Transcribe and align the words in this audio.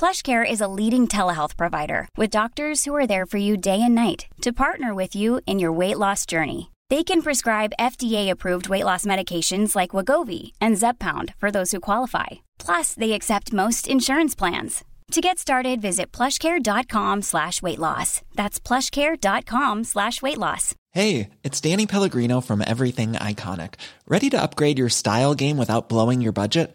PlushCare 0.00 0.50
is 0.50 0.62
a 0.62 0.72
leading 0.78 1.06
telehealth 1.06 1.58
provider 1.58 2.08
with 2.16 2.30
doctors 2.30 2.86
who 2.86 2.94
are 2.94 3.06
there 3.06 3.26
for 3.26 3.36
you 3.36 3.58
day 3.58 3.82
and 3.82 3.94
night 3.94 4.24
to 4.40 4.50
partner 4.50 4.94
with 4.94 5.14
you 5.14 5.42
in 5.44 5.58
your 5.58 5.72
weight 5.72 5.98
loss 5.98 6.24
journey. 6.24 6.70
They 6.88 7.04
can 7.04 7.20
prescribe 7.20 7.74
FDA-approved 7.78 8.70
weight 8.70 8.86
loss 8.86 9.04
medications 9.04 9.76
like 9.76 9.90
Wagovi 9.90 10.52
and 10.58 10.76
Zepbound 10.76 11.34
for 11.36 11.50
those 11.50 11.72
who 11.72 11.80
qualify. 11.80 12.28
Plus, 12.58 12.94
they 12.94 13.12
accept 13.12 13.52
most 13.52 13.86
insurance 13.86 14.34
plans. 14.34 14.84
To 15.10 15.20
get 15.20 15.38
started, 15.38 15.82
visit 15.82 16.12
plushcare.com 16.12 17.20
slash 17.20 17.60
weight 17.60 17.78
loss. 17.78 18.22
That's 18.34 18.58
plushcare.com 18.58 19.84
slash 19.84 20.22
weight 20.22 20.38
loss. 20.38 20.74
Hey, 20.92 21.28
it's 21.44 21.60
Danny 21.60 21.86
Pellegrino 21.86 22.40
from 22.40 22.64
Everything 22.66 23.12
Iconic. 23.12 23.74
Ready 24.08 24.30
to 24.30 24.40
upgrade 24.40 24.78
your 24.78 24.88
style 24.88 25.34
game 25.34 25.58
without 25.58 25.90
blowing 25.90 26.22
your 26.22 26.32
budget? 26.32 26.74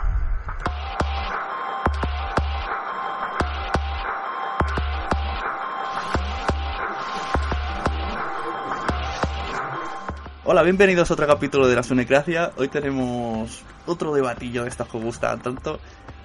Hola, 10.53 10.63
bienvenidos 10.63 11.09
a 11.09 11.13
otro 11.13 11.25
capítulo 11.25 11.65
de 11.65 11.77
la 11.77 11.81
Sunecracia. 11.81 12.51
Hoy 12.57 12.67
tenemos 12.67 13.63
otro 13.85 14.13
debatillo 14.13 14.63
de 14.63 14.67
estas 14.67 14.85
que 14.89 14.97
gustan 14.97 15.41
tanto. 15.41 15.79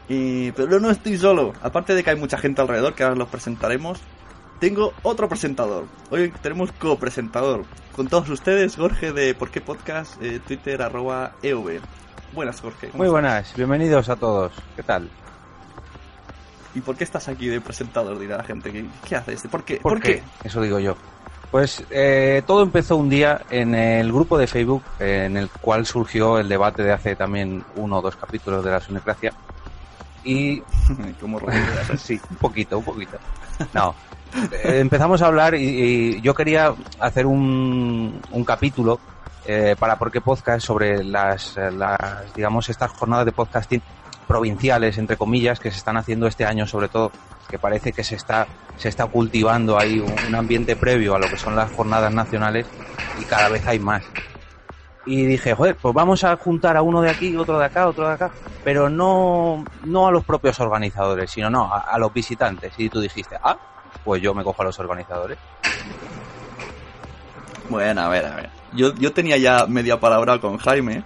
Y... 0.08 0.50
Pero 0.50 0.80
no 0.80 0.90
estoy 0.90 1.16
solo. 1.16 1.52
Aparte 1.62 1.94
de 1.94 2.02
que 2.02 2.10
hay 2.10 2.16
mucha 2.16 2.36
gente 2.36 2.60
alrededor, 2.60 2.94
que 2.94 3.04
ahora 3.04 3.14
los 3.14 3.28
presentaremos, 3.28 4.00
tengo 4.58 4.92
otro 5.04 5.28
presentador. 5.28 5.84
Hoy 6.10 6.32
tenemos 6.42 6.72
copresentador. 6.72 7.66
Con 7.94 8.08
todos 8.08 8.28
ustedes, 8.28 8.74
Jorge 8.74 9.12
de 9.12 9.32
Por 9.36 9.52
qué 9.52 9.60
Podcast, 9.60 10.20
eh, 10.20 10.40
Twitter, 10.44 10.82
arroba 10.82 11.36
EV. 11.44 11.80
Buenas, 12.34 12.60
Jorge. 12.60 12.90
Muy 12.94 13.06
buenas, 13.06 13.54
bienvenidos 13.54 14.08
a 14.08 14.16
todos. 14.16 14.52
¿Qué 14.74 14.82
tal? 14.82 15.08
¿Y 16.74 16.80
por 16.80 16.96
qué 16.96 17.04
estás 17.04 17.28
aquí 17.28 17.46
de 17.46 17.60
presentador? 17.60 18.18
Dirá 18.18 18.38
la 18.38 18.44
gente. 18.44 18.72
¿Qué, 18.72 18.86
qué 19.08 19.14
haces? 19.14 19.46
¿Por 19.48 19.62
qué? 19.62 19.76
¿Por, 19.76 19.92
¿Por 19.92 20.02
qué? 20.02 20.24
Eso 20.42 20.60
digo 20.62 20.80
yo. 20.80 20.96
Pues 21.56 21.82
eh, 21.88 22.42
todo 22.46 22.62
empezó 22.62 22.98
un 22.98 23.08
día 23.08 23.40
en 23.48 23.74
el 23.74 24.12
grupo 24.12 24.36
de 24.36 24.46
Facebook 24.46 24.82
eh, 25.00 25.22
en 25.24 25.38
el 25.38 25.48
cual 25.48 25.86
surgió 25.86 26.38
el 26.38 26.50
debate 26.50 26.82
de 26.82 26.92
hace 26.92 27.16
también 27.16 27.64
uno 27.76 27.96
o 27.96 28.02
dos 28.02 28.14
capítulos 28.14 28.62
de 28.62 28.72
la 28.72 28.78
Sunecracia. 28.78 29.32
Y. 30.22 30.60
¿Cómo 31.18 31.40
Sí, 31.96 32.20
un 32.28 32.36
poquito, 32.36 32.76
un 32.76 32.84
poquito. 32.84 33.16
No. 33.72 33.94
Eh, 34.52 34.80
empezamos 34.80 35.22
a 35.22 35.28
hablar 35.28 35.54
y, 35.54 35.62
y, 35.62 36.20
yo 36.20 36.34
quería 36.34 36.74
hacer 37.00 37.24
un, 37.24 38.20
un 38.32 38.44
capítulo 38.44 39.00
eh, 39.46 39.76
para 39.78 39.96
Porque 39.96 40.20
Podcast 40.20 40.66
sobre 40.66 41.02
las, 41.02 41.56
las, 41.56 42.34
digamos, 42.34 42.68
estas 42.68 42.90
jornadas 42.90 43.24
de 43.24 43.32
podcasting 43.32 43.80
provinciales, 44.28 44.98
entre 44.98 45.16
comillas, 45.16 45.58
que 45.58 45.70
se 45.70 45.78
están 45.78 45.96
haciendo 45.96 46.26
este 46.26 46.44
año 46.44 46.66
sobre 46.66 46.88
todo 46.88 47.12
que 47.46 47.58
parece 47.58 47.92
que 47.92 48.04
se 48.04 48.16
está, 48.16 48.46
se 48.76 48.88
está 48.88 49.06
cultivando 49.06 49.78
ahí 49.78 50.00
un, 50.00 50.34
ambiente 50.34 50.76
previo 50.76 51.14
a 51.14 51.18
lo 51.18 51.28
que 51.28 51.36
son 51.36 51.56
las 51.56 51.70
jornadas 51.72 52.12
nacionales 52.12 52.66
y 53.20 53.24
cada 53.24 53.48
vez 53.48 53.66
hay 53.66 53.78
más. 53.78 54.02
Y 55.04 55.24
dije, 55.24 55.54
joder, 55.54 55.76
pues 55.76 55.94
vamos 55.94 56.24
a 56.24 56.36
juntar 56.36 56.76
a 56.76 56.82
uno 56.82 57.00
de 57.00 57.10
aquí, 57.10 57.36
otro 57.36 57.58
de 57.58 57.66
acá, 57.66 57.86
otro 57.86 58.08
de 58.08 58.14
acá, 58.14 58.30
pero 58.64 58.90
no, 58.90 59.64
no 59.84 60.08
a 60.08 60.10
los 60.10 60.24
propios 60.24 60.58
organizadores, 60.58 61.30
sino 61.30 61.48
no, 61.48 61.72
a, 61.72 61.78
a 61.78 61.98
los 61.98 62.12
visitantes. 62.12 62.72
Y 62.76 62.88
tú 62.88 63.00
dijiste, 63.00 63.36
ah, 63.42 63.56
pues 64.04 64.20
yo 64.20 64.34
me 64.34 64.42
cojo 64.42 64.62
a 64.62 64.64
los 64.64 64.78
organizadores. 64.80 65.38
Bueno, 67.68 68.00
a 68.02 68.08
ver, 68.08 68.24
a 68.26 68.36
ver. 68.36 68.50
Yo, 68.72 68.94
yo 68.94 69.12
tenía 69.12 69.36
ya 69.36 69.66
media 69.66 69.98
palabra 69.98 70.40
con 70.40 70.56
Jaime, 70.58 71.04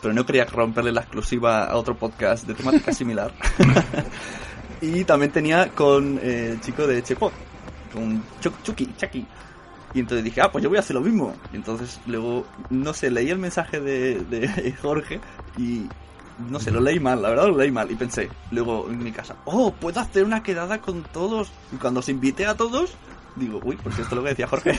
pero 0.00 0.12
no 0.12 0.26
quería 0.26 0.44
romperle 0.44 0.92
la 0.92 1.02
exclusiva 1.02 1.64
a 1.64 1.76
otro 1.76 1.94
podcast 1.96 2.46
de 2.46 2.54
temática 2.54 2.92
similar. 2.92 3.32
Y 4.80 5.04
también 5.04 5.32
tenía 5.32 5.68
con 5.70 6.18
eh, 6.22 6.50
el 6.52 6.60
chico 6.60 6.86
de 6.86 7.02
Chepot, 7.02 7.32
con 7.92 8.22
Chucky, 8.40 8.92
Chucky. 8.96 9.26
Y 9.94 10.00
entonces 10.00 10.24
dije, 10.24 10.42
ah, 10.42 10.52
pues 10.52 10.62
yo 10.62 10.68
voy 10.68 10.76
a 10.76 10.80
hacer 10.80 10.94
lo 10.94 11.00
mismo. 11.00 11.34
Y 11.52 11.56
entonces 11.56 12.00
luego, 12.06 12.46
no 12.68 12.92
sé, 12.92 13.10
leí 13.10 13.30
el 13.30 13.38
mensaje 13.38 13.80
de, 13.80 14.20
de 14.20 14.72
Jorge 14.82 15.20
y 15.56 15.86
no 16.50 16.60
sé, 16.60 16.70
lo 16.70 16.80
leí 16.80 17.00
mal, 17.00 17.22
la 17.22 17.30
verdad 17.30 17.48
lo 17.48 17.56
leí 17.56 17.70
mal. 17.70 17.90
Y 17.90 17.94
pensé, 17.94 18.28
luego 18.50 18.88
en 18.90 19.02
mi 19.02 19.12
casa, 19.12 19.36
oh, 19.46 19.72
puedo 19.72 20.00
hacer 20.00 20.24
una 20.24 20.42
quedada 20.42 20.80
con 20.80 21.02
todos. 21.02 21.50
Y 21.72 21.76
cuando 21.76 22.00
os 22.00 22.08
invité 22.08 22.46
a 22.46 22.54
todos, 22.54 22.94
digo, 23.36 23.60
uy, 23.64 23.76
pues 23.76 23.98
esto 23.98 24.10
es 24.10 24.16
lo 24.16 24.22
que 24.22 24.30
decía 24.30 24.46
Jorge. 24.46 24.78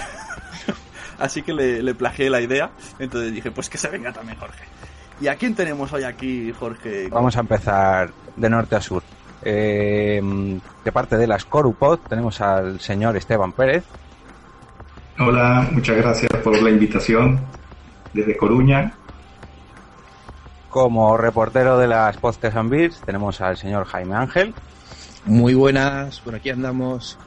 Así 1.19 1.41
que 1.41 1.53
le, 1.53 1.81
le 1.81 1.95
plagié 1.95 2.29
la 2.29 2.41
idea. 2.41 2.69
Entonces 2.99 3.33
dije, 3.33 3.49
pues 3.49 3.69
que 3.69 3.79
se 3.79 3.89
venga 3.89 4.13
también 4.13 4.38
Jorge. 4.38 4.65
¿Y 5.19 5.27
a 5.27 5.35
quién 5.35 5.55
tenemos 5.55 5.91
hoy 5.94 6.03
aquí, 6.03 6.51
Jorge? 6.51 7.09
Vamos 7.09 7.35
a 7.35 7.39
empezar 7.39 8.11
de 8.35 8.49
norte 8.49 8.75
a 8.75 8.81
sur. 8.81 9.01
Eh, 9.44 10.22
de 10.84 10.92
parte 10.92 11.18
de 11.18 11.28
la 11.28 11.39
Scorupod 11.39 12.00
tenemos 12.07 12.42
al 12.42 12.80
señor 12.80 13.16
Esteban 13.18 13.51
Pérez. 13.51 13.84
Hola, 15.19 15.68
muchas 15.72 15.98
gracias 15.98 16.31
por 16.44 16.62
la 16.62 16.69
invitación 16.69 17.39
desde 18.13 18.38
Coruña. 18.38 18.94
Como 20.69 21.18
reportero 21.18 21.78
de 21.78 21.88
las 21.88 22.18
Podcasts 22.18 22.57
and 22.57 22.69
Beers 22.69 23.01
tenemos 23.06 23.42
al 23.42 23.57
señor 23.57 23.86
Jaime 23.86 24.16
Ángel. 24.16 24.54
Muy 25.25 25.54
buenas, 25.56 26.19
por 26.19 26.36
aquí 26.36 26.50
andamos. 26.50 27.18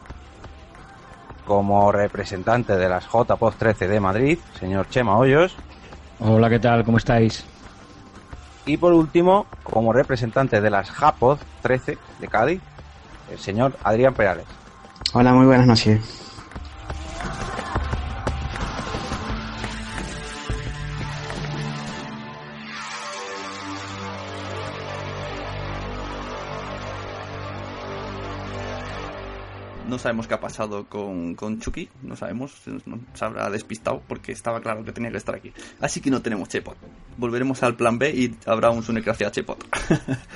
Como 1.45 1.91
representante 1.91 2.77
de 2.77 2.89
las 2.89 3.07
JPOD 3.07 3.55
13 3.59 3.89
de 3.89 4.01
Madrid, 4.01 4.39
señor 4.59 4.89
Chema 4.89 5.17
Hoyos. 5.17 5.57
Hola, 6.21 6.49
¿qué 6.49 6.61
tal? 6.61 6.85
¿Cómo 6.85 6.99
estáis? 6.99 7.45
Y 8.67 8.77
por 8.77 8.93
último, 8.93 9.47
como 9.63 9.93
representante 9.93 10.61
de 10.61 10.71
las 10.71 10.91
JAPOD 10.91 11.39
13 11.63 11.99
de 12.21 12.29
Cádiz, 12.29 12.61
el 13.31 13.39
señor 13.39 13.77
Adrián 13.83 14.15
Perales. 14.15 14.47
Hola, 15.13 15.33
muy 15.33 15.47
buenas 15.47 15.67
noches. 15.67 16.01
No 29.91 29.99
sabemos 29.99 30.29
qué 30.29 30.35
ha 30.35 30.41
pasado 30.41 30.87
con, 30.87 31.35
con 31.35 31.59
Chucky, 31.59 31.89
no 32.03 32.15
sabemos, 32.15 32.53
se 33.13 33.25
habrá 33.25 33.51
despistado 33.51 34.01
porque 34.07 34.31
estaba 34.31 34.61
claro 34.61 34.85
que 34.85 34.93
tenía 34.93 35.11
que 35.11 35.17
estar 35.17 35.35
aquí. 35.35 35.53
Así 35.81 36.01
que 36.01 36.13
no 36.13 36.23
tenemos 36.23 36.49
Chepot. 36.49 36.77
Volveremos 37.17 37.61
al 37.65 37.75
plan 37.75 37.99
B 37.99 38.09
y 38.11 38.37
habrá 38.47 38.71
un 38.71 38.85
Sunecracia 38.85 39.33
Chepot. 39.33 39.59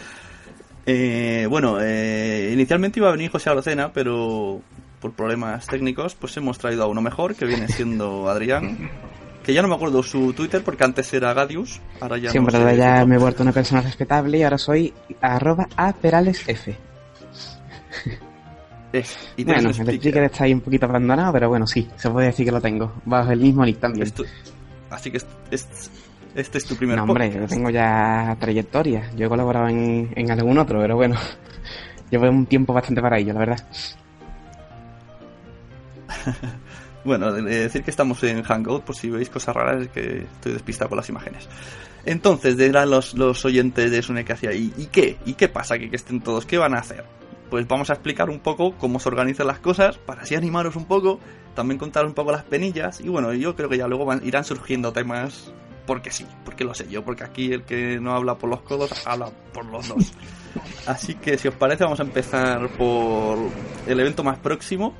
eh, 0.87 1.47
bueno, 1.49 1.79
eh, 1.81 2.51
inicialmente 2.53 2.99
iba 2.99 3.11
a 3.11 3.12
venir 3.12 3.31
José 3.31 3.49
Arocena, 3.49 3.93
pero 3.93 4.61
por 4.99 5.12
problemas 5.12 5.69
técnicos, 5.69 6.17
pues 6.17 6.37
hemos 6.37 6.59
traído 6.59 6.83
a 6.83 6.87
uno 6.89 7.01
mejor, 7.01 7.37
que 7.37 7.45
viene 7.45 7.69
siendo 7.69 8.29
Adrián. 8.29 8.91
Que 9.45 9.55
ya 9.55 9.62
no 9.62 9.69
me 9.69 9.77
acuerdo 9.77 10.03
su 10.03 10.33
Twitter 10.33 10.65
porque 10.65 10.83
antes 10.83 11.15
era 11.15 11.33
Gadius, 11.33 11.81
ahora 12.01 12.19
ya 12.19 12.33
Siempre 12.33 12.59
no 12.59 12.69
sé 12.69 12.77
ya 12.77 13.06
me 13.06 13.15
he 13.15 13.19
vuelto 13.19 13.45
una 13.45 13.53
persona 13.53 13.83
respetable 13.83 14.39
y 14.39 14.43
ahora 14.43 14.59
soy 14.59 14.93
arroba 15.21 15.69
a 15.77 15.93
peralesf. 15.93 16.49
Es, 18.94 19.19
y 19.37 19.43
Bueno, 19.44 19.69
el 19.70 19.75
sticker. 19.75 19.94
sticker 19.96 20.23
está 20.25 20.44
ahí 20.44 20.52
un 20.55 20.61
poquito 20.61 20.87
abandonado, 20.87 21.32
pero 21.32 21.49
bueno, 21.49 21.67
sí, 21.67 21.88
se 21.96 22.08
puede 22.11 22.29
decir 22.29 22.46
que 22.46 22.52
lo 22.52 22.61
tengo. 22.61 22.93
Bajo 23.05 23.32
el 23.32 23.41
mismo 23.41 23.64
nick 23.64 23.81
también. 23.81 24.06
Esto- 24.06 24.25
así 24.91 25.11
que 25.11 25.17
es- 25.17 25.26
es- 25.50 25.91
este 26.37 26.58
es 26.58 26.64
tu 26.64 26.76
primer 26.76 26.96
No, 26.96 27.02
hombre, 27.02 27.31
yo 27.32 27.46
tengo 27.46 27.70
ya 27.70 28.37
trayectoria. 28.38 29.11
Yo 29.17 29.26
he 29.26 29.29
colaborado 29.29 29.69
en, 29.69 30.12
en 30.14 30.31
algún 30.31 30.58
otro, 30.58 30.81
pero 30.81 30.94
bueno, 30.96 31.17
llevo 32.11 32.29
un 32.29 32.46
tiempo 32.46 32.73
bastante 32.73 33.00
para 33.02 33.19
ello, 33.19 33.32
la 33.32 33.38
verdad. 33.41 33.67
Bueno, 37.05 37.31
de- 37.32 37.43
de 37.43 37.61
decir 37.64 37.82
que 37.85 37.91
estamos 37.91 38.23
en 38.25 38.43
Hangout, 38.43 38.82
por 38.85 38.96
si 38.96 39.11
veis 39.11 39.29
cosas 39.29 39.55
raras, 39.55 39.82
es 39.82 39.88
que 39.88 40.23
estoy 40.23 40.52
despistado 40.55 40.88
con 40.88 40.96
las 40.96 41.08
imágenes. 41.11 41.46
Entonces, 42.06 42.56
dirán 42.56 42.88
los, 42.88 43.12
los 43.12 43.44
oyentes 43.44 43.91
de 43.91 44.00
Sune 44.00 44.25
que 44.25 44.32
hacía, 44.32 44.55
¿y, 44.55 44.73
¿y 44.79 44.87
qué? 44.87 45.19
¿Y 45.26 45.35
qué 45.35 45.49
pasa 45.49 45.75
aquí 45.75 45.91
que 45.91 45.96
estén 45.96 46.23
todos? 46.23 46.46
¿Qué 46.46 46.56
van 46.56 46.75
a 46.75 46.79
hacer? 46.79 47.05
Pues 47.55 47.69
vamos 47.69 47.89
a 47.89 47.93
explicar 47.93 48.31
un 48.31 48.41
poco 48.41 48.75
cómo 48.79 48.99
se 48.99 49.09
organizan 49.09 49.47
las 49.47 49.61
cosas, 49.61 49.97
para 49.97 50.23
así 50.23 50.35
animaros 50.35 50.75
un 50.75 50.87
poco, 50.87 51.21
también 51.55 51.79
contar 51.79 52.05
un 52.05 52.12
poco 52.12 52.33
las 52.33 52.43
penillas, 52.43 53.01
y 53.01 53.09
bueno, 53.09 53.33
yo 53.33 53.55
creo 53.55 53.69
que 53.69 53.79
ya 53.79 53.87
luego 53.87 54.05
van- 54.05 54.23
irán 54.27 54.43
surgiendo 54.43 54.93
temas, 54.93 55.53
porque 55.87 56.11
sí, 56.11 56.27
porque 56.45 56.65
lo 56.65 56.75
sé 56.75 56.89
yo, 56.89 57.05
porque 57.05 57.23
aquí 57.23 57.53
el 57.53 57.62
que 57.62 58.01
no 58.01 58.12
habla 58.12 58.39
por 58.39 58.51
los 58.51 58.62
codos, 58.62 59.06
habla 59.06 59.31
por 59.53 59.67
los 59.67 59.87
dos. 59.87 60.12
Así 60.89 61.15
que 61.15 61.39
si 61.39 61.47
os 61.47 61.55
parece, 61.55 61.85
vamos 61.85 62.01
a 62.01 62.03
empezar 62.03 62.69
por 62.77 63.39
el 63.87 64.01
evento 64.01 64.25
más 64.25 64.41
próximo, 64.41 64.93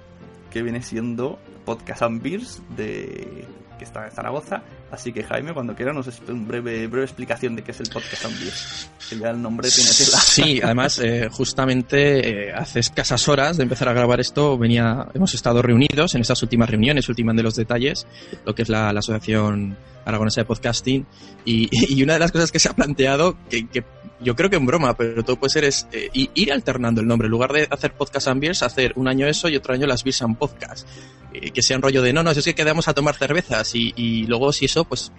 que 0.53 0.63
viene 0.63 0.81
siendo 0.81 1.41
Podcast 1.65 2.03
and 2.03 2.23
Beers 2.23 2.63
de 2.77 3.49
que 3.79 3.85
está 3.85 4.05
en 4.07 4.13
Zaragoza. 4.13 4.63
Así 4.91 5.13
que 5.13 5.23
Jaime, 5.25 5.53
cuando 5.53 5.75
quiera, 5.75 5.93
nos 5.93 6.07
espe- 6.07 6.31
un 6.33 6.47
breve, 6.47 6.87
breve 6.87 7.05
explicación 7.05 7.57
de 7.57 7.63
qué 7.63 7.73
es 7.73 7.81
el 7.81 7.89
Podcast 7.89 8.25
Beers. 8.41 8.91
Que 9.11 9.19
ya 9.19 9.31
el 9.31 9.41
nombre 9.43 9.69
tiene 9.71 9.91
tela. 9.91 10.19
Sí, 10.19 10.61
además, 10.65 10.99
eh, 10.99 11.29
justamente 11.31 12.49
eh, 12.49 12.53
hace 12.55 12.81
escasas 12.81 13.29
horas 13.29 13.57
de 13.57 13.63
empezar 13.65 13.89
a 13.89 13.93
grabar 13.93 14.21
esto, 14.21 14.57
venía, 14.59 15.07
hemos 15.15 15.35
estado 15.35 15.63
reunidos 15.63 16.15
en 16.15 16.21
estas 16.21 16.43
últimas 16.43 16.71
reuniones, 16.71 17.09
últimas 17.09 17.37
de 17.37 17.43
los 17.43 17.55
detalles, 17.57 18.07
lo 18.45 18.55
que 18.55 18.63
es 18.63 18.69
la, 18.69 18.93
la 18.93 19.01
Asociación 19.01 19.77
Aragonesa 20.05 20.43
de 20.43 20.45
Podcasting, 20.45 21.07
y, 21.45 21.69
y 21.95 22.03
una 22.03 22.15
de 22.15 22.19
las 22.21 22.33
cosas 22.33 22.53
que 22.53 22.59
se 22.59 22.69
ha 22.69 22.73
planteado, 22.75 23.37
que, 23.49 23.67
que 23.69 23.85
yo 24.25 24.35
creo 24.35 24.51
que 24.51 24.57
en 24.57 24.67
broma, 24.67 24.97
pero 24.97 25.23
todo 25.23 25.37
puede 25.37 25.51
ser, 25.51 25.65
es 25.65 25.87
eh, 25.93 26.09
ir 26.13 26.53
alternando 26.53 27.01
el 27.01 27.07
nombre. 27.07 27.27
En 27.27 27.31
lugar 27.31 27.53
de 27.53 27.69
hacer 27.71 27.93
Podcast 27.93 28.29
and 28.29 28.41
Beers, 28.41 28.63
hacer 28.63 28.93
un 28.97 29.07
año 29.07 29.27
eso 29.27 29.49
y 29.49 29.57
otro 29.57 29.75
año 29.75 29.87
las 29.87 30.03
Beers 30.03 30.23
and 30.23 30.37
Podcast. 30.37 30.89
Eh, 31.33 31.51
que 31.51 31.63
sea 31.63 31.77
un 31.77 31.83
rollo 31.83 32.03
de, 32.03 32.13
no, 32.13 32.23
no, 32.23 32.31
es 32.31 32.45
que 32.45 32.55
quedamos 32.55 32.89
a 32.89 32.95
tomar 32.95 33.15
cervezas 33.17 33.75
y, 33.75 33.93
y 33.97 34.27
luego 34.27 34.53
si 34.53 34.65
eso, 34.67 34.85
pues 34.85 35.13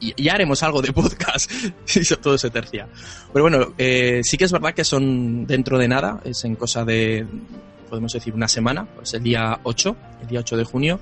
ya 0.00 0.34
haremos 0.34 0.62
algo 0.62 0.82
de 0.82 0.92
podcast 0.92 1.50
si 1.84 2.02
todo 2.16 2.38
se 2.38 2.50
tercia. 2.50 2.88
Pero 3.32 3.44
bueno, 3.44 3.74
eh, 3.78 4.20
sí 4.22 4.36
que 4.36 4.44
es 4.44 4.52
verdad 4.52 4.74
que 4.74 4.84
son 4.84 5.46
dentro 5.46 5.78
de 5.78 5.88
nada, 5.88 6.20
es 6.24 6.44
en 6.44 6.56
cosa 6.56 6.84
de, 6.84 7.26
podemos 7.88 8.12
decir, 8.12 8.34
una 8.34 8.48
semana, 8.48 8.86
pues 8.86 9.14
el 9.14 9.22
día 9.22 9.58
8, 9.62 9.96
el 10.22 10.28
día 10.28 10.40
8 10.40 10.56
de 10.56 10.64
junio. 10.64 11.00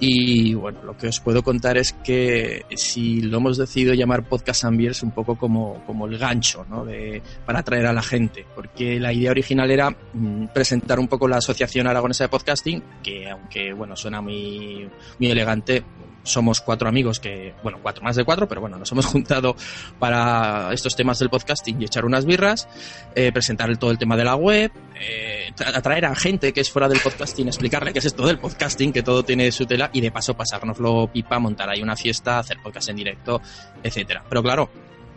Y 0.00 0.54
bueno, 0.54 0.82
lo 0.84 0.96
que 0.96 1.08
os 1.08 1.18
puedo 1.18 1.42
contar 1.42 1.76
es 1.76 1.92
que 1.92 2.64
si 2.76 3.20
lo 3.20 3.38
hemos 3.38 3.56
decidido 3.56 3.94
llamar 3.94 4.28
Podcast 4.28 4.64
and 4.64 4.78
Beers 4.78 5.02
un 5.02 5.10
poco 5.10 5.36
como, 5.36 5.82
como 5.86 6.06
el 6.06 6.18
gancho, 6.18 6.64
¿no? 6.70 6.84
De, 6.84 7.20
para 7.44 7.60
atraer 7.60 7.86
a 7.86 7.92
la 7.92 8.02
gente, 8.02 8.46
porque 8.54 9.00
la 9.00 9.12
idea 9.12 9.32
original 9.32 9.70
era 9.70 9.90
mm, 9.90 10.46
presentar 10.54 11.00
un 11.00 11.08
poco 11.08 11.26
la 11.26 11.38
Asociación 11.38 11.88
Aragonesa 11.88 12.24
de 12.24 12.28
Podcasting, 12.28 12.82
que 13.02 13.28
aunque 13.28 13.72
bueno, 13.72 13.96
suena 13.96 14.20
muy, 14.20 14.88
muy 15.18 15.30
elegante, 15.30 15.82
somos 16.22 16.60
cuatro 16.60 16.88
amigos 16.88 17.20
que, 17.20 17.54
bueno, 17.62 17.78
cuatro 17.82 18.02
más 18.02 18.16
de 18.16 18.24
cuatro, 18.24 18.46
pero 18.48 18.60
bueno, 18.60 18.76
nos 18.78 18.90
hemos 18.92 19.06
juntado 19.12 19.56
para 19.98 20.72
estos 20.72 20.94
temas 20.96 21.18
del 21.18 21.30
podcasting 21.30 21.80
y 21.80 21.84
echar 21.84 22.04
unas 22.04 22.24
birras, 22.24 22.68
eh, 23.14 23.32
presentar 23.32 23.74
todo 23.78 23.90
el 23.90 23.98
tema 23.98 24.16
de 24.16 24.24
la 24.24 24.34
web, 24.36 24.70
eh, 25.00 25.50
tra- 25.56 25.76
atraer 25.76 26.04
a 26.06 26.14
gente 26.14 26.52
que 26.52 26.60
es 26.60 26.70
fuera 26.70 26.88
del 26.88 27.00
podcasting, 27.00 27.46
explicarle 27.48 27.92
qué 27.92 27.98
es 28.00 28.04
esto 28.06 28.26
del 28.26 28.38
podcasting, 28.38 28.92
que 28.92 29.02
todo 29.02 29.24
tiene 29.24 29.50
su 29.52 29.66
tela 29.66 29.90
y 29.92 30.00
de 30.00 30.10
paso 30.10 30.34
pasárnoslo 30.34 31.08
pipa, 31.12 31.38
montar 31.38 31.68
ahí 31.70 31.82
una 31.82 31.96
fiesta, 31.96 32.38
hacer 32.38 32.58
podcast 32.62 32.88
en 32.90 32.96
directo, 32.96 33.40
etcétera. 33.82 34.24
Pero 34.28 34.42
claro, 34.42 34.70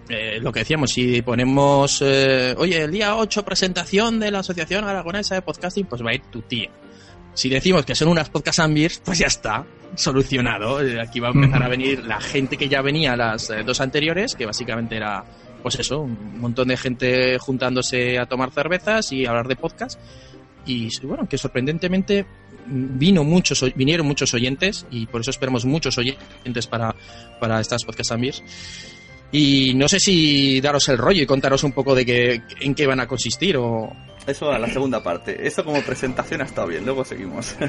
eh, 0.09 0.39
lo 0.41 0.51
que 0.51 0.59
decíamos, 0.59 0.91
si 0.91 1.21
ponemos, 1.21 2.01
eh, 2.05 2.55
oye, 2.57 2.81
el 2.83 2.91
día 2.91 3.15
8 3.15 3.43
presentación 3.45 4.19
de 4.19 4.31
la 4.31 4.39
Asociación 4.39 4.85
Aragonesa 4.85 5.35
de 5.35 5.41
Podcasting, 5.41 5.85
pues 5.85 6.03
va 6.03 6.11
a 6.11 6.15
ir 6.15 6.21
tu 6.31 6.41
tía. 6.41 6.69
Si 7.33 7.49
decimos 7.49 7.85
que 7.85 7.95
son 7.95 8.09
unas 8.09 8.29
podcast 8.29 8.59
and 8.59 8.73
beers, 8.73 9.01
pues 9.03 9.19
ya 9.19 9.27
está, 9.27 9.65
solucionado. 9.95 10.81
Eh, 10.81 10.99
Aquí 11.01 11.19
va 11.19 11.29
a 11.29 11.31
empezar 11.31 11.63
a 11.63 11.69
venir 11.69 12.03
la 12.05 12.19
gente 12.19 12.57
que 12.57 12.67
ya 12.67 12.81
venía 12.81 13.15
las 13.15 13.49
eh, 13.49 13.63
dos 13.65 13.79
anteriores, 13.81 14.35
que 14.35 14.45
básicamente 14.45 14.97
era, 14.97 15.23
pues 15.61 15.79
eso, 15.79 16.01
un 16.01 16.39
montón 16.39 16.67
de 16.67 16.77
gente 16.77 17.37
juntándose 17.39 18.19
a 18.19 18.25
tomar 18.25 18.51
cervezas 18.51 19.11
y 19.11 19.25
hablar 19.25 19.47
de 19.47 19.55
podcast. 19.55 19.99
Y 20.65 20.89
bueno, 21.05 21.27
que 21.27 21.37
sorprendentemente 21.37 22.25
vino 22.67 23.23
muchos, 23.23 23.65
vinieron 23.75 24.05
muchos 24.05 24.33
oyentes 24.33 24.85
y 24.91 25.07
por 25.07 25.21
eso 25.21 25.31
esperamos 25.31 25.65
muchos 25.65 25.97
oyentes 25.97 26.67
para, 26.67 26.95
para 27.39 27.59
estas 27.59 27.83
podcast 27.83 28.11
and 28.11 28.21
beers. 28.21 28.43
Y 29.31 29.73
no 29.75 29.87
sé 29.87 29.99
si 29.99 30.59
daros 30.59 30.89
el 30.89 30.97
rollo 30.97 31.23
y 31.23 31.25
contaros 31.25 31.63
un 31.63 31.71
poco 31.71 31.95
de 31.95 32.05
qué, 32.05 32.41
en 32.59 32.75
qué 32.75 32.85
van 32.85 32.99
a 32.99 33.07
consistir 33.07 33.55
o, 33.57 33.91
Eso 34.27 34.51
a 34.51 34.59
la 34.59 34.67
segunda 34.67 35.01
parte. 35.03 35.47
Eso 35.47 35.63
como 35.65 35.81
presentación 35.81 36.41
ha 36.41 36.45
estado 36.45 36.67
bien, 36.67 36.85
luego 36.85 37.03
seguimos. 37.05 37.55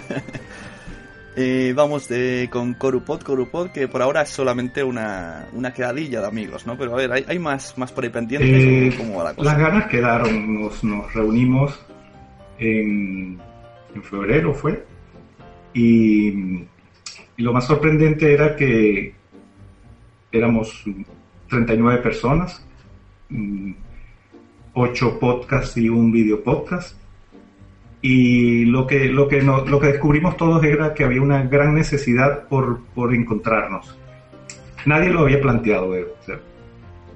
Eh, 1.34 1.72
vamos 1.74 2.08
de, 2.08 2.48
con 2.52 2.74
Corupod, 2.74 3.22
Corupod, 3.22 3.70
que 3.70 3.88
por 3.88 4.02
ahora 4.02 4.20
es 4.20 4.28
solamente 4.28 4.84
una, 4.84 5.46
una 5.54 5.72
quedadilla 5.72 6.20
de 6.20 6.26
amigos, 6.26 6.66
¿no? 6.66 6.76
Pero 6.76 6.92
a 6.92 6.96
ver, 6.96 7.10
hay, 7.10 7.24
hay 7.26 7.38
más, 7.38 7.78
más 7.78 7.90
por 7.90 8.04
ahí 8.04 8.10
pendientes. 8.10 8.50
Eh, 8.50 8.90
¿o 8.94 8.98
¿Cómo 8.98 9.16
va 9.16 9.24
la 9.24 9.30
las 9.30 9.36
cosa? 9.38 9.56
ganas 9.56 9.86
quedaron, 9.86 10.60
nos, 10.60 10.84
nos 10.84 11.10
reunimos 11.14 11.80
en, 12.58 13.40
en 13.94 14.02
febrero 14.02 14.52
fue, 14.52 14.84
y, 15.72 16.28
y 16.28 16.66
lo 17.38 17.54
más 17.54 17.66
sorprendente 17.66 18.34
era 18.34 18.54
que 18.54 19.14
éramos 20.30 20.84
39 21.48 22.02
personas, 22.02 22.62
8 24.74 25.18
podcasts 25.18 25.76
y 25.76 25.88
un 25.88 26.10
video 26.12 26.42
podcast, 26.42 26.96
y 28.00 28.64
lo 28.64 28.86
que, 28.86 29.06
lo 29.06 29.28
que, 29.28 29.42
no- 29.42 29.64
lo 29.64 29.78
que 29.78 29.88
descubrimos 29.88 30.36
todos 30.36 30.62
era 30.64 30.92
que 30.94 31.04
había 31.04 31.22
una 31.22 31.42
gran 31.44 31.74
necesidad 31.74 32.48
por, 32.48 32.80
por 32.94 33.14
encontrarnos. 33.14 33.96
Nadie 34.86 35.10
lo 35.10 35.20
había 35.20 35.40
planteado, 35.40 35.94
eh, 35.96 36.06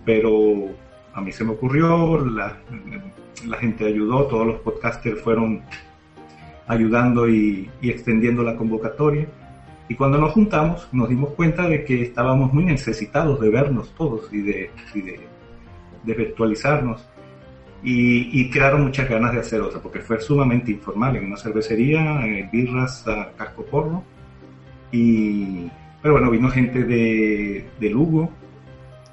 pero 0.04 0.68
a 1.14 1.20
mí 1.20 1.32
se 1.32 1.44
me 1.44 1.52
ocurrió, 1.52 2.24
la, 2.24 2.58
la 3.46 3.56
gente 3.58 3.86
ayudó, 3.86 4.26
todos 4.26 4.46
los 4.46 4.60
podcasters 4.60 5.20
fueron 5.20 5.62
ayudando 6.68 7.28
y, 7.28 7.68
y 7.80 7.90
extendiendo 7.90 8.42
la 8.42 8.56
convocatoria. 8.56 9.26
Y 9.88 9.94
cuando 9.94 10.18
nos 10.18 10.32
juntamos 10.32 10.88
nos 10.92 11.08
dimos 11.08 11.30
cuenta 11.30 11.68
de 11.68 11.84
que 11.84 12.02
estábamos 12.02 12.52
muy 12.52 12.64
necesitados 12.64 13.40
de 13.40 13.50
vernos 13.50 13.92
todos 13.96 14.32
y 14.32 14.42
de, 14.42 14.70
y 14.94 15.00
de, 15.00 15.20
de 16.04 16.14
virtualizarnos. 16.14 17.04
Y, 17.86 18.40
y 18.40 18.50
quedaron 18.50 18.82
muchas 18.82 19.08
ganas 19.08 19.32
de 19.32 19.38
hacer 19.38 19.60
otra, 19.60 19.80
porque 19.80 20.00
fue 20.00 20.20
sumamente 20.20 20.72
informal, 20.72 21.14
en 21.14 21.26
una 21.26 21.36
cervecería, 21.36 22.26
eh, 22.26 22.48
birras 22.52 23.06
a 23.06 23.30
casco 23.36 23.64
porro. 23.64 24.02
Y, 24.90 25.70
pero 26.02 26.14
bueno, 26.14 26.28
vino 26.32 26.50
gente 26.50 26.82
de, 26.82 27.64
de 27.78 27.90
Lugo, 27.90 28.28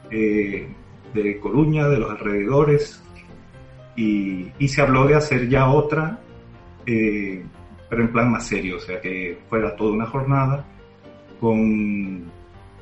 eh, 0.10 0.68
de 1.13 1.39
Coruña, 1.39 1.88
de 1.88 2.00
los 2.00 2.10
alrededores, 2.10 3.03
y, 3.96 4.51
y 4.58 4.68
se 4.68 4.82
habló 4.82 5.06
de 5.06 5.15
hacer 5.15 5.48
ya 5.48 5.70
otra, 5.70 6.20
eh, 6.88 7.44
pero 7.88 8.01
en 8.01 8.12
plan 8.12 8.32
más 8.32 8.48
serio, 8.48 8.77
o 8.77 8.80
sea, 8.80 9.00
que 9.00 9.38
fuera 9.50 9.75
toda 9.75 9.92
una 9.92 10.08
jornada 10.08 10.65
con, 11.39 12.24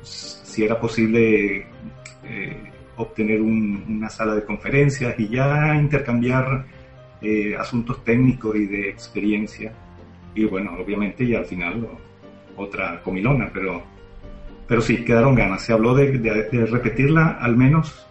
si 0.00 0.64
era 0.64 0.80
posible, 0.80 1.66
eh, 2.24 2.71
obtener 2.96 3.40
un- 3.40 3.84
una 3.88 4.08
sala 4.10 4.34
de 4.34 4.44
conferencias 4.44 5.14
y 5.18 5.28
ya 5.28 5.74
intercambiar 5.76 6.66
eh, 7.20 7.54
asuntos 7.56 8.02
técnicos 8.04 8.56
y 8.56 8.66
de 8.66 8.88
experiencia. 8.90 9.72
Y 10.34 10.44
bueno, 10.44 10.72
obviamente 10.78 11.26
ya 11.26 11.38
al 11.38 11.44
final 11.46 11.86
otra 12.56 13.00
comilona, 13.02 13.48
pero, 13.54 13.82
pero 14.66 14.80
sí, 14.80 15.04
quedaron 15.04 15.34
ganas. 15.34 15.62
Se 15.62 15.72
habló 15.72 15.94
de, 15.94 16.18
de- 16.18 16.48
de 16.50 16.66
repetirla 16.66 17.38
al 17.40 17.56
menos 17.56 18.06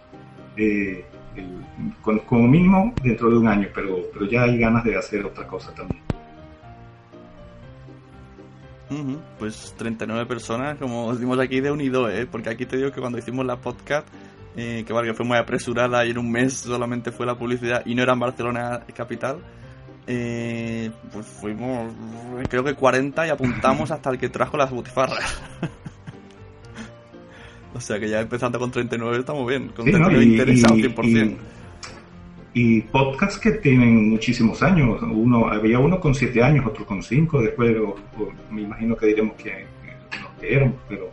eh, 0.56 1.04
el- 1.36 1.62
con- 2.00 2.20
como 2.20 2.46
mínimo 2.48 2.94
dentro 3.02 3.30
de 3.30 3.36
un 3.38 3.48
año, 3.48 3.68
pero, 3.74 3.98
pero 4.12 4.26
ya 4.26 4.42
hay 4.44 4.58
ganas 4.58 4.82
de 4.84 4.96
hacer 4.96 5.24
otra 5.26 5.46
cosa 5.46 5.74
también. 5.74 6.02
Pues 9.38 9.74
39 9.78 10.26
personas, 10.26 10.76
como 10.78 11.06
os 11.06 11.18
dimos 11.18 11.38
aquí 11.38 11.60
de 11.60 11.70
unido, 11.70 12.10
¿eh? 12.10 12.26
Porque 12.30 12.50
aquí 12.50 12.66
te 12.66 12.76
digo 12.76 12.92
que 12.92 13.00
cuando 13.00 13.18
hicimos 13.18 13.46
la 13.46 13.56
podcast, 13.56 14.06
eh, 14.56 14.84
que 14.86 14.92
vale, 14.92 15.08
que 15.08 15.14
fue 15.14 15.26
muy 15.26 15.38
apresurada 15.38 16.04
y 16.04 16.10
en 16.10 16.18
un 16.18 16.30
mes 16.30 16.54
solamente 16.54 17.10
fue 17.12 17.26
la 17.26 17.36
publicidad 17.36 17.82
y 17.86 17.94
no 17.94 18.02
era 18.02 18.12
en 18.12 18.20
Barcelona 18.20 18.80
capital, 18.94 19.38
eh, 20.06 20.90
pues 21.12 21.26
fuimos, 21.26 21.92
creo 22.48 22.64
que 22.64 22.74
40 22.74 23.26
y 23.26 23.30
apuntamos 23.30 23.90
hasta 23.90 24.10
el 24.10 24.18
que 24.18 24.28
trajo 24.28 24.56
las 24.56 24.70
butifarras. 24.70 25.42
o 27.74 27.80
sea 27.80 27.98
que 27.98 28.08
ya 28.08 28.20
empezando 28.20 28.58
con 28.58 28.70
39 28.70 29.18
estamos 29.18 29.46
bien, 29.48 29.68
con 29.68 29.84
Sí, 29.86 29.92
¿no? 29.92 30.08
39 30.08 30.24
Y- 30.24 30.30
interesados 30.32 30.78
y- 30.78 30.82
100%. 30.82 31.36
Y 32.54 32.82
podcasts 32.82 33.38
que 33.38 33.52
tienen 33.52 34.10
muchísimos 34.10 34.62
años. 34.62 35.00
Uno, 35.02 35.48
había 35.48 35.78
uno 35.78 35.98
con 35.98 36.14
siete 36.14 36.42
años, 36.42 36.66
otro 36.66 36.84
con 36.84 37.02
cinco. 37.02 37.40
Después 37.40 37.74
o- 37.78 37.94
o 38.22 38.28
me 38.50 38.60
imagino 38.60 38.94
que 38.94 39.06
diremos 39.06 39.34
que, 39.36 39.44
que 39.44 39.66
que 40.38 40.54
eran, 40.56 40.74
pero, 40.86 41.10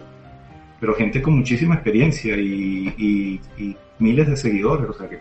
pero 0.80 0.94
gente 0.96 1.22
con 1.22 1.38
muchísima 1.38 1.76
experiencia 1.76 2.36
y, 2.38 2.94
y- 2.98 3.42
y 3.64 3.78
miles 4.00 4.28
de 4.28 4.38
seguidores. 4.38 4.90
O 4.90 4.94
sea 4.94 5.10
que 5.10 5.20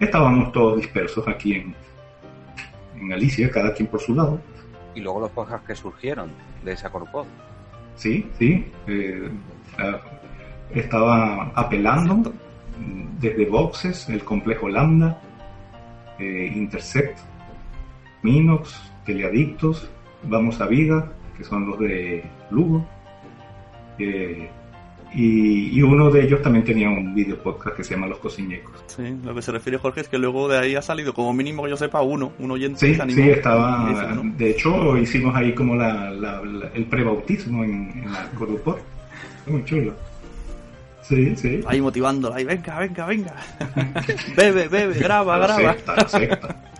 estábamos 0.00 0.52
todos 0.52 0.76
dispersos 0.78 1.26
aquí 1.28 1.54
en, 1.54 1.74
en 3.00 3.08
Galicia, 3.08 3.50
cada 3.50 3.72
quien 3.74 3.88
por 3.88 4.00
su 4.00 4.14
lado. 4.14 4.40
Y 4.94 5.00
luego 5.00 5.20
los 5.20 5.30
podcasts 5.30 5.66
que 5.66 5.74
surgieron 5.74 6.30
de 6.64 6.72
esa 6.72 6.90
Corpod. 6.90 7.26
Sí, 7.96 8.26
sí. 8.38 8.64
eh, 8.86 9.28
estaba 10.74 11.52
apelando 11.54 12.32
desde 13.20 13.46
Boxes, 13.46 14.08
el 14.08 14.24
complejo 14.24 14.68
Lambda, 14.68 15.20
eh, 16.18 16.52
Intersect, 16.54 17.18
Minox, 18.22 18.90
Teleadictos, 19.04 19.88
Vamos 20.24 20.60
a 20.60 20.66
Vida, 20.66 21.10
que 21.36 21.42
son 21.44 21.68
los 21.68 21.78
de 21.80 22.24
Lugo. 22.50 22.86
eh, 23.98 24.48
y, 25.14 25.76
y 25.78 25.82
uno 25.82 26.10
de 26.10 26.24
ellos 26.24 26.40
también 26.42 26.64
tenía 26.64 26.88
un 26.88 27.14
video 27.14 27.36
podcast 27.38 27.76
que 27.76 27.84
se 27.84 27.94
llama 27.94 28.06
Los 28.06 28.18
Cociñecos. 28.18 28.72
Sí, 28.86 29.02
lo 29.24 29.34
que 29.34 29.42
se 29.42 29.52
refiere 29.52 29.78
Jorge 29.78 30.00
es 30.02 30.08
que 30.08 30.18
luego 30.18 30.48
de 30.48 30.58
ahí 30.58 30.74
ha 30.74 30.82
salido, 30.82 31.12
como 31.14 31.32
mínimo 31.32 31.62
que 31.64 31.70
yo 31.70 31.76
sepa, 31.76 32.00
uno, 32.02 32.32
un 32.38 32.50
oyente 32.50 32.78
Sí, 32.78 32.98
que 32.98 33.12
sí, 33.12 33.30
estaba. 33.30 33.92
no. 34.14 34.32
De 34.36 34.50
hecho, 34.50 34.96
hicimos 34.96 35.34
ahí 35.36 35.54
como 35.54 35.76
la, 35.76 36.10
la- 36.10 36.40
la- 36.42 36.68
el 36.74 36.84
prebautismo 36.86 37.64
en, 37.64 37.90
en 38.04 38.12
la 38.12 38.30
Cordupor. 38.38 38.80
Fue 39.44 39.52
muy 39.54 39.64
chulo. 39.64 39.92
Sí, 41.02 41.34
sí. 41.36 41.60
Ahí 41.66 41.80
motivándola, 41.80 42.36
ahí, 42.36 42.44
venga, 42.44 42.78
venga, 42.78 43.06
venga. 43.06 43.34
bebe, 44.36 44.68
bebe, 44.68 44.94
graba, 44.98 45.36
graba. 45.38 45.72
secta, 45.74 46.08
secta. 46.08 46.71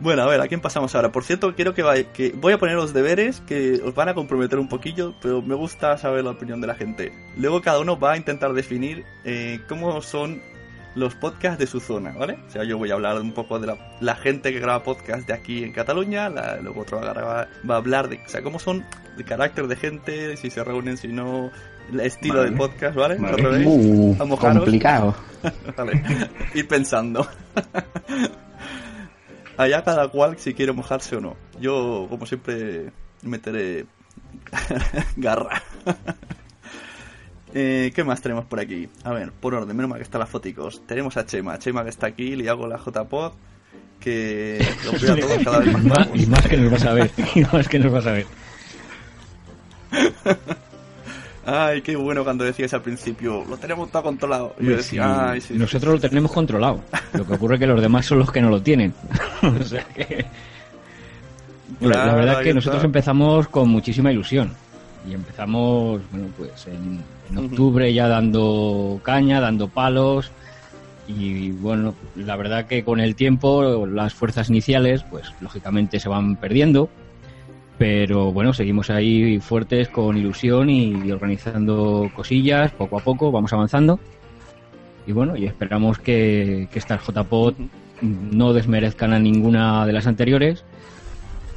Bueno, 0.00 0.22
a 0.22 0.26
ver, 0.26 0.40
¿a 0.40 0.46
quién 0.46 0.60
pasamos 0.60 0.94
ahora? 0.94 1.10
Por 1.10 1.24
cierto, 1.24 1.54
quiero 1.56 1.74
que, 1.74 1.82
vaya- 1.82 2.04
que 2.12 2.30
voy 2.30 2.52
a 2.52 2.58
poner 2.58 2.76
los 2.76 2.92
deberes 2.94 3.40
que 3.40 3.80
os 3.84 3.94
van 3.94 4.08
a 4.08 4.14
comprometer 4.14 4.58
un 4.58 4.68
poquillo, 4.68 5.14
pero 5.20 5.42
me 5.42 5.54
gusta 5.56 5.98
saber 5.98 6.22
la 6.24 6.30
opinión 6.30 6.60
de 6.60 6.66
la 6.68 6.74
gente. 6.76 7.12
Luego 7.36 7.60
cada 7.62 7.80
uno 7.80 7.98
va 7.98 8.12
a 8.12 8.16
intentar 8.16 8.52
definir 8.52 9.04
eh, 9.24 9.60
cómo 9.68 10.00
son 10.02 10.40
los 10.94 11.14
podcasts 11.14 11.58
de 11.58 11.66
su 11.66 11.80
zona, 11.80 12.12
¿vale? 12.12 12.38
O 12.48 12.50
sea, 12.50 12.64
yo 12.64 12.78
voy 12.78 12.90
a 12.90 12.94
hablar 12.94 13.20
un 13.20 13.32
poco 13.32 13.58
de 13.60 13.66
la, 13.68 13.96
la 14.00 14.14
gente 14.16 14.52
que 14.52 14.58
graba 14.60 14.82
podcast 14.84 15.26
de 15.26 15.32
aquí 15.34 15.62
en 15.64 15.72
Cataluña, 15.72 16.28
la- 16.28 16.56
luego 16.60 16.82
otro 16.82 17.00
va 17.00 17.48
va 17.68 17.74
a 17.74 17.78
hablar 17.78 18.08
de, 18.08 18.20
o 18.24 18.28
sea, 18.28 18.42
cómo 18.42 18.58
son 18.58 18.84
el 19.16 19.24
carácter 19.24 19.66
de 19.66 19.76
gente, 19.76 20.36
si 20.36 20.48
se 20.50 20.62
reúnen, 20.64 20.96
si 20.96 21.08
no, 21.08 21.50
el 21.92 22.00
estilo 22.00 22.38
Vale. 22.38 22.50
de 22.50 22.56
podcast, 22.56 22.94
¿vale? 22.96 23.16
Vale. 23.16 23.66
Uh, 23.66 24.16
complicado. 24.36 25.14
Vale, 25.76 26.02
ir 26.54 26.66
pensando. 26.68 27.26
Allá 29.58 29.82
cada 29.84 30.08
cual 30.08 30.38
si 30.38 30.54
quiere 30.54 30.72
mojarse 30.72 31.16
o 31.16 31.20
no. 31.20 31.36
Yo, 31.60 32.06
como 32.08 32.24
siempre, 32.24 32.90
meteré 33.22 33.84
garra. 35.16 35.62
Eh, 37.54 37.92
¿Qué 37.94 38.04
más 38.04 38.20
tenemos 38.20 38.44
por 38.44 38.60
aquí? 38.60 38.90
A 39.04 39.12
ver, 39.14 39.32
por 39.32 39.54
orden, 39.54 39.74
menos 39.74 39.88
mal 39.88 39.98
que 39.98 40.02
están 40.02 40.18
las 40.20 40.28
foticos. 40.28 40.86
Tenemos 40.86 41.16
a 41.16 41.24
Chema, 41.24 41.58
Chema 41.58 41.82
que 41.82 41.88
está 41.88 42.06
aquí, 42.08 42.36
le 42.36 42.50
hago 42.50 42.66
la 42.66 42.76
JPod, 42.76 43.32
que 43.98 44.58
lo 44.84 44.92
veo 45.00 45.14
a 45.14 45.16
todos 45.16 45.42
cada 45.42 45.58
vez 45.60 45.72
más 45.72 45.82
Y 45.82 45.86
más, 45.88 45.96
guapos. 45.96 46.20
y 46.20 46.26
más 46.26 46.46
que 46.46 46.56
nos 46.58 46.70
vas 46.72 46.84
a 46.84 46.92
ver. 46.92 47.10
Y 47.34 47.40
más 47.44 47.68
que 47.68 47.78
nos 47.78 47.90
vas 47.92 48.06
a 48.06 48.12
ver. 48.12 48.26
Ay, 51.50 51.80
qué 51.80 51.96
bueno 51.96 52.24
cuando 52.24 52.44
decías 52.44 52.74
al 52.74 52.82
principio, 52.82 53.42
lo 53.48 53.56
tenemos 53.56 53.90
todo 53.90 54.02
controlado. 54.02 54.54
Yo 54.60 54.76
decía, 54.76 54.82
si 54.82 54.98
ay, 54.98 55.40
sí. 55.40 55.54
nosotros 55.54 55.94
lo 55.94 56.00
tenemos 56.00 56.30
controlado. 56.30 56.82
Lo 57.14 57.26
que 57.26 57.34
ocurre 57.34 57.54
es 57.54 57.60
que 57.60 57.66
los 57.66 57.80
demás 57.80 58.04
son 58.04 58.18
los 58.18 58.30
que 58.30 58.42
no 58.42 58.50
lo 58.50 58.60
tienen. 58.60 58.92
o 59.42 59.62
sea 59.64 59.82
que... 59.84 60.26
Bueno, 61.80 62.04
la 62.04 62.14
verdad 62.14 62.40
es 62.40 62.46
que 62.48 62.52
nosotros 62.52 62.84
empezamos 62.84 63.48
con 63.48 63.70
muchísima 63.70 64.12
ilusión. 64.12 64.52
Y 65.08 65.14
empezamos, 65.14 66.02
bueno, 66.10 66.28
pues 66.36 66.66
en, 66.66 67.02
en 67.30 67.38
octubre 67.38 67.94
ya 67.94 68.08
dando 68.08 69.00
caña, 69.02 69.40
dando 69.40 69.68
palos. 69.68 70.30
Y 71.06 71.52
bueno, 71.52 71.94
la 72.14 72.36
verdad 72.36 72.66
que 72.66 72.84
con 72.84 73.00
el 73.00 73.14
tiempo 73.14 73.86
las 73.86 74.12
fuerzas 74.12 74.50
iniciales, 74.50 75.02
pues 75.08 75.32
lógicamente 75.40 75.98
se 75.98 76.10
van 76.10 76.36
perdiendo. 76.36 76.90
Pero 77.78 78.32
bueno, 78.32 78.52
seguimos 78.52 78.90
ahí 78.90 79.38
fuertes 79.38 79.88
con 79.88 80.16
ilusión 80.16 80.68
y 80.68 81.10
organizando 81.12 82.10
cosillas, 82.14 82.72
poco 82.72 82.98
a 82.98 83.04
poco, 83.04 83.30
vamos 83.30 83.52
avanzando. 83.52 84.00
Y 85.06 85.12
bueno, 85.12 85.36
y 85.36 85.46
esperamos 85.46 85.98
que, 85.98 86.68
que 86.72 86.78
estas 86.78 87.00
JPOD 87.06 87.54
no 88.02 88.52
desmerezcan 88.52 89.12
a 89.12 89.18
ninguna 89.18 89.86
de 89.86 89.92
las 89.92 90.06
anteriores 90.06 90.64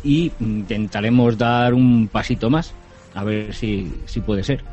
y 0.04 0.32
intentaremos 0.40 1.38
dar 1.38 1.74
un 1.74 2.08
pasito 2.08 2.50
más, 2.50 2.74
a 3.13 3.24
ver 3.24 3.54
si, 3.54 3.92
si 4.06 4.22
puede 4.22 4.44
ser. 4.44 4.63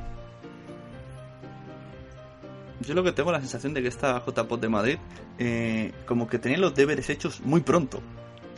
Yo 2.81 2.95
lo 2.95 3.03
que 3.03 3.13
tengo 3.13 3.33
la 3.33 3.41
sensación 3.41 3.75
de 3.75 3.83
que 3.83 3.89
esta 3.89 4.23
JPOT 4.25 4.61
de 4.61 4.69
Madrid, 4.69 4.99
eh, 5.39 5.93
como 6.07 6.29
que 6.29 6.39
tenía 6.39 6.59
los 6.59 6.75
deberes 6.75 7.11
hechos 7.11 7.41
muy 7.41 7.61
pronto. 7.61 8.01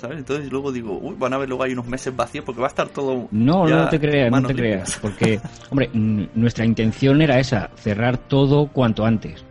¿Sabes? 0.00 0.18
Entonces 0.18 0.50
luego 0.50 0.72
digo, 0.72 0.98
uy, 0.98 1.14
van 1.18 1.34
a 1.34 1.38
ver 1.38 1.48
luego 1.48 1.64
hay 1.64 1.72
unos 1.72 1.86
meses 1.86 2.14
vacíos 2.16 2.44
porque 2.44 2.60
va 2.60 2.68
a 2.68 2.70
estar 2.70 2.88
todo. 2.88 3.28
No, 3.30 3.68
no 3.68 3.88
te 3.88 4.00
creas, 4.00 4.30
no 4.30 4.42
te 4.42 4.54
creas, 4.54 4.98
porque, 5.02 5.40
hombre, 5.70 5.90
nuestra 5.92 6.64
intención 6.64 7.20
era 7.20 7.38
esa, 7.38 7.70
cerrar 7.76 8.16
todo 8.16 8.68
cuanto 8.68 9.04
antes. 9.04 9.44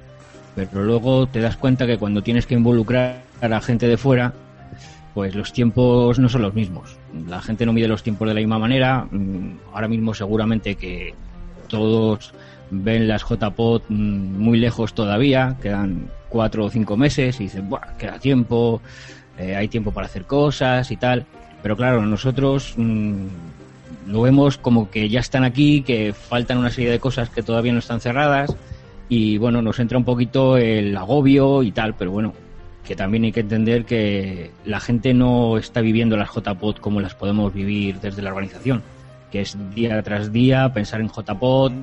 Pero 0.55 0.83
luego 0.83 1.27
te 1.27 1.39
das 1.39 1.55
cuenta 1.55 1.85
que 1.85 1.97
cuando 1.97 2.23
tienes 2.23 2.47
que 2.47 2.55
involucrar 2.55 3.21
a 3.41 3.61
gente 3.61 3.87
de 3.87 3.97
fuera, 3.97 4.33
pues 5.13 5.35
los 5.35 5.53
tiempos 5.53 6.17
no 6.17 6.29
son 6.29 6.41
los 6.41 6.53
mismos. 6.53 6.97
La 7.27 7.41
gente 7.41 7.65
no 7.65 7.73
mide 7.73 7.87
los 7.87 8.03
tiempos 8.03 8.27
de 8.27 8.33
la 8.33 8.39
misma 8.39 8.57
manera. 8.57 9.05
Mm, 9.09 9.57
Ahora 9.73 9.87
mismo 9.87 10.13
seguramente 10.13 10.75
que 10.75 11.13
todos 11.67 12.33
ven 12.71 13.07
las 13.07 13.23
JPOT 13.23 13.83
mm, 13.89 13.93
muy 14.37 14.57
lejos 14.59 14.93
todavía, 14.93 15.57
quedan 15.61 16.09
cuatro 16.29 16.65
o 16.65 16.69
cinco 16.69 16.97
meses 16.97 17.39
y 17.39 17.43
dicen, 17.43 17.69
Buah, 17.69 17.97
queda 17.97 18.19
tiempo, 18.19 18.81
eh, 19.39 19.55
hay 19.55 19.67
tiempo 19.67 19.91
para 19.91 20.07
hacer 20.07 20.25
cosas 20.25 20.91
y 20.91 20.97
tal. 20.97 21.25
Pero 21.61 21.75
claro, 21.75 22.05
nosotros 22.05 22.73
mm, 22.77 23.25
lo 24.07 24.21
vemos 24.21 24.57
como 24.57 24.89
que 24.89 25.09
ya 25.09 25.19
están 25.19 25.43
aquí, 25.43 25.81
que 25.81 26.13
faltan 26.13 26.57
una 26.57 26.69
serie 26.69 26.91
de 26.91 26.99
cosas 26.99 27.29
que 27.29 27.43
todavía 27.43 27.73
no 27.73 27.79
están 27.79 28.01
cerradas 28.01 28.55
y 29.07 29.37
bueno, 29.37 29.61
nos 29.61 29.79
entra 29.79 29.97
un 29.97 30.03
poquito 30.03 30.57
el 30.57 30.95
agobio 30.95 31.63
y 31.63 31.71
tal, 31.71 31.95
pero 31.95 32.11
bueno, 32.11 32.33
que 32.85 32.95
también 32.95 33.23
hay 33.23 33.31
que 33.31 33.39
entender 33.41 33.85
que 33.85 34.51
la 34.65 34.79
gente 34.79 35.13
no 35.13 35.57
está 35.57 35.81
viviendo 35.81 36.15
las 36.15 36.29
JPOT 36.29 36.79
como 36.79 37.01
las 37.01 37.15
podemos 37.15 37.53
vivir 37.53 37.99
desde 37.99 38.21
la 38.21 38.29
organización, 38.29 38.83
que 39.31 39.41
es 39.41 39.57
día 39.73 40.01
tras 40.03 40.31
día 40.31 40.71
pensar 40.73 41.01
en 41.01 41.09
JPOT, 41.09 41.73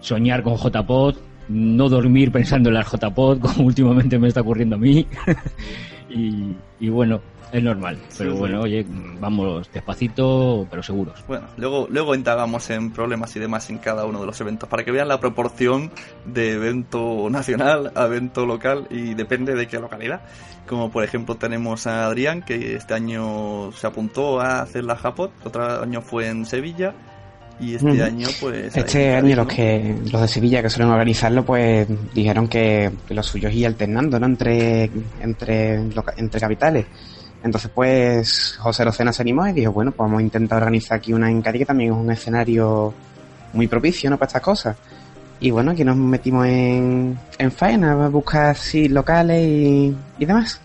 soñar 0.00 0.42
con 0.42 0.56
JPOT, 0.56 1.18
no 1.48 1.88
dormir 1.88 2.32
pensando 2.32 2.68
en 2.68 2.74
las 2.74 2.88
JPOT, 2.90 3.40
como 3.40 3.66
últimamente 3.66 4.18
me 4.18 4.28
está 4.28 4.40
ocurriendo 4.40 4.76
a 4.76 4.78
mí. 4.78 5.06
y, 6.16 6.56
y, 6.80 6.88
bueno, 6.88 7.20
es 7.52 7.62
normal. 7.62 7.98
Pero 8.18 8.32
Sí, 8.32 8.38
bueno, 8.38 8.58
sí. 8.58 8.64
oye, 8.64 8.86
vamos 9.20 9.70
despacito, 9.72 10.66
pero 10.70 10.82
seguros. 10.82 11.24
Bueno, 11.28 11.46
luego, 11.56 11.86
luego 11.90 12.14
indagamos 12.14 12.68
en 12.70 12.90
problemas 12.92 13.34
y 13.36 13.40
demás 13.40 13.70
en 13.70 13.78
cada 13.78 14.04
uno 14.04 14.20
de 14.20 14.26
los 14.26 14.40
eventos 14.40 14.68
para 14.68 14.84
que 14.84 14.90
vean 14.90 15.08
la 15.08 15.20
proporción 15.20 15.90
de 16.24 16.52
evento 16.54 17.28
nacional 17.30 17.92
a 17.94 18.06
evento 18.06 18.46
local 18.46 18.86
y 18.90 19.14
depende 19.14 19.54
de 19.54 19.68
qué 19.68 19.78
localidad. 19.78 20.22
Como 20.66 20.90
por 20.90 21.04
ejemplo 21.04 21.36
tenemos 21.36 21.86
a 21.86 22.06
Adrián 22.06 22.42
que 22.42 22.74
este 22.74 22.94
año 22.94 23.70
se 23.72 23.86
apuntó 23.86 24.40
a 24.40 24.62
hacer 24.62 24.84
la 24.84 24.96
Japot, 24.96 25.30
otro 25.44 25.82
año 25.82 26.00
fue 26.02 26.28
en 26.28 26.44
Sevilla 26.44 26.94
y 27.58 27.74
este 27.74 27.90
Ujú. 27.90 28.02
año 28.02 28.28
pues... 28.40 28.76
Este 28.76 29.14
año 29.14 29.36
los 29.36 29.46
que 29.46 29.96
los 30.12 30.20
de 30.20 30.28
Sevilla 30.28 30.62
que 30.62 30.70
suelen 30.70 30.92
organizarlo 30.92 31.44
pues 31.44 31.88
dijeron 32.14 32.48
que, 32.48 32.90
que 33.06 33.14
lo 33.14 33.22
suyo 33.22 33.48
es 33.48 33.54
ir 33.54 33.66
alternando 33.66 34.18
¿no? 34.20 34.26
entre 34.26 34.90
entre 35.20 35.74
entre 35.74 36.40
capitales 36.40 36.86
entonces 37.42 37.70
pues 37.74 38.56
José 38.58 38.84
Rocena 38.84 39.12
se 39.12 39.22
animó 39.22 39.46
y 39.46 39.52
dijo 39.52 39.72
bueno 39.72 39.92
pues 39.92 40.06
vamos 40.06 40.20
a 40.20 40.22
intentar 40.22 40.58
organizar 40.58 40.98
aquí 40.98 41.12
una 41.12 41.30
en 41.30 41.40
Cádiz 41.40 41.60
que 41.60 41.66
también 41.66 41.92
es 41.92 41.98
un 41.98 42.10
escenario 42.10 42.92
muy 43.52 43.66
propicio 43.68 44.10
¿no? 44.10 44.18
para 44.18 44.26
estas 44.26 44.42
cosas 44.42 44.76
y 45.40 45.50
bueno 45.50 45.70
aquí 45.70 45.84
nos 45.84 45.96
metimos 45.96 46.46
en, 46.46 47.18
en 47.38 47.52
faena 47.52 47.92
a 47.92 48.08
buscar 48.08 48.56
sí, 48.56 48.88
locales 48.88 49.46
y, 49.46 49.96
y 50.18 50.24
demás 50.26 50.60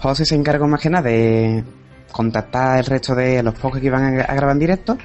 José 0.00 0.24
se 0.24 0.36
encargó 0.36 0.68
más 0.68 0.80
que 0.80 0.90
nada 0.90 1.08
de 1.08 1.64
contactar 2.12 2.78
el 2.78 2.86
resto 2.86 3.14
de 3.14 3.42
los 3.42 3.54
pocos 3.54 3.80
que 3.80 3.86
iban 3.86 4.04
a, 4.04 4.22
a 4.22 4.34
grabar 4.34 4.52
en 4.52 4.60
directo 4.60 4.96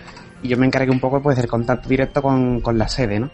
y 0.43 0.47
yo 0.47 0.57
me 0.57 0.65
encargué 0.65 0.91
un 0.91 0.99
poco 0.99 1.21
pues 1.21 1.37
del 1.37 1.47
contacto 1.47 1.89
directo 1.89 2.21
con, 2.21 2.61
con 2.61 2.77
la 2.77 2.87
sede, 2.87 3.19
¿no? 3.19 3.29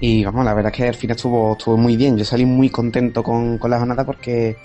Y 0.00 0.24
vamos, 0.24 0.44
la 0.44 0.54
verdad 0.54 0.72
es 0.72 0.76
que 0.76 0.88
al 0.88 0.94
final 0.94 1.16
estuvo, 1.16 1.52
estuvo 1.52 1.76
muy 1.76 1.96
bien. 1.96 2.16
Yo 2.16 2.24
salí 2.24 2.44
muy 2.44 2.68
contento 2.68 3.22
con, 3.22 3.58
con 3.58 3.70
la 3.70 3.78
jornada 3.78 4.04
porque 4.04 4.56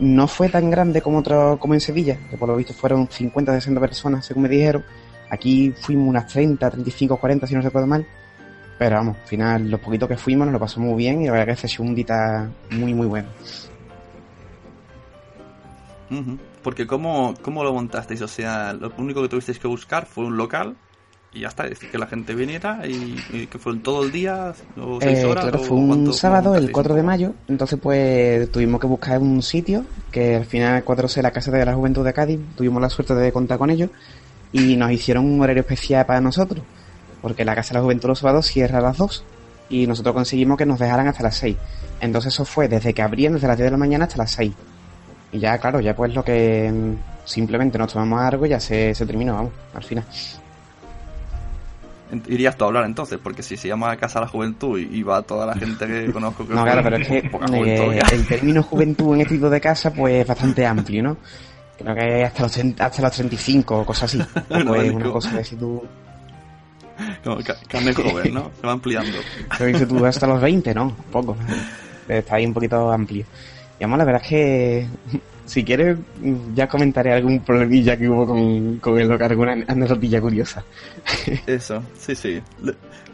no 0.00 0.26
fue 0.26 0.48
tan 0.48 0.70
grande 0.70 1.00
como 1.00 1.18
otro, 1.18 1.58
como 1.60 1.74
en 1.74 1.80
Sevilla, 1.80 2.18
que 2.28 2.36
por 2.36 2.48
lo 2.48 2.56
visto 2.56 2.74
fueron 2.74 3.08
50 3.08 3.52
60 3.52 3.80
personas, 3.80 4.26
según 4.26 4.44
me 4.44 4.48
dijeron. 4.48 4.84
Aquí 5.30 5.72
fuimos 5.76 6.08
unas 6.08 6.26
30, 6.26 6.70
35, 6.70 7.16
40, 7.16 7.46
si 7.46 7.54
no 7.54 7.60
recuerdo 7.60 7.86
mal. 7.86 8.06
Pero 8.78 8.96
vamos, 8.96 9.16
al 9.16 9.28
final, 9.28 9.70
los 9.70 9.80
poquitos 9.80 10.08
que 10.08 10.16
fuimos 10.16 10.46
nos 10.46 10.52
lo 10.52 10.60
pasó 10.60 10.80
muy 10.80 10.96
bien 10.96 11.22
y 11.22 11.26
la 11.26 11.32
verdad 11.32 11.56
que 11.56 11.68
fue 11.68 11.86
un 11.86 11.94
dita 11.94 12.50
muy, 12.70 12.92
muy 12.92 13.06
bueno. 13.06 13.28
Ujú. 16.10 16.38
Porque 16.64 16.86
¿cómo, 16.86 17.34
¿cómo 17.42 17.62
lo 17.62 17.72
montasteis? 17.72 18.20
O 18.22 18.28
sea, 18.28 18.72
lo 18.72 18.90
único 18.98 19.22
que 19.22 19.28
tuvisteis 19.28 19.58
que 19.60 19.68
buscar 19.68 20.06
fue 20.06 20.24
un 20.24 20.36
local 20.36 20.74
y 21.32 21.40
ya 21.40 21.48
está, 21.48 21.64
es 21.64 21.70
decir, 21.70 21.90
que 21.90 21.98
la 21.98 22.06
gente 22.06 22.34
viniera 22.34 22.86
y, 22.86 23.16
y 23.32 23.46
que 23.48 23.58
fue 23.58 23.76
todo 23.78 24.04
el 24.04 24.10
día 24.12 24.54
o 24.80 24.98
seis 25.00 25.18
Eh, 25.18 25.24
horas. 25.26 25.44
claro, 25.44 25.60
o 25.60 25.64
fue 25.64 25.76
un 25.76 25.88
cuánto- 25.88 26.12
sábado, 26.12 26.44
el 26.54 26.62
montasteis 26.62 26.72
4 26.72 26.94
de 26.94 27.02
mayo, 27.02 27.34
entonces 27.48 27.78
pues 27.82 28.50
tuvimos 28.52 28.80
que 28.80 28.86
buscar 28.86 29.18
un 29.20 29.42
sitio, 29.42 29.84
que 30.12 30.36
al 30.36 30.44
final 30.46 30.84
4C, 30.84 31.20
la 31.22 31.32
Casa 31.32 31.50
de 31.50 31.64
la 31.64 31.74
Juventud 31.74 32.04
de 32.04 32.12
Cádiz, 32.12 32.38
tuvimos 32.56 32.80
la 32.80 32.88
suerte 32.88 33.14
de 33.14 33.32
contar 33.32 33.58
con 33.58 33.70
ellos 33.70 33.90
y 34.52 34.76
nos 34.76 34.92
hicieron 34.92 35.24
un 35.26 35.40
horario 35.42 35.62
especial 35.62 36.06
para 36.06 36.20
nosotros, 36.20 36.62
porque 37.20 37.44
la 37.44 37.54
Casa 37.56 37.70
de 37.74 37.80
la 37.80 37.82
Juventud 37.82 38.08
los 38.08 38.20
sábados 38.20 38.46
cierra 38.46 38.78
a 38.78 38.82
las 38.82 38.96
2 38.96 39.24
y 39.70 39.86
nosotros 39.88 40.14
conseguimos 40.14 40.56
que 40.56 40.66
nos 40.66 40.78
dejaran 40.78 41.08
hasta 41.08 41.24
las 41.24 41.36
6. 41.38 41.56
Entonces 42.00 42.32
eso 42.32 42.44
fue 42.44 42.68
desde 42.68 42.94
que 42.94 43.02
abrían, 43.02 43.32
desde 43.34 43.48
las 43.48 43.56
10 43.56 43.66
de 43.66 43.70
la 43.72 43.76
mañana 43.76 44.04
hasta 44.04 44.18
las 44.18 44.30
6. 44.30 44.52
Y 45.32 45.38
ya, 45.38 45.58
claro, 45.58 45.80
ya 45.80 45.94
pues 45.96 46.14
lo 46.14 46.24
que 46.24 46.70
mm, 46.72 46.94
simplemente 47.24 47.78
nos 47.78 47.92
tomamos 47.92 48.20
algo 48.22 48.46
y 48.46 48.50
ya 48.50 48.60
se, 48.60 48.94
se 48.94 49.06
terminó, 49.06 49.34
vamos, 49.34 49.52
al 49.74 49.82
final. 49.82 50.04
Irías 52.28 52.56
tú 52.56 52.64
a 52.64 52.68
hablar 52.68 52.84
entonces, 52.84 53.18
porque 53.22 53.42
si 53.42 53.56
se 53.56 53.68
llama 53.68 53.96
Casa 53.96 54.20
de 54.20 54.26
la 54.26 54.30
Juventud 54.30 54.78
y, 54.78 55.02
va 55.02 55.22
toda 55.22 55.46
la 55.46 55.54
gente 55.54 55.86
que 55.86 56.06
conozco 56.12 56.46
que 56.46 56.54
No, 56.54 56.62
claro, 56.62 56.82
pero 56.82 56.96
es 56.96 57.08
que 57.08 57.28
juventud, 57.28 57.66
eh, 57.66 58.02
el 58.12 58.26
término 58.26 58.62
juventud 58.62 59.14
en 59.14 59.22
este 59.22 59.34
tipo 59.34 59.50
de 59.50 59.60
casa 59.60 59.92
pues 59.92 60.14
es 60.14 60.26
bastante 60.26 60.66
amplio, 60.66 61.02
¿no? 61.02 61.16
Creo 61.78 61.94
que 61.94 62.24
hasta 62.24 62.42
los, 62.44 62.52
30 62.52 62.86
hasta 62.86 63.02
los 63.02 63.12
35 63.12 63.78
o 63.80 63.86
cosas 63.86 64.14
así. 64.14 64.22
Pues 64.48 64.64
vale, 64.64 64.90
una 64.90 65.10
cosa 65.10 65.36
que 65.36 65.44
si 65.44 65.56
tú, 65.56 65.82
ca- 67.44 67.56
carne 67.66 67.92
joven, 67.92 68.32
¿no? 68.34 68.50
Se 68.60 68.66
va 68.66 68.72
ampliando. 68.72 69.18
que 69.58 69.78
si 69.78 69.86
tú 69.86 70.04
hasta 70.04 70.26
los 70.26 70.40
20, 70.40 70.72
¿no? 70.74 70.94
Poco. 71.10 71.36
Está 72.08 72.36
ahí 72.36 72.46
un 72.46 72.54
poquito 72.54 72.92
amplio. 72.92 73.24
La 73.86 74.04
verdad 74.04 74.22
es 74.22 74.28
que 74.28 74.86
si 75.46 75.64
quieres 75.64 75.98
ya 76.54 76.68
comentaré 76.68 77.12
algún 77.12 77.40
problemilla 77.40 77.96
que 77.96 78.08
hubo 78.08 78.26
con, 78.26 78.78
con 78.78 78.98
el 78.98 79.08
local, 79.08 79.30
alguna 79.30 79.52
anécdotilla 79.66 80.20
curiosa. 80.20 80.64
Eso, 81.46 81.82
sí, 81.98 82.14
sí. 82.14 82.42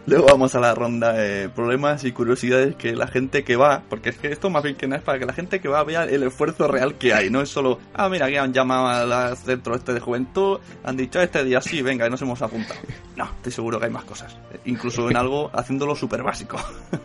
Luego 0.07 0.27
vamos 0.27 0.55
a 0.55 0.61
la 0.61 0.75
ronda 0.75 1.13
de 1.13 1.49
problemas 1.51 2.05
y 2.05 2.13
curiosidades 2.13 2.75
que 2.75 2.97
la 2.97 3.07
gente 3.07 3.45
que 3.45 3.57
va, 3.57 3.83
porque 3.89 4.09
es 4.09 4.17
que 4.17 4.33
esto 4.33 4.49
más 4.49 4.63
bien 4.63 4.75
que 4.75 4.89
nada 4.89 4.99
es 4.99 5.05
para 5.05 5.19
que 5.19 5.27
la 5.27 5.33
gente 5.33 5.61
que 5.61 5.69
va 5.69 5.85
vea 5.85 6.05
el 6.05 6.23
esfuerzo 6.23 6.67
real 6.67 6.95
que 6.95 7.13
hay, 7.13 7.31
no 7.31 7.43
es 7.43 7.51
solo, 7.51 7.79
ah, 7.95 8.09
mira, 8.09 8.27
que 8.29 8.39
han 8.39 8.53
llamado 8.53 8.89
al 8.89 9.37
centro 9.37 9.77
este 9.77 9.93
de 9.93 10.01
juventud, 10.01 10.59
han 10.83 10.97
dicho 10.97 11.21
este 11.21 11.45
día 11.45 11.61
sí, 11.61 11.83
venga, 11.83 12.07
y 12.07 12.11
nos 12.11 12.23
hemos 12.23 12.41
apuntado. 12.41 12.81
No, 13.15 13.25
estoy 13.25 13.53
seguro 13.53 13.79
que 13.79 13.87
hay 13.87 13.93
más 13.93 14.05
cosas, 14.05 14.37
incluso 14.65 15.11
en 15.11 15.17
algo 15.17 15.51
haciéndolo 15.53 15.95
súper 15.95 16.23
básico. 16.23 16.57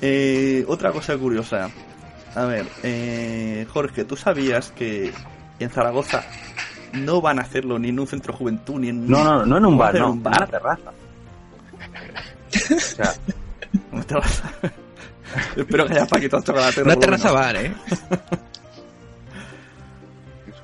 Eh, 0.00 0.64
otra 0.68 0.92
cosa 0.92 1.18
curiosa, 1.18 1.68
a 2.42 2.44
ver, 2.46 2.66
eh, 2.82 3.66
Jorge, 3.72 4.04
¿tú 4.04 4.16
sabías 4.16 4.70
que 4.72 5.12
en 5.58 5.70
Zaragoza 5.70 6.22
no 6.92 7.20
van 7.20 7.38
a 7.38 7.42
hacerlo 7.42 7.78
ni 7.78 7.88
en 7.88 7.98
un 8.00 8.06
centro 8.06 8.32
de 8.32 8.38
juventud 8.38 8.78
ni 8.80 8.88
en 8.88 9.08
No, 9.08 9.22
no, 9.24 9.44
no 9.46 9.56
en 9.58 9.64
un 9.66 9.76
bar, 9.78 9.94
no, 9.94 9.98
en 9.98 10.04
un 10.12 10.18
en 10.18 10.26
una 10.26 10.46
terraza. 10.46 10.90
O 12.76 12.80
sea, 12.80 13.12
¿Cómo 13.90 14.02
te 14.04 14.14
vas 14.14 14.42
a- 14.44 14.52
Espero 15.60 15.86
que 15.86 15.92
haya 15.92 16.06
paquetos 16.06 16.40
de 16.42 16.46
chocolate. 16.46 16.82
Una 16.82 16.96
terraza 16.96 17.32
bar, 17.32 17.56
¿eh? 17.56 17.74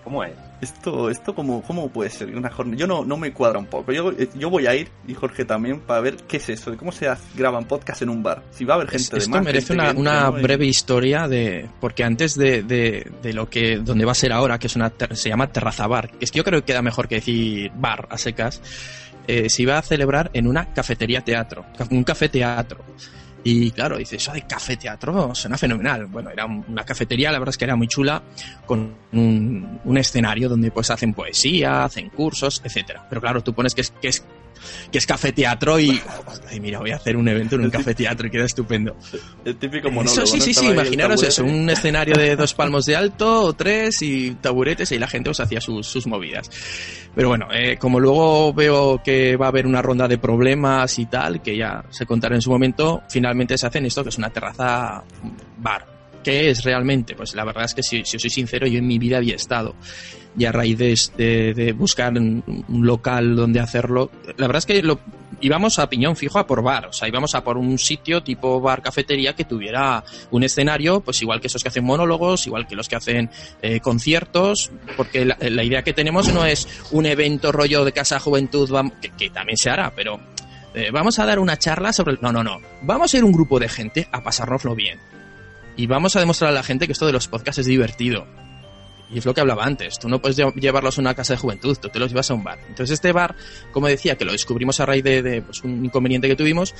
¿cómo 0.03 0.25
es? 0.25 0.33
Esto, 0.65 1.11
esto 1.11 1.35
cómo, 1.35 1.63
cómo 1.63 1.89
puede 1.91 2.11
ser 2.11 2.35
una 2.37 2.51
jornada. 2.51 2.77
Yo 2.79 2.87
no, 2.87 3.05
no 3.05 3.17
me 3.17 3.33
cuadra 3.33 3.59
un 3.59 3.67
poco. 3.67 3.93
Yo, 3.93 4.11
eh, 4.13 4.29
yo 4.35 4.51
voy 4.51 4.67
a 4.67 4.75
ir, 4.75 4.89
y 5.07 5.15
Jorge 5.15 5.45
también, 5.45 5.81
para 5.81 6.01
ver 6.01 6.17
qué 6.29 6.39
es 6.39 6.49
eso, 6.49 6.71
de 6.71 6.77
cómo 6.77 6.91
se 6.93 7.09
graban 7.37 7.65
podcast 7.65 8.03
en 8.03 8.09
un 8.09 8.23
bar. 8.23 8.43
Si 8.51 8.65
va 8.65 8.75
a 8.75 8.77
haber 8.77 8.89
gente 8.89 9.05
Es- 9.05 9.11
de 9.11 9.19
Esto 9.19 9.31
más. 9.31 9.45
merece 9.45 9.73
una, 9.73 9.93
una 9.93 10.31
breve 10.31 10.67
historia 10.67 11.29
de 11.29 11.69
porque 11.81 12.03
antes 12.05 12.35
de, 12.37 12.63
de, 12.63 13.11
de 13.23 13.33
lo 13.33 13.49
que 13.49 13.77
donde 13.79 14.05
va 14.05 14.13
a 14.13 14.17
ser 14.17 14.33
ahora, 14.33 14.59
que 14.59 14.67
es 14.67 14.77
una 14.77 14.93
se 15.13 15.29
llama 15.29 15.47
terraza 15.53 15.87
bar, 15.87 16.11
que 16.11 16.25
es 16.25 16.31
que 16.31 16.39
yo 16.39 16.45
creo 16.45 16.61
que 16.61 16.67
queda 16.67 16.83
mejor 16.83 17.07
que 17.09 17.17
decir 17.17 17.71
bar 17.77 18.09
a 18.11 18.19
secas, 18.19 18.61
eh, 19.27 19.49
se 19.49 19.63
iba 19.63 19.79
a 19.79 19.83
celebrar 19.83 20.31
en 20.35 20.47
una 20.47 20.73
cafetería 20.73 21.23
teatro, 21.23 21.65
un 21.91 22.05
café 22.05 22.29
teatro. 22.29 22.85
Y 23.45 23.71
claro, 23.73 23.99
dice, 23.99 24.17
eso 24.17 24.33
de 24.33 24.43
café 24.43 24.77
teatro 24.79 25.35
suena 25.35 25.59
fenomenal. 25.59 26.07
Bueno, 26.07 26.31
era 26.31 26.47
un- 26.47 26.65
una 26.67 26.83
cafetería, 26.85 27.31
la 27.31 27.39
verdad 27.39 27.51
es 27.51 27.59
que 27.59 27.65
era 27.67 27.77
muy 27.77 27.87
chula, 27.89 28.23
con 28.65 28.95
un, 29.13 29.81
un 29.85 29.99
escenario 29.99 30.49
donde 30.49 30.71
pues 30.71 30.91
hacen 30.91 31.13
poesía, 31.13 31.85
hacen 31.85 32.09
cursos, 32.09 32.63
etcétera. 32.65 33.07
Pero 33.09 33.21
claro, 33.21 33.43
tú 33.43 33.53
pones 33.53 33.75
que 33.75 33.83
es, 33.83 33.91
que 34.01 34.09
es, 34.09 34.25
que 34.91 34.99
es 34.99 35.07
café 35.07 35.33
teatro 35.33 35.79
y, 35.79 36.01
ay, 36.51 36.61
mira, 36.61 36.79
voy 36.79 36.91
a 36.91 36.97
hacer 36.97 37.17
un 37.17 37.29
evento 37.29 37.57
en 37.57 37.63
un 37.63 37.71
café 37.71 37.95
teatro 37.95 38.27
y 38.27 38.31
queda 38.31 38.45
estupendo. 38.45 38.97
El 39.45 39.57
típico 39.57 39.91
monólogo. 39.91 40.23
Eso 40.23 40.27
sí, 40.27 40.39
¿no? 40.39 40.45
sí, 40.45 40.55
sí, 40.55 40.67
imaginaros 40.67 41.23
eso, 41.23 41.45
un 41.45 41.69
escenario 41.71 42.15
de 42.15 42.37
dos 42.37 42.55
palmos 42.55 42.87
de 42.87 42.97
alto 42.97 43.43
o 43.43 43.53
tres 43.53 44.03
y 44.03 44.33
taburetes 44.37 44.93
y 44.93 44.99
la 44.99 45.09
gente 45.09 45.31
os 45.31 45.41
hacía 45.41 45.61
sus, 45.61 45.87
sus 45.87 46.07
movidas. 46.07 46.51
Pero 47.15 47.29
bueno, 47.29 47.49
eh, 47.53 47.77
como 47.79 48.01
luego 48.01 48.53
veo 48.53 49.03
que 49.03 49.37
va 49.37 49.47
a 49.47 49.49
haber 49.51 49.67
una 49.67 49.83
ronda 49.83 50.09
de 50.09 50.19
problemas 50.19 50.99
y 50.99 51.07
tal, 51.07 51.41
que 51.41 51.57
ya 51.57 51.85
se 51.91 52.07
contará 52.07 52.35
en 52.35 52.43
su 52.43 52.51
momento, 52.51 53.03
finalmente 53.09 53.57
se 53.57 53.67
hacen 53.67 53.87
esto 53.87 54.03
que 54.03 54.09
es 54.09 54.19
una 54.19 54.31
terraza 54.31 55.05
bar. 55.59 55.87
¿Qué 56.25 56.51
es 56.51 56.65
realmente? 56.65 57.15
Pues 57.15 57.35
la 57.35 57.45
verdad 57.45 57.65
es 57.65 57.75
que 57.75 57.83
si, 57.83 58.03
si 58.05 58.17
os 58.17 58.23
soy 58.23 58.31
sincero, 58.31 58.67
yo 58.67 58.79
en 58.79 58.87
mi 58.87 58.99
vida 58.99 59.19
había 59.19 59.37
estado. 59.37 59.75
Y 60.37 60.47
a 60.47 60.53
raíz 60.53 60.79
de, 60.79 60.95
de- 61.17 61.55
de 61.55 61.73
buscar 61.73 62.13
un, 62.15 62.43
local 62.69 63.37
donde 63.37 63.61
hacerlo, 63.61 64.11
la 64.37 64.47
verdad 64.49 64.59
es 64.59 64.67
que 64.67 64.83
lo, 64.83 64.99
íbamos 65.41 65.79
a 65.79 65.89
piñón 65.89 66.17
fijo 66.17 66.39
a 66.41 66.47
por 66.47 66.63
bar, 66.63 66.87
o 66.87 66.93
sea, 66.93 67.07
íbamos 67.07 67.35
a 67.37 67.45
por 67.45 67.57
un 67.57 67.79
sitio 67.79 68.23
tipo 68.23 68.61
bar 68.61 68.83
cafetería 68.83 69.35
que 69.35 69.45
tuviera 69.45 70.03
un 70.33 70.43
escenario, 70.43 71.01
pues 71.01 71.23
igual 71.23 71.41
que 71.41 71.47
esos 71.47 71.63
que 71.63 71.69
hacen 71.69 71.85
monólogos, 71.85 72.47
igual 72.49 72.67
que 72.67 72.75
los 72.75 72.89
que 72.89 72.97
hacen 72.97 73.31
eh, 73.63 73.79
conciertos, 73.81 74.73
porque 74.97 75.25
la, 75.25 75.65
idea 75.65 75.83
que 75.85 75.93
tenemos 75.93 76.33
no 76.33 76.45
es 76.45 76.67
un 76.91 77.07
evento 77.07 77.53
rollo 77.53 77.85
de 77.85 77.93
casa 77.93 78.19
juventud, 78.19 78.69
que, 79.01 79.11
que 79.11 79.31
también 79.31 79.57
se 79.57 79.71
hará, 79.71 79.93
pero 79.95 80.19
eh, 80.75 80.91
vamos 80.93 81.19
a 81.21 81.27
dar 81.27 81.39
una 81.39 81.57
charla 81.57 81.93
sobre... 81.93 82.19
No, 82.21 82.33
no, 82.33 82.43
no, 82.43 82.61
vamos 82.83 83.15
a 83.15 83.19
ir 83.19 83.25
un 83.25 83.33
grupo 83.33 83.61
de 83.61 83.69
gente 83.69 84.09
a 84.11 84.23
pasárnoslo 84.23 84.75
bien. 84.75 84.99
Y 85.77 85.87
vamos 85.87 86.17
a 86.17 86.21
demostrar 86.21 86.51
a 86.51 86.55
la 86.55 86.63
gente 86.63 86.87
que 86.87 86.93
esto 86.93 87.07
de 87.07 87.13
los 87.13 87.29
podcasts 87.29 87.59
es 87.61 87.67
divertido. 87.67 88.27
Y 89.11 89.19
es 89.19 89.25
lo 89.27 89.35
que 89.35 89.41
hablaba 89.41 89.65
antes. 89.65 89.99
Tú 89.99 90.09
no 90.09 90.21
puedes 90.21 90.39
lle- 90.39 90.55
llevarlos 90.55 90.99
a 90.99 91.01
una 91.01 91.15
casa 91.15 91.35
de 91.35 91.39
juventud, 91.39 91.77
tú 91.81 91.89
te 91.89 91.99
los 91.99 92.09
llevas 92.11 92.31
a 92.31 92.35
un 92.35 92.43
bar. 92.43 92.59
Entonces 92.69 92.95
este 92.95 93.13
bar, 93.13 93.37
como 93.73 93.87
decía, 93.87 94.17
que 94.17 94.25
lo 94.25 94.33
descubrimos 94.33 94.81
a 94.81 94.87
raíz 94.87 95.05
de, 95.05 95.43
pues, 95.43 95.63
un 95.63 95.85
inconveniente 95.85 96.27
que 96.29 96.37
tuvimos, 96.37 96.75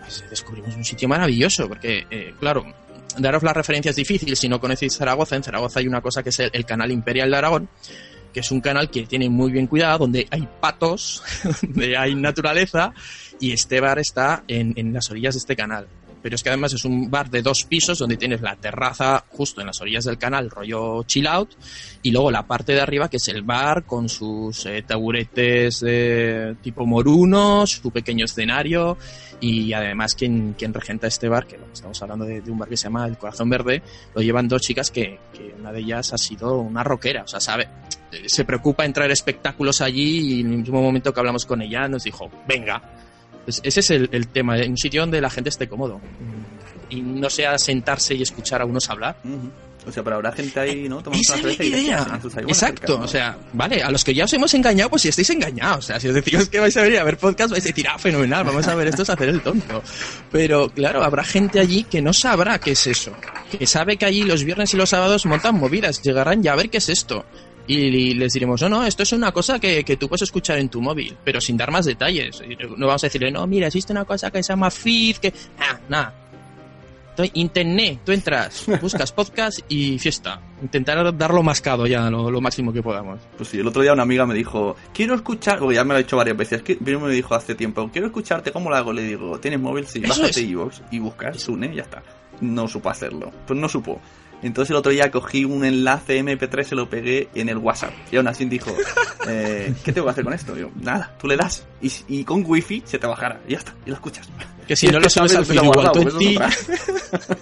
pues 0.00 0.24
descubrimos 0.30 0.74
un 0.76 0.84
sitio 0.84 1.08
maravilloso. 1.08 1.68
Porque, 1.68 2.06
eh, 2.10 2.34
claro, 2.38 2.64
daros 3.18 3.42
la 3.42 3.52
referencia 3.52 3.90
es 3.90 3.96
difícil 3.96 4.36
si 4.36 4.48
no 4.48 4.60
conocéis 4.60 4.96
Zaragoza. 4.96 5.36
En 5.36 5.42
Zaragoza 5.42 5.80
hay 5.80 5.88
una 5.88 6.00
cosa 6.00 6.22
que 6.22 6.28
es 6.28 6.38
el, 6.40 6.50
el 6.52 6.64
canal 6.66 6.92
Imperial 6.92 7.30
de 7.30 7.36
Aragón, 7.36 7.68
que 8.32 8.40
es 8.40 8.50
un 8.52 8.60
canal 8.60 8.90
que 8.90 9.06
tiene 9.06 9.28
muy 9.28 9.50
bien 9.50 9.66
cuidado, 9.66 9.98
donde 10.00 10.28
hay 10.30 10.46
patos, 10.60 11.22
donde 11.62 11.96
hay 11.96 12.14
naturaleza, 12.14 12.92
y 13.40 13.52
este 13.52 13.80
bar 13.80 13.98
está 13.98 14.44
en, 14.46 14.74
en 14.76 14.92
las 14.92 15.10
orillas 15.10 15.34
de 15.34 15.38
este 15.38 15.56
canal. 15.56 15.88
Pero 16.22 16.34
es 16.34 16.42
que 16.42 16.50
además 16.50 16.72
es 16.72 16.84
un 16.84 17.10
bar 17.10 17.30
de 17.30 17.42
dos 17.42 17.64
pisos 17.64 17.98
donde 17.98 18.16
tienes 18.16 18.40
la 18.40 18.56
terraza 18.56 19.24
justo 19.30 19.60
en 19.60 19.66
las 19.66 19.80
orillas 19.80 20.04
del 20.04 20.18
canal, 20.18 20.50
rollo 20.50 21.02
chill 21.04 21.26
out, 21.26 21.50
y 22.02 22.10
luego 22.10 22.30
la 22.30 22.46
parte 22.46 22.72
de 22.72 22.80
arriba 22.80 23.08
que 23.08 23.16
es 23.16 23.28
el 23.28 23.42
bar 23.42 23.84
con 23.84 24.08
sus 24.08 24.66
eh, 24.66 24.82
taburetes 24.86 25.80
de 25.80 26.56
tipo 26.62 26.86
morunos, 26.86 27.70
su 27.70 27.90
pequeño 27.90 28.24
escenario 28.24 28.96
y 29.40 29.72
además 29.72 30.14
quien, 30.14 30.54
quien 30.56 30.74
regenta 30.74 31.06
este 31.06 31.28
bar, 31.28 31.46
que 31.46 31.58
estamos 31.72 32.00
hablando 32.02 32.24
de, 32.24 32.42
un 32.50 32.58
bar 32.58 32.68
que 32.68 32.76
se 32.76 32.84
llama 32.84 33.06
El 33.06 33.16
Corazón 33.16 33.48
Verde, 33.48 33.82
lo 34.14 34.22
llevan 34.22 34.48
dos 34.48 34.62
chicas 34.62 34.90
que, 34.90 35.18
una 35.58 35.72
de 35.72 35.80
ellas 35.80 36.12
ha 36.12 36.18
sido 36.18 36.58
una 36.58 36.84
rockera, 36.84 37.22
o 37.22 37.26
sea, 37.28 37.40
sabe, 37.40 37.68
eh, 38.12 38.24
se 38.26 38.44
preocupa 38.44 38.84
en 38.84 38.92
traer 38.92 39.10
espectáculos 39.10 39.80
allí 39.80 40.36
y 40.36 40.40
en 40.40 40.52
el 40.52 40.58
mismo 40.58 40.82
momento 40.82 41.12
que 41.12 41.20
hablamos 41.20 41.46
con 41.46 41.62
ella 41.62 41.88
nos 41.88 42.04
dijo, 42.04 42.30
venga. 42.46 42.82
Pues 43.44 43.60
ese 43.64 43.80
es 43.80 43.90
el, 43.90 44.08
el 44.12 44.28
tema, 44.28 44.56
un 44.56 44.76
sitio 44.76 45.02
donde 45.02 45.20
la 45.20 45.30
gente 45.30 45.50
esté 45.50 45.68
cómodo 45.68 46.00
y 46.90 47.00
no 47.00 47.30
sea 47.30 47.56
sentarse 47.58 48.14
y 48.14 48.22
escuchar 48.22 48.60
a 48.62 48.64
unos 48.64 48.88
hablar. 48.90 49.16
O 49.86 49.90
sea, 49.90 50.02
pero 50.02 50.16
habrá 50.16 50.30
gente 50.32 50.60
ahí, 50.60 50.88
¿no? 50.88 51.02
Tomando 51.02 51.22
Esa 51.22 51.36
es 51.36 51.42
la 51.42 51.50
cerveza 51.50 51.64
y 51.64 51.80
idea. 51.80 52.20
Exacto, 52.46 53.00
o 53.00 53.08
sea, 53.08 53.38
vale, 53.54 53.82
a 53.82 53.90
los 53.90 54.04
que 54.04 54.12
ya 54.12 54.24
os 54.24 54.32
hemos 54.34 54.52
engañado, 54.52 54.90
pues 54.90 55.02
si 55.02 55.08
estáis 55.08 55.30
engañados. 55.30 55.78
O 55.78 55.82
sea, 55.82 55.98
si 55.98 56.08
os 56.08 56.14
decimos 56.14 56.50
que 56.50 56.60
vais 56.60 56.76
a 56.76 56.82
venir 56.82 56.98
a 56.98 57.04
ver 57.04 57.16
podcast, 57.16 57.50
vais 57.50 57.64
a 57.64 57.68
decir, 57.68 57.86
ah, 57.88 57.98
fenomenal, 57.98 58.44
vamos 58.44 58.66
a 58.68 58.74
ver 58.74 58.88
esto 58.88 59.02
es 59.02 59.10
hacer 59.10 59.30
el 59.30 59.40
tonto. 59.40 59.82
Pero 60.30 60.68
claro, 60.68 61.02
habrá 61.02 61.24
gente 61.24 61.60
allí 61.60 61.84
que 61.84 62.02
no 62.02 62.12
sabrá 62.12 62.58
qué 62.58 62.72
es 62.72 62.86
eso. 62.86 63.12
Que 63.50 63.66
sabe 63.66 63.96
que 63.96 64.04
allí 64.04 64.22
los 64.24 64.44
viernes 64.44 64.74
y 64.74 64.76
los 64.76 64.90
sábados 64.90 65.24
montan 65.24 65.54
movidas, 65.54 66.02
llegarán 66.02 66.42
ya 66.42 66.52
a 66.52 66.56
ver 66.56 66.68
qué 66.68 66.78
es 66.78 66.88
esto. 66.90 67.24
Y 67.70 68.14
les 68.14 68.32
diremos, 68.32 68.60
no, 68.62 68.68
no, 68.68 68.84
esto 68.84 69.02
es 69.02 69.12
una 69.12 69.30
cosa 69.32 69.58
que, 69.58 69.84
que 69.84 69.96
tú 69.96 70.08
puedes 70.08 70.22
escuchar 70.22 70.58
en 70.58 70.68
tu 70.68 70.80
móvil, 70.80 71.16
pero 71.22 71.40
sin 71.40 71.56
dar 71.56 71.70
más 71.70 71.84
detalles. 71.86 72.42
No 72.76 72.86
vamos 72.86 73.04
a 73.04 73.06
decirle, 73.06 73.30
no, 73.30 73.46
mira, 73.46 73.68
existe 73.68 73.92
una 73.92 74.04
cosa 74.04 74.30
que 74.30 74.42
se 74.42 74.52
llama 74.52 74.70
feed, 74.70 75.16
que... 75.18 75.32
Ah, 75.58 75.78
nada, 75.88 76.14
Internet, 77.34 78.00
tú 78.04 78.12
entras, 78.12 78.64
buscas 78.82 79.12
podcast 79.12 79.60
y 79.68 79.98
fiesta. 79.98 80.40
Intentar 80.62 81.16
darlo 81.16 81.42
mascado 81.42 81.86
ya, 81.86 82.10
lo, 82.10 82.30
lo 82.30 82.40
máximo 82.40 82.72
que 82.72 82.82
podamos. 82.82 83.20
Pues 83.36 83.48
sí, 83.48 83.58
el 83.58 83.66
otro 83.66 83.82
día 83.82 83.92
una 83.92 84.02
amiga 84.02 84.26
me 84.26 84.34
dijo, 84.34 84.76
quiero 84.92 85.14
escuchar, 85.14 85.58
porque 85.58 85.74
ya 85.76 85.84
me 85.84 85.88
lo 85.90 85.96
ha 85.96 86.02
dicho 86.02 86.16
varias 86.16 86.36
veces, 86.36 86.62
que 86.62 86.76
primero 86.76 87.06
me 87.06 87.12
dijo 87.12 87.34
hace 87.34 87.54
tiempo, 87.54 87.88
quiero 87.92 88.06
escucharte, 88.08 88.52
¿cómo 88.52 88.70
lo 88.70 88.76
hago? 88.76 88.92
Le 88.92 89.02
digo, 89.02 89.38
¿tienes 89.38 89.60
móvil? 89.60 89.86
Sí, 89.86 90.00
Eso 90.02 90.08
bájate 90.08 90.30
es. 90.30 90.38
iVoox 90.38 90.80
y 90.90 90.98
buscas, 90.98 91.40
Sune, 91.40 91.72
y 91.72 91.76
ya 91.76 91.82
está. 91.82 92.02
No 92.40 92.66
supo 92.68 92.88
hacerlo, 92.90 93.30
pues 93.46 93.58
no 93.58 93.68
supo. 93.68 94.00
Entonces 94.42 94.70
el 94.70 94.76
otro 94.76 94.92
día 94.92 95.10
cogí 95.10 95.44
un 95.44 95.64
enlace 95.64 96.22
MP3, 96.22 96.62
se 96.64 96.74
lo 96.74 96.88
pegué 96.88 97.28
en 97.34 97.48
el 97.48 97.58
WhatsApp. 97.58 97.92
Y 98.10 98.16
aún 98.16 98.28
así 98.28 98.44
dijo, 98.46 98.74
eh, 99.28 99.74
¿qué 99.84 99.92
tengo 99.92 100.06
que 100.06 100.12
hacer 100.12 100.24
con 100.24 100.32
esto? 100.32 100.56
Y 100.56 100.60
yo, 100.60 100.70
nada, 100.80 101.14
tú 101.20 101.28
le 101.28 101.36
das. 101.36 101.66
Y, 101.82 101.92
y 102.08 102.24
con 102.24 102.44
wifi 102.46 102.82
se 102.86 102.98
te 102.98 103.06
bajará. 103.06 103.40
Y 103.46 103.52
ya 103.52 103.58
está, 103.58 103.74
y 103.84 103.90
lo 103.90 103.94
escuchas. 103.94 104.28
Que 104.66 104.76
si 104.76 104.88
no 104.88 105.00
lo 105.00 105.08
subes 105.10 105.32
sabe 105.32 105.36
al 105.36 105.42
el 105.42 105.48
que 105.48 105.54
Facebook 105.54 105.74
lo 105.74 105.82
ha 105.82 105.84
o 105.84 105.88
al 105.88 105.92
guardado, 105.92 106.02
pues 106.02 106.14
eso 106.14 107.36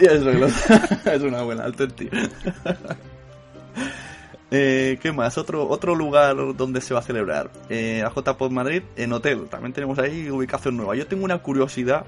20, 0.00 1.14
es 1.14 1.22
una 1.22 1.42
buena, 1.42 1.68
20. 1.68 2.10
Eh, 4.54 4.98
¿Qué 5.00 5.12
más? 5.12 5.38
Otro, 5.38 5.66
otro 5.66 5.94
lugar 5.94 6.36
donde 6.54 6.82
se 6.82 6.92
va 6.92 7.00
a 7.00 7.02
celebrar. 7.02 7.50
Eh, 7.70 8.02
AJ 8.04 8.36
Pod 8.36 8.50
Madrid, 8.50 8.82
en 8.96 9.12
hotel. 9.14 9.48
También 9.48 9.72
tenemos 9.72 9.98
ahí 9.98 10.28
ubicación 10.28 10.76
nueva. 10.76 10.94
Yo 10.94 11.06
tengo 11.06 11.24
una 11.24 11.38
curiosidad, 11.38 12.04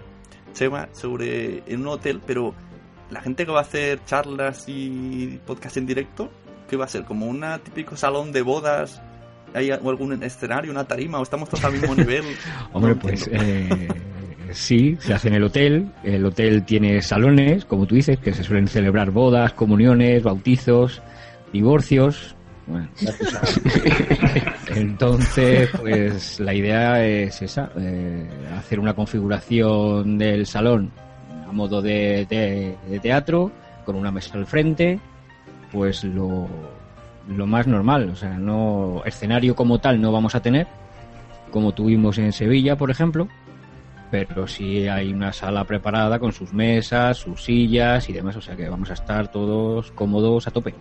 Chema, 0.55 0.89
sobre 0.93 1.63
en 1.67 1.81
un 1.83 1.89
hotel, 1.89 2.21
pero 2.27 2.55
la 3.11 3.21
gente 3.21 3.45
que 3.45 3.53
va 3.53 3.59
a 3.59 3.63
hacer 3.63 4.03
charlas 4.07 4.65
y 4.69 5.39
podcast 5.47 5.77
en 5.77 5.87
directo, 5.87 6.31
¿qué 6.69 6.77
va 6.77 6.87
a 6.87 6.89
ser? 6.89 7.05
¿Como 7.05 7.27
un 7.27 7.45
típico 7.63 7.97
salón 7.97 8.33
de 8.33 8.43
bodas? 8.43 9.03
¿Hay 9.53 9.71
algún 9.71 10.21
escenario, 10.23 10.73
una 10.73 10.85
tarima? 10.85 11.21
¿O 11.21 11.23
estamos 11.23 11.49
todos 11.49 11.65
al 11.65 11.75
mismo 11.75 11.95
nivel? 11.97 12.25
Hombre, 12.73 12.95
No 12.95 13.01
pues 13.01 13.29
eh, 13.31 13.89
sí, 14.51 14.97
se 14.99 15.15
hace 15.15 15.29
en 15.29 15.35
el 15.35 15.45
hotel. 15.45 15.93
El 16.03 16.25
hotel 16.25 16.65
tiene 16.65 17.01
salones, 17.03 17.65
como 17.65 17.87
tú 17.87 17.95
dices, 17.95 18.19
que 18.19 18.33
se 18.33 18.43
suelen 18.43 18.67
celebrar 18.67 19.11
bodas, 19.11 19.53
comuniones, 19.53 20.23
bautizos, 20.23 21.03
divorcios. 21.53 22.35
Bueno. 22.67 22.89
Entonces, 24.77 25.71
pues 25.79 26.41
la 26.41 26.55
idea 26.55 27.05
es 27.05 27.41
esa, 27.43 27.71
eh, 27.79 28.29
hacer 28.57 28.81
una 28.81 28.95
configuración 28.95 30.19
del 30.19 30.47
salón 30.47 30.91
a 31.49 31.53
modo 31.53 31.81
de, 31.83 32.27
de- 32.29 32.77
de 32.89 32.99
teatro, 33.01 33.51
con 33.85 33.97
una 33.97 34.11
mesa 34.11 34.37
al 34.39 34.47
frente, 34.47 34.99
pues 35.71 36.03
lo, 36.05 36.49
lo 37.29 37.47
más 37.47 37.67
normal, 37.67 38.09
o 38.11 38.17
sea, 38.17 38.37
no 38.39 39.03
escenario 39.05 39.55
como 39.55 39.79
tal 39.79 40.01
no 40.01 40.11
vamos 40.11 40.35
a 40.35 40.41
tener, 40.41 40.67
como 41.51 41.73
tuvimos 41.73 42.19
en 42.19 42.33
Sevilla, 42.33 42.77
por 42.77 42.91
ejemplo, 42.91 43.29
pero 44.11 44.47
sí 44.47 44.89
hay 44.89 45.13
una 45.13 45.33
sala 45.33 45.65
preparada 45.65 46.19
con 46.19 46.33
sus 46.33 46.53
mesas, 46.53 47.19
sus 47.19 47.45
sillas 47.45 48.09
y 48.09 48.13
demás, 48.13 48.37
o 48.37 48.41
sea 48.41 48.57
que 48.57 48.69
vamos 48.69 48.91
a 48.91 48.95
estar 48.95 49.29
todos 49.31 49.91
cómodos 49.93 50.47
a 50.47 50.51
tope. 50.51 50.75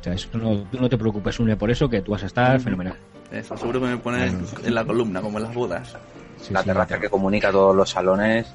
O 0.00 0.04
sea, 0.04 0.14
eso 0.14 0.28
no, 0.36 0.56
tú 0.70 0.80
no 0.80 0.88
te 0.88 0.98
preocupes, 0.98 1.38
Une, 1.38 1.56
por 1.56 1.70
eso, 1.70 1.88
que 1.88 2.02
tú 2.02 2.10
vas 2.12 2.24
a 2.24 2.26
estar 2.26 2.58
fenomenal. 2.60 2.96
Eso, 3.32 3.56
seguro 3.56 3.80
que 3.80 3.86
me 3.86 3.96
ponen 3.96 4.44
en 4.64 4.74
la 4.74 4.84
columna, 4.84 5.20
como 5.20 5.38
en 5.38 5.44
las 5.44 5.54
bodas. 5.54 5.96
Sí, 6.40 6.52
la 6.52 6.60
sí, 6.60 6.66
terraza 6.66 6.98
que 7.00 7.08
comunica 7.08 7.50
todos 7.50 7.74
los 7.74 7.88
salones, 7.88 8.46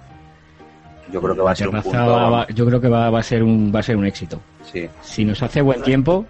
yo 1.12 1.22
creo 1.22 1.36
que 1.36 1.42
va 1.42 1.52
a 1.52 1.56
ser 1.56 1.70
un 1.70 1.82
punto. 1.82 1.98
va- 2.32 2.48
yo 2.48 2.66
creo 2.66 2.80
que 2.82 2.90
va, 2.90 3.10
va 3.10 3.20
a 3.20 3.24
ser 3.24 3.42
un 3.44 3.72
va 3.74 3.80
a 3.80 3.84
ser 3.84 3.96
un 3.98 4.06
éxito. 4.06 4.40
Sí. 4.72 4.88
Si 5.02 5.26
nos 5.26 5.42
hace 5.42 5.62
buen 5.62 5.82
tiempo, 5.82 6.26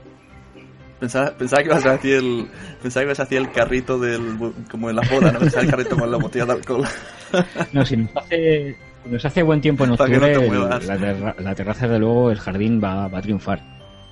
Pensaba, 1.00 1.30
pensaba 1.30 1.62
que 1.62 1.70
ibas 1.70 1.86
a 1.86 1.92
decir 1.92 2.16
el, 2.16 2.48
pensaba 2.82 3.02
que 3.04 3.06
ibas 3.10 3.20
a 3.20 3.24
decir 3.26 3.38
el 3.38 3.52
carrito 3.52 4.00
del, 4.00 4.36
como 4.72 4.90
en 4.90 4.96
las 4.96 5.08
bodas, 5.08 5.32
¿no? 5.32 5.40
Pensaba 5.40 5.62
el 5.64 5.70
carrito 5.70 5.96
con 5.96 6.10
la 6.10 6.18
botella 6.18 6.46
de 6.48 6.52
alcohol. 6.54 6.86
no, 7.74 7.86
si 7.86 7.98
nos 7.98 8.10
hace 8.16 8.76
si 9.04 9.10
nos 9.12 9.24
hace 9.26 9.44
buen 9.44 9.62
tiempo 9.62 9.84
en 9.84 9.90
no 9.92 9.94
octubre, 9.94 10.48
muevas. 10.48 10.86
la, 10.88 10.98
terra- 10.98 11.36
la 11.38 11.54
terraza 11.54 11.88
de 11.88 12.00
luego 12.00 12.32
el 12.32 12.40
jardín 12.40 12.82
va, 12.84 13.08
va 13.10 13.20
a 13.20 13.22
triunfar. 13.22 13.62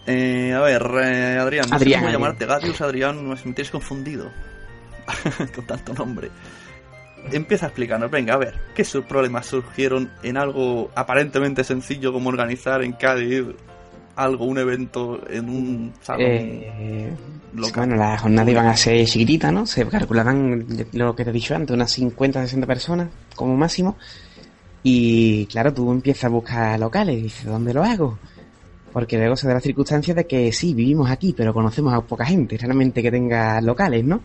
Eh, 0.08 0.54
a 0.54 0.62
ver, 0.62 0.84
eh, 1.02 1.38
Adrián, 1.40 1.66
no 1.70 1.76
Adrián, 1.76 1.80
sé 1.80 1.86
cómo 1.86 2.08
Adrián. 2.08 2.12
llamarte, 2.14 2.46
Gatius, 2.46 2.82
Adrián, 2.82 3.28
me 3.28 3.36
tienes 3.36 3.72
confundido 3.72 4.32
con 5.56 5.66
tanto 5.66 5.94
nombre. 5.94 6.30
Empieza 7.32 7.66
a 7.66 7.70
explicarnos, 7.70 8.12
venga, 8.12 8.36
a 8.36 8.38
ver, 8.38 8.54
¿qué 8.76 8.84
sus 8.86 9.04
problemas 9.06 9.48
surgieron 9.48 10.12
en 10.22 10.38
algo 10.38 10.92
aparentemente 10.96 11.64
sencillo 11.64 12.14
como 12.14 12.30
organizar 12.30 12.84
en 12.84 12.94
Cádiz 12.94 13.44
algo, 14.16 14.46
un 14.46 14.60
evento 14.60 15.20
en 15.30 15.50
un 15.50 15.94
salón 16.02 16.22
Eh, 16.22 17.12
local? 17.56 17.88
bueno, 17.88 17.96
las 17.96 18.22
jornadas 18.22 18.50
iban 18.52 18.68
a 18.68 18.78
ser 18.78 19.04
chiquititas, 19.08 19.52
¿no? 19.52 19.66
Se 19.66 19.88
calculaban 19.88 20.68
lo 20.94 21.16
que 21.16 21.24
te 21.24 21.32
he 21.32 21.34
dicho 21.34 21.56
antes, 21.56 21.74
unas 21.74 21.92
50, 21.92 22.42
60 22.44 22.68
personas 22.68 23.08
como 23.36 23.58
máximo. 23.58 23.98
Y 24.84 25.48
claro, 25.48 25.74
tú 25.74 25.92
empiezas 25.92 26.26
a 26.26 26.30
buscar 26.30 26.80
locales 26.80 27.18
y 27.18 27.22
dices, 27.24 27.46
¿dónde 27.46 27.74
lo 27.74 27.84
hago? 27.84 28.20
Porque 28.96 29.18
luego 29.18 29.36
se 29.36 29.46
da 29.46 29.56
la 29.56 29.60
circunstancia 29.60 30.14
de 30.14 30.26
que 30.26 30.54
sí, 30.54 30.74
vivimos 30.74 31.12
aquí, 31.12 31.34
pero 31.36 31.54
conocemos 31.54 31.94
a 31.94 32.00
poca 32.00 32.24
gente 32.26 32.58
realmente 32.58 33.04
que 33.04 33.12
tenga 33.12 33.60
locales, 33.60 34.06
¿no? 34.06 34.22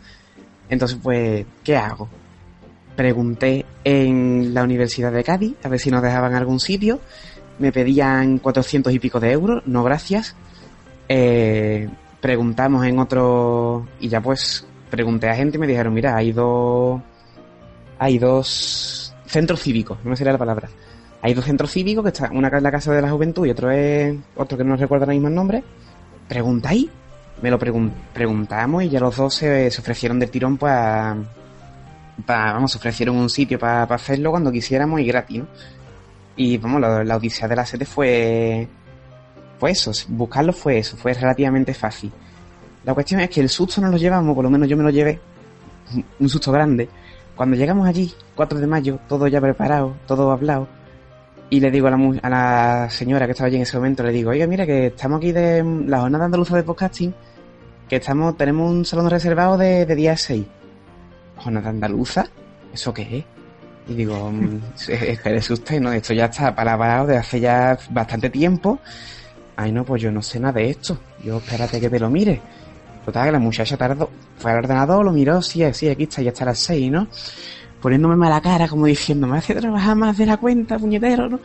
Entonces, 0.68 0.96
pues, 1.02 1.44
¿qué 1.64 1.76
hago? 1.76 2.08
Pregunté 2.94 3.66
en 3.82 4.54
la 4.54 4.62
Universidad 4.62 5.10
de 5.10 5.24
Cádiz 5.24 5.56
a 5.64 5.68
ver 5.68 5.80
si 5.80 5.90
nos 5.90 6.04
dejaban 6.04 6.36
algún 6.36 6.60
sitio. 6.60 7.00
Me 7.58 7.72
pedían 7.72 8.38
400 8.38 8.92
y 8.92 9.00
pico 9.00 9.18
de 9.18 9.32
euros, 9.32 9.66
no 9.66 9.82
gracias. 9.82 10.36
Eh, 11.08 11.88
preguntamos 12.20 12.86
en 12.86 13.00
otro 13.00 13.88
y 13.98 14.08
ya 14.08 14.20
pues 14.20 14.64
pregunté 14.88 15.28
a 15.28 15.34
gente 15.34 15.56
y 15.56 15.60
me 15.60 15.66
dijeron 15.66 15.92
mira 15.92 16.14
hay 16.14 16.30
dos 16.30 17.00
hay 17.98 18.18
dos 18.18 19.12
centros 19.26 19.62
cívicos 19.62 19.98
no 20.04 20.10
me 20.10 20.16
sería 20.16 20.32
la 20.32 20.38
palabra 20.38 20.68
hay 21.22 21.34
dos 21.34 21.44
centros 21.44 21.70
cívicos 21.72 22.02
que 22.04 22.08
están 22.10 22.36
una 22.36 22.48
es 22.48 22.62
la 22.62 22.70
casa 22.70 22.92
de 22.92 23.02
la 23.02 23.10
juventud 23.10 23.46
y 23.46 23.50
otro 23.50 23.70
es 23.70 24.16
otro 24.36 24.56
que 24.58 24.64
no 24.64 24.76
recuerdo 24.76 25.04
ahora 25.04 25.12
mismo 25.14 25.28
el 25.28 25.34
nombre 25.34 25.62
preguntáis 26.28 26.88
me 27.42 27.50
lo 27.50 27.58
pregun- 27.58 27.92
preguntamos 28.12 28.82
y 28.84 28.88
ya 28.88 29.00
los 29.00 29.16
dos 29.16 29.34
se, 29.34 29.68
ofrecieron 29.68 30.18
del 30.18 30.30
tirón 30.30 30.56
para 30.56 31.16
vamos 32.26 32.72
se 32.72 32.78
ofrecieron 32.78 33.16
un 33.16 33.28
sitio 33.30 33.58
para 33.58 33.82
hacerlo 33.84 34.30
cuando 34.30 34.50
quisiéramos 34.52 35.00
y 35.00 35.04
gratis 35.06 35.38
¿no? 35.40 35.46
y 36.36 36.56
vamos 36.58 36.80
la, 36.80 37.04
la 37.04 37.16
odisea 37.16 37.48
de 37.48 37.56
la 37.56 37.66
sede 37.66 37.84
fue 37.84 38.68
pues 39.58 39.86
eso, 39.86 40.06
buscarlo 40.08 40.54
fue 40.54 40.78
eso, 40.78 40.96
fue 40.96 41.12
relativamente 41.12 41.74
fácil. 41.74 42.10
La 42.82 42.94
cuestión 42.94 43.20
es 43.20 43.28
que 43.28 43.42
el 43.42 43.50
susto 43.50 43.82
nos 43.82 43.90
lo 43.90 43.98
llevamos, 43.98 44.34
por 44.34 44.42
lo 44.42 44.48
menos 44.48 44.66
yo 44.66 44.74
me 44.74 44.82
lo 44.82 44.88
llevé, 44.88 45.20
un 46.18 46.28
susto 46.30 46.50
grande. 46.50 46.88
Cuando 47.36 47.56
llegamos 47.58 47.86
allí, 47.86 48.10
4 48.36 48.58
de 48.58 48.66
mayo, 48.66 48.98
todo 49.06 49.26
ya 49.26 49.38
preparado, 49.38 49.94
todo 50.06 50.30
hablado, 50.32 50.66
y 51.50 51.58
le 51.58 51.70
digo 51.70 51.88
a 51.88 51.90
la, 51.90 52.18
a 52.22 52.30
la 52.30 52.90
señora 52.90 53.26
que 53.26 53.32
estaba 53.32 53.48
allí 53.48 53.56
en 53.56 53.62
ese 53.62 53.76
momento, 53.76 54.04
le 54.04 54.12
digo, 54.12 54.30
oiga, 54.30 54.46
mira 54.46 54.64
que 54.64 54.86
estamos 54.86 55.18
aquí 55.18 55.32
de 55.32 55.64
la 55.86 56.00
jornada 56.00 56.26
andaluza 56.26 56.56
de 56.56 56.62
podcasting, 56.62 57.12
que 57.88 57.96
estamos, 57.96 58.36
tenemos 58.36 58.70
un 58.70 58.84
salón 58.84 59.10
reservado 59.10 59.58
de, 59.58 59.84
de 59.84 59.94
día 59.96 60.16
6. 60.16 60.46
¿Jornada 61.36 61.70
andaluza? 61.70 62.26
¿Eso 62.72 62.94
qué 62.94 63.18
es? 63.18 63.24
Y 63.88 63.94
digo, 63.94 64.30
mm, 64.30 64.60
espérese 64.88 65.52
usted, 65.52 65.80
¿no? 65.80 65.92
Esto 65.92 66.14
ya 66.14 66.26
está 66.26 66.54
parado 66.54 67.06
de 67.06 67.16
hace 67.16 67.40
ya 67.40 67.76
bastante 67.90 68.30
tiempo. 68.30 68.78
Ay, 69.56 69.72
no, 69.72 69.84
pues 69.84 70.00
yo 70.00 70.12
no 70.12 70.22
sé 70.22 70.38
nada 70.38 70.52
de 70.52 70.70
esto. 70.70 70.98
Yo 71.24 71.38
espérate 71.38 71.80
que 71.80 71.90
te 71.90 71.98
lo 71.98 72.08
mire. 72.08 72.40
Total, 73.04 73.26
que 73.26 73.32
la 73.32 73.38
muchacha 73.40 73.76
tardó, 73.76 74.08
fue 74.36 74.52
al 74.52 74.58
ordenador, 74.58 75.04
lo 75.04 75.10
miró, 75.10 75.42
sí, 75.42 75.64
sí, 75.72 75.88
aquí 75.88 76.04
está, 76.04 76.22
ya 76.22 76.30
está 76.30 76.44
a 76.44 76.48
las 76.48 76.58
seis, 76.58 76.90
¿no? 76.92 77.08
Poniéndome 77.80 78.16
mala 78.16 78.40
cara, 78.40 78.68
como 78.68 78.86
diciendo, 78.86 79.26
me 79.26 79.38
hace 79.38 79.54
trabajar 79.54 79.96
más 79.96 80.16
de 80.16 80.26
la 80.26 80.36
cuenta, 80.36 80.78
puñetero, 80.78 81.28
¿no? 81.28 81.40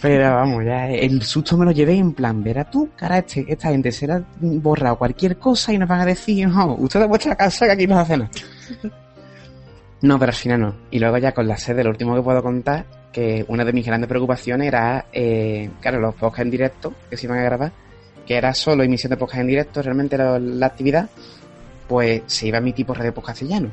Pero 0.00 0.34
vamos, 0.34 0.64
ya 0.64 0.88
el 0.88 1.22
susto 1.22 1.58
me 1.58 1.66
lo 1.66 1.72
llevé 1.72 1.96
en 1.96 2.12
plan, 2.12 2.42
verá 2.42 2.64
tú, 2.64 2.88
cara, 2.96 3.18
este, 3.18 3.44
esta 3.46 3.68
gente 3.68 3.92
será 3.92 4.22
borrado 4.40 4.96
cualquier 4.96 5.36
cosa 5.36 5.74
y 5.74 5.78
nos 5.78 5.88
van 5.88 6.00
a 6.00 6.06
decir, 6.06 6.48
no, 6.48 6.74
usted 6.76 7.00
de 7.00 7.06
vuestra 7.06 7.36
casa 7.36 7.66
que 7.66 7.72
aquí 7.72 7.86
no 7.86 7.98
hace 7.98 8.16
nada. 8.16 8.30
No, 10.02 10.18
pero 10.18 10.30
al 10.30 10.36
final 10.36 10.60
no. 10.60 10.74
Y 10.90 10.98
luego 10.98 11.18
ya 11.18 11.32
con 11.32 11.46
la 11.46 11.58
sede, 11.58 11.84
lo 11.84 11.90
último 11.90 12.14
que 12.14 12.22
puedo 12.22 12.42
contar, 12.42 12.86
que 13.12 13.44
una 13.48 13.66
de 13.66 13.72
mis 13.74 13.84
grandes 13.84 14.08
preocupaciones 14.08 14.66
era, 14.66 15.04
eh, 15.12 15.68
claro, 15.78 16.00
los 16.00 16.14
podcasts 16.14 16.40
en 16.40 16.50
directo 16.50 16.94
que 17.10 17.18
se 17.18 17.26
iban 17.26 17.38
a 17.38 17.42
grabar, 17.42 17.72
que 18.26 18.34
era 18.34 18.54
solo 18.54 18.82
emisión 18.82 19.10
de 19.10 19.18
podcast 19.18 19.42
en 19.42 19.48
directo, 19.48 19.82
realmente 19.82 20.16
la, 20.16 20.38
la 20.38 20.66
actividad, 20.66 21.10
pues 21.86 22.22
se 22.26 22.46
iba 22.46 22.56
a 22.56 22.60
emitir 22.62 22.86
por 22.86 22.96
radio 22.96 23.12
podcast 23.12 23.40
castellano. 23.40 23.70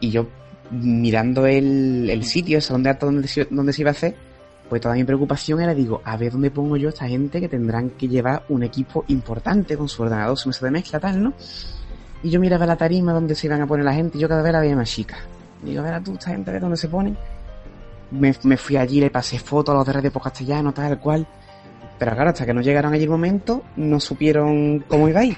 Y 0.00 0.10
yo 0.10 0.26
mirando 0.70 1.46
el, 1.46 2.08
el 2.10 2.24
sitio, 2.24 2.56
el 2.56 2.62
salón 2.62 2.82
de 2.82 2.94
donde 2.94 3.28
se, 3.28 3.80
iba 3.80 3.90
a 3.90 3.92
hacer, 3.92 4.14
pues 4.68 4.80
toda 4.80 4.94
mi 4.94 5.04
preocupación 5.04 5.60
era, 5.60 5.74
digo, 5.74 6.02
a 6.04 6.16
ver 6.16 6.32
dónde 6.32 6.50
pongo 6.50 6.76
yo 6.76 6.88
a 6.88 6.90
esta 6.90 7.08
gente 7.08 7.40
que 7.40 7.48
tendrán 7.48 7.90
que 7.90 8.08
llevar 8.08 8.44
un 8.48 8.62
equipo 8.62 9.04
importante 9.08 9.76
con 9.76 9.88
su 9.88 10.02
ordenador, 10.02 10.36
su 10.36 10.48
mesa 10.48 10.66
de 10.66 10.72
mezcla, 10.72 11.00
tal, 11.00 11.22
¿no? 11.22 11.32
Y 12.22 12.30
yo 12.30 12.40
miraba 12.40 12.66
la 12.66 12.76
tarima 12.76 13.12
donde 13.12 13.34
se 13.34 13.46
iban 13.46 13.62
a 13.62 13.66
poner 13.66 13.84
la 13.84 13.94
gente 13.94 14.18
y 14.18 14.20
yo 14.20 14.28
cada 14.28 14.42
vez 14.42 14.52
la 14.52 14.60
veía 14.60 14.76
más 14.76 14.90
chica. 14.90 15.16
Digo, 15.62 15.80
a 15.82 15.90
ver 15.90 16.02
tú, 16.02 16.12
esta 16.12 16.30
gente, 16.30 16.50
a 16.50 16.52
ver 16.52 16.62
dónde 16.62 16.76
se 16.76 16.88
ponen. 16.88 17.16
Me, 18.10 18.34
me 18.42 18.56
fui 18.56 18.76
allí, 18.76 19.00
le 19.00 19.10
pasé 19.10 19.38
fotos 19.38 19.74
a 19.74 19.78
los 19.78 19.86
de 19.86 19.92
Radio 19.92 20.12
Post 20.12 20.24
Castellano, 20.24 20.72
tal 20.72 20.98
cual. 20.98 21.26
Pero 21.98 22.12
claro, 22.12 22.30
hasta 22.30 22.46
que 22.46 22.54
no 22.54 22.60
llegaron 22.60 22.92
allí 22.92 23.04
el 23.04 23.10
momento, 23.10 23.64
no 23.76 24.00
supieron 24.00 24.80
cómo 24.88 25.08
iba 25.08 25.20
a 25.20 25.24
ir. 25.24 25.36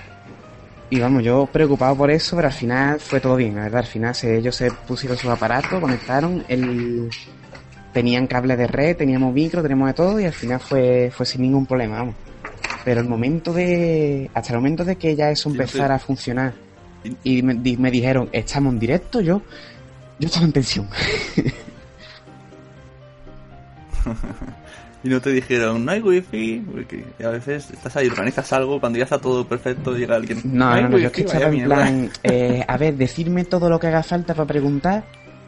Y 0.90 0.98
vamos, 0.98 1.22
yo 1.22 1.46
preocupado 1.46 1.94
por 1.96 2.10
eso, 2.10 2.34
pero 2.36 2.48
al 2.48 2.54
final 2.54 2.98
fue 2.98 3.20
todo 3.20 3.36
bien, 3.36 3.54
la 3.54 3.62
verdad. 3.62 3.80
Al 3.80 3.86
final 3.86 4.14
se, 4.14 4.36
ellos 4.36 4.56
se 4.56 4.70
pusieron 4.72 5.16
sus 5.16 5.30
aparatos, 5.30 5.78
conectaron, 5.80 6.44
el, 6.48 7.08
tenían 7.92 8.26
cable 8.26 8.56
de 8.56 8.66
red, 8.66 8.96
teníamos 8.96 9.32
micro, 9.32 9.62
teníamos 9.62 9.86
de 9.88 9.94
todo 9.94 10.18
y 10.18 10.24
al 10.24 10.32
final 10.32 10.58
fue, 10.58 11.12
fue 11.14 11.24
sin 11.26 11.42
ningún 11.42 11.66
problema, 11.66 11.98
vamos. 11.98 12.16
Pero 12.84 13.00
el 13.00 13.08
momento 13.08 13.52
de, 13.52 14.30
hasta 14.34 14.52
el 14.52 14.58
momento 14.58 14.84
de 14.84 14.96
que 14.96 15.14
ya 15.14 15.30
eso 15.30 15.48
empezara 15.50 15.94
a 15.94 15.98
funcionar 16.00 16.54
y 17.22 17.42
me, 17.42 17.54
di- 17.54 17.76
me 17.76 17.90
dijeron, 17.90 18.28
estamos 18.32 18.72
en 18.72 18.80
directo, 18.80 19.20
yo, 19.20 19.42
yo 20.18 20.26
estaba 20.26 20.46
en 20.46 20.52
tensión. 20.52 20.88
Y 25.02 25.08
no 25.08 25.20
te 25.20 25.30
dijeron, 25.30 25.84
no 25.84 25.92
hay 25.92 26.00
wifi, 26.02 26.62
porque 26.70 27.04
a 27.24 27.28
veces 27.30 27.70
estás 27.70 27.96
ahí, 27.96 28.08
organizas 28.08 28.52
algo, 28.52 28.78
cuando 28.80 28.98
ya 28.98 29.04
está 29.04 29.18
todo 29.18 29.46
perfecto, 29.48 29.96
llega 29.96 30.16
alguien. 30.16 30.40
No, 30.44 30.76
no, 30.78 30.88
no, 30.90 30.98
yo 30.98 31.06
es 31.06 31.12
que 31.12 31.22
estaba 31.22 31.46
en 31.46 31.54
mierda". 31.54 31.74
plan, 31.74 32.10
eh, 32.22 32.64
a 32.68 32.76
ver, 32.76 32.96
decirme 32.96 33.44
todo 33.44 33.70
lo 33.70 33.80
que 33.80 33.86
haga 33.86 34.02
falta 34.02 34.34
para 34.34 34.46
preguntar. 34.46 35.02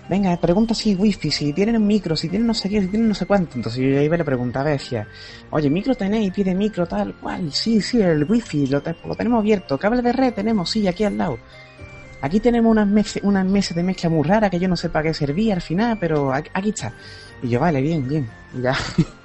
Venga, 0.09 0.37
pregunta 0.38 0.75
si 0.75 0.91
hay 0.91 0.97
wifi, 0.97 1.31
si 1.31 1.53
tienen 1.53 1.77
un 1.77 1.87
micro, 1.87 2.17
si 2.17 2.29
tienen 2.29 2.47
no 2.47 2.55
sé 2.55 2.69
qué, 2.69 2.81
si 2.81 2.88
tienen 2.88 3.09
no 3.09 3.15
sé 3.15 3.25
cuánto. 3.27 3.57
Entonces 3.57 3.83
yo 3.83 3.91
ya 3.91 4.03
iba 4.03 4.15
y 4.17 4.19
le 4.19 4.25
preguntaba 4.25 4.71
y 4.71 4.73
decía, 4.75 5.07
oye, 5.51 5.71
micro 5.71 5.95
tenéis, 5.95 6.33
pide 6.33 6.55
micro, 6.55 6.87
tal 6.87 7.15
cual, 7.15 7.53
sí, 7.53 7.81
sí, 7.81 8.01
el 8.01 8.25
wifi, 8.25 8.67
lo, 8.67 8.81
te- 8.83 8.97
lo 9.07 9.15
tenemos 9.15 9.41
abierto, 9.41 9.79
cable 9.79 10.03
de 10.03 10.12
red 10.12 10.33
tenemos, 10.35 10.71
sí, 10.71 10.87
aquí 10.88 11.05
al 11.05 11.17
lado. 11.19 11.38
Aquí 12.21 12.41
tenemos 12.41 12.71
unas, 12.71 12.88
mez- 12.88 13.21
unas 13.23 13.47
mesas 13.47 13.77
de 13.77 13.83
mezcla 13.83 14.09
muy 14.11 14.27
raras 14.27 14.51
que 14.51 14.59
yo 14.59 14.69
no 14.69 14.77
sé 14.77 14.88
para 14.88 15.05
qué 15.09 15.15
servía 15.15 15.55
al 15.55 15.62
final, 15.62 15.99
pero 16.01 16.33
aquí, 16.33 16.51
aquí 16.55 16.71
está. 16.71 16.93
Y 17.43 17.49
yo, 17.51 17.61
vale, 17.61 17.81
bien, 17.81 18.07
bien. 18.09 18.29
Y 18.57 18.62
ya, 18.62 18.77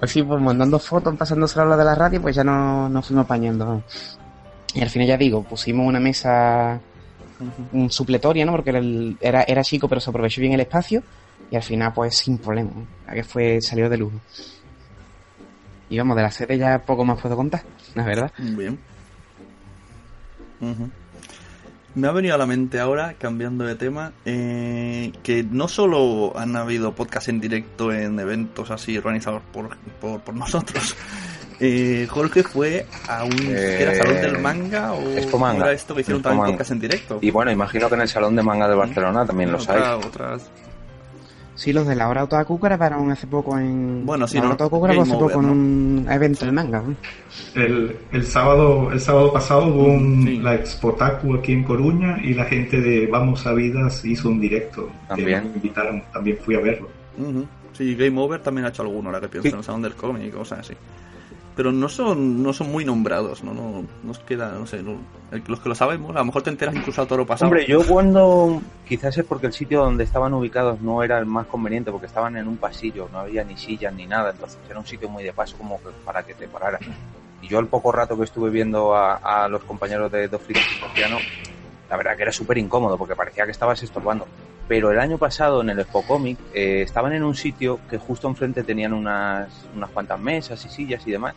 así 0.00 0.22
pues 0.22 0.40
mandando 0.40 0.78
fotos, 0.78 1.16
pasándose 1.16 1.60
a 1.60 1.64
lo 1.64 1.76
de 1.76 1.84
la 1.84 1.94
radio, 1.94 2.20
pues 2.22 2.36
ya 2.36 2.44
no 2.44 2.88
nos 2.88 3.06
fuimos 3.06 3.24
apañando. 3.24 3.82
Y 4.74 4.80
al 4.82 4.90
final 4.90 5.08
ya 5.08 5.16
digo, 5.16 5.42
pusimos 5.44 5.86
una 5.86 6.00
mesa 6.00 6.80
un 7.72 7.90
supletoria, 7.90 8.44
¿no? 8.44 8.52
Porque 8.52 8.70
era, 8.70 8.78
el- 8.80 9.16
era, 9.20 9.42
era 9.44 9.62
chico, 9.62 9.88
pero 9.88 10.00
se 10.00 10.10
aprovechó 10.10 10.40
bien 10.40 10.52
el 10.54 10.60
espacio. 10.60 11.02
Y 11.50 11.56
al 11.56 11.62
final, 11.62 11.92
pues 11.94 12.16
sin 12.16 12.38
problema. 12.38 12.70
¿no? 12.74 12.86
La 13.06 13.14
que 13.14 13.24
fue, 13.24 13.60
salió 13.62 13.88
de 13.88 13.96
lujo. 13.96 14.20
Y 15.88 15.96
vamos, 15.96 16.16
de 16.16 16.22
la 16.22 16.30
sede 16.30 16.58
ya 16.58 16.78
poco 16.84 17.04
más 17.04 17.20
puedo 17.20 17.34
contar, 17.36 17.62
la 17.94 18.04
verdad. 18.04 18.30
Bien. 18.38 18.78
Ujú. 20.60 20.90
Me 21.94 22.06
ha 22.06 22.12
venido 22.12 22.34
a 22.34 22.38
la 22.38 22.46
mente 22.46 22.78
ahora, 22.80 23.14
cambiando 23.18 23.64
de 23.64 23.74
tema, 23.74 24.12
eh, 24.24 25.12
que 25.22 25.42
no 25.42 25.68
solo 25.68 26.38
han 26.38 26.54
habido 26.54 26.92
podcasts 26.92 27.28
en 27.28 27.40
directo 27.40 27.92
en 27.92 28.20
eventos 28.20 28.70
así 28.70 28.96
organizados 28.96 29.42
por, 29.52 29.76
por, 30.00 30.20
por 30.20 30.34
nosotros. 30.36 30.94
Eh, 31.60 32.06
Jorge 32.08 32.44
fue 32.44 32.86
a 33.08 33.24
un 33.24 33.30
¿qué 33.36 33.82
era 33.82 33.92
Eh, 33.92 33.96
salón 33.96 34.14
del 34.22 34.38
manga 34.38 34.92
o 34.92 35.00
Expo 35.10 35.38
Manga. 35.38 35.54
¿cómo 35.54 35.64
era 35.64 35.72
esto 35.72 35.94
que 35.94 36.02
hicieron 36.02 36.20
Expo 36.20 36.28
también 36.28 36.42
Manga. 36.42 36.52
podcast 36.52 36.70
en 36.70 36.80
directo. 36.80 37.18
Y 37.20 37.30
bueno, 37.30 37.50
imagino 37.50 37.88
que 37.88 37.94
en 37.96 38.00
el 38.02 38.08
Salón 38.08 38.36
de 38.36 38.42
Manga 38.42 38.68
de 38.68 38.76
Barcelona 38.76 39.26
también 39.26 39.50
los 39.50 39.68
hay. 39.68 39.82
Otras 39.94 40.48
Sí, 41.58 41.72
los 41.72 41.88
de 41.88 41.96
la 41.96 42.08
hora 42.08 42.22
Otaku 42.22 42.56
grabaron 42.56 43.10
hace 43.10 43.26
poco 43.26 43.58
en... 43.58 44.06
Bueno, 44.06 44.28
sí, 44.28 44.36
la 44.36 44.42
hora 44.42 44.48
¿no? 44.50 44.54
Otaku 44.54 44.80
grabó 44.80 45.02
hace 45.02 45.12
poco 45.14 45.40
en 45.40 45.46
¿no? 45.46 45.52
un 45.52 46.06
evento 46.08 46.46
de 46.46 46.52
manga. 46.52 46.84
El, 47.56 47.96
el 48.12 48.24
sábado 48.24 48.92
el 48.92 49.00
sábado 49.00 49.32
pasado 49.32 49.66
hubo 49.66 49.84
un, 49.86 50.22
Sí. 50.24 50.38
la 50.38 50.54
Expotaku 50.54 51.34
aquí 51.34 51.52
en 51.54 51.64
Coruña 51.64 52.18
y 52.22 52.34
la 52.34 52.44
gente 52.44 52.80
de 52.80 53.08
Vamos 53.08 53.44
a 53.44 53.54
Vidas 53.54 54.04
hizo 54.04 54.28
un 54.28 54.38
directo. 54.40 54.86
que 54.86 55.08
También. 55.08 55.48
me 55.50 55.56
invitaron, 55.56 56.02
también 56.12 56.38
fui 56.44 56.54
a 56.54 56.60
verlo. 56.60 56.88
Ujú. 57.18 57.44
Sí, 57.72 57.96
Game 57.96 58.20
Over 58.20 58.40
también 58.40 58.64
ha 58.64 58.68
hecho 58.68 58.82
alguno, 58.82 59.08
ahora 59.08 59.20
que 59.20 59.28
pienso 59.28 59.48
Sí. 59.48 59.52
en 59.54 59.58
el 59.58 59.64
Salón 59.64 59.82
del 59.82 59.94
Cómic 59.94 60.26
y 60.26 60.30
cosas 60.30 60.60
así. 60.60 60.74
Pero 61.58 61.72
no 61.72 61.88
son, 61.88 62.40
no 62.40 62.52
son 62.52 62.70
muy 62.70 62.84
nombrados, 62.84 63.42
¿no? 63.42 63.52
no 63.52 63.84
nos 64.04 64.20
queda, 64.20 64.52
no 64.52 64.64
sé, 64.64 64.80
no- 64.80 64.96
los 65.48 65.58
que 65.58 65.68
lo 65.68 65.74
sabemos, 65.74 66.14
a 66.14 66.20
lo 66.20 66.26
mejor 66.26 66.42
te 66.42 66.50
enteras 66.50 66.72
incluso 66.76 67.00
al 67.00 67.08
toro 67.08 67.26
pasado. 67.26 67.50
Hombre, 67.50 67.66
yo 67.66 67.84
cuando 67.84 68.62
quizás 68.86 69.18
es 69.18 69.24
porque 69.24 69.48
el 69.48 69.52
sitio 69.52 69.80
donde 69.80 70.04
estaban 70.04 70.32
ubicados 70.34 70.80
no 70.80 71.02
era 71.02 71.18
el 71.18 71.26
más 71.26 71.46
conveniente 71.46 71.90
porque 71.90 72.06
estaban 72.06 72.36
en 72.36 72.46
un 72.46 72.58
pasillo, 72.58 73.08
no 73.12 73.18
había 73.18 73.42
ni 73.42 73.56
sillas 73.56 73.92
ni 73.92 74.06
nada, 74.06 74.30
entonces 74.30 74.56
era 74.70 74.78
un 74.78 74.86
sitio 74.86 75.08
muy 75.08 75.24
de 75.24 75.32
paso 75.32 75.56
como 75.58 75.78
que 75.82 75.88
para 76.04 76.22
que 76.22 76.34
te 76.34 76.46
pararas. 76.46 76.80
Y 77.42 77.48
yo 77.48 77.58
el 77.58 77.66
poco 77.66 77.90
rato 77.90 78.16
que 78.16 78.22
estuve 78.22 78.50
viendo 78.50 78.94
a, 78.94 79.14
a 79.16 79.48
los 79.48 79.64
compañeros 79.64 80.12
de 80.12 80.28
Dos 80.28 80.42
y 80.48 80.52
Cristiano, 80.54 81.20
la 81.90 81.96
verdad 81.96 82.14
que 82.16 82.22
era 82.22 82.30
súper 82.32 82.58
incómodo 82.58 82.96
porque 82.96 83.16
parecía 83.16 83.44
que 83.46 83.50
estabas 83.50 83.82
estorbando. 83.82 84.28
Pero 84.68 84.92
el 84.92 85.00
año 85.00 85.16
pasado 85.16 85.62
en 85.62 85.70
el 85.70 85.80
Expo 85.80 86.02
Comic 86.02 86.38
eh, 86.52 86.82
estaban 86.82 87.14
en 87.14 87.24
un 87.24 87.34
sitio 87.34 87.80
que 87.88 87.96
justo 87.96 88.28
enfrente 88.28 88.62
tenían 88.62 88.92
unas, 88.92 89.48
unas 89.74 89.90
cuantas 89.90 90.20
mesas 90.20 90.62
y 90.64 90.68
sillas 90.68 91.06
y 91.06 91.10
demás. 91.10 91.34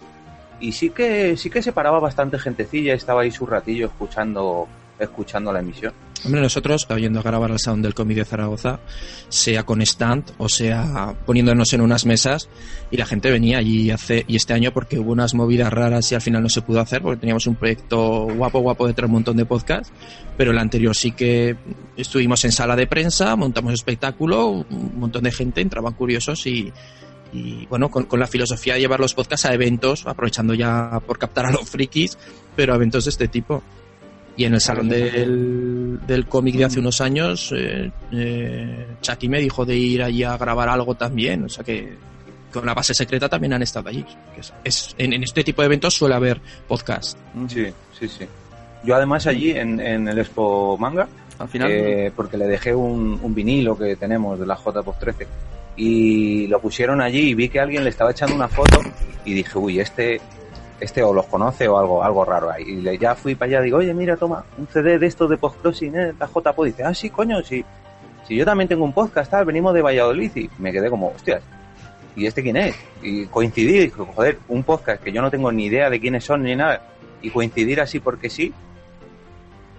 Y 0.60 0.74
sí 0.74 0.92
que, 0.92 1.38
sí 1.38 1.50
que 1.50 1.64
se 1.64 1.72
paraba 1.72 2.00
bastante 2.00 2.38
gentecilla, 2.38 2.94
estaba 2.94 3.22
ahí 3.22 3.32
su 3.32 3.46
ratillo 3.46 3.88
escuchando, 3.88 4.68
escuchando 5.04 5.52
la 5.52 5.60
emisión. 5.60 5.94
Hombre, 6.24 6.42
nosotros, 6.42 6.88
yendo 7.00 7.20
a 7.20 7.24
grabar 7.24 7.52
al 7.52 7.60
Sound 7.60 7.84
del 7.84 7.96
Cómic 7.96 8.18
de 8.18 8.26
Zaragoza, 8.26 8.80
sea 9.28 9.64
con 9.64 9.82
stand 9.82 10.32
o 10.38 10.48
sea 10.48 11.16
poniéndonos 11.26 11.74
en 11.74 11.82
unas 11.82 12.06
mesas, 12.06 12.48
y 12.92 12.98
la 12.98 13.06
gente 13.08 13.32
venía 13.32 13.58
allí 13.58 13.90
hace, 13.90 14.24
y 14.28 14.36
este 14.36 14.54
año 14.54 14.72
porque 14.72 15.00
hubo 15.00 15.12
unas 15.12 15.34
movidas 15.34 15.74
raras 15.74 16.12
y 16.12 16.16
al 16.16 16.22
final 16.22 16.44
no 16.44 16.50
se 16.50 16.62
pudo 16.62 16.80
hacer 16.80 17.02
porque 17.02 17.20
teníamos 17.20 17.48
un 17.48 17.56
proyecto 17.56 18.28
guapo, 18.36 18.60
guapo 18.60 18.88
de 18.88 18.94
un 19.04 19.12
montón 19.12 19.38
de 19.38 19.46
podcasts, 19.46 19.92
pero 20.38 20.52
el 20.52 20.60
anterior 20.60 20.96
sí 20.96 21.12
que 21.12 21.56
estuvimos 21.98 22.46
en 22.46 22.52
sala 22.52 22.76
de 22.76 22.86
prensa, 22.86 23.36
montamos 23.36 23.74
espectáculo, 23.74 24.48
un 24.48 24.92
montón 24.96 25.24
de 25.24 25.32
gente, 25.32 25.62
entraban 25.62 25.94
curiosos 25.94 26.46
y, 26.46 26.72
y 27.34 27.66
bueno, 27.66 27.90
con, 27.90 28.06
con 28.06 28.20
la 28.20 28.28
filosofía 28.28 28.76
de 28.76 28.82
llevar 28.82 29.00
los 29.00 29.16
podcasts 29.16 29.48
a 29.48 29.54
eventos, 29.54 30.06
aprovechando 30.06 30.54
ya 30.54 31.02
por 31.06 31.18
captar 31.18 31.48
a 31.48 31.52
los 31.52 31.68
frikis, 31.70 32.18
pero 32.56 32.74
a 32.74 32.76
eventos 32.76 33.06
de 33.06 33.10
este 33.10 33.28
tipo. 33.28 33.64
Y 34.38 34.46
en 34.46 34.54
el 34.54 34.62
salón 34.62 34.88
del, 34.90 36.00
del 36.08 36.26
cómic 36.26 36.56
de 36.56 36.66
hace 36.66 36.80
unos 36.80 37.02
años, 37.02 37.54
eh, 37.56 37.92
eh, 38.14 38.88
Chucky 39.02 39.28
me 39.30 39.40
dijo 39.40 39.66
de 39.66 39.76
ir 39.76 40.02
allí 40.04 40.24
a 40.24 40.38
grabar 40.38 40.70
algo 40.70 40.96
también. 40.96 41.44
O 41.44 41.50
sea 41.50 41.64
que 41.64 41.96
con 42.52 42.66
la 42.66 42.74
base 42.74 42.94
secreta 42.94 43.28
también 43.30 43.54
han 43.54 43.62
estado 43.62 43.90
allí. 43.90 44.06
Que 44.34 44.42
es, 44.42 44.54
es- 44.64 44.96
en, 44.98 45.14
en 45.14 45.24
este 45.24 45.44
tipo 45.44 45.62
de 45.62 45.66
eventos 45.68 45.94
suele 45.96 46.16
haber 46.16 46.40
podcast. 46.68 47.18
Sí, 47.48 47.68
sí, 48.00 48.08
sí. 48.08 48.26
Yo 48.84 48.96
además 48.96 49.28
allí 49.28 49.52
en, 49.52 49.80
en 49.80 50.08
el 50.08 50.18
Expo 50.18 50.76
Manga, 50.78 51.08
Al 51.38 51.48
final, 51.48 51.70
eh, 51.72 52.12
porque 52.16 52.38
le 52.38 52.48
dejé 52.48 52.74
un, 52.74 53.20
un 53.22 53.36
vinilo 53.36 53.78
que 53.78 53.96
tenemos 53.96 54.40
de 54.40 54.46
la 54.48 54.56
JPOP 54.56 54.98
13 54.98 55.28
y 55.78 56.48
lo 56.48 56.60
pusieron 56.60 57.00
allí 57.02 57.30
y 57.30 57.34
vi 57.36 57.48
que 57.50 57.60
alguien 57.60 57.84
le 57.84 57.90
estaba 57.92 58.12
echando 58.12 58.36
una 58.36 58.48
foto 58.48 58.80
y 59.24 59.34
dije, 59.34 59.58
uy, 59.58 59.80
este, 59.80 60.20
este 60.82 61.04
o 61.04 61.14
los 61.14 61.28
conoce 61.28 61.68
o 61.68 61.78
algo, 61.78 62.04
algo 62.04 62.26
raro 62.26 62.50
ahí. 62.50 62.64
Y 62.68 62.98
ya 62.98 63.16
fui 63.16 63.36
para 63.36 63.50
allá, 63.50 63.62
digo, 63.62 63.78
oye, 63.78 63.94
mira, 63.94 64.18
toma, 64.18 64.44
un 64.58 64.68
CD 64.68 64.98
de 64.98 65.06
estos 65.06 65.30
de 65.30 65.38
post-crossing, 65.38 65.96
eh, 65.96 66.14
la 66.20 66.28
JPOP. 66.28 66.66
Dice, 66.66 66.84
ah, 66.84 66.94
sí, 66.94 67.10
coño, 67.10 67.42
sí. 67.44 67.64
Si 68.28 68.36
yo 68.36 68.44
también 68.44 68.68
tengo 68.68 68.84
un 68.84 68.92
podcast, 68.92 69.30
tal, 69.32 69.46
venimos 69.46 69.74
de 69.74 69.82
Valladolid 69.82 70.36
y 70.36 70.50
me 70.58 70.72
quedé 70.72 70.90
como, 70.90 71.10
hostias, 71.10 71.44
¿y 72.16 72.26
este 72.26 72.42
quién 72.42 72.58
es? 72.58 72.76
Y 73.02 73.28
coincidí, 73.28 73.76
y 73.76 73.80
dije, 73.84 74.04
joder, 74.16 74.40
un 74.48 74.64
podcast 74.64 75.04
que 75.04 75.12
yo 75.12 75.22
no 75.22 75.30
tengo 75.30 75.52
ni 75.52 75.66
idea 75.66 75.90
de 75.90 76.00
quiénes 76.00 76.24
son 76.24 76.44
ni 76.44 76.56
nada, 76.56 76.82
y 77.22 77.30
coincidir 77.30 77.80
así 77.80 78.00
porque 78.00 78.30
sí, 78.30 78.52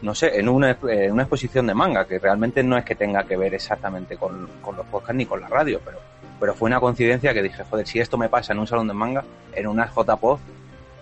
no 0.03 0.15
sé, 0.15 0.38
en 0.38 0.49
una, 0.49 0.77
en 0.88 1.12
una 1.12 1.23
exposición 1.23 1.67
de 1.67 1.75
manga, 1.75 2.07
que 2.07 2.19
realmente 2.19 2.62
no 2.62 2.77
es 2.77 2.85
que 2.85 2.95
tenga 2.95 3.25
que 3.25 3.37
ver 3.37 3.55
exactamente 3.55 4.17
con, 4.17 4.49
con 4.61 4.77
los 4.77 4.87
podcasts 4.87 5.17
ni 5.17 5.27
con 5.27 5.41
la 5.41 5.49
radio, 5.49 5.81
pero, 5.85 5.99
pero 6.38 6.55
fue 6.55 6.69
una 6.69 6.79
coincidencia 6.79 7.33
que 7.35 7.43
dije, 7.43 7.65
joder, 7.69 7.87
si 7.87 7.99
esto 8.01 8.19
me 8.19 8.29
pasa 8.29 8.53
en 8.53 8.61
un 8.61 8.67
salón 8.67 8.88
de 8.88 8.95
manga, 8.95 9.25
en 9.55 9.67
unas 9.67 9.93
JPOD 9.95 10.38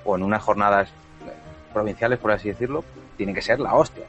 o 0.05 0.17
en 0.17 0.23
unas 0.23 0.43
jornadas 0.43 0.89
provinciales, 1.73 2.19
por 2.19 2.33
así 2.33 2.49
decirlo, 2.49 2.85
tiene 3.17 3.35
que 3.35 3.43
ser 3.43 3.61
la 3.61 3.75
hostia. 3.75 4.05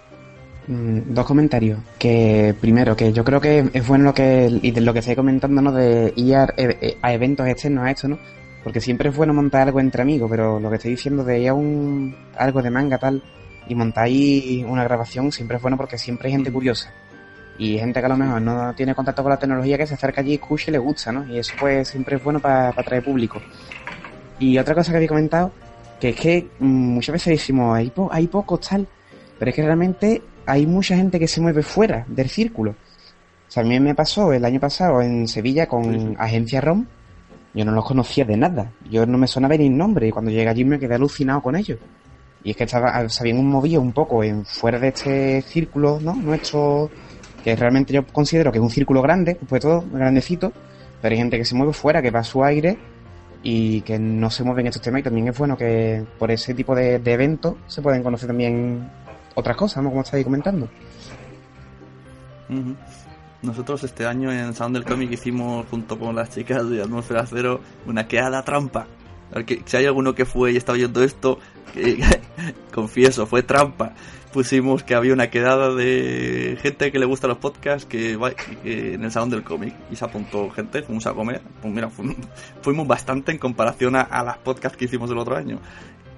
mm, 0.67 1.13
dos 1.13 1.25
comentarios. 1.25 1.79
Que 1.99 2.55
primero, 2.59 2.95
que 2.95 3.11
yo 3.13 3.23
creo 3.23 3.41
que 3.41 3.69
es 3.73 3.87
bueno 3.87 4.05
lo 4.05 4.13
que, 4.13 4.47
y 4.61 4.71
de 4.71 4.81
lo 4.81 4.93
que 4.93 4.99
estoy 4.99 5.15
comentando, 5.15 5.61
¿no? 5.61 5.71
De 5.71 6.13
ir 6.15 6.35
a, 6.35 6.47
e- 6.57 6.97
a 7.01 7.13
eventos 7.13 7.47
externos 7.47 7.83
a 7.85 7.91
esto, 7.91 8.07
¿no? 8.07 8.19
Porque 8.63 8.79
siempre 8.81 9.09
es 9.09 9.15
bueno 9.15 9.33
montar 9.33 9.63
algo 9.67 9.79
entre 9.79 10.03
amigos, 10.03 10.29
pero 10.29 10.59
lo 10.59 10.69
que 10.69 10.75
estoy 10.75 10.91
diciendo 10.91 11.23
de 11.23 11.39
ir 11.39 11.49
a 11.49 11.53
un, 11.53 12.15
algo 12.37 12.61
de 12.61 12.69
manga 12.69 12.97
tal, 12.99 13.23
y 13.67 13.75
montar 13.75 14.05
ahí 14.05 14.63
una 14.67 14.83
grabación 14.83 15.31
siempre 15.31 15.57
es 15.57 15.61
bueno 15.61 15.77
porque 15.77 15.97
siempre 15.97 16.27
hay 16.27 16.33
gente 16.33 16.51
curiosa. 16.51 16.91
Y 17.57 17.77
gente 17.77 17.99
que 17.99 18.05
a 18.05 18.09
lo 18.09 18.17
mejor 18.17 18.41
no 18.41 18.73
tiene 18.73 18.95
contacto 18.95 19.21
con 19.23 19.29
la 19.31 19.37
tecnología 19.39 19.77
que 19.77 19.85
se 19.87 19.93
acerca 19.95 20.21
allí, 20.21 20.35
escucha 20.35 20.65
y 20.69 20.73
le 20.73 20.79
gusta, 20.79 21.11
¿no? 21.11 21.25
Y 21.27 21.37
eso 21.37 21.55
pues 21.59 21.87
siempre 21.89 22.15
es 22.17 22.23
bueno 22.23 22.39
para 22.39 22.69
atraer 22.69 23.03
público. 23.03 23.41
Y 24.39 24.57
otra 24.57 24.73
cosa 24.73 24.91
que 24.91 24.97
había 24.97 25.09
comentado, 25.09 25.51
que 26.01 26.09
es 26.09 26.15
que 26.17 26.47
mm, 26.59 26.65
muchas 26.65 27.13
veces 27.13 27.31
decimos, 27.39 27.77
hay, 27.77 27.89
po- 27.91 28.09
hay 28.11 28.27
pocos 28.27 28.59
tal, 28.67 28.87
pero 29.39 29.49
es 29.49 29.55
que 29.55 29.61
realmente 29.61 30.21
hay 30.45 30.65
mucha 30.65 30.97
gente 30.97 31.19
que 31.19 31.27
se 31.27 31.39
mueve 31.39 31.61
fuera 31.63 32.03
del 32.09 32.27
círculo. 32.27 32.71
O 32.71 33.51
sea, 33.51 33.63
a 33.63 33.65
mí 33.65 33.79
me 33.79 33.95
pasó 33.95 34.33
el 34.33 34.43
año 34.43 34.59
pasado 34.59 35.01
en 35.01 35.27
Sevilla 35.27 35.67
con 35.67 36.15
Agencia 36.19 36.59
ROM, 36.59 36.85
yo 37.53 37.63
no 37.65 37.71
los 37.73 37.85
conocía 37.85 38.25
de 38.25 38.35
nada, 38.37 38.71
yo 38.89 39.05
no 39.05 39.17
me 39.17 39.27
sonaba 39.27 39.55
ni 39.57 39.67
el 39.67 39.77
nombre, 39.77 40.07
y 40.07 40.11
cuando 40.11 40.31
llegué 40.31 40.47
allí 40.49 40.65
me 40.65 40.79
quedé 40.79 40.95
alucinado 40.95 41.41
con 41.41 41.55
ellos. 41.55 41.77
Y 42.43 42.51
es 42.51 42.57
que 42.57 42.63
estaba, 42.63 43.07
se 43.07 43.21
habían 43.21 43.45
movido 43.45 43.81
un 43.81 43.91
poco 43.91 44.23
en 44.23 44.43
fuera 44.45 44.79
de 44.79 44.87
este 44.87 45.41
círculo, 45.43 45.99
¿no? 46.01 46.15
Nuestro, 46.15 46.89
que 47.43 47.55
realmente 47.55 47.93
yo 47.93 48.07
considero 48.07 48.51
que 48.51 48.57
es 48.57 48.63
un 48.63 48.69
círculo 48.71 49.01
grande, 49.03 49.37
pues 49.47 49.61
todo 49.61 49.83
grandecito, 49.91 50.51
pero 51.01 51.13
hay 51.13 51.19
gente 51.19 51.37
que 51.37 51.45
se 51.45 51.53
mueve 51.53 51.73
fuera, 51.73 52.01
que 52.01 52.09
va 52.09 52.21
a 52.21 52.23
su 52.23 52.43
aire 52.43 52.77
y 53.43 53.81
que 53.81 53.97
no 53.97 54.29
se 54.29 54.43
mueven 54.43 54.67
estos 54.67 54.81
temas 54.81 55.01
y 55.01 55.03
también 55.03 55.27
es 55.29 55.37
bueno 55.37 55.57
que 55.57 56.05
por 56.19 56.29
ese 56.31 56.53
tipo 56.53 56.75
de, 56.75 56.99
de 56.99 57.13
eventos 57.13 57.55
se 57.67 57.81
pueden 57.81 58.03
conocer 58.03 58.27
también 58.27 58.89
otras 59.35 59.55
cosas, 59.57 59.83
¿no? 59.83 59.89
Como 59.89 60.01
estáis 60.01 60.23
comentando. 60.23 60.67
Nosotros 63.41 63.83
este 63.83 64.05
año 64.05 64.31
en 64.31 64.53
Sound 64.53 64.75
del 64.75 64.85
Cómic 64.85 65.11
hicimos 65.11 65.65
junto 65.69 65.97
con 65.97 66.15
las 66.15 66.29
chicas 66.29 66.69
de 66.69 66.81
Atmósfera 66.83 67.25
Cero 67.25 67.59
una 67.87 68.07
quedada 68.07 68.43
trampa. 68.43 68.85
Si 69.65 69.77
hay 69.77 69.85
alguno 69.85 70.13
que 70.13 70.25
fue 70.25 70.51
y 70.51 70.57
está 70.57 70.73
oyendo 70.73 71.01
esto, 71.03 71.39
que- 71.73 71.99
confieso, 72.73 73.25
fue 73.25 73.41
trampa. 73.43 73.93
Pusimos 74.33 74.83
que 74.83 74.95
había 74.95 75.11
una 75.13 75.29
quedada 75.29 75.75
de 75.75 76.57
gente 76.61 76.89
que 76.91 76.99
le 76.99 77.05
gusta 77.05 77.27
los 77.27 77.37
podcasts 77.37 77.85
que, 77.85 78.15
va- 78.15 78.31
en 78.63 79.03
el 79.03 79.11
Salón 79.11 79.29
del 79.29 79.43
Cómic 79.43 79.73
y 79.91 79.97
se 79.97 80.05
apuntó 80.05 80.49
gente, 80.51 80.83
fuimos 80.83 81.05
a 81.05 81.13
comer. 81.13 81.41
Pues 81.61 81.73
mira, 81.73 81.89
fu- 81.89 82.15
fuimos 82.61 82.87
bastante 82.87 83.33
en 83.33 83.37
comparación 83.37 83.95
a, 83.97 84.23
las 84.23 84.37
podcasts 84.37 84.77
que 84.77 84.85
hicimos 84.85 85.11
el 85.11 85.17
otro 85.17 85.35
año. 85.35 85.59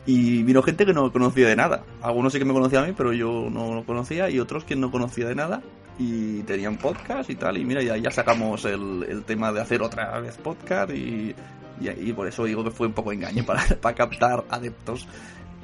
Y 0.05 0.43
vino 0.43 0.61
gente 0.61 0.85
que 0.85 0.93
no 0.93 1.11
conocía 1.11 1.47
de 1.47 1.55
nada. 1.55 1.83
Algunos 2.03 2.33
sí 2.33 2.37
que 2.39 2.45
me 2.45 2.53
conocían 2.53 2.83
a 2.83 2.87
mí, 2.87 2.93
pero 2.95 3.13
yo 3.13 3.47
no 3.49 3.73
lo 3.73 3.83
conocía. 3.83 4.29
Y 4.29 4.39
otros 4.39 4.63
que 4.63 4.75
no 4.75 4.91
conocía 4.91 5.27
de 5.27 5.33
nada. 5.35 5.61
Y 5.97 6.41
tenían 6.43 6.77
podcast 6.77 7.29
y 7.31 7.35
tal. 7.35 7.57
Y 7.57 7.65
mira, 7.65 7.81
ya, 7.81 7.97
ya 7.97 8.11
sacamos 8.11 8.65
el, 8.65 9.05
el 9.09 9.23
tema 9.23 9.51
de 9.53 9.61
hacer 9.61 9.81
otra 9.81 10.19
vez 10.19 10.37
podcast. 10.37 10.91
Y, 10.91 11.33
y, 11.81 11.89
y 11.89 12.13
por 12.13 12.27
eso 12.27 12.43
digo 12.43 12.63
que 12.65 12.71
fue 12.71 12.85
un 12.87 12.93
poco 12.93 13.11
engaño 13.13 13.43
para, 13.45 13.63
para 13.81 13.95
captar 13.95 14.43
adeptos. 14.49 15.07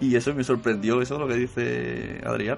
Y 0.01 0.15
eso 0.15 0.33
me 0.33 0.43
sorprendió, 0.43 1.01
eso 1.01 1.15
es 1.15 1.19
lo 1.19 1.27
que 1.27 1.35
dice 1.35 2.21
Adrián. 2.25 2.57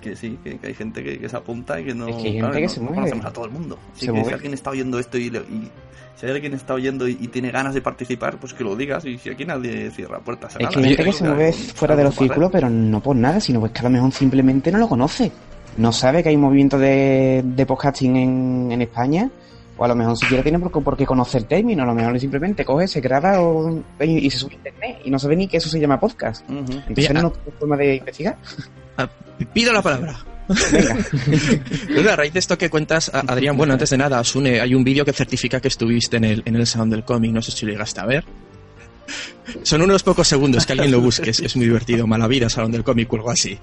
Que 0.00 0.16
sí, 0.16 0.38
que, 0.42 0.58
que 0.58 0.66
hay 0.66 0.74
gente 0.74 1.02
que, 1.04 1.18
que 1.18 1.28
se 1.28 1.36
apunta 1.36 1.80
y 1.80 1.84
que 1.84 1.94
no, 1.94 2.08
Es 2.08 2.16
que 2.16 2.22
hay 2.22 2.24
gente 2.32 2.38
claro, 2.40 2.54
que 2.54 2.62
no- 2.62 2.68
se 2.68 2.80
no 2.80 2.84
mueve. 2.86 2.96
conocemos 3.02 3.26
a 3.26 3.32
todo 3.32 3.44
el 3.44 3.50
mundo. 3.52 3.78
Así 3.92 4.00
Se 4.00 4.06
que 4.06 4.12
mueve. 4.12 4.28
si 4.28 4.34
alguien 4.34 4.54
está 4.54 4.70
oyendo 4.70 4.98
esto 4.98 5.16
y, 5.18 5.26
y 5.28 5.70
si 6.16 6.26
hay 6.26 6.32
alguien 6.32 6.54
está 6.54 6.74
oyendo 6.74 7.06
y, 7.08 7.12
y 7.20 7.28
tiene 7.28 7.50
ganas 7.52 7.72
de 7.74 7.80
participar, 7.82 8.36
pues 8.38 8.52
que 8.52 8.64
lo 8.64 8.74
digas. 8.74 9.04
Y 9.04 9.16
si 9.18 9.30
aquí 9.30 9.44
nadie 9.44 9.90
cierra 9.92 10.18
puertas 10.18 10.54
Es 10.56 10.60
nada, 10.60 10.70
que 10.72 10.78
hay 10.80 10.84
gente 10.96 11.04
que 11.04 11.12
se 11.12 11.24
mueve 11.24 11.52
fuera 11.52 11.94
de 11.96 12.04
los 12.04 12.14
círculos, 12.16 12.50
pero 12.52 12.68
no 12.68 13.00
por 13.00 13.14
nada, 13.16 13.40
sino 13.40 13.60
pues 13.60 13.70
que 13.72 13.78
a 13.80 13.84
lo 13.84 13.90
mejor 13.90 14.10
simplemente 14.12 14.72
no 14.72 14.78
lo 14.78 14.88
conoce. 14.88 15.30
No 15.76 15.92
sabe 15.92 16.22
que 16.22 16.28
hay 16.30 16.34
un 16.34 16.42
movimiento 16.42 16.78
de, 16.78 17.42
de 17.44 17.64
podcasting 17.66 18.16
en, 18.16 18.72
en 18.72 18.82
España, 18.82 19.30
o 19.76 19.84
a 19.84 19.88
lo 19.88 19.94
mejor 19.94 20.16
siquiera 20.16 20.42
tiene 20.42 20.58
por, 20.58 20.70
por 20.82 20.96
qué 20.96 21.06
conocer 21.06 21.42
el 21.42 21.48
término, 21.48 21.82
a 21.82 21.86
lo 21.86 21.94
mejor 21.94 22.18
simplemente 22.20 22.64
coge, 22.64 22.86
se 22.88 23.00
graba 23.00 23.40
o- 23.40 23.82
y, 24.00 24.30
se 24.30 24.38
sube 24.38 24.52
a 24.52 24.56
internet 24.56 24.98
y 25.04 25.10
no 25.10 25.18
sabe 25.18 25.36
ni 25.36 25.48
que 25.48 25.56
eso 25.56 25.68
se 25.68 25.80
llama 25.80 25.98
podcast. 25.98 26.48
Ujú. 26.48 26.58
Entonces 26.88 27.10
Oye, 27.10 27.22
no 27.22 27.32
forma 27.58 27.76
de 27.76 27.96
investigar. 27.96 28.36
Ah, 28.96 29.08
Pido 29.52 29.72
la 29.72 29.82
palabra. 29.82 30.18
Venga. 30.72 30.96
A 32.12 32.16
raíz 32.16 32.32
de 32.32 32.38
esto 32.40 32.58
que 32.58 32.68
cuentas, 32.68 33.10
Adrián, 33.14 33.56
bueno, 33.56 33.72
antes 33.72 33.90
de 33.90 33.96
nada, 33.96 34.18
Asune, 34.18 34.60
hay 34.60 34.74
un 34.74 34.84
vídeo 34.84 35.04
que 35.04 35.12
certifica 35.12 35.60
que 35.60 35.68
estuviste 35.68 36.16
en 36.18 36.24
el, 36.24 36.42
en 36.44 36.56
el 36.56 36.66
Sound 36.66 36.92
del 36.92 37.04
cómic, 37.04 37.32
no 37.32 37.40
sé 37.40 37.52
si 37.52 37.64
lo 37.64 37.72
llegaste 37.72 38.00
a 38.00 38.06
ver. 38.06 38.24
Son 39.62 39.82
unos 39.82 40.02
pocos 40.02 40.28
segundos 40.28 40.66
que 40.66 40.72
alguien 40.72 40.90
lo 40.90 41.00
busque, 41.00 41.30
es, 41.30 41.40
es 41.40 41.56
muy 41.56 41.66
divertido. 41.66 42.06
Mala 42.06 42.26
vida, 42.26 42.48
Salón 42.48 42.72
del 42.72 42.84
Cómic 42.84 43.12
o 43.12 43.16
algo 43.16 43.30
así. 43.30 43.58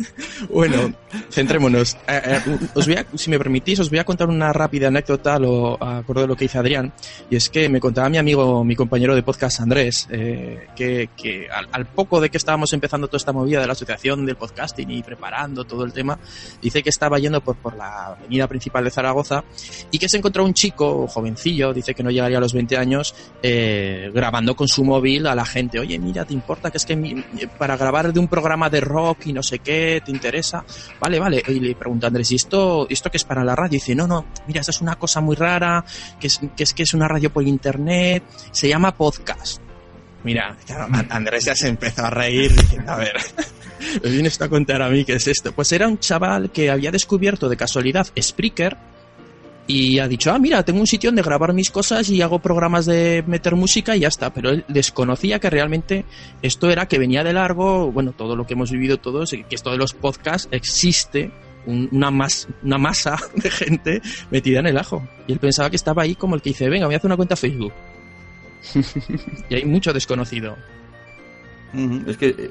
bueno, 0.50 0.92
centrémonos. 1.30 1.94
Eh, 2.08 2.22
eh, 2.24 2.58
os 2.74 2.86
voy 2.86 2.96
a, 2.96 3.06
si 3.14 3.30
me 3.30 3.38
permitís, 3.38 3.80
os 3.80 3.90
voy 3.90 3.98
a 3.98 4.04
contar 4.04 4.28
una 4.28 4.52
rápida 4.52 4.88
anécdota 4.88 5.38
lo, 5.38 5.82
acuerdo 5.82 6.22
de 6.22 6.28
lo 6.28 6.36
que 6.36 6.44
dice 6.44 6.58
Adrián. 6.58 6.92
Y 7.30 7.36
es 7.36 7.48
que 7.48 7.68
me 7.68 7.80
contaba 7.80 8.08
mi 8.08 8.18
amigo, 8.18 8.64
mi 8.64 8.76
compañero 8.76 9.14
de 9.14 9.22
podcast 9.22 9.60
Andrés, 9.60 10.08
eh, 10.10 10.68
que, 10.76 11.10
que 11.16 11.48
al, 11.50 11.68
al 11.72 11.86
poco 11.86 12.20
de 12.20 12.30
que 12.30 12.36
estábamos 12.36 12.72
empezando 12.72 13.08
toda 13.08 13.18
esta 13.18 13.32
movida 13.32 13.60
de 13.60 13.66
la 13.66 13.72
asociación 13.72 14.24
del 14.26 14.36
podcasting 14.36 14.90
y 14.90 15.02
preparando 15.02 15.64
todo 15.64 15.84
el 15.84 15.92
tema, 15.92 16.18
dice 16.62 16.82
que 16.82 16.90
estaba 16.90 17.18
yendo 17.18 17.40
por, 17.40 17.56
por 17.56 17.76
la 17.76 18.06
avenida 18.06 18.46
principal 18.46 18.84
de 18.84 18.90
Zaragoza 18.90 19.44
y 19.90 19.98
que 19.98 20.08
se 20.08 20.18
encontró 20.18 20.44
un 20.44 20.54
chico 20.54 21.06
jovencillo, 21.08 21.72
dice 21.72 21.94
que 21.94 22.02
no 22.02 22.10
llegaría 22.10 22.38
a 22.38 22.40
los 22.40 22.52
20 22.52 22.76
años, 22.76 23.14
eh, 23.42 24.10
grabando 24.14 24.54
con 24.54 24.68
su 24.68 24.84
móvil 24.84 25.23
a 25.28 25.34
la 25.34 25.44
gente. 25.44 25.78
Oye, 25.78 25.98
mira, 25.98 26.24
¿te 26.24 26.34
importa 26.34 26.70
que 26.70 26.78
es 26.78 26.86
que 26.86 27.24
para 27.58 27.76
grabar 27.76 28.12
de 28.12 28.20
un 28.20 28.28
programa 28.28 28.70
de 28.70 28.80
rock 28.80 29.26
y 29.26 29.32
no 29.32 29.42
sé 29.42 29.58
qué, 29.58 30.02
te 30.04 30.10
interesa? 30.10 30.64
Vale, 31.00 31.18
vale. 31.18 31.42
Y 31.48 31.60
le 31.60 31.74
pregunta 31.74 32.06
a 32.06 32.08
Andrés, 32.08 32.30
¿y 32.32 32.36
esto, 32.36 32.86
esto 32.88 33.10
qué 33.10 33.16
es 33.16 33.24
para 33.24 33.44
la 33.44 33.54
radio? 33.54 33.76
Y 33.76 33.80
dice, 33.80 33.94
no, 33.94 34.06
no, 34.06 34.26
mira, 34.46 34.60
esta 34.60 34.70
es 34.70 34.80
una 34.80 34.96
cosa 34.96 35.20
muy 35.20 35.36
rara, 35.36 35.84
que 36.18 36.26
es 36.26 36.74
que 36.74 36.82
es, 36.82 36.94
una 36.94 37.08
radio 37.08 37.32
por 37.32 37.42
internet, 37.42 38.24
se 38.50 38.68
llama 38.68 38.96
podcast. 38.96 39.60
Mira, 40.22 40.56
claro, 40.64 40.88
Andrés 41.10 41.44
ya 41.44 41.54
se 41.54 41.68
empezó 41.68 42.06
a 42.06 42.10
reír 42.10 42.50
diciendo, 42.54 42.92
a 42.92 42.96
ver, 42.96 43.14
me 44.02 44.10
viene 44.10 44.28
esto 44.28 44.44
a 44.44 44.48
contar 44.48 44.80
a 44.80 44.88
mí 44.88 45.04
qué 45.04 45.14
es 45.14 45.26
esto. 45.26 45.52
Pues 45.52 45.70
era 45.72 45.86
un 45.86 45.98
chaval 45.98 46.50
que 46.50 46.70
había 46.70 46.90
descubierto 46.90 47.48
de 47.48 47.56
casualidad 47.56 48.06
Spreaker 48.18 48.93
y 49.66 49.98
ha 49.98 50.06
dicho, 50.08 50.30
ah, 50.30 50.38
mira, 50.38 50.62
tengo 50.62 50.80
un 50.80 50.86
sitio 50.86 51.08
donde 51.08 51.22
grabar 51.22 51.54
mis 51.54 51.70
cosas 51.70 52.10
y 52.10 52.20
hago 52.20 52.38
programas 52.38 52.84
de 52.84 53.24
meter 53.26 53.54
música 53.56 53.96
y 53.96 54.00
ya 54.00 54.08
está. 54.08 54.32
Pero 54.32 54.50
él 54.50 54.64
desconocía 54.68 55.38
que 55.38 55.48
realmente 55.48 56.04
esto 56.42 56.70
era 56.70 56.86
que 56.86 56.98
venía 56.98 57.24
de 57.24 57.32
largo, 57.32 57.90
bueno, 57.90 58.12
todo 58.12 58.36
lo 58.36 58.46
que 58.46 58.52
hemos 58.52 58.70
vivido 58.70 58.98
todos, 58.98 59.30
que 59.30 59.44
esto 59.50 59.70
de 59.70 59.78
los 59.78 59.94
podcasts 59.94 60.48
existe 60.50 61.30
un- 61.66 61.88
una, 61.92 62.10
mas- 62.10 62.46
una 62.62 62.76
masa 62.76 63.16
de 63.36 63.50
gente 63.50 64.02
metida 64.30 64.60
en 64.60 64.66
el 64.66 64.76
ajo. 64.76 65.08
Y 65.26 65.32
él 65.32 65.38
pensaba 65.38 65.70
que 65.70 65.76
estaba 65.76 66.02
ahí 66.02 66.14
como 66.14 66.34
el 66.34 66.42
que 66.42 66.50
dice, 66.50 66.68
venga, 66.68 66.84
voy 66.84 66.94
a 66.94 66.98
hacer 66.98 67.08
una 67.08 67.16
cuenta 67.16 67.34
Facebook. 67.36 67.72
y 69.48 69.54
hay 69.54 69.64
mucho 69.64 69.92
desconocido. 69.94 70.56
Es 72.06 72.16
que 72.18 72.50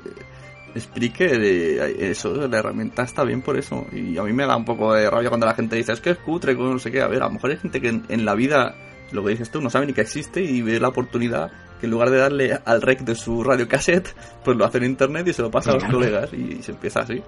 Spreaker, 0.78 1.40
eh, 1.44 2.10
eso, 2.12 2.48
la 2.48 2.60
herramienta 2.60 3.04
está 3.04 3.24
bien 3.24 3.42
por 3.42 3.58
eso. 3.58 3.86
Y 3.92 4.18
a 4.18 4.24
mí 4.24 4.34
me 4.34 4.46
da 4.46 4.56
un 4.56 4.66
poco 4.66 4.94
de 4.94 5.10
rabia 5.10 5.30
cuando 5.30 5.46
la 5.46 5.54
gente 5.54 5.76
dice, 5.76 5.94
es 5.94 6.02
que 6.02 6.12
es 6.12 6.18
cutre, 6.18 6.56
que 6.56 6.64
no 6.64 6.80
sé 6.80 6.92
qué. 6.92 7.02
A 7.02 7.08
ver, 7.08 7.22
a 7.22 7.28
lo 7.28 7.34
mejor 7.34 7.52
hay 7.52 7.58
gente 7.58 7.80
que 7.80 7.90
en, 7.90 8.06
en 8.10 8.26
la 8.26 8.34
vida, 8.34 8.76
lo 9.12 9.24
que 9.24 9.32
dices 9.32 9.52
tú, 9.52 9.62
no 9.62 9.70
sabe 9.70 9.86
ni 9.86 9.94
que 9.94 10.02
existe 10.02 10.42
y 10.42 10.62
ve 10.62 10.80
la 10.80 10.88
oportunidad 10.88 11.52
que 11.84 11.88
en 11.88 11.92
lugar 11.92 12.10
de 12.10 12.18
darle 12.18 12.60
al 12.64 12.82
rec 12.82 13.02
de 13.02 13.14
su 13.14 13.44
radio 13.44 13.68
cassette, 13.68 14.16
pues 14.44 14.56
lo 14.56 14.66
hace 14.66 14.78
en 14.78 14.86
internet 14.86 15.28
y 15.28 15.34
se 15.34 15.42
lo 15.42 15.52
pasa 15.52 15.72
a 15.72 15.74
los 15.74 15.84
colegas 15.84 16.34
y, 16.34 16.64
se 16.64 16.72
empieza 16.72 17.02
así. 17.02 17.22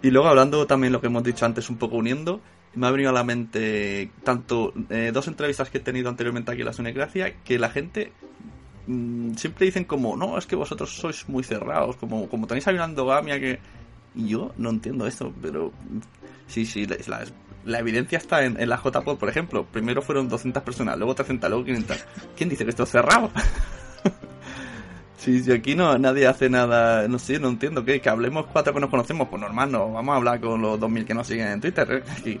Y 0.00 0.10
luego 0.10 0.28
hablando 0.28 0.64
también 0.66 0.92
lo 0.92 1.00
que 1.00 1.08
hemos 1.08 1.24
dicho 1.24 1.44
antes, 1.44 1.68
un 1.70 1.76
poco 1.76 1.96
uniendo, 1.96 2.40
me 2.74 2.86
ha 2.86 2.90
venido 2.90 3.10
a 3.10 3.12
la 3.12 3.24
mente 3.24 4.10
tanto 4.22 4.72
eh, 4.90 5.10
dos 5.12 5.26
entrevistas 5.28 5.70
que 5.70 5.78
he 5.78 5.80
tenido 5.80 6.08
anteriormente 6.08 6.52
aquí 6.52 6.60
en 6.60 6.66
la 6.66 6.72
Sunecracia, 6.72 7.34
que 7.42 7.58
la 7.58 7.70
gente 7.70 8.12
mm, 8.86 9.34
siempre 9.34 9.66
dicen 9.66 9.84
como, 9.84 10.16
no, 10.16 10.38
es 10.38 10.46
que 10.46 10.56
vosotros 10.56 10.94
sois 10.94 11.28
muy 11.28 11.44
cerrados, 11.44 11.96
como, 11.96 12.28
como 12.28 12.46
tenéis 12.46 12.66
ahí 12.68 12.76
una 12.76 13.40
que... 13.40 13.58
Yo 14.16 14.54
no 14.58 14.70
entiendo 14.70 15.08
esto, 15.08 15.32
pero 15.42 15.70
mm, 15.70 15.98
sí, 16.46 16.64
sí, 16.64 16.86
la, 17.64 17.78
evidencia 17.80 18.18
está 18.18 18.44
en, 18.44 18.68
la 18.68 18.76
JPod, 18.76 19.18
por 19.18 19.28
ejemplo. 19.28 19.64
Primero 19.64 20.02
fueron 20.02 20.28
200 20.28 20.62
personas, 20.62 20.96
luego 20.96 21.16
300, 21.16 21.50
luego 21.50 21.64
500. 21.64 22.04
¿Quién 22.36 22.48
dice 22.48 22.64
que 22.64 22.70
esto 22.70 22.84
es 22.84 22.90
cerrado? 22.90 23.30
Sí, 25.24 25.42
si 25.42 25.52
aquí 25.52 25.74
no 25.74 25.96
nadie 25.96 26.26
hace 26.26 26.50
nada, 26.50 27.08
no 27.08 27.18
sé, 27.18 27.38
no 27.38 27.48
entiendo, 27.48 27.82
¿qué? 27.82 27.98
Que 27.98 28.10
hablemos 28.10 28.44
cuatro 28.52 28.74
que 28.74 28.80
nos 28.80 28.90
conocemos, 28.90 29.26
pues 29.26 29.40
normal, 29.40 29.72
no, 29.72 29.90
vamos 29.90 30.12
a 30.12 30.16
hablar 30.16 30.38
con 30.38 30.60
los 30.60 30.78
2000 30.78 31.06
que 31.06 31.14
nos 31.14 31.26
siguen 31.26 31.48
en 31.48 31.60
Twitter. 31.62 32.04
¿eh? 32.26 32.38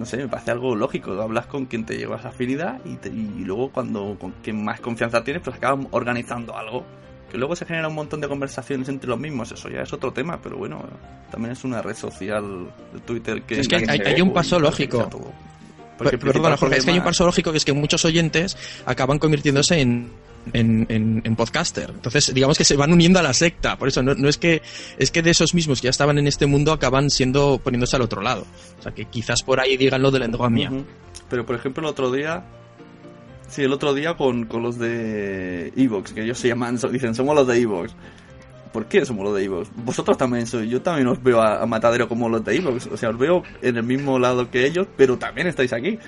No 0.00 0.06
sé, 0.06 0.16
me 0.16 0.28
parece 0.28 0.50
algo 0.50 0.74
lógico, 0.74 1.12
hablas 1.20 1.44
con 1.44 1.66
quien 1.66 1.84
te 1.84 1.96
llevas 1.98 2.24
afinidad 2.24 2.80
y, 2.86 2.96
te- 2.96 3.10
y 3.10 3.44
luego 3.44 3.70
cuando 3.70 4.16
con 4.18 4.32
quien 4.42 4.64
más 4.64 4.80
confianza 4.80 5.22
tienes, 5.22 5.42
pues 5.42 5.56
acabas 5.56 5.86
organizando 5.90 6.56
algo. 6.56 6.84
Que 7.30 7.36
luego 7.36 7.54
se 7.54 7.66
genera 7.66 7.86
un 7.86 7.94
montón 7.94 8.20
de 8.22 8.26
conversaciones 8.26 8.88
entre 8.88 9.08
los 9.10 9.20
mismos, 9.20 9.52
eso 9.52 9.68
ya 9.68 9.82
es 9.82 9.92
otro 9.92 10.10
tema, 10.12 10.40
pero 10.42 10.56
bueno, 10.56 10.82
también 11.30 11.52
es 11.52 11.62
una 11.64 11.82
red 11.82 11.94
social 11.94 12.42
de 12.94 13.00
Twitter 13.00 13.42
que... 13.42 13.60
Es 13.60 13.68
que 13.68 13.76
hay- 13.76 14.20
un 14.22 14.32
paso 14.32 14.58
lógico. 14.58 15.08
Perdona, 15.98 16.54
es 16.54 16.84
que 16.84 16.90
hay 16.92 16.98
un 16.98 17.04
paso 17.04 17.26
lógico 17.26 17.50
que 17.52 17.58
es 17.58 17.64
que 17.66 17.74
muchos 17.74 18.02
oyentes 18.06 18.56
acaban 18.86 19.18
convirtiéndose 19.18 19.80
en 19.82 20.10
en, 20.52 20.86
en, 20.88 21.22
en, 21.24 21.36
podcaster. 21.36 21.90
Entonces, 21.90 22.32
digamos 22.34 22.58
que 22.58 22.64
se 22.64 22.76
van 22.76 22.92
uniendo 22.92 23.18
a 23.18 23.22
la 23.22 23.32
secta. 23.32 23.76
Por 23.76 23.88
eso, 23.88 24.02
no, 24.02 24.14
no, 24.14 24.28
es 24.28 24.38
que 24.38 24.62
es 24.98 25.10
que 25.10 25.22
de 25.22 25.30
esos 25.30 25.54
mismos 25.54 25.80
que 25.80 25.86
ya 25.86 25.90
estaban 25.90 26.18
en 26.18 26.26
este 26.26 26.46
mundo 26.46 26.72
acaban 26.72 27.10
siendo 27.10 27.58
poniéndose 27.58 27.96
al 27.96 28.02
otro 28.02 28.22
lado. 28.22 28.46
O 28.78 28.82
sea, 28.82 28.92
que 28.92 29.04
quizás 29.06 29.42
por 29.42 29.60
ahí 29.60 29.76
digan 29.76 30.02
lo 30.02 30.10
de 30.10 30.18
la 30.18 30.24
endogamia. 30.26 30.72
Pero, 31.28 31.46
por 31.46 31.56
ejemplo, 31.56 31.82
el 31.82 31.90
otro 31.90 32.10
día... 32.10 32.44
Sí, 33.48 33.62
el 33.62 33.72
otro 33.72 33.92
día 33.94 34.16
con, 34.16 34.46
con 34.46 34.62
los 34.62 34.78
de 34.78 35.72
Evox, 35.76 36.12
que 36.12 36.22
ellos 36.22 36.38
se 36.38 36.46
llaman, 36.46 36.78
dicen, 36.92 37.16
somos 37.16 37.34
los 37.34 37.48
de 37.48 37.58
Evox. 37.60 37.92
¿Por 38.72 38.86
qué 38.86 39.04
somos 39.04 39.24
los 39.24 39.34
de 39.34 39.42
Evox? 39.42 39.68
Vosotros 39.74 40.16
también 40.16 40.46
sois. 40.46 40.70
Yo 40.70 40.80
también 40.82 41.08
os 41.08 41.20
veo 41.20 41.40
a, 41.40 41.60
a 41.60 41.66
Matadero 41.66 42.08
como 42.08 42.28
los 42.28 42.44
de 42.44 42.54
Evox. 42.54 42.86
O 42.86 42.96
sea, 42.96 43.10
os 43.10 43.18
veo 43.18 43.42
en 43.60 43.76
el 43.76 43.82
mismo 43.82 44.20
lado 44.20 44.48
que 44.52 44.64
ellos, 44.66 44.86
pero 44.96 45.18
también 45.18 45.48
estáis 45.48 45.72
aquí 45.72 45.98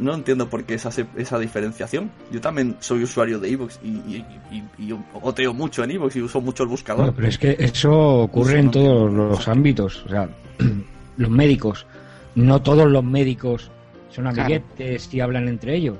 no 0.00 0.14
entiendo 0.14 0.48
por 0.48 0.64
qué 0.64 0.74
esa, 0.74 0.90
esa 1.16 1.38
diferenciación. 1.38 2.10
Yo 2.30 2.40
también 2.40 2.76
soy 2.80 3.02
usuario 3.02 3.38
de 3.38 3.50
Evox 3.50 3.80
y, 3.82 3.88
y, 3.88 4.24
y, 4.50 4.62
y, 4.78 4.98
oteo 5.22 5.54
mucho 5.54 5.84
en 5.84 5.92
Evox 5.92 6.16
y 6.16 6.22
uso 6.22 6.40
mucho 6.40 6.62
el 6.62 6.68
buscador. 6.68 7.12
Pero 7.14 7.28
es 7.28 7.38
que 7.38 7.56
eso 7.58 8.22
ocurre 8.22 8.52
eso 8.52 8.58
en 8.58 8.64
no 8.66 8.70
todos 8.70 9.12
los 9.12 9.48
ámbitos. 9.48 10.04
O 10.06 10.08
sea, 10.08 10.28
los 11.16 11.30
médicos, 11.30 11.86
no 12.34 12.62
todos 12.62 12.90
los 12.90 13.04
médicos 13.04 13.70
son 14.10 14.26
amiguetes 14.26 15.02
claro. 15.02 15.16
y 15.16 15.20
hablan 15.20 15.48
entre 15.48 15.76
ellos. 15.76 15.98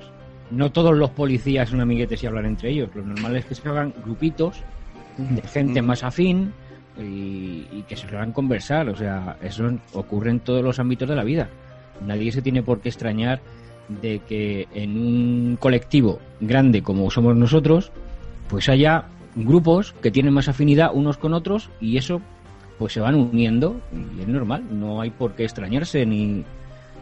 No 0.49 0.71
todos 0.71 0.95
los 0.95 1.09
policías 1.09 1.69
son 1.69 1.81
amiguetes 1.81 2.23
y 2.23 2.27
hablan 2.27 2.45
entre 2.45 2.69
ellos. 2.69 2.89
Lo 2.95 3.03
normal 3.03 3.35
es 3.35 3.45
que 3.45 3.55
se 3.55 3.67
hagan 3.67 3.93
grupitos 4.03 4.61
de 5.17 5.41
gente 5.41 5.81
más 5.81 6.03
afín 6.03 6.53
y, 6.97 7.67
y 7.71 7.83
que 7.87 7.97
se 7.97 8.07
lo 8.07 8.17
hagan 8.17 8.31
conversar. 8.31 8.87
O 8.89 8.95
sea, 8.95 9.37
eso 9.41 9.69
ocurre 9.93 10.31
en 10.31 10.39
todos 10.39 10.63
los 10.63 10.79
ámbitos 10.79 11.09
de 11.09 11.15
la 11.15 11.23
vida. 11.23 11.49
Nadie 12.05 12.31
se 12.31 12.41
tiene 12.41 12.63
por 12.63 12.79
qué 12.79 12.89
extrañar 12.89 13.41
de 13.89 14.19
que 14.19 14.67
en 14.73 14.97
un 14.97 15.57
colectivo 15.59 16.19
grande 16.39 16.81
como 16.81 17.09
somos 17.11 17.35
nosotros, 17.35 17.91
pues 18.49 18.69
haya 18.69 19.05
grupos 19.35 19.93
que 20.01 20.11
tienen 20.11 20.33
más 20.33 20.47
afinidad 20.47 20.91
unos 20.93 21.17
con 21.17 21.33
otros 21.33 21.69
y 21.79 21.97
eso 21.97 22.21
pues 22.77 22.93
se 22.93 22.99
van 22.99 23.15
uniendo 23.15 23.79
y 23.91 24.21
es 24.21 24.27
normal, 24.27 24.63
no 24.71 25.01
hay 25.01 25.09
por 25.09 25.33
qué 25.33 25.43
extrañarse 25.43 26.05
ni 26.05 26.43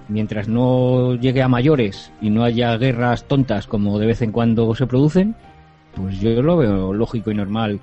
mientras 0.07 0.47
no 0.47 1.15
llegue 1.15 1.41
a 1.41 1.47
mayores 1.47 2.11
y 2.21 2.29
no 2.29 2.43
haya 2.43 2.77
guerras 2.77 3.25
tontas 3.25 3.67
como 3.67 3.99
de 3.99 4.05
vez 4.05 4.21
en 4.21 4.31
cuando 4.31 4.73
se 4.75 4.88
producen, 4.88 5.36
pues 5.95 6.19
yo 6.19 6.41
lo 6.41 6.57
veo 6.57 6.93
lógico 6.93 7.31
y 7.31 7.36
normal 7.36 7.79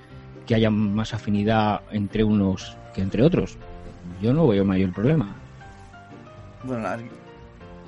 que 0.47 0.55
haya 0.55 0.71
más 0.71 1.15
afinidad 1.15 1.81
entre 1.91 2.25
unos 2.25 2.77
que 2.95 3.03
entre 3.03 3.23
otros. 3.23 3.57
Yo 4.21 4.33
no 4.33 4.47
veo 4.47 4.65
mayor 4.65 4.93
problema. 4.93 5.35
Bueno, 6.65 6.89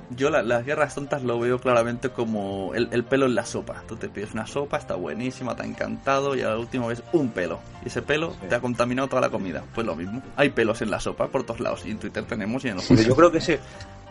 yo 0.09 0.29
la, 0.29 0.43
las 0.43 0.65
guerras 0.65 0.95
tontas 0.95 1.23
lo 1.23 1.39
veo 1.39 1.59
claramente 1.59 2.09
como 2.09 2.73
el, 2.75 2.89
el, 2.91 3.03
pelo 3.03 3.25
en 3.25 3.35
la 3.35 3.45
sopa. 3.45 3.83
Tú 3.87 3.95
te 3.95 4.09
pides 4.09 4.33
una 4.33 4.45
sopa, 4.45 4.77
está 4.77 4.95
buenísima, 4.95 5.55
te 5.55 5.63
ha 5.63 5.65
encantado 5.65 6.35
y 6.35 6.41
a 6.41 6.49
la 6.49 6.57
última 6.57 6.87
vez 6.87 7.01
un 7.13 7.29
pelo. 7.29 7.59
Y 7.83 7.87
ese 7.87 8.01
pelo 8.01 8.31
sí. 8.31 8.47
te 8.47 8.55
ha 8.55 8.59
contaminado 8.59 9.07
toda 9.07 9.21
la 9.21 9.29
comida. 9.29 9.63
Pues 9.73 9.85
lo 9.85 9.95
mismo. 9.95 10.21
Hay 10.35 10.49
pelos 10.49 10.81
en 10.81 10.91
la 10.91 10.99
sopa 10.99 11.27
por 11.27 11.43
todos 11.43 11.59
lados 11.59 11.85
y 11.85 11.91
en 11.91 11.99
Twitter 11.99 12.23
tenemos 12.25 12.63
y 12.65 12.69
en 12.69 12.75
los 12.75 12.85
Pero 12.87 13.01
yo 13.01 13.15
creo 13.15 13.31
que 13.31 13.39
ese... 13.39 13.59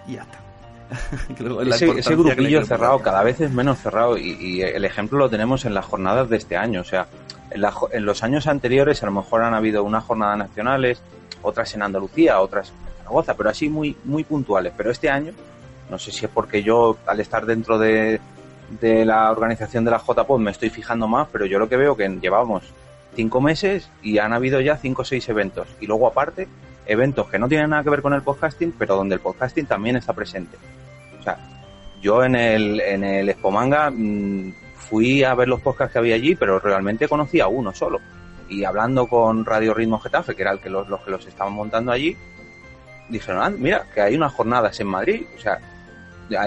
Y 0.06 0.14
ya 0.14 0.22
está. 0.22 0.40
ese, 1.74 1.90
ese 1.98 2.14
grupillo 2.14 2.64
cerrado 2.64 3.00
cada 3.00 3.22
vez 3.22 3.40
es 3.40 3.50
menos 3.50 3.78
cerrado 3.78 4.18
y, 4.18 4.36
y, 4.38 4.62
el 4.62 4.84
ejemplo 4.84 5.18
lo 5.18 5.30
tenemos 5.30 5.64
en 5.64 5.72
las 5.72 5.84
jornadas 5.86 6.28
de 6.28 6.36
este 6.36 6.56
año. 6.56 6.80
O 6.82 6.84
sea, 6.84 7.06
en, 7.50 7.60
la, 7.60 7.72
en 7.92 8.04
los 8.04 8.22
años 8.22 8.46
anteriores 8.46 9.02
a 9.02 9.06
lo 9.06 9.12
mejor 9.12 9.42
han 9.42 9.54
habido 9.54 9.82
unas 9.82 10.04
jornadas 10.04 10.38
nacionales, 10.38 11.00
otras 11.42 11.74
en 11.74 11.82
Andalucía, 11.82 12.40
otras 12.40 12.70
en 12.70 12.98
Zaragoza, 12.98 13.34
pero 13.34 13.50
así 13.50 13.68
muy, 13.68 13.96
muy 14.04 14.24
puntuales. 14.24 14.72
Pero 14.76 14.90
este 14.90 15.08
año 15.08 15.32
no 15.94 15.98
sé 16.00 16.10
si 16.10 16.24
es 16.24 16.30
porque 16.32 16.64
yo, 16.64 16.96
al 17.06 17.20
estar 17.20 17.46
dentro 17.46 17.78
de, 17.78 18.20
de 18.80 19.04
la 19.04 19.30
organización 19.30 19.84
de 19.84 19.92
la 19.92 20.02
JPod, 20.04 20.40
me 20.40 20.50
estoy 20.50 20.68
fijando 20.68 21.06
más, 21.06 21.28
pero 21.30 21.46
yo 21.46 21.60
lo 21.60 21.68
que 21.68 21.76
veo 21.76 21.96
que 21.96 22.08
llevamos 22.20 22.64
cinco 23.14 23.40
meses 23.40 23.88
y 24.02 24.18
han 24.18 24.32
habido 24.32 24.60
ya 24.60 24.76
cinco 24.76 25.02
o 25.02 25.04
seis 25.04 25.28
eventos. 25.28 25.68
Y 25.78 25.86
luego, 25.86 26.08
aparte, 26.08 26.48
eventos 26.84 27.30
que 27.30 27.38
no 27.38 27.48
tienen 27.48 27.70
nada 27.70 27.84
que 27.84 27.90
ver 27.90 28.02
con 28.02 28.12
el 28.12 28.22
podcasting, 28.22 28.74
pero 28.76 28.96
donde 28.96 29.14
el 29.14 29.20
podcasting 29.20 29.66
también 29.66 29.94
está 29.94 30.12
presente. 30.12 30.56
O 31.20 31.22
sea, 31.22 31.38
yo 32.02 32.24
en 32.24 32.34
el, 32.34 32.80
en 32.80 33.04
el 33.04 33.28
Expo 33.28 33.52
Manga 33.52 33.88
mmm, 33.92 34.52
fui 34.74 35.22
a 35.22 35.32
ver 35.36 35.46
los 35.46 35.60
podcasts 35.60 35.92
que 35.92 36.00
había 36.00 36.16
allí, 36.16 36.34
pero 36.34 36.58
realmente 36.58 37.06
conocía 37.06 37.46
uno 37.46 37.72
solo. 37.72 38.00
Y 38.48 38.64
hablando 38.64 39.06
con 39.06 39.44
Radio 39.44 39.74
Ritmo 39.74 40.00
Getafe, 40.00 40.34
que 40.34 40.42
era 40.42 40.50
el 40.50 40.58
que 40.58 40.70
los, 40.70 40.88
los 40.88 41.02
que 41.02 41.12
los 41.12 41.24
estaban 41.24 41.52
montando 41.52 41.92
allí, 41.92 42.16
dijeron, 43.08 43.42
ah, 43.44 43.50
mira, 43.50 43.86
que 43.94 44.00
hay 44.00 44.16
unas 44.16 44.32
jornadas 44.32 44.80
en 44.80 44.88
Madrid. 44.88 45.22
O 45.36 45.40
sea, 45.40 45.60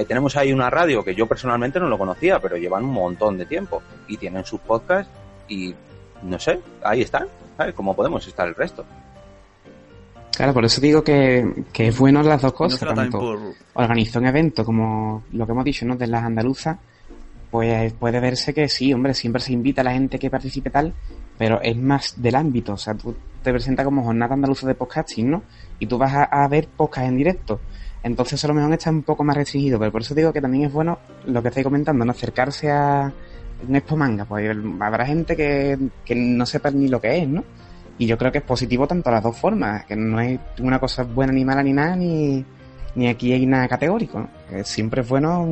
tenemos 0.07 0.35
ahí 0.35 0.51
una 0.51 0.69
radio 0.69 1.03
que 1.03 1.15
yo 1.15 1.27
personalmente 1.27 1.79
no 1.79 1.87
lo 1.87 1.97
conocía, 1.97 2.39
pero 2.39 2.57
llevan 2.57 2.83
un 2.85 2.93
montón 2.93 3.37
de 3.37 3.45
tiempo 3.45 3.81
y 4.07 4.17
tienen 4.17 4.45
sus 4.45 4.59
podcasts 4.59 5.11
y 5.47 5.73
no 6.23 6.39
sé, 6.39 6.59
ahí 6.83 7.01
están, 7.01 7.27
¿sabes? 7.55 7.73
¿Cómo 7.73 7.95
podemos 7.95 8.25
estar 8.27 8.47
el 8.47 8.55
resto? 8.55 8.85
Claro, 10.35 10.53
por 10.53 10.65
eso 10.65 10.81
digo 10.81 11.03
que, 11.03 11.65
que 11.73 11.87
es 11.87 11.97
bueno 11.97 12.21
las 12.21 12.41
dos 12.41 12.53
cosas, 12.53 12.83
no 12.83 12.93
tanto 12.93 13.17
por... 13.17 13.39
organizar 13.73 14.21
un 14.21 14.27
evento 14.27 14.63
como 14.63 15.23
lo 15.31 15.45
que 15.45 15.51
hemos 15.51 15.65
dicho, 15.65 15.85
¿no? 15.85 15.95
De 15.95 16.05
las 16.05 16.23
andaluzas, 16.23 16.77
pues 17.49 17.93
puede 17.93 18.19
verse 18.19 18.53
que 18.53 18.69
sí, 18.69 18.93
hombre, 18.93 19.13
siempre 19.13 19.41
se 19.41 19.53
invita 19.53 19.81
a 19.81 19.85
la 19.85 19.93
gente 19.93 20.19
que 20.19 20.29
participe 20.29 20.69
tal, 20.69 20.93
pero 21.37 21.59
es 21.61 21.75
más 21.75 22.21
del 22.21 22.35
ámbito, 22.35 22.73
o 22.73 22.77
sea, 22.77 22.93
tú 22.93 23.15
te 23.41 23.51
presentas 23.51 23.85
como 23.85 24.03
jornada 24.03 24.33
andaluza 24.33 24.67
de 24.67 24.75
podcasting, 24.75 25.31
¿no? 25.31 25.43
Y 25.79 25.87
tú 25.87 25.97
vas 25.97 26.13
a, 26.13 26.23
a 26.25 26.47
ver 26.47 26.67
podcast 26.67 27.07
en 27.07 27.17
directo. 27.17 27.59
Entonces 28.03 28.43
a 28.43 28.47
lo 28.47 28.53
mejor 28.53 28.73
está 28.73 28.89
un 28.89 29.03
poco 29.03 29.23
más 29.23 29.35
restringido, 29.35 29.79
pero 29.79 29.91
por 29.91 30.01
eso 30.01 30.15
digo 30.15 30.31
que 30.31 30.41
también 30.41 30.65
es 30.65 30.71
bueno 30.71 30.99
lo 31.25 31.41
que 31.41 31.49
estáis 31.49 31.63
comentando, 31.65 32.05
no 32.05 32.11
acercarse 32.11 32.71
a 32.71 33.11
un 33.67 33.75
expo 33.75 33.97
manga, 33.97 34.25
pues 34.25 34.55
habrá 34.79 35.05
gente 35.05 35.35
que, 35.35 35.77
que 36.05 36.15
no 36.15 36.45
sepa 36.45 36.71
ni 36.71 36.87
lo 36.87 37.01
que 37.01 37.17
es, 37.17 37.27
¿no? 37.27 37.43
Y 37.97 38.05
yo 38.05 38.17
creo 38.17 38.31
que 38.31 38.37
es 38.37 38.43
positivo 38.43 38.87
tanto 38.87 39.09
a 39.09 39.13
las 39.13 39.23
dos 39.23 39.35
formas, 39.35 39.85
que 39.85 39.95
no 39.95 40.19
hay 40.19 40.39
una 40.59 40.79
cosa 40.79 41.03
buena 41.03 41.33
ni 41.33 41.43
mala 41.43 41.63
ni 41.63 41.73
nada, 41.73 41.95
ni, 41.95 42.45
ni 42.93 43.07
aquí 43.07 43.33
hay 43.33 43.45
nada 43.45 43.67
categórico, 43.67 44.19
¿no? 44.19 44.29
Que 44.47 44.63
siempre 44.63 45.01
es 45.01 45.09
bueno 45.09 45.47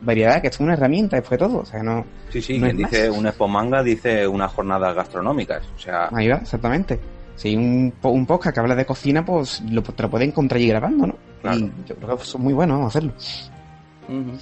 variedad, 0.00 0.40
que 0.40 0.48
es 0.48 0.60
una 0.60 0.74
herramienta 0.74 1.16
después 1.16 1.38
de 1.38 1.46
todo, 1.46 1.58
o 1.60 1.64
sea, 1.64 1.82
no... 1.82 2.04
Sí, 2.30 2.40
sí, 2.40 2.58
no 2.58 2.66
quien 2.66 2.76
dice 2.76 3.10
un 3.10 3.26
expo 3.26 3.48
manga 3.48 3.82
dice 3.82 4.26
unas 4.26 4.52
jornadas 4.52 4.94
gastronómicas, 4.94 5.66
o 5.74 5.78
sea... 5.78 6.08
Ahí 6.12 6.28
va, 6.28 6.36
exactamente. 6.36 7.00
Si 7.34 7.56
un, 7.56 7.92
un 8.02 8.26
podcast 8.26 8.54
que 8.54 8.60
habla 8.60 8.74
de 8.74 8.86
cocina, 8.86 9.24
pues 9.24 9.62
lo, 9.70 9.82
te 9.82 10.02
lo 10.02 10.10
puede 10.10 10.26
encontrar 10.26 10.58
allí 10.58 10.68
grabando, 10.68 11.06
¿no? 11.08 11.29
Claro. 11.40 11.58
Y 11.58 11.88
yo 11.88 11.96
creo 11.96 12.16
que 12.16 12.24
son 12.24 12.42
muy 12.42 12.52
buenos 12.52 12.86
hacerlo. 12.86 13.12
Uh 14.08 14.12
-huh. 14.12 14.40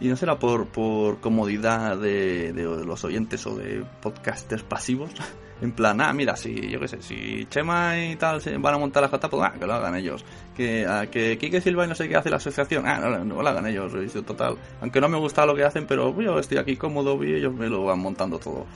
Y 0.00 0.08
no 0.08 0.16
será 0.16 0.38
por, 0.38 0.66
por 0.66 1.20
comodidad 1.20 1.96
de, 1.96 2.52
de, 2.52 2.64
los 2.84 3.04
oyentes 3.04 3.46
o 3.46 3.56
de 3.56 3.84
podcasters 4.00 4.62
pasivos. 4.62 5.10
En 5.60 5.70
plan, 5.70 5.98
ah, 6.00 6.12
mira, 6.12 6.36
si, 6.36 6.68
yo 6.68 6.80
qué 6.80 6.88
sé, 6.88 7.00
si 7.00 7.46
Chema 7.48 7.96
y 7.96 8.16
tal 8.16 8.40
se 8.42 8.58
van 8.58 8.74
a 8.74 8.78
montar 8.78 9.04
la 9.04 9.08
jota, 9.08 9.30
pues 9.30 9.42
ah, 9.46 9.54
que 9.56 9.64
lo 9.64 9.72
hagan 9.72 9.94
ellos. 9.94 10.24
Que, 10.54 10.84
ah, 10.84 11.06
que 11.06 11.38
Kike 11.38 11.60
Silva 11.60 11.84
y 11.84 11.88
no 11.88 11.94
sé 11.94 12.08
qué 12.08 12.16
hace 12.16 12.28
la 12.28 12.36
asociación, 12.36 12.86
ah, 12.86 12.98
no, 12.98 13.24
no 13.24 13.40
lo 13.40 13.48
hagan 13.48 13.68
ellos, 13.68 13.92
total. 14.26 14.58
Aunque 14.82 15.00
no 15.00 15.08
me 15.08 15.16
gusta 15.16 15.46
lo 15.46 15.54
que 15.54 15.62
hacen, 15.62 15.86
pero 15.86 16.20
yo 16.20 16.40
estoy 16.40 16.58
aquí 16.58 16.76
cómodo 16.76 17.22
y 17.22 17.34
ellos 17.34 17.54
me 17.54 17.68
lo 17.68 17.84
van 17.84 18.00
montando 18.00 18.38
todo 18.38 18.66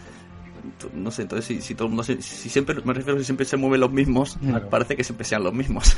no 0.95 1.11
sé, 1.11 1.23
entonces 1.23 1.47
si, 1.47 1.61
si 1.61 1.75
todo 1.75 1.87
el 1.87 1.91
mundo, 1.91 2.03
si, 2.03 2.21
si, 2.23 2.49
siempre, 2.49 2.77
me 2.85 2.93
refiero 2.93 3.19
si 3.19 3.25
siempre 3.25 3.47
se 3.47 3.57
mueven 3.57 3.81
los 3.81 3.93
mismos, 3.93 4.37
claro. 4.41 4.69
parece 4.69 4.97
que 4.97 5.05
siempre 5.05 5.25
sean 5.25 5.43
los 5.45 5.53
mismos. 5.53 5.97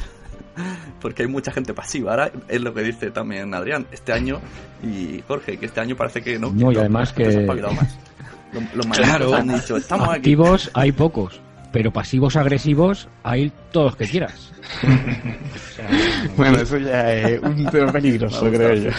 Porque 1.01 1.23
hay 1.23 1.29
mucha 1.29 1.53
gente 1.53 1.73
pasiva. 1.75 2.13
Ahora 2.13 2.33
es 2.49 2.61
lo 2.61 2.75
que 2.75 2.83
dice 2.83 3.11
también 3.11 3.55
Adrián, 3.55 3.87
este 3.93 4.13
año 4.13 4.41
y 4.83 5.23
Jorge, 5.27 5.57
que 5.57 5.67
este 5.67 5.81
año 5.81 5.97
parece 5.97 6.23
que 6.23 6.39
no. 6.39 6.51
No, 6.53 6.73
y 6.73 6.77
además 6.77 7.13
que. 7.13 7.31
Se 7.31 7.41
más. 7.41 7.99
Los, 8.53 8.75
los 8.75 8.99
claro. 8.99 9.33
han 9.33 9.47
dicho, 9.47 9.77
estamos 9.77 10.09
Activos 10.09 10.67
aquí. 10.67 10.73
hay 10.75 10.91
pocos, 10.91 11.41
pero 11.71 11.93
pasivos 11.93 12.35
agresivos 12.35 13.07
hay 13.23 13.53
todos 13.71 13.93
los 13.93 13.97
que 13.97 14.09
quieras. 14.09 14.51
o 14.83 15.77
sea, 15.77 15.89
bueno, 16.37 16.59
eso 16.59 16.77
ya 16.79 17.13
es 17.13 17.41
un 17.41 17.65
tema 17.67 17.93
peligroso, 17.93 18.51
creo 18.51 18.75
yo. 18.75 18.91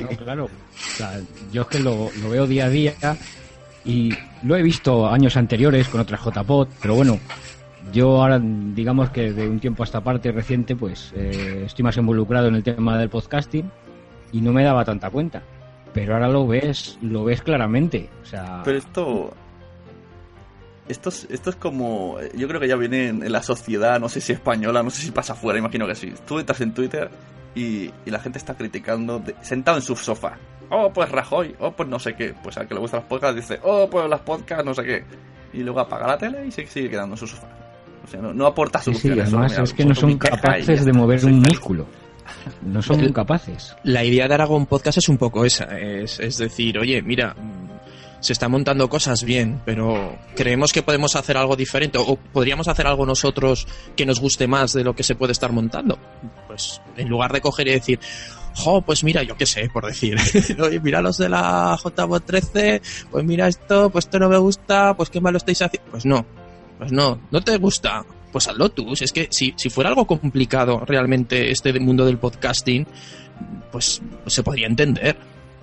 No, 0.00 0.08
claro. 0.08 0.44
O 0.46 0.96
sea, 0.96 1.20
yo 1.52 1.60
es 1.60 1.68
que 1.68 1.80
lo, 1.80 2.10
lo 2.22 2.30
veo 2.30 2.46
día 2.46 2.64
a 2.64 2.70
día 2.70 2.94
y 3.84 4.12
lo 4.42 4.56
he 4.56 4.62
visto 4.62 5.06
años 5.08 5.36
anteriores 5.36 5.88
con 5.88 6.00
otras 6.00 6.20
JPod, 6.24 6.68
pero 6.80 6.94
bueno, 6.94 7.18
yo 7.92 8.22
ahora 8.22 8.40
digamos 8.40 9.10
que 9.10 9.32
de 9.32 9.48
un 9.48 9.60
tiempo 9.60 9.82
a 9.82 9.86
esta 9.86 10.02
parte 10.02 10.32
reciente 10.32 10.74
pues 10.74 11.12
eh, 11.14 11.64
estoy 11.66 11.82
más 11.82 11.96
involucrado 11.96 12.48
en 12.48 12.54
el 12.54 12.62
tema 12.62 12.98
del 12.98 13.10
podcasting 13.10 13.70
y 14.32 14.40
no 14.40 14.52
me 14.52 14.64
daba 14.64 14.84
tanta 14.84 15.10
cuenta. 15.10 15.42
Pero 15.92 16.14
ahora 16.14 16.28
lo 16.28 16.46
ves, 16.46 16.98
lo 17.02 17.22
ves 17.22 17.40
claramente. 17.42 18.10
O 18.22 18.26
sea... 18.26 18.62
Pero 18.64 18.78
esto 18.78 19.32
esto 20.88 21.08
es, 21.08 21.26
esto 21.30 21.50
es 21.50 21.56
como. 21.56 22.18
Yo 22.36 22.46
creo 22.46 22.60
que 22.60 22.68
ya 22.68 22.76
viene 22.76 23.08
en, 23.08 23.32
la 23.32 23.42
sociedad, 23.42 23.98
no 23.98 24.08
sé 24.08 24.20
si 24.20 24.32
española, 24.32 24.82
no 24.82 24.90
sé 24.90 25.02
si 25.02 25.10
pasa 25.12 25.32
afuera, 25.32 25.58
imagino 25.58 25.86
que 25.86 25.94
sí. 25.94 26.12
Tú 26.26 26.38
entras 26.38 26.60
en 26.60 26.74
Twitter 26.74 27.10
y, 27.54 27.90
y 28.04 28.10
la 28.10 28.18
gente 28.18 28.38
está 28.38 28.54
criticando 28.54 29.22
sentado 29.40 29.78
en 29.78 29.82
su 29.82 29.96
sofá. 29.96 30.38
Oh, 30.70 30.90
pues 30.92 31.10
Rajoy, 31.10 31.54
oh, 31.60 31.72
pues 31.72 31.88
no 31.88 31.98
sé 31.98 32.14
qué. 32.14 32.34
Pues 32.42 32.56
al 32.56 32.66
que 32.66 32.74
le 32.74 32.80
gustan 32.80 33.00
los 33.00 33.08
podcasts 33.08 33.36
dice, 33.36 33.60
oh, 33.62 33.88
pues 33.88 34.08
las 34.08 34.20
podcasts, 34.20 34.64
no 34.64 34.74
sé 34.74 34.82
qué. 34.82 35.04
Y 35.52 35.62
luego 35.62 35.80
apaga 35.80 36.06
la 36.06 36.18
tele 36.18 36.46
y 36.46 36.50
se 36.50 36.66
sigue 36.66 36.90
quedando 36.90 37.14
en 37.14 37.18
su 37.18 37.26
sofá. 37.26 37.48
O 38.04 38.06
sea, 38.06 38.20
no, 38.20 38.34
no 38.34 38.46
aporta 38.46 38.80
soluciones. 38.80 39.24
Sí, 39.24 39.30
sí, 39.30 39.36
además 39.36 39.58
es 39.58 39.72
que 39.72 39.84
no 39.84 39.94
son 39.94 40.18
capaces 40.18 40.84
de 40.84 40.92
mover 40.92 41.24
un 41.24 41.40
músculo. 41.40 41.86
No 42.62 42.82
son 42.82 43.12
capaces. 43.12 43.74
La 43.84 44.04
idea 44.04 44.28
de 44.28 44.34
Aragón 44.34 44.66
Podcast 44.66 44.98
es 44.98 45.08
un 45.08 45.18
poco 45.18 45.44
esa, 45.44 45.64
es, 45.78 46.20
es 46.20 46.38
decir, 46.38 46.78
oye, 46.78 47.02
mira, 47.02 47.34
se 48.24 48.32
están 48.32 48.50
montando 48.50 48.88
cosas 48.88 49.22
bien, 49.22 49.60
pero 49.66 50.16
creemos 50.34 50.72
que 50.72 50.82
podemos 50.82 51.14
hacer 51.14 51.36
algo 51.36 51.56
diferente 51.56 51.98
o 51.98 52.16
podríamos 52.16 52.68
hacer 52.68 52.86
algo 52.86 53.04
nosotros 53.04 53.66
que 53.94 54.06
nos 54.06 54.20
guste 54.20 54.46
más 54.46 54.72
de 54.72 54.82
lo 54.82 54.94
que 54.94 55.02
se 55.02 55.14
puede 55.14 55.32
estar 55.32 55.52
montando. 55.52 55.98
Pues 56.46 56.80
en 56.96 57.08
lugar 57.08 57.32
de 57.32 57.42
coger 57.42 57.68
y 57.68 57.72
decir, 57.72 58.00
jo, 58.54 58.82
pues 58.82 59.04
mira, 59.04 59.22
yo 59.22 59.36
qué 59.36 59.46
sé, 59.46 59.68
por 59.72 59.86
decir, 59.86 60.16
mira 60.82 61.02
los 61.02 61.18
de 61.18 61.28
la 61.28 61.76
JBot 61.82 62.24
13, 62.24 62.82
pues 63.10 63.24
mira 63.24 63.48
esto, 63.48 63.90
pues 63.90 64.06
esto 64.06 64.18
no 64.18 64.28
me 64.28 64.38
gusta, 64.38 64.94
pues 64.94 65.10
qué 65.10 65.20
malo 65.20 65.38
estáis 65.38 65.62
haciendo. 65.62 65.90
Pues 65.90 66.06
no, 66.06 66.24
pues 66.78 66.92
no, 66.92 67.20
no 67.30 67.40
te 67.42 67.56
gusta, 67.56 68.04
pues 68.32 68.48
hazlo 68.48 68.68
tú. 68.70 68.94
Si 68.96 69.04
es 69.04 69.12
que 69.12 69.28
si, 69.30 69.54
si 69.56 69.70
fuera 69.70 69.90
algo 69.90 70.06
complicado 70.06 70.82
realmente 70.86 71.50
este 71.50 71.78
mundo 71.80 72.04
del 72.04 72.18
podcasting, 72.18 72.86
pues 73.70 74.00
se 74.26 74.42
podría 74.42 74.66
entender. 74.66 75.16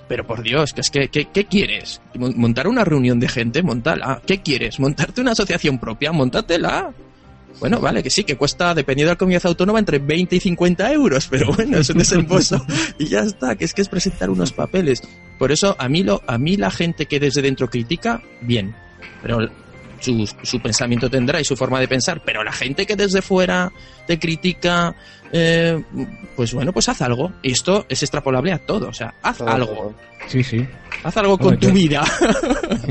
Pero 0.07 0.27
por 0.27 0.43
Dios, 0.43 0.73
que 0.73 0.81
es 0.81 0.89
que, 0.89 1.07
¿qué, 1.07 1.29
qué 1.29 1.45
quieres? 1.45 2.01
¿Montar 2.15 2.67
una 2.67 2.83
reunión 2.83 3.19
de 3.21 3.29
gente? 3.29 3.63
Montala. 3.63 4.21
¿Qué 4.25 4.41
quieres? 4.41 4.77
¿Montarte 4.77 5.21
una 5.21 5.31
asociación 5.31 5.79
propia? 5.79 6.11
Móntatela. 6.11 6.93
Bueno, 7.59 7.79
vale, 7.79 8.01
que 8.01 8.09
sí, 8.09 8.23
que 8.23 8.35
cuesta, 8.37 8.73
dependiendo 8.73 9.09
de 9.09 9.13
la 9.15 9.17
comunidad 9.17 9.45
autónoma, 9.45 9.77
entre 9.79 9.99
20 9.99 10.35
y 10.35 10.39
50 10.39 10.91
euros, 10.93 11.27
pero 11.29 11.53
bueno, 11.53 11.77
es 11.77 11.89
un 11.89 11.97
desembolso 11.99 12.65
y 12.99 13.05
ya 13.05 13.19
está, 13.19 13.55
que 13.55 13.65
es 13.65 13.73
que 13.73 13.81
es 13.83 13.89
presentar 13.89 14.29
unos 14.29 14.51
papeles. 14.51 15.01
Por 15.37 15.51
eso, 15.51 15.75
a 15.77 15.87
mí, 15.89 16.03
lo, 16.03 16.21
a 16.27 16.37
mí 16.37 16.57
la 16.57 16.71
gente 16.71 17.05
que 17.05 17.19
desde 17.19 17.41
dentro 17.41 17.69
critica, 17.69 18.21
bien, 18.41 18.75
pero 19.21 19.39
su, 19.99 20.27
su 20.41 20.59
pensamiento 20.59 21.09
tendrá 21.09 21.39
y 21.39 21.45
su 21.45 21.55
forma 21.55 21.79
de 21.79 21.87
pensar, 21.87 22.21
pero 22.25 22.43
la 22.43 22.51
gente 22.51 22.87
que 22.87 22.95
desde 22.95 23.21
fuera 23.21 23.71
te 24.07 24.17
critica, 24.17 24.95
eh, 25.31 25.83
pues 26.35 26.53
bueno, 26.53 26.73
pues 26.73 26.89
haz 26.89 27.01
algo. 27.03 27.31
Y 27.43 27.51
esto 27.51 27.85
es 27.89 28.01
extrapolable 28.01 28.51
a 28.53 28.57
todo, 28.59 28.89
o 28.89 28.93
sea, 28.93 29.13
haz 29.21 29.41
algo. 29.41 29.93
Sí, 30.27 30.43
sí. 30.43 30.65
Haz 31.03 31.17
algo 31.17 31.37
con 31.37 31.53
Hombre, 31.53 31.59
tu 31.59 31.67
yo- 31.67 31.73
vida. 31.73 32.03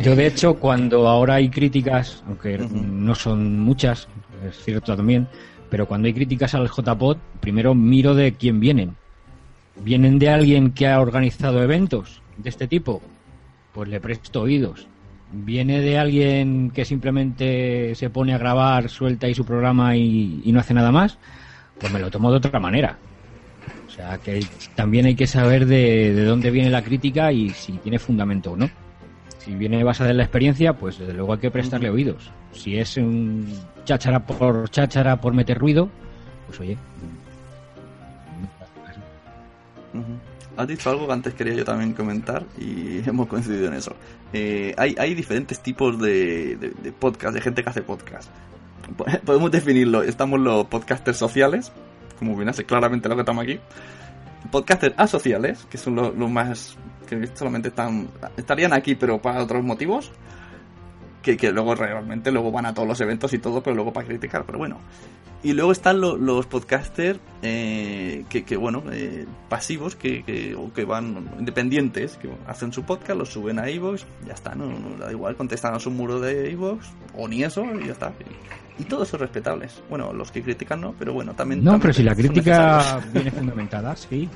Yo, 0.02 0.14
de 0.14 0.26
hecho, 0.28 0.54
cuando 0.54 1.08
ahora 1.08 1.34
hay 1.34 1.48
críticas, 1.48 2.22
aunque 2.26 2.58
no 2.58 3.14
son 3.16 3.58
muchas, 3.60 4.08
es 4.48 4.56
cierto 4.64 4.96
también, 4.96 5.28
pero 5.70 5.86
cuando 5.86 6.06
hay 6.06 6.14
críticas 6.14 6.54
al 6.54 6.68
JPod, 6.68 7.16
primero 7.40 7.74
miro 7.74 8.14
de 8.14 8.32
quién 8.32 8.60
vienen. 8.60 8.96
¿Vienen 9.76 10.18
de 10.18 10.28
alguien 10.28 10.72
que 10.72 10.88
ha 10.88 11.00
organizado 11.00 11.62
eventos 11.62 12.20
de 12.36 12.48
este 12.50 12.66
tipo? 12.66 13.00
Pues 13.72 13.88
le 13.88 14.00
presto 14.00 14.42
oídos. 14.42 14.86
¿Viene 15.32 15.80
de 15.80 15.96
alguien 15.96 16.70
que 16.74 16.84
simplemente 16.84 17.94
se 17.94 18.10
pone 18.10 18.34
a 18.34 18.38
grabar, 18.38 18.88
suelta 18.88 19.26
ahí 19.28 19.34
su 19.34 19.44
programa 19.44 19.96
y, 19.96 20.42
no 20.46 20.58
hace 20.58 20.74
nada 20.74 20.90
más? 20.90 21.18
Pues 21.78 21.92
me 21.92 22.00
lo 22.00 22.10
tomo 22.10 22.30
de 22.30 22.38
otra 22.38 22.58
manera. 22.58 22.98
O 23.86 23.90
sea, 23.90 24.18
que 24.18 24.44
también 24.74 25.06
hay 25.06 25.14
que 25.14 25.26
saber 25.26 25.66
de, 25.66 26.12
de 26.14 26.24
dónde 26.24 26.50
viene 26.50 26.68
la 26.68 26.82
crítica 26.82 27.32
y 27.32 27.50
si 27.50 27.72
tiene 27.74 27.98
fundamento 27.98 28.52
o 28.52 28.56
no. 28.56 28.68
Si 29.50 29.56
viene 29.56 29.82
basada 29.82 30.10
en 30.10 30.18
la 30.18 30.22
experiencia, 30.22 30.74
pues 30.74 30.96
desde 31.00 31.12
luego 31.12 31.32
hay 31.32 31.40
que 31.40 31.50
prestarle 31.50 31.90
oídos. 31.90 32.30
Si 32.52 32.78
es 32.78 32.96
un 32.96 33.52
cháchara 33.84 34.24
por 34.24 34.70
cháchara 34.70 35.20
por 35.20 35.34
meter 35.34 35.58
ruido, 35.58 35.88
pues 36.46 36.60
oye. 36.60 36.78
Has 40.56 40.68
dicho 40.68 40.88
algo 40.90 41.08
que 41.08 41.12
antes 41.12 41.34
quería 41.34 41.54
yo 41.54 41.64
también 41.64 41.94
comentar 41.94 42.44
y 42.58 42.98
hemos 43.08 43.26
coincidido 43.26 43.66
en 43.66 43.74
eso. 43.74 43.96
Eh, 44.32 44.72
hay, 44.78 44.94
hay 44.98 45.14
diferentes 45.14 45.58
tipos 45.58 45.98
de, 46.00 46.54
de, 46.56 46.70
de 46.70 46.92
podcast, 46.92 47.34
de 47.34 47.40
gente 47.40 47.64
que 47.64 47.70
hace 47.70 47.82
podcast. 47.82 48.30
Po- 48.96 49.04
Podemos 49.24 49.50
definirlo, 49.50 50.04
estamos 50.04 50.38
los 50.38 50.66
podcasters 50.66 51.16
sociales, 51.16 51.72
como 52.20 52.36
bien 52.36 52.48
hace 52.50 52.62
claramente 52.64 53.08
lo 53.08 53.16
que 53.16 53.22
estamos 53.22 53.42
aquí. 53.42 53.58
Podcasters 54.52 54.94
asociales, 54.96 55.66
que 55.68 55.76
son 55.76 55.96
los, 55.96 56.14
los 56.16 56.30
más 56.30 56.76
que 57.18 57.26
solamente 57.34 57.68
están 57.68 58.08
estarían 58.36 58.72
aquí 58.72 58.94
pero 58.94 59.20
para 59.20 59.42
otros 59.42 59.62
motivos. 59.64 60.10
Que, 61.22 61.36
que 61.36 61.52
luego 61.52 61.74
realmente 61.74 62.30
luego 62.32 62.50
van 62.50 62.64
a 62.64 62.72
todos 62.72 62.88
los 62.88 62.98
eventos 63.02 63.34
y 63.34 63.38
todo, 63.38 63.62
pero 63.62 63.76
luego 63.76 63.92
para 63.92 64.06
criticar, 64.06 64.44
pero 64.46 64.56
bueno. 64.56 64.78
Y 65.42 65.52
luego 65.52 65.70
están 65.70 66.00
lo- 66.00 66.16
los 66.16 66.46
podcasters 66.46 67.20
eh, 67.42 68.24
que, 68.30 68.42
que, 68.44 68.56
bueno, 68.56 68.82
eh, 68.90 69.26
pasivos, 69.50 69.96
que, 69.96 70.22
que, 70.22 70.54
o 70.54 70.72
que 70.72 70.86
van 70.86 71.28
independientes, 71.38 72.16
que 72.16 72.30
hacen 72.46 72.72
su 72.72 72.84
podcast, 72.84 73.18
lo 73.18 73.26
suben 73.26 73.58
a 73.58 73.68
iVoox, 73.68 74.04
ya 74.26 74.32
está, 74.32 74.54
no, 74.54 74.64
no 74.66 74.96
da 74.98 75.10
igual, 75.12 75.36
contestan 75.36 75.74
a 75.74 75.78
su 75.78 75.90
muro 75.90 76.20
de 76.20 76.50
iVoox, 76.52 76.86
o 77.14 77.28
ni 77.28 77.42
eso, 77.42 77.66
y 77.82 77.86
ya 77.86 77.92
está. 77.92 78.14
Y, 78.78 78.84
todos 78.84 79.08
son 79.08 79.20
respetables. 79.20 79.82
Bueno, 79.90 80.14
los 80.14 80.30
que 80.32 80.42
critican 80.42 80.80
no, 80.80 80.94
pero 80.98 81.12
bueno, 81.12 81.34
también... 81.34 81.62
No, 81.62 81.72
también 81.72 81.82
pero 81.82 81.92
si 81.92 82.02
la 82.02 82.14
crítica 82.14 82.98
viene 83.12 83.30
fundamentada, 83.30 83.94
sí. 83.94 84.26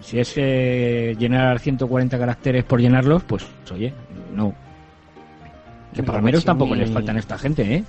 Si 0.00 0.18
es 0.18 0.32
eh, 0.36 1.14
llenar 1.18 1.58
140 1.58 2.18
caracteres 2.18 2.64
por 2.64 2.80
llenarlos, 2.80 3.22
pues 3.24 3.46
oye, 3.72 3.92
no. 4.34 4.54
Que 5.94 6.02
palmeros 6.02 6.44
tampoco 6.44 6.74
les 6.74 6.90
faltan 6.90 7.16
a 7.16 7.20
esta 7.20 7.36
gente, 7.36 7.74
¿eh? 7.74 7.84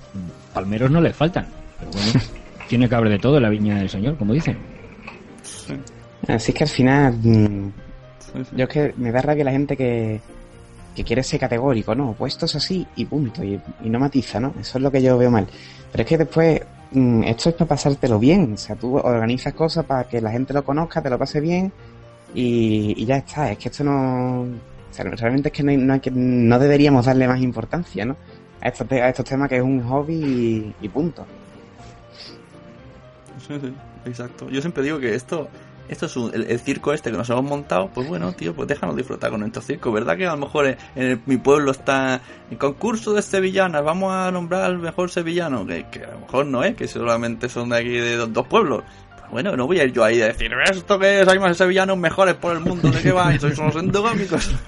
Palmeros 0.52 0.90
no 0.90 1.00
les 1.00 1.14
faltan. 1.14 1.46
Pero 1.78 1.90
bueno, 1.92 2.20
tiene 2.68 2.88
que 2.88 2.94
haber 2.94 3.10
de 3.10 3.18
todo 3.18 3.36
en 3.36 3.42
la 3.44 3.48
viña 3.48 3.78
del 3.78 3.88
señor, 3.88 4.16
como 4.16 4.32
dicen. 4.32 4.58
Así 6.28 6.52
que 6.52 6.64
al 6.64 6.70
final, 6.70 7.14
mm, 7.22 7.72
yo 8.56 8.64
es 8.64 8.68
que 8.68 8.94
me 8.96 9.10
da 9.10 9.22
rabia 9.22 9.44
la 9.44 9.52
gente 9.52 9.76
que, 9.76 10.20
que 10.94 11.04
quiere 11.04 11.22
ser 11.22 11.40
categórico, 11.40 11.94
¿no? 11.94 12.14
Pues 12.16 12.34
esto 12.34 12.46
es 12.46 12.56
así 12.56 12.86
y 12.96 13.04
punto, 13.04 13.42
y, 13.42 13.60
y 13.82 13.90
no 13.90 13.98
matiza, 13.98 14.40
¿no? 14.40 14.54
Eso 14.60 14.78
es 14.78 14.82
lo 14.82 14.90
que 14.90 15.02
yo 15.02 15.16
veo 15.16 15.30
mal. 15.30 15.46
Pero 15.90 16.02
es 16.02 16.08
que 16.08 16.18
después, 16.18 16.60
mm, 16.60 16.64
esto 17.24 17.48
es 17.48 17.54
para 17.54 17.68
pasártelo 17.68 18.18
bien, 18.18 18.54
o 18.54 18.56
sea, 18.56 18.76
tú 18.76 18.96
organizas 18.96 19.54
cosas 19.54 19.84
para 19.84 20.04
que 20.04 20.20
la 20.20 20.30
gente 20.30 20.52
lo 20.52 20.64
conozca, 20.64 21.02
te 21.02 21.10
lo 21.10 21.18
pase 21.18 21.40
bien 21.40 21.72
y, 22.34 22.94
y 22.96 23.04
ya 23.04 23.16
está. 23.18 23.50
Es 23.50 23.58
que 23.58 23.68
esto 23.68 23.84
no. 23.84 24.46
Realmente 24.96 25.48
es 25.48 25.54
que 25.54 25.62
no, 25.62 26.00
no, 26.12 26.58
deberíamos 26.58 27.06
darle 27.06 27.26
más 27.26 27.40
importancia, 27.40 28.04
¿no? 28.04 28.16
A 28.60 28.68
estos, 28.68 28.90
a 28.92 29.08
estos 29.08 29.24
temas 29.24 29.48
que 29.48 29.56
es 29.56 29.62
un 29.62 29.82
hobby 29.82 30.14
y, 30.14 30.74
y 30.82 30.88
punto. 30.88 31.24
Sí, 33.46 33.58
sí, 33.60 33.74
exacto. 34.04 34.50
Yo 34.50 34.60
siempre 34.60 34.82
digo 34.82 34.98
que 34.98 35.14
esto, 35.14 35.48
esto 35.88 36.06
es 36.06 36.16
un- 36.16 36.32
el, 36.34 36.44
el 36.50 36.58
circo 36.60 36.92
este 36.92 37.10
que 37.10 37.16
nos 37.16 37.28
hemos 37.30 37.44
montado, 37.44 37.88
pues 37.92 38.08
bueno, 38.08 38.32
tío, 38.32 38.54
pues 38.54 38.66
déjanos 38.68 38.96
disfrutar 38.96 39.30
con 39.30 39.40
nuestro 39.40 39.60
circo. 39.62 39.92
¿Verdad 39.92 40.16
que 40.16 40.26
a 40.26 40.30
lo 40.32 40.38
mejor 40.38 40.66
en, 40.66 40.76
en 40.96 41.02
el- 41.02 41.20
mi 41.26 41.36
pueblo 41.36 41.70
está 41.72 42.20
el 42.50 42.58
concurso 42.58 43.12
de 43.12 43.22
sevillanas, 43.22 43.84
vamos 43.84 44.12
a 44.12 44.30
nombrar 44.30 44.62
al 44.64 44.78
mejor 44.78 45.10
sevillano? 45.10 45.66
Que, 45.66 45.86
que 45.90 46.04
a 46.04 46.12
lo 46.12 46.20
mejor 46.20 46.46
no 46.46 46.64
es, 46.64 46.74
que 46.76 46.88
solamente 46.88 47.48
son 47.48 47.68
de 47.70 47.76
aquí 47.78 47.90
de 47.90 48.16
dos, 48.16 48.32
dos 48.32 48.46
pueblos. 48.46 48.82
Pues 49.18 49.30
bueno, 49.30 49.56
no 49.56 49.66
voy 49.66 49.80
a 49.80 49.84
ir 49.84 49.92
yo 49.92 50.04
ahí 50.04 50.20
a 50.22 50.26
decir, 50.28 50.50
esto 50.70 50.98
que 50.98 51.20
es, 51.22 51.28
hay 51.28 51.38
más 51.38 51.56
sevillanos 51.56 51.96
mejores 51.98 52.34
por 52.34 52.52
el 52.56 52.60
mundo, 52.60 52.90
¿de 52.90 53.00
qué 53.00 53.12
vais? 53.12 53.40
Sois 53.40 53.58
unos 53.58 53.76
endogámicos. 53.76 54.50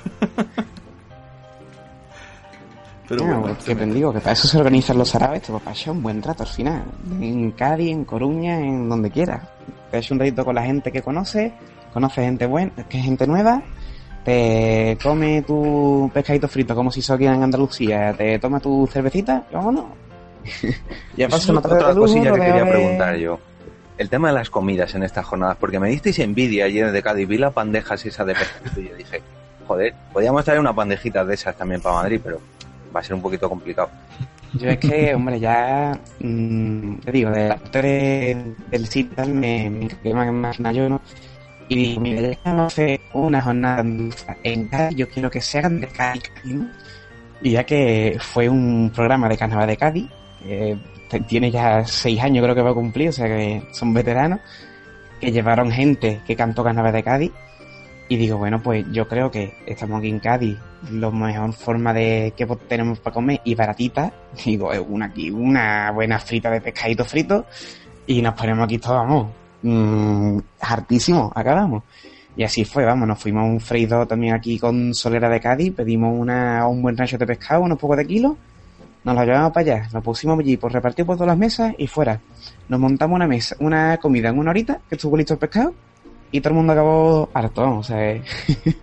Pero 3.09 3.25
bueno, 3.27 3.57
que 3.65 3.75
te 3.75 3.85
digo 3.87 4.13
que 4.15 4.21
para 4.21 4.33
eso 4.33 4.49
se 4.49 4.57
organizan 4.59 4.97
los 4.97 5.15
árabes, 5.15 5.43
te 5.43 5.53
va 5.53 5.59
a 5.59 5.61
pasar 5.61 5.91
un 5.93 6.03
buen 6.03 6.23
rato 6.23 6.43
al 6.43 6.49
final. 6.49 6.85
En 7.21 7.51
Cádiz, 7.53 7.91
en 7.93 8.05
Coruña, 8.07 8.59
en 8.59 8.89
donde 8.89 9.11
quieras. 9.11 9.43
Te 10.01 10.13
un 10.13 10.19
ratito 10.19 10.45
con 10.45 10.55
la 10.55 10.63
gente 10.63 10.91
que 10.91 11.03
conoces, 11.03 11.53
conoces 11.93 12.25
gente 12.25 12.47
buena, 12.47 12.73
que 12.89 12.99
es 12.99 13.05
gente 13.05 13.27
nueva, 13.27 13.63
te 14.25 14.99
come 15.03 15.43
tu 15.43 16.11
pescadito 16.13 16.49
frito 16.49 16.75
como 16.75 16.91
si 16.91 17.03
sos 17.03 17.15
aquí 17.17 17.27
en 17.27 17.43
Andalucía, 17.43 18.13
te 18.17 18.39
toma 18.39 18.59
tu 18.61 18.87
cervecita 18.91 19.45
y 19.51 19.55
vámonos. 19.55 19.85
ya 21.17 21.27
es 21.27 21.49
una 21.49 21.61
otra 21.61 21.89
de 21.89 21.95
cosilla 21.95 22.33
que 22.33 22.41
quería 22.41 22.65
de- 22.65 22.71
preguntar 22.71 23.17
yo. 23.17 23.39
El 23.97 24.09
tema 24.11 24.29
de 24.29 24.35
las 24.35 24.51
comidas 24.51 24.93
en 24.97 25.05
estas 25.05 25.25
jornadas, 25.25 25.57
porque 25.61 25.79
me 25.79 25.89
disteis 25.89 26.19
envidia 26.19 26.65
ayer 26.65 26.91
de 26.91 27.03
Cádiz, 27.03 27.29
vi 27.29 27.39
las 27.39 27.55
bandejas 27.55 28.05
esas 28.05 28.27
de 28.27 28.35
pescadito 28.35 28.81
y 28.81 28.89
yo 28.89 28.97
dije, 28.97 29.23
joder, 29.69 29.95
podríamos 30.13 30.45
traer 30.45 30.59
unas 30.59 30.75
bandejitas 30.75 31.25
de 31.27 31.35
esas 31.35 31.55
también 31.57 31.81
para 31.81 31.95
Madrid, 31.97 32.21
pero 32.23 32.41
va 32.95 32.99
a 33.01 33.03
ser 33.05 33.15
un 33.15 33.23
poquito 33.23 33.49
complicado. 33.49 33.91
Yo 34.55 34.71
es 34.71 34.79
que, 34.79 35.15
hombre, 35.15 35.41
ya 35.41 35.99
mm, 36.21 36.97
te 36.99 37.13
digo, 37.13 37.31
de 37.31 37.55
de- 37.73 38.55
del 38.71 38.87
sitio 38.87 39.27
me, 39.27 39.69
me 39.71 39.85
encargué 39.87 40.15
más, 40.15 40.61
más 40.61 40.75
yo, 40.77 40.89
¿no? 40.89 41.01
Y 41.69 41.77
digo, 41.77 42.01
mira, 42.01 42.37
vamos 42.45 42.63
a 42.63 42.67
hacer 42.67 43.01
una 43.15 43.41
jornada 43.41 43.81
andaluza 43.81 44.37
en 44.43 44.69
Cádiz, 44.69 44.97
yo 44.99 45.09
quiero 45.09 45.31
que 45.31 45.41
se 45.41 45.59
hagan 45.59 45.81
de 45.81 45.89
Cádiz, 45.89 46.31
¿no? 46.45 46.69
Y 47.43 47.51
ya 47.53 47.65
que 47.65 48.17
fue 48.21 48.49
un 48.49 48.91
programa 48.95 49.29
de 49.29 49.37
carnaval 49.37 49.67
de 49.67 49.77
Cádiz, 49.77 50.09
te- 51.09 51.21
tiene 51.21 51.51
ya 51.51 51.85
seis 51.85 52.21
años 52.23 52.43
creo 52.45 52.55
que 52.55 52.63
va 52.63 52.71
a 52.71 52.75
cumplir, 52.75 53.09
o 53.09 53.13
sea 53.13 53.27
que 53.27 53.63
son 53.73 53.93
veteranos, 53.95 54.41
que 55.21 55.33
llevaron 55.33 55.71
gente 55.71 56.21
que 56.27 56.37
cantó 56.37 56.63
carnaval 56.63 56.93
de 56.93 57.03
Cádiz, 57.03 57.33
y 58.09 58.17
digo, 58.17 58.37
bueno, 58.37 58.63
pues 58.63 58.85
yo 58.93 59.09
creo 59.09 59.31
que 59.31 59.55
estamos 59.67 59.99
aquí 59.99 60.09
en 60.09 60.21
Cádiz, 60.21 60.59
la 60.91 61.11
mejor 61.11 61.53
forma 61.55 61.95
de 61.95 62.35
que 62.37 62.47
tenemos 62.69 62.99
para 63.01 63.15
comer 63.15 63.41
y 63.45 63.55
baratita, 63.55 64.13
digo, 64.45 64.73
es 64.73 64.83
una 64.87 65.07
aquí, 65.07 65.31
una 65.31 65.91
buena 65.91 66.19
frita 66.19 66.51
de 66.51 66.61
pescadito 66.61 67.05
frito 67.05 67.47
y 68.07 68.21
nos 68.21 68.35
ponemos 68.35 68.65
aquí 68.65 68.79
todos, 68.79 68.97
vamos, 68.97 69.33
mm, 69.63 70.39
hartísimo, 70.61 71.33
acabamos. 71.35 71.83
Y 72.37 72.43
así 72.43 72.65
fue, 72.65 72.85
vamos, 72.85 73.07
nos 73.07 73.19
fuimos 73.19 73.43
a 73.43 73.47
un 73.47 73.61
freidor 73.61 74.07
también 74.07 74.35
aquí 74.35 74.59
con 74.59 74.93
Solera 74.93 75.29
de 75.29 75.41
Cádiz, 75.41 75.73
pedimos 75.73 76.13
una, 76.19 76.67
un 76.67 76.83
buen 76.83 76.97
rancho 76.97 77.17
de 77.17 77.27
pescado, 77.27 77.63
unos 77.63 77.79
pocos 77.79 77.97
de 77.97 78.07
kilos 78.07 78.35
Nos 79.05 79.15
lo 79.15 79.25
llevamos 79.25 79.53
para 79.53 79.77
allá, 79.77 79.89
lo 79.93 80.03
pusimos 80.03 80.39
allí, 80.41 80.57
pues 80.57 80.73
repartido 80.73 81.07
por 81.07 81.17
todas 81.17 81.29
las 81.29 81.39
mesas 81.39 81.75
y 81.79 81.87
fuera. 81.87 82.21
Nos 82.69 82.81
montamos 82.81 83.17
una 83.17 83.29
mesa, 83.29 83.57
una 83.61 83.97
comida 83.99 84.29
en 84.29 84.39
una 84.39 84.51
horita, 84.51 84.81
que 84.89 84.97
estuvo 84.97 85.17
listo 85.17 85.35
el 85.35 85.39
pescado, 85.39 85.73
y 86.33 86.41
todo 86.41 86.51
el 86.51 86.57
mundo 86.57 86.73
acabó 86.73 87.29
harto, 87.35 87.79
o 87.79 87.83
sea, 87.83 88.13
eh. 88.13 88.23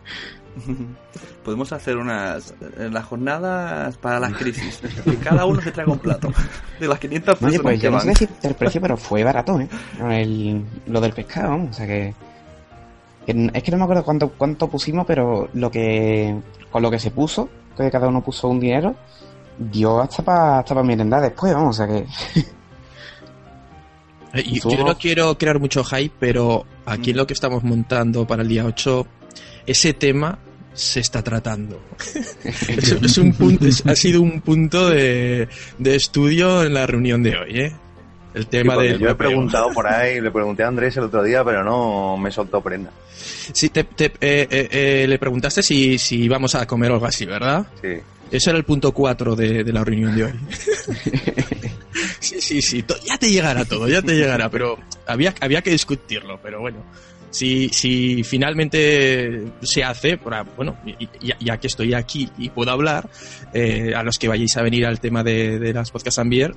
Podemos 1.44 1.72
hacer 1.74 1.98
unas 1.98 2.54
eh, 2.78 2.90
las 2.92 3.06
jornadas 3.06 3.98
para 3.98 4.20
las 4.20 4.34
crisis. 4.34 4.80
Que 5.04 5.16
cada 5.18 5.46
uno 5.46 5.60
se 5.62 5.72
traiga 5.72 5.92
un 5.92 5.98
plato. 5.98 6.32
De 6.80 6.88
las 6.88 7.00
500 7.00 7.34
personas 7.34 7.54
Oye, 7.54 7.60
pues 7.64 7.80
que 7.80 7.84
yo 7.86 7.92
no 7.92 8.00
sé 8.00 8.10
decirte 8.10 8.48
el 8.48 8.54
precio, 8.56 8.80
pero 8.82 8.96
fue 8.96 9.24
barato, 9.24 9.60
¿eh? 9.60 9.68
El- 10.02 10.64
lo 10.88 11.02
del 11.02 11.14
pescado, 11.14 11.56
o 11.70 11.74
sea 11.74 11.88
que... 11.88 12.14
que- 13.26 13.50
Es 13.54 13.64
que 13.64 13.72
no 13.72 13.78
me 13.78 13.84
acuerdo 13.86 14.04
cuánto, 14.04 14.30
cuánto 14.38 14.68
pusimos, 14.70 15.06
pero 15.08 15.50
lo 15.54 15.72
que... 15.72 16.36
Con 16.70 16.84
lo 16.84 16.92
que 16.92 17.00
se 17.00 17.10
puso, 17.12 17.50
que 17.76 17.90
cada 17.90 18.08
uno 18.08 18.22
puso 18.22 18.48
un 18.48 18.60
dinero, 18.60 18.96
dio 19.58 20.00
hasta 20.00 20.24
para 20.24 20.60
hasta 20.60 20.76
pa 20.76 20.84
merendar 20.84 21.22
después, 21.24 21.54
vamos, 21.54 21.80
o 21.80 21.86
sea 21.86 21.88
que... 21.88 22.06
Eh, 24.34 24.44
y 24.46 24.60
Tú- 24.60 24.72
Yo 24.72 24.86
no 24.86 24.98
quiero 24.98 25.38
crear 25.38 25.60
mucho 25.60 25.84
hype, 25.84 26.14
pero 26.20 26.66
aquí 26.86 27.12
en 27.12 27.18
lo 27.18 27.28
que 27.28 27.34
estamos 27.34 27.64
montando 27.64 28.26
para 28.26 28.42
el 28.44 28.48
día 28.48 28.66
8, 28.66 29.06
ese 29.66 29.94
tema 29.94 30.40
se 30.74 31.02
está 31.02 31.22
tratando. 31.22 31.82
es, 32.44 32.92
es 32.92 33.18
un 33.18 33.34
punto, 33.34 33.66
es- 33.68 33.86
ha 33.86 33.96
sido 33.96 34.22
un 34.22 34.40
punto 34.42 34.90
de, 34.90 35.48
de 35.78 35.96
estudio 35.96 36.64
en 36.64 36.74
la 36.74 36.88
reunión 36.88 37.22
de 37.24 37.36
hoy, 37.38 37.60
¿eh? 37.60 37.76
El 38.34 38.48
tema 38.48 38.76
Sí, 38.78 38.84
del 38.84 39.00
yo 39.00 39.10
he 39.10 39.16
preguntado 39.16 39.70
por 39.74 39.86
ahí, 39.86 40.22
le 40.22 40.32
pregunté 40.32 40.64
a 40.64 40.70
Andrés 40.70 40.96
el 40.96 41.04
otro 41.04 41.22
día, 41.22 41.44
pero 41.44 41.66
no 41.66 42.16
me 42.16 42.32
soltó 42.32 42.62
prenda. 42.62 42.90
Sí, 43.52 43.68
te, 43.68 43.84
te- 43.84 44.06
eh, 44.22 44.48
eh, 44.50 44.70
eh, 44.72 45.06
le 45.10 45.20
preguntaste 45.20 45.62
si, 45.62 45.98
si 45.98 46.24
íbamos 46.24 46.56
a 46.56 46.66
comer 46.66 46.92
o 46.92 46.94
algo 46.94 47.06
así, 47.08 47.26
¿verdad? 47.26 47.68
Sí. 47.82 47.90
Ese 48.32 48.50
era 48.52 48.58
el 48.58 48.64
punto 48.64 48.94
4 48.94 49.36
de, 49.36 49.66
de 49.66 49.74
la 49.74 49.84
reunión 49.84 50.16
de 50.16 50.24
hoy. 50.24 50.32
sí, 52.22 52.40
sí, 52.40 52.62
sí, 52.62 52.86
ya 53.06 53.18
te 53.18 53.30
llegará 53.30 53.66
todo, 53.66 53.88
ya 53.90 54.02
te 54.02 54.14
llegará, 54.16 54.50
pero 54.50 54.78
había, 55.08 55.34
había 55.42 55.62
que 55.62 55.72
discutirlo, 55.72 56.40
pero 56.42 56.62
bueno. 56.62 56.84
Si, 57.34 57.70
si 57.70 58.24
finalmente 58.26 59.42
se 59.62 59.84
hace, 59.86 60.18
para- 60.18 60.44
bueno, 60.44 60.78
ya, 61.40 61.58
que 61.58 61.68
estoy 61.68 61.94
aquí 61.94 62.30
y 62.38 62.50
puedo 62.50 62.72
hablar, 62.72 63.10
eh, 63.54 63.94
a 63.96 64.04
los 64.04 64.20
que 64.20 64.28
vayáis 64.28 64.58
a 64.58 64.62
venir 64.62 64.86
al 64.86 65.00
tema 65.00 65.24
de, 65.24 65.58
de 65.58 65.72
las 65.74 65.92
podcast 65.92 66.20
Ambier, 66.20 66.54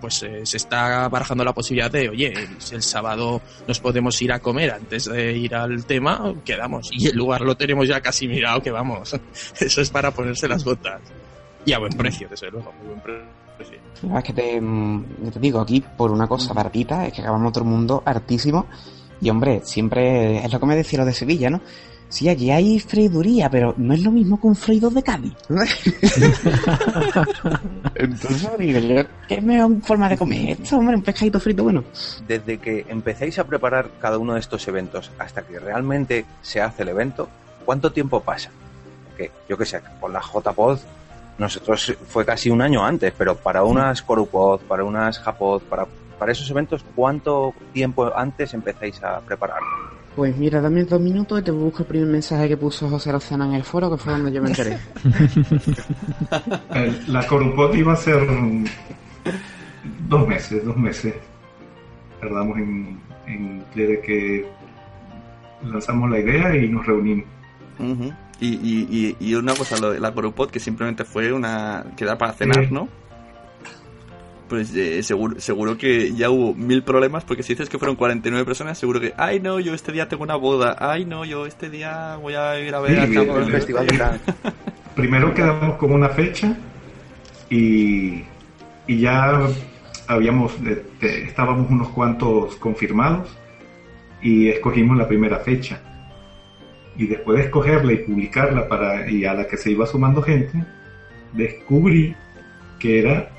pues 0.00 0.22
eh, 0.24 0.40
se 0.44 0.56
está 0.56 1.08
barajando 1.08 1.44
la 1.44 1.52
posibilidad 1.52 1.90
de, 1.90 2.08
oye, 2.08 2.32
el, 2.32 2.48
el 2.72 2.82
sábado 2.82 3.42
nos 3.68 3.78
podemos 3.78 4.20
ir 4.22 4.32
a 4.32 4.40
comer 4.40 4.72
antes 4.72 5.04
de 5.04 5.36
ir 5.36 5.54
al 5.54 5.84
tema, 5.84 6.34
quedamos. 6.44 6.88
Y 6.90 7.06
el 7.08 7.16
lugar 7.16 7.42
lo 7.42 7.54
tenemos 7.56 7.86
ya 7.86 8.00
casi 8.00 8.26
mirado, 8.26 8.60
que 8.62 8.70
vamos. 8.72 9.14
Eso 9.60 9.80
es 9.82 9.90
para 9.90 10.10
ponerse 10.10 10.48
las 10.48 10.64
botas. 10.64 11.00
Y 11.64 11.72
a 11.74 11.78
buen 11.78 11.92
precio, 11.92 12.26
desde 12.28 12.50
luego, 12.50 12.72
muy 12.72 12.88
buen 12.88 13.00
precio. 13.02 13.26
No, 14.02 14.18
es 14.18 14.24
que 14.24 14.32
te, 14.32 14.60
te 15.32 15.40
digo, 15.40 15.60
aquí 15.60 15.82
por 15.96 16.10
una 16.10 16.26
cosa 16.26 16.52
baratita, 16.52 17.06
es 17.06 17.12
que 17.12 17.20
acabamos 17.20 17.52
todo 17.52 17.64
el 17.64 17.70
mundo 17.70 18.02
hartísimo. 18.04 18.66
Y 19.20 19.28
hombre, 19.28 19.60
siempre 19.64 20.38
es 20.44 20.52
lo 20.52 20.58
que 20.58 20.66
me 20.66 20.76
decía 20.76 21.00
lo 21.00 21.04
de 21.04 21.12
Sevilla, 21.12 21.50
¿no? 21.50 21.60
Sí, 22.10 22.28
allí 22.28 22.50
hay 22.50 22.80
freiduría, 22.80 23.48
pero 23.48 23.72
no 23.76 23.94
es 23.94 24.02
lo 24.02 24.10
mismo 24.10 24.40
que 24.40 24.48
un 24.48 24.56
freidor 24.56 24.92
de 24.92 25.00
Cádiz. 25.00 25.32
Entonces 27.94 28.50
digo 28.58 28.80
yo, 28.80 29.02
¿qué 29.28 29.40
mejor 29.40 29.80
forma 29.82 30.08
de 30.08 30.18
comer 30.18 30.60
esto, 30.60 30.76
hombre? 30.76 30.96
Un 30.96 31.02
pescadito 31.02 31.38
frito 31.38 31.62
bueno. 31.62 31.84
Desde 32.26 32.58
que 32.58 32.84
empecéis 32.88 33.38
a 33.38 33.44
preparar 33.44 33.92
cada 34.00 34.18
uno 34.18 34.34
de 34.34 34.40
estos 34.40 34.66
eventos 34.66 35.12
hasta 35.20 35.42
que 35.42 35.60
realmente 35.60 36.24
se 36.42 36.60
hace 36.60 36.82
el 36.82 36.88
evento, 36.88 37.28
¿cuánto 37.64 37.92
tiempo 37.92 38.20
pasa? 38.20 38.50
Porque 39.06 39.30
yo 39.48 39.56
que 39.56 39.64
sé, 39.64 39.80
con 40.00 40.12
la 40.12 40.20
JPod, 40.20 40.80
nosotros 41.40 41.96
fue 42.06 42.24
casi 42.26 42.50
un 42.50 42.60
año 42.60 42.84
antes, 42.84 43.14
pero 43.16 43.34
para 43.34 43.64
unas 43.64 44.02
Corupod, 44.02 44.60
para 44.60 44.84
unas 44.84 45.18
Japod, 45.18 45.62
para, 45.62 45.86
para 46.18 46.32
esos 46.32 46.48
eventos, 46.50 46.84
¿cuánto 46.94 47.54
tiempo 47.72 48.12
antes 48.14 48.52
empezáis 48.52 49.02
a 49.02 49.20
preparar? 49.20 49.60
Pues 50.14 50.36
mira, 50.36 50.60
dame 50.60 50.84
dos 50.84 51.00
minutos 51.00 51.40
y 51.40 51.42
te 51.42 51.50
busco 51.50 51.78
el 51.82 51.86
primer 51.86 52.08
mensaje 52.08 52.46
que 52.46 52.58
puso 52.58 52.90
José 52.90 53.10
Lozana 53.10 53.46
en 53.46 53.54
el 53.54 53.64
foro, 53.64 53.90
que 53.90 53.96
fue 53.96 54.12
donde 54.12 54.30
yo 54.32 54.42
me 54.42 54.50
enteré. 54.50 54.76
Eh, 56.74 57.00
La 57.08 57.26
Corupot 57.26 57.74
iba 57.74 57.94
a 57.94 57.96
ser 57.96 58.20
dos 60.08 60.28
meses, 60.28 60.64
dos 60.64 60.76
meses. 60.76 61.14
Tardamos 62.20 62.58
en, 62.58 63.00
en 63.26 63.64
desde 63.74 64.00
que 64.02 64.46
lanzamos 65.64 66.10
la 66.10 66.18
idea 66.18 66.54
y 66.54 66.68
nos 66.68 66.86
reunimos. 66.86 67.24
Ujú. 67.78 68.12
Y, 68.40 68.48
y, 68.48 69.16
y, 69.20 69.30
y 69.30 69.34
una 69.34 69.54
cosa, 69.54 69.78
lo 69.78 69.90
de 69.90 70.00
la 70.00 70.12
Corupod, 70.12 70.50
que 70.50 70.60
simplemente 70.60 71.04
fue 71.04 71.32
una. 71.32 71.84
quedar 71.96 72.18
para 72.18 72.32
cenar. 72.32 72.72
¿no? 72.72 72.88
Pues 74.48 74.74
eh, 74.74 75.00
seguro, 75.04 75.38
seguro 75.38 75.78
que 75.78 76.12
ya 76.12 76.28
hubo 76.28 76.54
mil 76.54 76.82
problemas, 76.82 77.24
porque 77.24 77.44
si 77.44 77.52
dices 77.52 77.68
que 77.68 77.78
fueron 77.78 77.94
49 77.94 78.44
personas, 78.44 78.76
seguro 78.78 78.98
que, 78.98 79.14
ay 79.16 79.38
no, 79.38 79.60
yo 79.60 79.74
este 79.74 79.92
día 79.92 80.08
tengo 80.08 80.24
una 80.24 80.34
boda, 80.34 80.76
ay 80.80 81.04
no, 81.04 81.24
yo 81.24 81.46
este 81.46 81.70
día 81.70 82.16
voy 82.16 82.34
a 82.34 82.58
ir 82.58 82.74
a 82.74 82.80
ver 82.80 83.06
Sí, 83.08 83.16
a 83.16 83.22
del 83.22 83.52
Festival 83.52 83.86
de. 83.86 84.18
Primero 84.96 85.32
quedamos 85.34 85.76
con 85.76 85.92
una 85.92 86.08
fecha 86.08 86.56
y, 87.48 88.24
y 88.88 88.98
ya 88.98 89.38
habíamos 90.08 90.52
estábamos 91.00 91.70
unos 91.70 91.90
cuantos 91.90 92.56
confirmados 92.56 93.28
y 94.20 94.48
escogimos 94.48 94.96
la 94.96 95.06
primera 95.06 95.38
fecha. 95.38 95.80
Y 97.00 97.06
después 97.06 97.38
de 97.38 97.44
escogerla 97.44 97.94
y 97.94 97.96
publicarla 97.96 98.68
para 98.68 99.10
y 99.10 99.24
a 99.24 99.32
la 99.32 99.46
que 99.46 99.56
se 99.56 99.70
iba 99.70 99.86
sumando 99.86 100.20
gente, 100.20 100.62
descubrí 101.32 102.14
que 102.78 102.98
era 103.00 103.30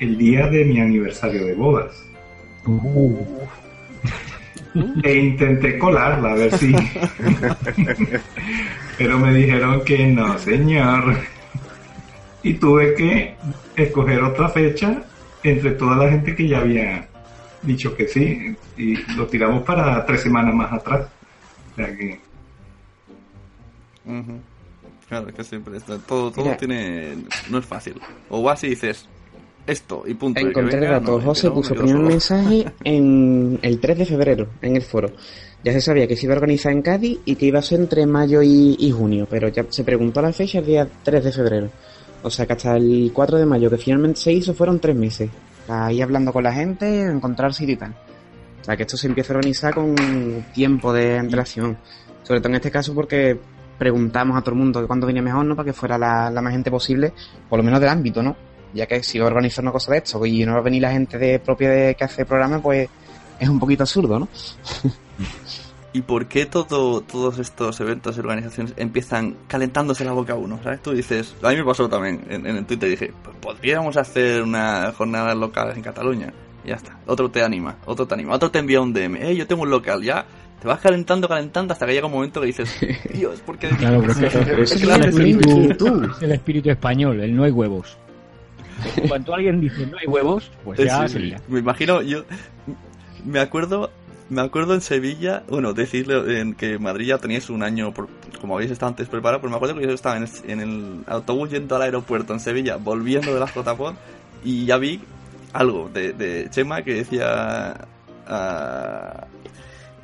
el 0.00 0.16
día 0.16 0.46
de 0.46 0.64
mi 0.64 0.80
aniversario 0.80 1.44
de 1.44 1.52
bodas. 1.52 2.02
E 5.02 5.14
intenté 5.14 5.78
colarla 5.78 6.32
a 6.32 6.34
ver 6.34 6.56
si. 6.56 6.74
Pero 8.96 9.18
me 9.18 9.34
dijeron 9.34 9.84
que 9.84 10.06
no, 10.06 10.38
señor. 10.38 11.18
Y 12.42 12.54
tuve 12.54 12.94
que 12.94 13.34
escoger 13.76 14.22
otra 14.22 14.48
fecha 14.48 15.02
entre 15.42 15.72
toda 15.72 15.96
la 15.96 16.10
gente 16.10 16.34
que 16.34 16.48
ya 16.48 16.60
había 16.60 17.06
dicho 17.60 17.94
que 17.94 18.08
sí. 18.08 18.56
Y 18.78 18.96
lo 19.14 19.26
tiramos 19.26 19.62
para 19.62 20.06
tres 20.06 20.22
semanas 20.22 20.54
más 20.54 20.72
atrás. 20.72 21.06
O 21.72 21.76
sea 21.76 21.94
que. 21.94 22.33
Ujú. 24.06 24.40
Claro, 25.08 25.28
es 25.28 25.34
que 25.34 25.44
siempre 25.44 25.76
está, 25.76 25.98
todo, 25.98 26.30
todo 26.30 26.44
Mira. 26.44 26.56
tiene. 26.56 27.16
no 27.50 27.58
es 27.58 27.66
fácil. 27.66 28.00
O 28.30 28.42
vas 28.42 28.64
y 28.64 28.68
dices 28.68 29.06
esto 29.66 30.04
y 30.06 30.14
punto. 30.14 30.40
Encontré 30.40 30.78
el 30.78 30.90
dato. 30.90 31.18
no, 31.18 31.24
José 31.24 31.48
no, 31.48 31.54
puso 31.54 31.74
primer 31.74 31.96
mensaje 31.96 32.66
en 32.84 33.58
el 33.62 33.80
3 33.80 33.98
de 33.98 34.06
febrero, 34.06 34.48
en 34.62 34.76
el 34.76 34.82
foro. 34.82 35.10
Ya 35.62 35.72
se 35.72 35.80
sabía 35.80 36.06
que 36.06 36.16
se 36.16 36.26
iba 36.26 36.34
a 36.34 36.36
organizar 36.36 36.72
en 36.72 36.82
Cádiz 36.82 37.18
y 37.24 37.36
que 37.36 37.46
iba 37.46 37.58
a 37.58 37.62
ser 37.62 37.80
entre 37.80 38.04
mayo 38.06 38.42
y, 38.42 38.76
y 38.78 38.90
junio, 38.90 39.26
pero 39.28 39.48
ya 39.48 39.64
se 39.68 39.82
preguntó 39.84 40.20
la 40.20 40.32
fecha 40.32 40.58
el 40.58 40.66
día 40.66 40.86
3 41.02 41.24
de 41.24 41.32
febrero. 41.32 41.70
O 42.22 42.30
sea 42.30 42.46
que 42.46 42.54
hasta 42.54 42.76
el 42.76 43.10
4 43.12 43.38
de 43.38 43.46
mayo, 43.46 43.70
que 43.70 43.78
finalmente 43.78 44.20
se 44.20 44.32
hizo, 44.32 44.54
fueron 44.54 44.80
tres 44.80 44.96
meses. 44.96 45.30
Ahí 45.68 46.02
hablando 46.02 46.32
con 46.32 46.42
la 46.42 46.52
gente, 46.52 47.02
encontrar 47.02 47.54
sitio 47.54 47.74
y 47.74 47.78
tal. 47.78 47.94
O 48.60 48.64
sea 48.64 48.76
que 48.76 48.82
esto 48.84 48.96
se 48.96 49.06
empieza 49.06 49.32
a 49.32 49.36
organizar 49.36 49.74
con 49.74 49.94
tiempo 50.54 50.92
de 50.92 51.18
antelación. 51.18 51.76
Sobre 52.22 52.40
todo 52.40 52.48
en 52.48 52.54
este 52.56 52.70
caso 52.70 52.94
porque 52.94 53.38
preguntamos 53.78 54.36
a 54.36 54.40
todo 54.40 54.52
el 54.52 54.58
mundo 54.58 54.80
que 54.80 54.86
cuándo 54.86 55.06
venía 55.06 55.22
mejor, 55.22 55.44
¿no? 55.44 55.56
Para 55.56 55.66
que 55.66 55.72
fuera 55.72 55.98
la, 55.98 56.30
la 56.30 56.40
más 56.42 56.52
gente 56.52 56.70
posible, 56.70 57.12
por 57.48 57.58
lo 57.58 57.62
menos 57.62 57.80
del 57.80 57.88
ámbito, 57.88 58.22
¿no? 58.22 58.36
Ya 58.72 58.86
que 58.86 59.02
si 59.02 59.18
va 59.18 59.26
a 59.26 59.28
organizar 59.28 59.62
una 59.64 59.72
cosa 59.72 59.92
de 59.92 59.98
esto 59.98 60.24
y 60.26 60.44
no 60.44 60.52
va 60.52 60.58
a 60.58 60.62
venir 60.62 60.82
la 60.82 60.92
gente 60.92 61.18
de 61.18 61.38
propia 61.38 61.70
de 61.70 61.94
que 61.94 62.04
hace 62.04 62.22
el 62.22 62.26
programa, 62.26 62.60
pues 62.60 62.88
es 63.38 63.48
un 63.48 63.58
poquito 63.58 63.82
absurdo, 63.82 64.18
¿no? 64.18 64.28
¿Y 65.94 66.02
por 66.02 66.26
qué 66.26 66.44
todo, 66.44 67.02
todos 67.02 67.38
estos 67.38 67.78
eventos 67.78 68.16
y 68.16 68.20
organizaciones 68.20 68.74
empiezan 68.76 69.36
calentándose 69.46 70.04
la 70.04 70.10
boca 70.10 70.32
a 70.32 70.36
uno? 70.36 70.58
¿Sabes? 70.60 70.82
Tú 70.82 70.90
dices, 70.90 71.36
a 71.40 71.50
mí 71.50 71.56
me 71.56 71.64
pasó 71.64 71.88
también 71.88 72.26
en, 72.28 72.44
en 72.46 72.56
el 72.56 72.66
Twitter, 72.66 72.90
dije, 72.90 73.12
pues 73.22 73.36
podríamos 73.36 73.96
hacer 73.96 74.42
una 74.42 74.92
jornada 74.92 75.36
local 75.36 75.72
en 75.76 75.82
Cataluña. 75.82 76.32
Y 76.64 76.70
ya 76.70 76.74
está. 76.74 76.98
Otro 77.06 77.30
te 77.30 77.44
anima, 77.44 77.76
otro 77.84 78.08
te 78.08 78.14
anima, 78.14 78.34
otro 78.34 78.50
te 78.50 78.58
envía 78.58 78.80
un 78.80 78.92
DM, 78.92 79.22
eh, 79.22 79.36
yo 79.36 79.46
tengo 79.46 79.62
un 79.62 79.70
local, 79.70 80.02
ya. 80.02 80.26
Te 80.64 80.68
vas 80.68 80.80
calentando, 80.80 81.28
calentando 81.28 81.74
hasta 81.74 81.84
que 81.84 81.92
llega 81.92 82.06
un 82.06 82.12
momento 82.14 82.40
que 82.40 82.46
dices, 82.46 82.74
Dios, 83.12 83.38
¿por 83.40 83.58
qué? 83.58 83.68
Claro, 83.78 84.00
pero 84.00 84.12
es 84.12 84.18
que- 84.18 84.38
Pero 84.46 84.62
eso 84.62 84.74
es 84.76 84.82
es 84.82 84.88
el 84.88 85.02
espíritu, 85.04 86.10
el 86.22 86.32
espíritu 86.32 86.70
español, 86.70 87.20
el 87.20 87.36
no 87.36 87.44
hay 87.44 87.50
huevos. 87.50 87.98
Cuando 89.06 89.34
alguien 89.34 89.60
dice 89.60 89.86
no 89.86 89.98
hay 89.98 90.06
huevos, 90.06 90.50
pues 90.64 90.80
Eh, 90.80 90.86
ya 90.86 91.02
sí, 91.06 91.12
se 91.12 91.18
sí. 91.18 91.24
lía. 91.26 91.40
Me 91.48 91.58
imagino, 91.58 92.00
yo 92.00 92.24
me 93.26 93.40
acuerdo, 93.40 93.90
me 94.30 94.40
acuerdo 94.40 94.72
en 94.72 94.80
Sevilla, 94.80 95.42
bueno, 95.50 95.74
decirle 95.74 96.40
en 96.40 96.54
que 96.54 96.78
Madrid 96.78 97.08
ya 97.08 97.18
teníais 97.18 97.50
un 97.50 97.62
año, 97.62 97.92
por- 97.92 98.08
como 98.40 98.54
habéis 98.56 98.70
estado 98.70 98.88
antes 98.88 99.06
preparado, 99.06 99.42
pues 99.42 99.50
me 99.50 99.56
acuerdo 99.56 99.74
que 99.76 99.82
yo 99.86 99.90
estaba 99.92 100.16
en 100.16 100.22
el, 100.22 100.30
en 100.50 100.60
el 100.60 101.04
autobús 101.08 101.50
yendo 101.50 101.76
al 101.76 101.82
aeropuerto 101.82 102.32
en 102.32 102.40
Sevilla, 102.40 102.76
volviendo 102.76 103.34
de 103.34 103.40
la 103.40 103.46
JPod, 103.54 103.96
y 104.42 104.64
ya 104.64 104.78
vi 104.78 104.98
algo 105.52 105.90
de, 105.92 106.14
de 106.14 106.48
Chema 106.48 106.80
que 106.80 106.94
decía 106.94 107.86
a 108.26 109.26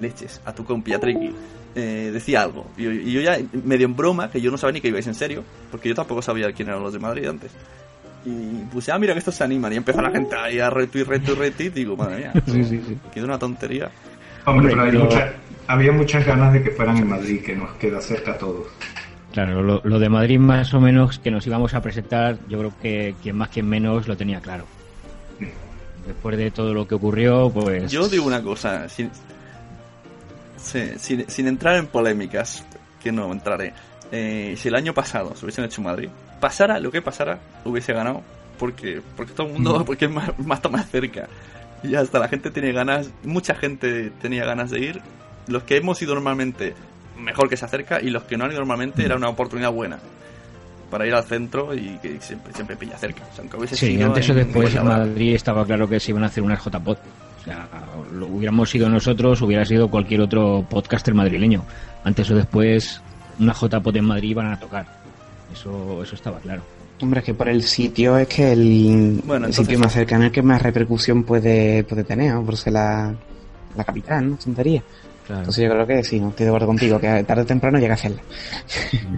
leches, 0.01 0.41
a 0.45 0.53
tu 0.55 0.65
compi, 0.65 0.93
a 0.93 0.99
Triqui. 1.01 1.31
eh, 1.75 2.11
decía 2.13 2.43
algo. 2.43 2.67
Y, 2.77 2.83
yo- 2.85 2.93
y 2.93 3.13
yo 3.13 3.21
ya, 3.21 3.39
medio 3.65 3.87
en 3.87 3.95
broma, 3.97 4.31
que 4.31 4.41
yo 4.41 4.51
no 4.51 4.59
sabía 4.59 4.73
ni 4.75 4.81
que 4.81 4.89
ibais 4.89 5.07
en 5.07 5.15
serio, 5.15 5.45
porque 5.71 5.89
yo 5.89 5.95
tampoco 5.95 6.21
sabía 6.23 6.51
quién 6.53 6.69
eran 6.69 6.83
los 6.83 6.93
de 6.93 6.99
Madrid 6.99 7.27
antes. 7.29 7.53
Y 8.25 8.65
puse, 8.73 8.93
ah, 8.93 8.99
mira 8.99 9.13
que 9.15 9.21
estos 9.21 9.35
se 9.35 9.45
animan. 9.45 9.73
Y 9.73 9.77
empezó 9.77 10.03
la 10.03 10.11
gente 10.11 10.35
ahí 10.37 10.59
a 10.59 10.69
retweet, 10.69 11.05
retweet, 11.05 11.37
retweet. 11.39 11.67
Y 11.69 11.71
digo, 11.71 11.97
madre 11.97 12.17
mía, 12.19 12.33
Sí, 12.47 12.65
sí, 12.65 12.83
sí. 12.87 12.99
queda 13.15 13.25
una 13.25 13.39
tontería. 13.39 13.91
Hombre, 14.47 14.69
pero 14.71 14.83
hay 14.83 14.91
pero- 14.91 15.05
mucha- 15.05 15.33
había 15.69 15.93
muchas 15.93 16.27
ganas 16.27 16.53
de 16.53 16.63
que 16.63 16.71
fueran 16.71 16.97
en 16.99 17.09
Madrid, 17.09 17.41
que 17.43 17.55
nos 17.57 17.71
queda 17.77 18.01
cerca 18.01 18.33
a 18.33 18.39
todos. 18.39 18.67
Claro, 19.33 19.63
lo, 19.63 19.81
lo 19.85 19.99
de 20.01 20.09
Madrid 20.09 20.39
más 20.41 20.75
o 20.75 20.81
menos 20.81 21.21
que 21.21 21.31
nos 21.31 21.47
íbamos 21.47 21.73
a 21.75 21.81
presentar, 21.81 22.37
yo 22.49 22.59
creo 22.59 22.73
que 22.83 23.15
quien 23.23 23.37
más, 23.37 23.49
quien 23.51 23.69
menos 23.69 24.09
lo 24.09 24.17
tenía 24.17 24.41
claro. 24.41 24.65
Después 26.07 26.37
de 26.37 26.51
todo 26.51 26.75
lo 26.75 26.89
que 26.89 26.95
ocurrió, 26.97 27.51
pues... 27.55 27.91
Yo 27.93 28.09
digo 28.09 28.27
una 28.27 28.43
cosa, 28.43 28.89
sin, 28.89 29.11
sí, 30.61 30.93
sin, 30.99 31.29
sin 31.29 31.47
entrar 31.47 31.77
en 31.77 31.87
polémicas, 31.87 32.65
que 33.03 33.13
no 33.13 33.33
entraré. 33.33 33.73
Eh, 34.13 34.55
si 34.57 34.69
el 34.69 34.75
año 34.75 34.93
pasado 34.93 35.35
se 35.37 35.45
hubiesen 35.45 35.65
hecho 35.65 35.81
en 35.81 35.87
Madrid, 35.87 36.09
pasara 36.41 36.79
lo 36.81 36.91
que 36.91 37.03
pasara, 37.03 37.39
hubiese 37.65 37.93
ganado. 37.93 38.23
Porque, 38.59 39.01
porque 39.17 39.33
todo 39.33 39.47
el 39.47 39.55
mundo, 39.55 39.85
porque 39.87 40.05
es 40.05 40.11
más, 40.11 40.39
más, 40.39 40.61
más 40.71 40.91
cerca. 40.91 41.29
Y 41.83 41.95
hasta 41.95 42.19
la 42.19 42.29
gente 42.29 42.51
tiene 42.51 42.73
ganas, 42.73 43.11
mucha 43.25 43.55
gente 43.55 44.11
tenía 44.21 44.45
ganas 44.45 44.71
de 44.71 44.81
ir. 44.81 45.01
Los 45.47 45.63
que 45.63 45.79
hemos 45.79 46.01
ido 46.03 46.15
normalmente, 46.15 46.75
mejor 47.19 47.49
que 47.49 47.57
se 47.57 47.65
acerca. 47.65 48.01
Y 48.03 48.11
los 48.11 48.25
que 48.25 48.37
no 48.37 48.45
han 48.45 48.51
ido 48.51 48.61
normalmente, 48.61 49.05
era 49.05 49.17
una 49.17 49.31
oportunidad 49.31 49.73
buena. 49.73 49.99
Para 50.91 51.07
ir 51.07 51.15
al 51.15 51.25
centro 51.25 51.73
y 51.73 51.99
que 52.03 52.21
siempre, 52.21 52.53
siempre 52.53 52.77
pilla 52.77 52.99
cerca. 52.99 53.23
O 53.23 53.35
sea, 53.35 53.43
aunque 53.43 53.57
hubiese 53.57 53.77
Sí, 53.77 53.93
sido 53.93 54.07
antes 54.07 54.29
o 54.29 54.35
después 54.35 54.75
en. 54.75 54.85
Madrid 54.85 55.35
estaba 55.35 55.65
claro 55.65 55.89
que 55.89 55.99
se 56.01 56.11
iban 56.11 56.25
a 56.25 56.27
hacer 56.27 56.43
unas 56.43 56.63
JPod. 56.63 56.99
O 57.41 57.45
sea, 57.45 57.69
lo 58.13 58.27
hubiéramos 58.27 58.69
sido 58.71 58.89
nosotros, 58.89 59.41
hubiera 59.41 59.65
sido 59.65 59.91
cualquier 59.91 60.21
otro 60.21 60.67
podcaster 60.69 61.15
madrileño. 61.15 61.65
Antes 62.05 62.31
o 62.31 62.35
después, 62.35 63.01
una 63.39 63.55
JPod 63.55 63.97
en 63.97 64.05
Madrid 64.05 64.31
iban 64.31 64.53
a 64.53 64.61
tocar. 64.61 64.87
Eso, 65.53 66.03
eso 66.03 66.15
estaba 66.15 66.39
claro. 66.41 66.63
Hombre, 67.01 67.21
es 67.21 67.27
que 67.27 67.35
por 67.35 67.49
el 67.49 67.63
sitio 67.63 68.19
es 68.19 68.29
que 68.29 68.53
el, 68.53 69.23
Bueno, 69.25 69.47
el 69.47 69.55
sitio 69.55 69.79
más 69.79 69.93
cercano 69.93 70.25
es 70.25 70.29
el 70.29 70.33
que 70.33 70.43
más 70.43 70.61
repercusión 70.61 71.25
puede, 71.25 71.83
puede 71.85 72.05
tener, 72.05 72.35
¿no? 72.35 72.45
por 72.45 72.59
ser 72.59 72.75
la, 72.75 73.15
la 73.75 73.85
capital, 73.85 74.31
¿no? 74.31 74.37
Tontería. 74.37 74.83
Claro. 75.27 75.41
Entonces 75.41 75.65
yo 75.65 75.71
creo 75.71 75.87
que 75.87 76.05
sí, 76.05 76.21
no 76.21 76.29
estoy 76.29 76.45
de 76.45 76.51
acuerdo 76.51 76.67
contigo, 76.67 77.01
que 77.01 77.25
tarde 77.25 77.43
o 77.43 77.47
temprano 77.47 77.79
llega 77.79 77.95
a 77.95 77.95
hacerla. 77.95 78.21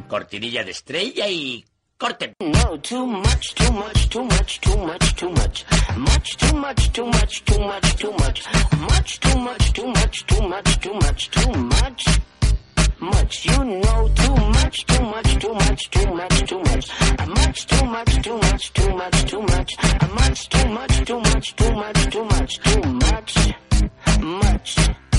Cortinilla 0.09 0.63
de 0.63 0.71
estrella 0.71 1.27
y 1.29 1.65
corte. 2.03 2.35
No, 2.41 2.77
too 2.79 3.07
much, 3.07 3.55
too 3.55 3.73
much, 3.73 4.09
too 4.09 4.25
much, 4.25 4.61
too 4.61 4.77
much, 4.77 5.15
too 5.15 5.31
much. 5.31 5.65
Much, 5.97 6.37
too 6.37 6.55
much, 6.57 6.93
too 6.93 7.07
much, 7.07 7.45
too 7.45 7.61
much, 7.61 7.97
too 7.97 8.13
much. 8.13 8.39
Much, 8.91 9.21
too 9.21 9.39
much, 9.39 9.73
too 9.73 9.87
much, 9.87 10.27
too 10.27 10.43
much, 10.49 10.81
too 10.81 10.95
much, 10.95 11.31
too 11.31 11.53
much. 11.53 12.03
Much, 12.99 13.47
you 13.47 13.65
know, 13.65 14.09
too 14.21 14.35
much, 14.35 14.87
too 14.87 15.03
much, 15.13 15.39
too 15.39 15.55
much, 15.55 15.91
too 15.91 16.15
much, 16.15 16.49
too 16.51 16.59
much. 16.71 16.87
Much, 17.39 17.67
too 17.67 17.85
much, 17.85 18.23
too 18.25 18.39
much, 18.39 18.73
too 18.73 18.97
much, 18.97 19.25
too 19.31 19.43
much. 19.43 19.71
Much, 20.19 20.49
too 20.49 20.69
much, 20.69 21.05
too 21.07 21.21
much, 21.21 21.57
too 21.57 21.73
much, 21.73 22.11
too 22.11 22.25
much, 22.25 22.59
too 22.59 22.83
much. 23.05 23.55
Much. 24.21 25.12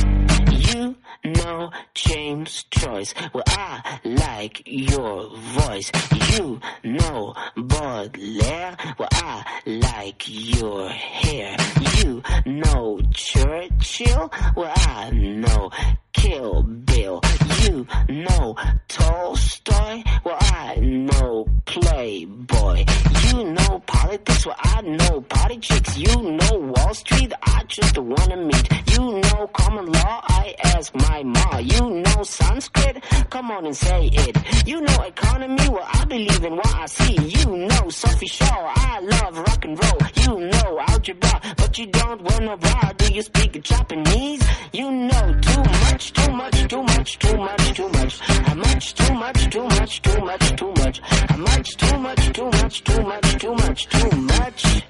You 0.52 0.96
know 1.24 1.72
James 1.94 2.64
Joyce. 2.72 3.14
Well, 3.34 3.44
I 3.48 4.00
like 4.04 4.64
your 4.66 5.30
voice. 5.38 5.92
You 6.38 6.60
know 6.84 7.36
Baudelaire. 7.56 8.76
Well, 8.98 9.10
I 9.12 9.62
like 9.66 10.24
your 10.28 10.90
hair. 10.90 11.56
You 11.98 12.22
know 12.46 13.00
Churchill. 13.14 14.32
Well, 14.56 14.74
I 14.76 15.12
know 15.12 15.70
Kill 16.14 16.64
Bill. 16.64 17.22
You 17.62 17.88
know 18.10 18.56
Tolstoy. 18.88 20.04
Well, 20.26 20.38
I 20.40 20.76
know 20.82 21.48
Playboy. 21.66 22.86
You 23.28 23.44
know 23.52 23.80
politics. 23.86 24.46
Well, 24.46 24.56
I 24.60 24.82
know 24.82 25.22
party 25.22 25.58
chicks. 25.60 25.98
You 25.98 26.22
know 26.22 26.74
Wall 26.76 26.94
Street. 26.94 27.32
I 27.44 27.64
just 27.68 27.98
wanna 27.98 28.38
meet. 28.38 28.70
You 28.94 29.22
know 29.22 29.48
common 29.54 29.92
law. 29.94 30.22
I 30.28 30.56
ask 30.64 30.94
my 30.96 31.24
ma. 31.24 31.58
You 31.58 31.90
know 32.04 32.24
Sanskrit. 32.24 33.04
Come 33.30 33.52
on 33.52 33.66
and 33.66 33.76
say 33.76 34.10
it. 34.12 34.38
You 34.68 34.82
know 34.82 35.02
economy. 35.04 35.70
Well, 35.70 35.88
I 35.92 36.06
believe 36.06 36.44
in 36.44 36.56
what 36.56 36.76
I 36.76 36.86
see. 36.86 37.16
You 37.16 37.58
know 37.68 37.90
Sophie 37.90 38.28
Shaw. 38.28 38.72
I 38.76 39.00
love 39.00 39.38
rock 39.38 39.66
and 39.66 39.78
roll. 39.84 40.00
You 40.24 40.48
know 40.52 40.80
algebra, 40.88 41.42
but 41.58 41.78
you 41.78 41.88
don't 41.88 42.22
wear 42.22 42.42
no 42.42 42.58
bra. 42.58 42.92
Do 42.98 43.14
you 43.14 43.22
speak 43.22 43.62
Japanese? 43.64 44.42
You 44.72 44.92
know 44.92 45.40
too 45.42 45.64
much, 45.64 46.14
too 46.14 46.32
much, 46.32 46.68
too 46.68 46.84
much, 46.84 47.20
too 47.20 47.38
much, 47.38 47.74
too 47.76 47.90
much. 47.90 48.20
How 48.20 48.56
much, 48.56 48.94
too 48.96 49.14
much, 49.14 49.50
too 49.52 49.64
much, 49.64 50.02
too 50.02 50.20
much, 50.22 50.56
too 50.58 50.74
much. 50.78 51.00
How 51.04 51.38
much, 51.38 51.78
too 51.78 51.98
much, 52.00 52.34
too 52.34 52.46
much, 52.50 52.84
too 52.84 53.02
much, 53.04 53.38
too 53.38 53.54
much, 53.56 53.88
too 53.90 54.18
much, 54.18 54.84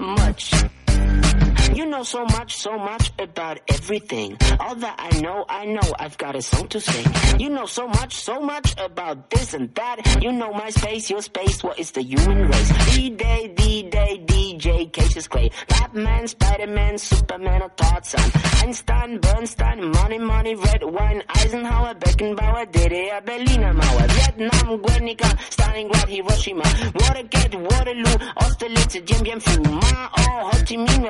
much. 0.00 1.49
You 1.74 1.86
know 1.86 2.02
so 2.02 2.24
much, 2.24 2.56
so 2.56 2.76
much 2.76 3.12
about 3.18 3.60
everything. 3.68 4.36
All 4.58 4.74
that 4.74 4.96
I 4.98 5.20
know, 5.20 5.44
I 5.48 5.64
know 5.66 5.94
I've 5.98 6.18
got 6.18 6.34
a 6.36 6.42
song 6.42 6.68
to 6.68 6.80
sing. 6.80 7.06
You 7.38 7.48
know 7.50 7.66
so 7.66 7.86
much, 7.86 8.14
so 8.16 8.40
much 8.40 8.74
about 8.78 9.30
this 9.30 9.54
and 9.54 9.72
that. 9.76 10.22
You 10.22 10.32
know 10.32 10.52
my 10.52 10.70
space, 10.70 11.08
your 11.10 11.22
space, 11.22 11.62
what 11.62 11.78
is 11.78 11.92
the 11.92 12.02
human 12.02 12.48
race? 12.48 12.94
D-Day, 12.94 13.54
D-Day, 13.56 14.24
DJ, 14.26 14.92
Cassius 14.92 15.28
Clay. 15.28 15.50
Batman, 15.68 16.26
Spider-Man, 16.28 16.98
Superman, 16.98 17.62
or 17.62 17.68
Tarzan. 17.70 18.30
Einstein, 18.62 19.18
Bernstein, 19.20 19.90
money, 19.92 20.18
money, 20.18 20.54
red 20.56 20.82
wine. 20.82 21.22
Eisenhower, 21.28 21.94
Beckenbauer, 21.94 22.70
Didier, 22.72 23.20
Berliner 23.24 23.72
Mauer. 23.74 24.08
Vietnam, 24.10 24.82
Guernica, 24.82 25.28
Stalingrad, 25.50 26.08
Hiroshima. 26.08 26.64
Watergate, 26.94 27.54
Waterloo, 27.54 28.16
Austerlitz, 28.36 29.00
Dien 29.04 29.22
Bien 29.22 29.40
Phu. 29.40 29.70
Ma, 29.70 30.08
oh, 30.18 30.50
Ho 30.50 30.64
Chi 30.64 30.76
Minh, 30.76 31.06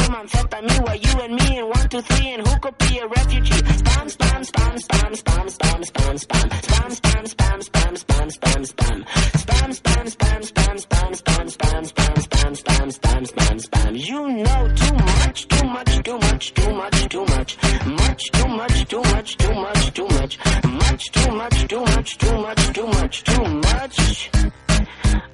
Valium, 0.00 0.14
amphetamine. 0.14 1.04
You 1.04 1.20
and 1.20 1.34
me 1.34 1.58
in 1.58 1.68
one, 1.68 1.88
two, 1.88 2.00
three, 2.02 2.32
and 2.32 2.46
who 2.46 2.58
could 2.60 2.78
be 2.78 2.98
a 2.98 3.06
refugee? 3.06 3.52
Spam, 3.52 4.06
spam, 4.08 4.44
spam, 4.44 4.74
spam, 4.78 5.12
spam, 5.14 5.46
spam, 5.46 5.84
spam, 5.84 6.18
spam. 6.18 6.48
Spam, 6.60 6.90
spam, 6.90 7.24
spam, 7.28 7.58
spam, 7.60 7.96
spam, 7.98 8.28
spam, 8.30 8.64
spam. 8.66 9.04
Spam, 9.40 9.70
spam, 9.70 10.06
spam, 10.10 10.42
spam, 10.50 10.76
spam, 10.80 11.14
spam, 11.16 11.46
spam, 11.50 11.84
spam, 11.86 12.22
spam, 12.26 12.52
spam, 12.56 12.88
spam, 12.90 13.26
spam, 13.26 13.56
spam. 13.60 14.08
You 14.08 14.28
know 14.28 14.74
too 14.74 14.94
much, 14.94 15.48
too 15.48 15.64
much, 15.66 16.02
too 16.02 16.18
much, 16.18 16.54
too 16.54 16.70
much, 16.70 17.08
too 17.08 17.24
much. 17.24 17.58
Much, 17.86 18.30
too 18.32 18.48
much, 18.48 18.88
too 18.88 19.02
much, 19.02 19.36
too 19.36 19.54
much, 19.54 19.94
too 19.94 20.08
much. 20.08 20.38
Much, 20.64 21.12
too 21.12 21.30
much, 21.30 21.68
too 21.68 21.80
much, 21.80 22.18
too 22.18 22.36
much, 22.36 22.72
too 22.72 22.86
much, 22.86 23.24
too 23.24 23.44
much. 23.44 24.30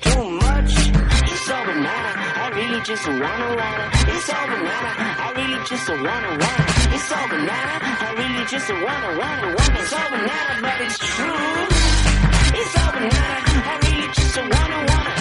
Too 0.00 0.30
much. 0.30 1.05
It's 1.46 1.54
all 1.54 1.64
banana. 1.64 2.12
I 2.42 2.50
really 2.56 2.80
just 2.80 3.06
wanna 3.06 3.48
wanna. 3.54 3.86
It's 4.10 4.30
all 4.34 4.46
banana. 4.48 4.90
I 4.98 5.32
really 5.36 5.64
just 5.64 5.88
wanna 5.88 6.30
wanna. 6.42 6.64
It's 6.90 7.12
all 7.12 7.28
banana. 7.28 7.76
I 8.02 8.14
really 8.18 8.44
just 8.46 8.68
wanna 8.68 9.10
wanna 9.20 9.48
wanna. 9.54 9.78
It's 9.78 9.92
all 9.92 10.10
banana, 10.10 10.54
but 10.60 10.80
it's 10.80 10.98
true. 10.98 11.66
It's 12.50 12.74
all 12.82 12.90
banana. 12.90 13.62
I 13.62 13.78
really 13.86 14.08
just 14.12 14.36
wanna 14.36 14.86
wanna. 14.90 15.15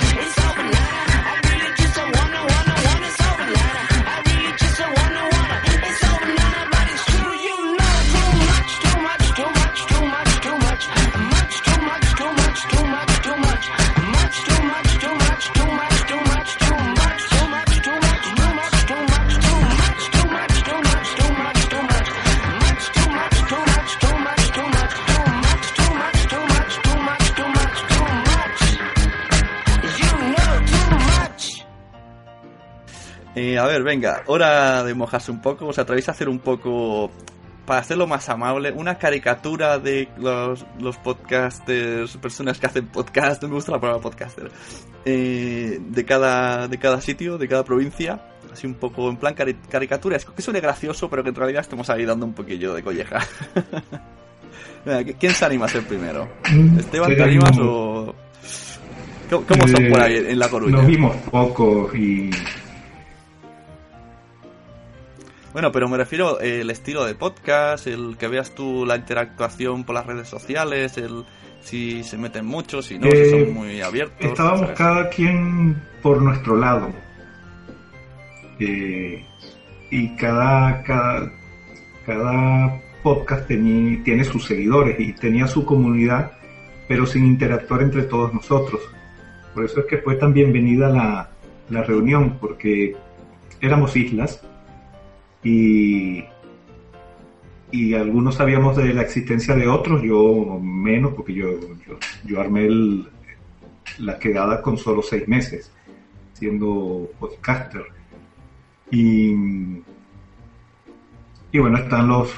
Eh, 33.36 33.58
a 33.58 33.66
ver, 33.66 33.84
venga, 33.84 34.24
hora 34.28 34.84
de 34.84 34.94
mojarse 34.94 35.32
un 35.32 35.42
poco. 35.42 35.68
¿Os 35.68 35.78
atrevéis 35.78 36.08
a 36.08 36.12
hacer 36.14 36.30
un 36.30 36.40
poco, 36.40 37.12
para 37.66 37.82
hacerlo 37.82 38.08
más 38.08 38.30
amable, 38.30 38.72
una 38.72 38.98
caricatura 38.98 39.78
de 39.78 40.08
los, 40.18 40.66
los 40.80 40.98
podcasters, 40.98 42.16
personas 42.18 42.60
que 42.60 42.68
hacen 42.68 42.88
podcast, 42.88 43.44
me 43.44 43.50
gusta 43.50 43.74
la 43.74 43.80
palabra 43.82 44.02
podcaster, 44.02 44.50
eh, 45.04 45.80
de, 45.82 46.06
cada, 46.06 46.68
de 46.70 46.78
cada 46.78 47.02
sitio, 47.02 47.38
de 47.38 47.48
cada 47.48 47.64
provincia? 47.66 48.22
Así 48.54 48.68
un 48.68 48.76
poco 48.76 49.10
en 49.10 49.18
plan 49.18 49.36
cari- 49.36 49.58
caricatura, 49.70 50.16
es 50.16 50.24
que 50.24 50.42
suene 50.42 50.62
gracioso, 50.62 51.10
pero 51.10 51.22
que 51.24 51.30
en 51.30 51.36
realidad 51.36 51.62
estemos 51.62 51.90
ahí 51.90 52.06
dando 52.06 52.26
un 52.26 52.34
poquillo 52.34 52.74
de 52.74 52.84
colleja. 52.84 53.20
¿Quién 55.20 55.34
se 55.34 55.44
anima 55.46 55.66
a 55.66 55.68
ser 55.70 55.86
primero? 55.88 56.28
¿Esteban, 56.78 57.16
te 57.16 57.24
animas 57.24 57.58
o...? 57.60 58.16
¿Cómo, 59.30 59.44
cómo 59.48 59.68
son 59.68 59.88
por 59.90 60.00
ahí 60.02 60.18
en 60.18 60.38
La 60.38 60.48
Coruña? 60.48 60.78
Nos 60.78 60.86
vimos 60.86 61.16
poco 61.32 61.90
y 61.96 62.30
Bueno, 65.56 65.72
pero 65.72 65.88
me 65.88 65.96
refiero 65.96 66.42
eh, 66.42 66.60
el 66.60 66.70
estilo 66.70 67.06
de 67.06 67.16
podcast, 67.16 67.88
el 67.88 68.18
que 68.20 68.28
veas 68.28 68.54
tú 68.54 68.86
la 68.86 68.98
interactuación 68.98 69.86
por 69.86 69.96
las 69.96 70.06
redes 70.06 70.28
sociales, 70.28 70.98
el 70.98 71.24
si 71.62 72.04
se 72.04 72.18
meten 72.18 72.46
mucho, 72.46 72.82
si 72.82 73.00
no, 73.00 73.10
si 73.10 73.16
Eh, 73.16 73.30
son 73.46 73.54
muy 73.54 73.80
abiertos. 73.80 74.18
Estábamos 74.20 74.72
cada 74.72 75.08
quien 75.08 75.82
por 76.04 76.22
nuestro 76.22 76.58
lado. 76.58 76.90
Eh, 78.60 79.26
y 79.92 80.10
cada, 80.18 80.84
cada, 80.84 81.32
cada 82.06 82.82
podcast 83.02 83.50
teni- 83.50 84.04
tiene 84.04 84.26
sus 84.26 84.44
seguidores 84.44 85.00
y 85.00 85.14
tenía 85.14 85.48
su 85.48 85.64
comunidad, 85.64 86.34
pero 86.90 87.06
sin 87.06 87.24
interactuar 87.26 87.82
entre 87.82 88.04
todos 88.04 88.34
nosotros. 88.34 88.82
Por 89.54 89.64
eso 89.64 89.80
es 89.80 89.86
que 89.86 90.00
fue 90.00 90.16
tan 90.16 90.34
bienvenida 90.34 90.90
la, 90.90 91.30
la 91.70 91.82
reunión, 91.84 92.40
porque 92.42 92.94
éramos 93.62 93.96
islas 93.96 94.42
y, 95.46 96.26
y 97.72 97.94
algunos 97.94 98.36
sabíamos 98.36 98.76
de 98.76 98.94
la 98.94 99.04
existencia 99.04 99.56
de 99.56 99.68
otros, 99.68 100.02
yo 100.04 100.60
menos, 100.62 101.14
porque 101.14 101.34
yo, 101.34 101.52
yo, 101.88 101.98
yo 102.26 102.42
armé 102.42 102.66
el- 102.66 103.08
la 104.00 104.18
quedada 104.20 104.62
con 104.62 104.78
solo 104.78 105.02
seis 105.02 105.28
meses, 105.28 105.72
siendo 106.34 107.10
podcaster. 107.20 107.84
Y, 108.92 109.32
y 111.52 111.60
bueno, 111.60 111.78
están 111.78 112.08
los, 112.08 112.36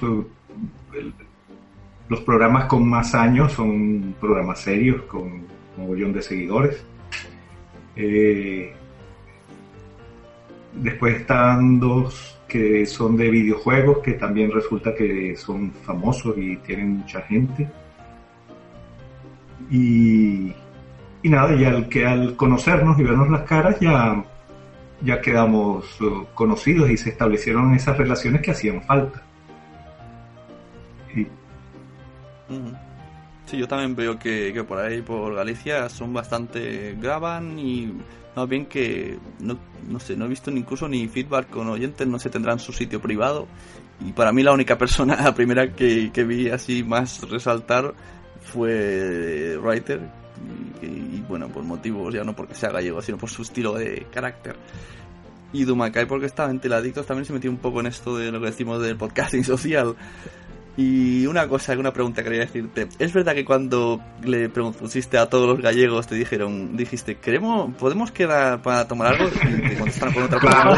los 2.10 2.20
programas 2.22 2.66
con 2.66 2.88
más 2.88 3.16
años, 3.16 3.54
son 3.54 4.16
programas 4.20 4.62
serios, 4.62 5.04
con 5.04 5.22
un 5.24 5.48
mogollón 5.78 6.14
de 6.14 6.22
seguidores. 6.22 6.86
Eh, 7.96 8.74
después 10.74 11.16
están 11.22 11.80
dos 11.80 12.37
que 12.48 12.86
son 12.86 13.18
de 13.18 13.30
videojuegos, 13.30 14.00
que 14.00 14.14
también 14.14 14.52
resulta 14.52 14.96
que 14.96 15.36
son 15.36 15.72
famosos 15.72 16.38
y 16.38 16.58
tienen 16.58 17.00
mucha 17.00 17.22
gente. 17.22 17.70
Y, 19.70 20.54
y 21.24 21.30
nada, 21.30 21.54
y 21.56 21.66
al, 21.66 21.90
que 21.90 22.06
al 22.06 22.36
conocernos 22.36 22.98
y 23.00 23.04
vernos 23.04 23.30
las 23.30 23.42
caras 23.42 23.80
ya, 23.80 24.24
ya 25.02 25.22
quedamos 25.22 25.86
eh, 26.02 26.26
conocidos 26.34 26.90
y 26.90 26.98
se 26.98 27.10
establecieron 27.10 27.74
esas 27.74 27.98
relaciones 27.98 28.42
que 28.42 28.52
hacían 28.52 28.82
falta. 28.84 29.22
Y. 31.14 31.28
Sí, 33.48 33.58
yo 33.58 33.68
también 33.68 33.96
veo 33.96 34.20
que, 34.20 34.52
que 34.54 34.64
por 34.66 34.78
ahí, 34.78 35.02
por 35.02 35.34
Galicia, 35.34 35.88
son 35.88 36.14
bastante. 36.14 36.96
graban 37.00 37.58
y. 37.58 37.94
Más 38.36 38.48
bien 38.48 38.66
que. 38.66 39.18
No, 39.40 39.58
no 39.88 40.00
sé, 40.00 40.18
no 40.18 40.26
he 40.26 40.28
visto 40.28 40.52
ni 40.52 40.60
incluso 40.60 40.88
ni 40.90 41.08
feedback 41.08 41.50
con 41.50 41.70
oyentes, 41.70 42.06
no 42.08 42.20
sé, 42.20 42.30
tendrán 42.30 42.60
su 42.60 42.74
sitio 42.74 43.02
privado. 43.02 43.48
Y 44.06 44.12
para 44.12 44.34
mí, 44.34 44.44
la 44.44 44.52
única 44.52 44.78
persona, 44.78 45.16
la 45.24 45.34
primera 45.34 45.74
que, 45.74 46.12
que 46.12 46.26
vi 46.26 46.50
así 46.50 46.84
más 46.84 47.22
resaltar 47.30 47.94
fue 48.42 49.58
Writer. 49.58 50.02
Y, 50.82 50.86
y, 50.86 51.26
bueno, 51.28 51.48
por 51.48 51.64
motivos 51.64 52.14
ya 52.14 52.24
no 52.26 52.36
porque 52.36 52.54
sea 52.54 52.70
gallego, 52.70 53.02
sino 53.02 53.18
por 53.18 53.30
su 53.30 53.44
estilo 53.44 53.74
de 53.76 54.06
carácter. 54.12 54.58
Y 55.54 55.64
Dumacay 55.64 56.06
porque 56.06 56.26
estaba 56.26 56.52
en 56.52 56.60
Teladictos 56.60 57.06
también 57.06 57.26
se 57.26 57.32
metió 57.32 57.50
un 57.50 57.58
poco 57.58 57.80
en 57.80 57.88
esto 57.88 58.18
de 58.18 58.32
lo 58.32 58.42
que 58.42 58.48
decimos 58.48 58.82
del 58.82 58.98
podcasting 58.98 59.44
social. 59.46 59.96
Y 60.78 61.26
una 61.26 61.48
cosa, 61.48 61.74
una 61.74 61.92
pregunta 61.92 62.24
quería 62.24 62.42
decirte. 62.42 62.88
¿Es 63.00 63.12
verdad 63.12 63.34
que 63.34 63.44
cuando 63.44 64.00
le 64.24 64.48
pusiste 64.48 65.18
a 65.18 65.28
todos 65.28 65.48
los 65.48 65.60
gallegos 65.60 66.06
te 66.06 66.14
dijeron, 66.14 66.78
dijiste, 66.78 67.18
queremos, 67.18 67.74
podemos 67.76 68.12
quedar 68.12 68.62
para 68.62 68.88
tomar 68.88 69.16
algo? 69.16 69.28
Y 69.28 69.70
te 69.70 69.76
contestaron 69.76 70.14
con 70.14 70.24
otra 70.24 70.40
Claro. 70.40 70.76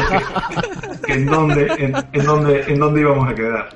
¿en 1.06 1.26
dónde, 1.26 1.66
en, 1.78 1.94
en 2.12 2.24
dónde, 2.24 2.64
en 2.66 2.78
dónde 2.78 3.00
íbamos 3.02 3.28
a 3.28 3.34
quedar? 3.34 3.68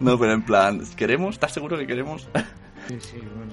no, 0.00 0.18
pero 0.18 0.32
en 0.32 0.42
plan, 0.42 0.82
¿queremos? 0.96 1.36
¿Estás 1.36 1.52
seguro 1.52 1.78
que 1.78 1.86
queremos? 1.86 2.28
Sí, 2.88 2.98
sí, 3.00 3.16
bueno. 3.34 3.52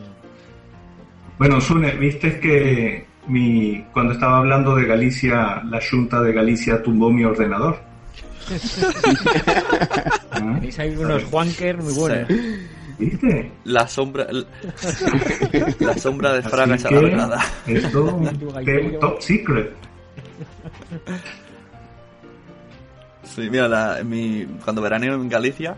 Bueno, 1.37 1.61
Sune, 1.61 1.91
viste 1.93 2.37
que 2.41 3.07
mi, 3.27 3.85
cuando 3.93 4.11
estaba 4.11 4.39
hablando 4.39 4.75
de 4.75 4.85
Galicia, 4.85 5.63
la 5.63 5.79
Junta 5.89 6.21
de 6.21 6.33
Galicia 6.33 6.83
tumbó 6.83 7.09
mi 7.09 7.23
ordenador. 7.23 7.90
Tenéis 10.33 10.79
ahí 10.79 10.95
unos 10.95 11.23
Juanker 11.25 11.77
muy 11.77 11.93
buenos. 11.93 12.27
¿Viste? 12.97 13.51
La 13.63 13.87
sombra, 13.87 14.27
la 15.79 15.97
sombra 15.97 16.33
de 16.33 16.41
Fraga 16.43 16.75
es 16.75 16.85
alargada. 16.85 17.43
Esto 17.65 18.21
es 18.59 18.99
top 18.99 19.21
secret. 19.21 19.73
Sí, 23.23 23.49
mira, 23.49 23.67
la- 23.67 24.03
mi, 24.03 24.45
cuando 24.63 24.81
veraneo 24.81 25.15
en 25.15 25.29
Galicia, 25.29 25.75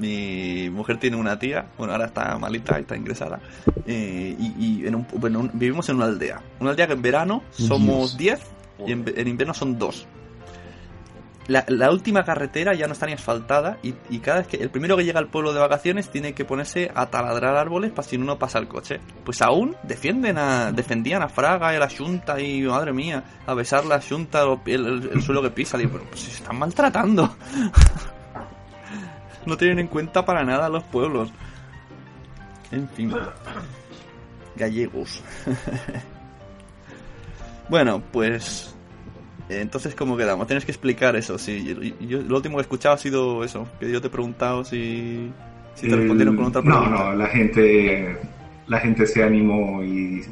mi 0.00 0.68
mujer 0.70 0.98
tiene 0.98 1.16
una 1.16 1.38
tía, 1.38 1.66
bueno, 1.78 1.92
ahora 1.94 2.06
está 2.06 2.36
malita, 2.38 2.78
está 2.78 2.96
ingresada, 2.96 3.40
eh, 3.86 4.36
y, 4.38 4.54
y 4.82 4.86
en 4.86 4.96
un- 4.96 5.06
bueno, 5.14 5.40
un- 5.40 5.50
vivimos 5.54 5.88
en 5.88 5.96
una 5.96 6.06
aldea. 6.06 6.42
Una 6.60 6.70
aldea 6.70 6.86
que 6.86 6.92
en 6.94 7.02
verano 7.02 7.42
somos 7.52 8.16
10 8.18 8.40
y 8.86 8.92
en, 8.92 9.04
en 9.16 9.28
invierno 9.28 9.54
son 9.54 9.78
2. 9.78 10.06
La, 11.48 11.90
última 11.90 12.24
carretera 12.24 12.74
ya 12.74 12.86
no 12.86 12.92
está 12.92 13.06
ni 13.06 13.14
asfaltada 13.14 13.78
y, 13.82 14.18
cada 14.18 14.40
vez 14.40 14.48
que 14.48 14.58
el 14.58 14.68
primero 14.68 14.98
que 14.98 15.04
llega 15.04 15.18
al 15.18 15.28
pueblo 15.28 15.54
de 15.54 15.60
vacaciones 15.60 16.10
tiene 16.10 16.34
que 16.34 16.44
ponerse 16.44 16.90
a 16.94 17.06
taladrar 17.06 17.56
árboles 17.56 17.90
para 17.90 18.06
si 18.06 18.18
no 18.18 18.38
pasa 18.38 18.58
el 18.58 18.68
coche. 18.68 19.00
Pues 19.24 19.40
aún 19.40 19.74
defienden 19.82 20.36
a, 20.36 20.72
defendían 20.72 21.22
a 21.22 21.28
Fraga 21.30 21.72
y 21.72 21.76
a 21.76 21.80
la 21.80 21.88
Junta 21.88 22.38
y 22.38 22.60
madre 22.62 22.92
mía, 22.92 23.24
a 23.46 23.54
besar 23.54 23.86
la 23.86 23.98
Junta 24.02 24.42
el, 24.66 24.86
el- 24.86 25.10
el 25.14 25.22
suelo 25.22 25.40
que 25.40 25.50
pisa. 25.50 25.78
Digo, 25.78 25.98
pues, 26.10 26.20
se 26.20 26.32
están 26.32 26.58
maltratando. 26.58 27.34
no 29.46 29.56
tienen 29.56 29.78
en 29.78 29.86
cuenta 29.88 30.26
para 30.26 30.44
nada 30.44 30.68
los 30.68 30.84
pueblos. 30.84 31.30
En 32.70 32.86
fin. 32.90 33.10
Gallegos. 34.54 35.22
bueno, 37.70 38.02
pues 38.12 38.74
entonces, 39.48 39.94
¿cómo 39.94 40.16
quedamos? 40.16 40.46
Tienes 40.46 40.64
que 40.64 40.72
explicar 40.72 41.16
eso. 41.16 41.38
Sí, 41.38 41.64
yo, 41.64 41.82
yo- 42.06 42.22
lo 42.22 42.36
último 42.36 42.56
que 42.56 42.60
he 42.60 42.62
escuchado 42.62 42.94
ha 42.94 42.98
sido 42.98 43.42
eso, 43.44 43.66
que 43.80 43.90
yo 43.90 44.00
te 44.00 44.08
he 44.08 44.10
preguntado 44.10 44.64
si, 44.64 45.30
si 45.74 45.86
te 45.88 45.92
El- 45.94 45.98
respondieron 46.00 46.36
con 46.36 46.44
otra 46.46 46.60
no, 46.62 46.80
pregunta. 46.80 47.04
no, 47.04 47.14
la 47.14 47.26
gente, 47.26 48.16
la 48.66 48.78
gente 48.80 49.06
se 49.06 49.22
animó 49.22 49.82
y, 49.82 50.24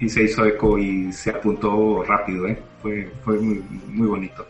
y 0.00 0.08
se 0.08 0.22
hizo 0.24 0.44
eco 0.46 0.78
y 0.78 1.12
se 1.12 1.30
apuntó 1.30 2.02
rápido, 2.04 2.46
¿eh? 2.46 2.58
Fue, 2.82 3.10
fue 3.24 3.38
muy, 3.40 3.62
muy 3.88 4.06
bonito. 4.06 4.46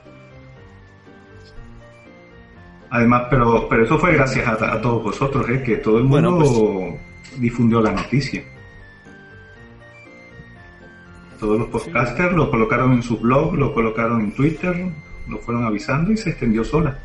Además, 2.90 3.24
pero, 3.30 3.68
pero 3.68 3.84
eso 3.84 3.98
fue 3.98 4.12
gracias 4.14 4.46
a, 4.46 4.74
a 4.74 4.80
todos 4.80 5.02
vosotros, 5.02 5.48
¿eh? 5.48 5.62
Que 5.64 5.76
todo 5.78 5.98
el 5.98 6.04
mundo 6.04 6.30
Bueno, 6.32 6.98
difundió 7.38 7.80
la 7.80 7.90
noticia. 7.92 8.44
Todos 11.44 11.58
los 11.58 11.68
podcasters 11.68 12.32
lo 12.32 12.50
colocaron 12.50 12.94
en 12.94 13.02
sus 13.02 13.20
blogs, 13.20 13.58
lo 13.58 13.74
colocaron 13.74 14.22
en 14.22 14.34
Twitter, 14.34 14.90
lo 15.28 15.38
fueron 15.40 15.66
avisando 15.66 16.10
y 16.10 16.16
se 16.16 16.30
extendió 16.30 16.64
sola. 16.64 16.98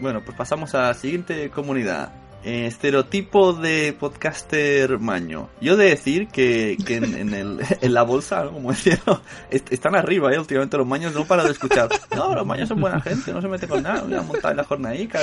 Bueno, 0.00 0.22
pues 0.24 0.34
pasamos 0.38 0.74
a 0.74 0.84
la 0.84 0.94
siguiente 0.94 1.50
comunidad. 1.50 2.14
Eh, 2.42 2.66
estereotipo 2.66 3.52
de 3.52 3.92
podcaster 3.98 4.98
maño. 4.98 5.50
Yo 5.60 5.76
de 5.76 5.90
decir 5.90 6.28
que, 6.28 6.78
que 6.86 6.96
en, 6.96 7.14
en 7.14 7.34
el, 7.34 7.58
en 7.82 7.92
la 7.94 8.02
bolsa, 8.02 8.44
¿no? 8.44 8.52
como 8.52 8.70
decía, 8.70 8.98
est- 9.50 9.70
están 9.72 9.94
arriba, 9.94 10.32
¿eh? 10.32 10.38
Últimamente 10.38 10.78
los 10.78 10.86
maños 10.86 11.12
no 11.14 11.26
para 11.26 11.44
de 11.44 11.50
escuchar. 11.52 11.88
No, 12.16 12.34
los 12.34 12.46
maños 12.46 12.68
son 12.68 12.80
buena 12.80 12.98
gente, 13.00 13.32
no 13.32 13.42
se 13.42 13.48
mete 13.48 13.68
con 13.68 13.82
nada. 13.82 14.02
Voy 14.02 14.14
a 14.14 14.22
montar 14.22 14.52
en 14.52 14.56
la 14.56 14.64
jornadica. 14.64 15.20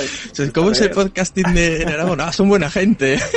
¿Cómo 0.54 0.72
es 0.72 0.82
el 0.82 0.92
podcasting 0.92 1.54
de 1.56 1.82
en 1.82 1.90
Aragón? 1.90 2.22
Ah, 2.22 2.32
son 2.32 2.50
buena 2.50 2.70
gente. 2.70 3.20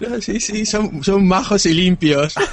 No, 0.00 0.20
sí, 0.20 0.40
sí, 0.40 0.66
son, 0.66 1.02
son 1.02 1.26
majos 1.26 1.66
y 1.66 1.74
limpios. 1.74 2.34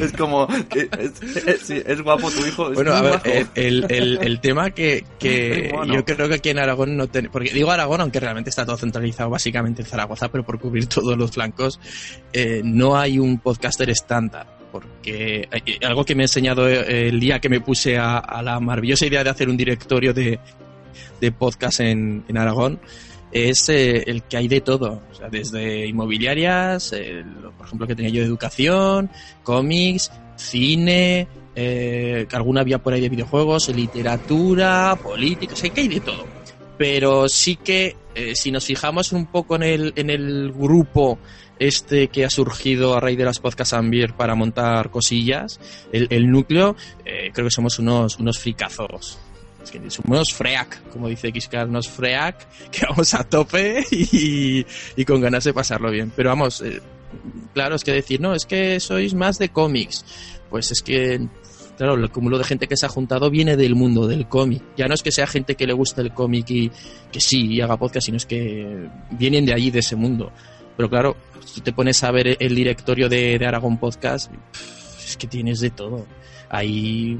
Es 0.00 0.12
como, 0.12 0.46
es, 0.74 1.46
es- 1.46 1.70
es 1.70 2.02
guapo 2.02 2.30
tu 2.30 2.46
hijo. 2.46 2.68
es 2.70 2.74
Bueno, 2.74 2.92
a 2.92 3.02
ver, 3.02 3.20
el, 3.54 3.86
el, 3.88 4.18
el- 4.22 4.40
tema 4.40 4.70
que, 4.70 5.04
que 5.18 5.70
bueno. 5.74 5.94
yo 5.94 6.04
creo 6.04 6.28
que 6.28 6.34
aquí 6.36 6.48
en 6.50 6.58
Aragón 6.58 6.96
no 6.96 7.06
tenemos, 7.08 7.32
porque 7.32 7.50
digo 7.52 7.70
Aragón, 7.70 8.00
aunque 8.00 8.20
realmente 8.20 8.50
está 8.50 8.64
todo 8.64 8.76
centralizado 8.76 9.30
básicamente 9.30 9.82
en 9.82 9.88
Zaragoza, 9.88 10.28
pero 10.30 10.44
por 10.44 10.58
cubrir 10.58 10.86
todos 10.86 11.16
los 11.16 11.30
flancos, 11.32 11.80
eh, 12.32 12.62
no 12.64 12.96
hay 12.96 13.18
un 13.18 13.38
podcaster 13.38 13.88
estándar. 13.90 14.46
Porque 14.72 15.48
eh, 15.52 15.78
algo 15.86 16.04
que 16.04 16.14
me 16.16 16.24
he 16.24 16.26
enseñado 16.26 16.68
eh, 16.68 17.08
el 17.08 17.20
día 17.20 17.38
que 17.38 17.48
me 17.48 17.60
puse 17.60 17.96
a, 17.96 18.18
a 18.18 18.42
la 18.42 18.58
maravillosa 18.58 19.06
idea 19.06 19.22
de 19.22 19.30
hacer 19.30 19.48
un 19.48 19.56
directorio 19.56 20.12
de, 20.12 20.40
de 21.20 21.32
podcast 21.32 21.80
en, 21.80 22.24
en 22.26 22.38
Aragón 22.38 22.80
es 23.34 23.68
eh, 23.68 24.04
el 24.06 24.22
que 24.22 24.38
hay 24.38 24.48
de 24.48 24.62
todo, 24.62 25.02
o 25.10 25.14
sea, 25.14 25.28
desde 25.28 25.86
inmobiliarias, 25.86 26.94
por 27.58 27.66
ejemplo, 27.66 27.86
que 27.86 27.94
tenía 27.94 28.10
yo 28.10 28.20
de 28.20 28.26
educación, 28.26 29.10
cómics, 29.42 30.10
cine, 30.36 31.28
eh, 31.56 32.26
que 32.28 32.36
alguna 32.36 32.62
había 32.62 32.78
por 32.78 32.92
ahí 32.92 33.00
de 33.00 33.08
videojuegos, 33.08 33.68
literatura, 33.68 34.98
política, 35.02 35.54
o 35.54 35.74
que 35.74 35.80
hay 35.80 35.88
de 35.88 36.00
todo. 36.00 36.26
Pero 36.76 37.28
sí 37.28 37.56
que 37.56 37.96
eh, 38.14 38.34
si 38.34 38.50
nos 38.50 38.64
fijamos 38.64 39.12
un 39.12 39.26
poco 39.26 39.56
en 39.56 39.62
el, 39.62 39.92
en 39.96 40.10
el 40.10 40.52
grupo 40.52 41.18
este 41.58 42.08
que 42.08 42.24
ha 42.24 42.30
surgido 42.30 42.96
a 42.96 43.00
raíz 43.00 43.16
de 43.16 43.24
las 43.24 43.38
podcasts 43.38 43.74
Ambier 43.74 44.14
para 44.14 44.34
montar 44.34 44.90
cosillas, 44.90 45.60
el, 45.92 46.08
el 46.10 46.30
núcleo, 46.30 46.74
eh, 47.04 47.30
creo 47.32 47.46
que 47.46 47.52
somos 47.52 47.78
unos, 47.78 48.18
unos 48.18 48.38
fricazos. 48.38 49.18
Es 49.64 49.70
que 49.70 49.90
somos 49.90 50.32
freak, 50.32 50.90
como 50.90 51.08
dice 51.08 51.32
Xcar, 51.34 51.68
unos 51.68 51.88
freak, 51.88 52.46
que 52.70 52.86
vamos 52.86 53.12
a 53.14 53.24
tope 53.24 53.84
y, 53.90 54.64
y 54.94 55.04
con 55.04 55.20
ganas 55.20 55.44
de 55.44 55.54
pasarlo 55.54 55.90
bien. 55.90 56.12
Pero 56.14 56.28
vamos, 56.30 56.60
eh, 56.60 56.80
claro, 57.52 57.74
es 57.74 57.82
que 57.82 57.92
decir, 57.92 58.20
no, 58.20 58.34
es 58.34 58.46
que 58.46 58.78
sois 58.78 59.14
más 59.14 59.38
de 59.38 59.48
cómics. 59.48 60.04
Pues 60.50 60.70
es 60.70 60.82
que 60.82 61.26
claro, 61.76 61.94
el 61.94 62.10
cúmulo 62.10 62.38
de 62.38 62.44
gente 62.44 62.68
que 62.68 62.76
se 62.76 62.86
ha 62.86 62.88
juntado 62.88 63.30
viene 63.30 63.56
del 63.56 63.74
mundo 63.74 64.06
del 64.06 64.28
cómic. 64.28 64.62
Ya 64.76 64.86
no 64.86 64.94
es 64.94 65.02
que 65.02 65.12
sea 65.12 65.26
gente 65.26 65.54
que 65.54 65.66
le 65.66 65.72
guste 65.72 66.00
el 66.00 66.12
cómic 66.12 66.50
y 66.50 66.70
que 67.10 67.20
sí 67.20 67.46
y 67.46 67.60
haga 67.60 67.76
podcast, 67.76 68.06
sino 68.06 68.16
es 68.16 68.26
que 68.26 68.88
vienen 69.10 69.46
de 69.46 69.54
allí, 69.54 69.70
de 69.70 69.80
ese 69.80 69.96
mundo. 69.96 70.32
Pero 70.76 70.90
claro, 70.90 71.16
si 71.44 71.60
te 71.60 71.72
pones 71.72 72.02
a 72.04 72.10
ver 72.10 72.36
el 72.38 72.54
directorio 72.54 73.08
de, 73.08 73.38
de 73.38 73.46
Aragón 73.46 73.78
Podcast, 73.78 74.30
es 75.04 75.16
que 75.16 75.26
tienes 75.26 75.60
de 75.60 75.70
todo. 75.70 76.06
Hay, 76.48 77.18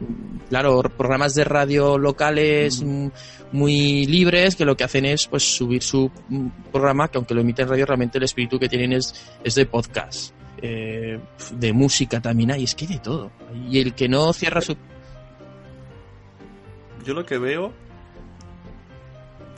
claro, 0.49 0.83
programas 0.83 1.35
de 1.35 1.45
radio 1.45 1.99
locales 1.99 2.83
mm, 2.83 3.09
muy 3.53 4.07
libres 4.07 4.57
que 4.57 4.65
lo 4.65 4.77
que 4.77 4.85
hacen 4.85 5.05
es 5.07 5.27
pues 5.27 5.43
subir 5.57 5.83
su 5.83 6.11
mm, 6.29 6.49
programa, 6.73 7.09
que 7.09 7.19
aunque 7.19 7.35
lo 7.35 7.41
emite 7.41 7.63
en 7.63 7.69
radio, 7.69 7.87
realmente 7.87 8.19
el 8.19 8.25
espíritu 8.25 8.59
que 8.59 8.69
tienen 8.69 8.93
es, 8.93 9.15
es 9.43 9.55
de 9.55 9.67
podcast. 9.67 10.35
Eh, 10.67 11.19
de 11.53 11.73
música 11.73 12.21
también 12.21 12.53
hay, 12.53 12.65
es 12.65 12.75
que 12.75 12.87
hay 12.87 12.95
de 12.95 12.99
todo. 13.01 13.31
Y 13.69 13.81
el 13.81 13.95
que 13.95 14.09
no 14.09 14.33
cierra 14.33 14.61
su... 14.61 14.77
Yo 17.05 17.13
lo 17.13 17.27
que 17.27 17.39
veo. 17.39 17.73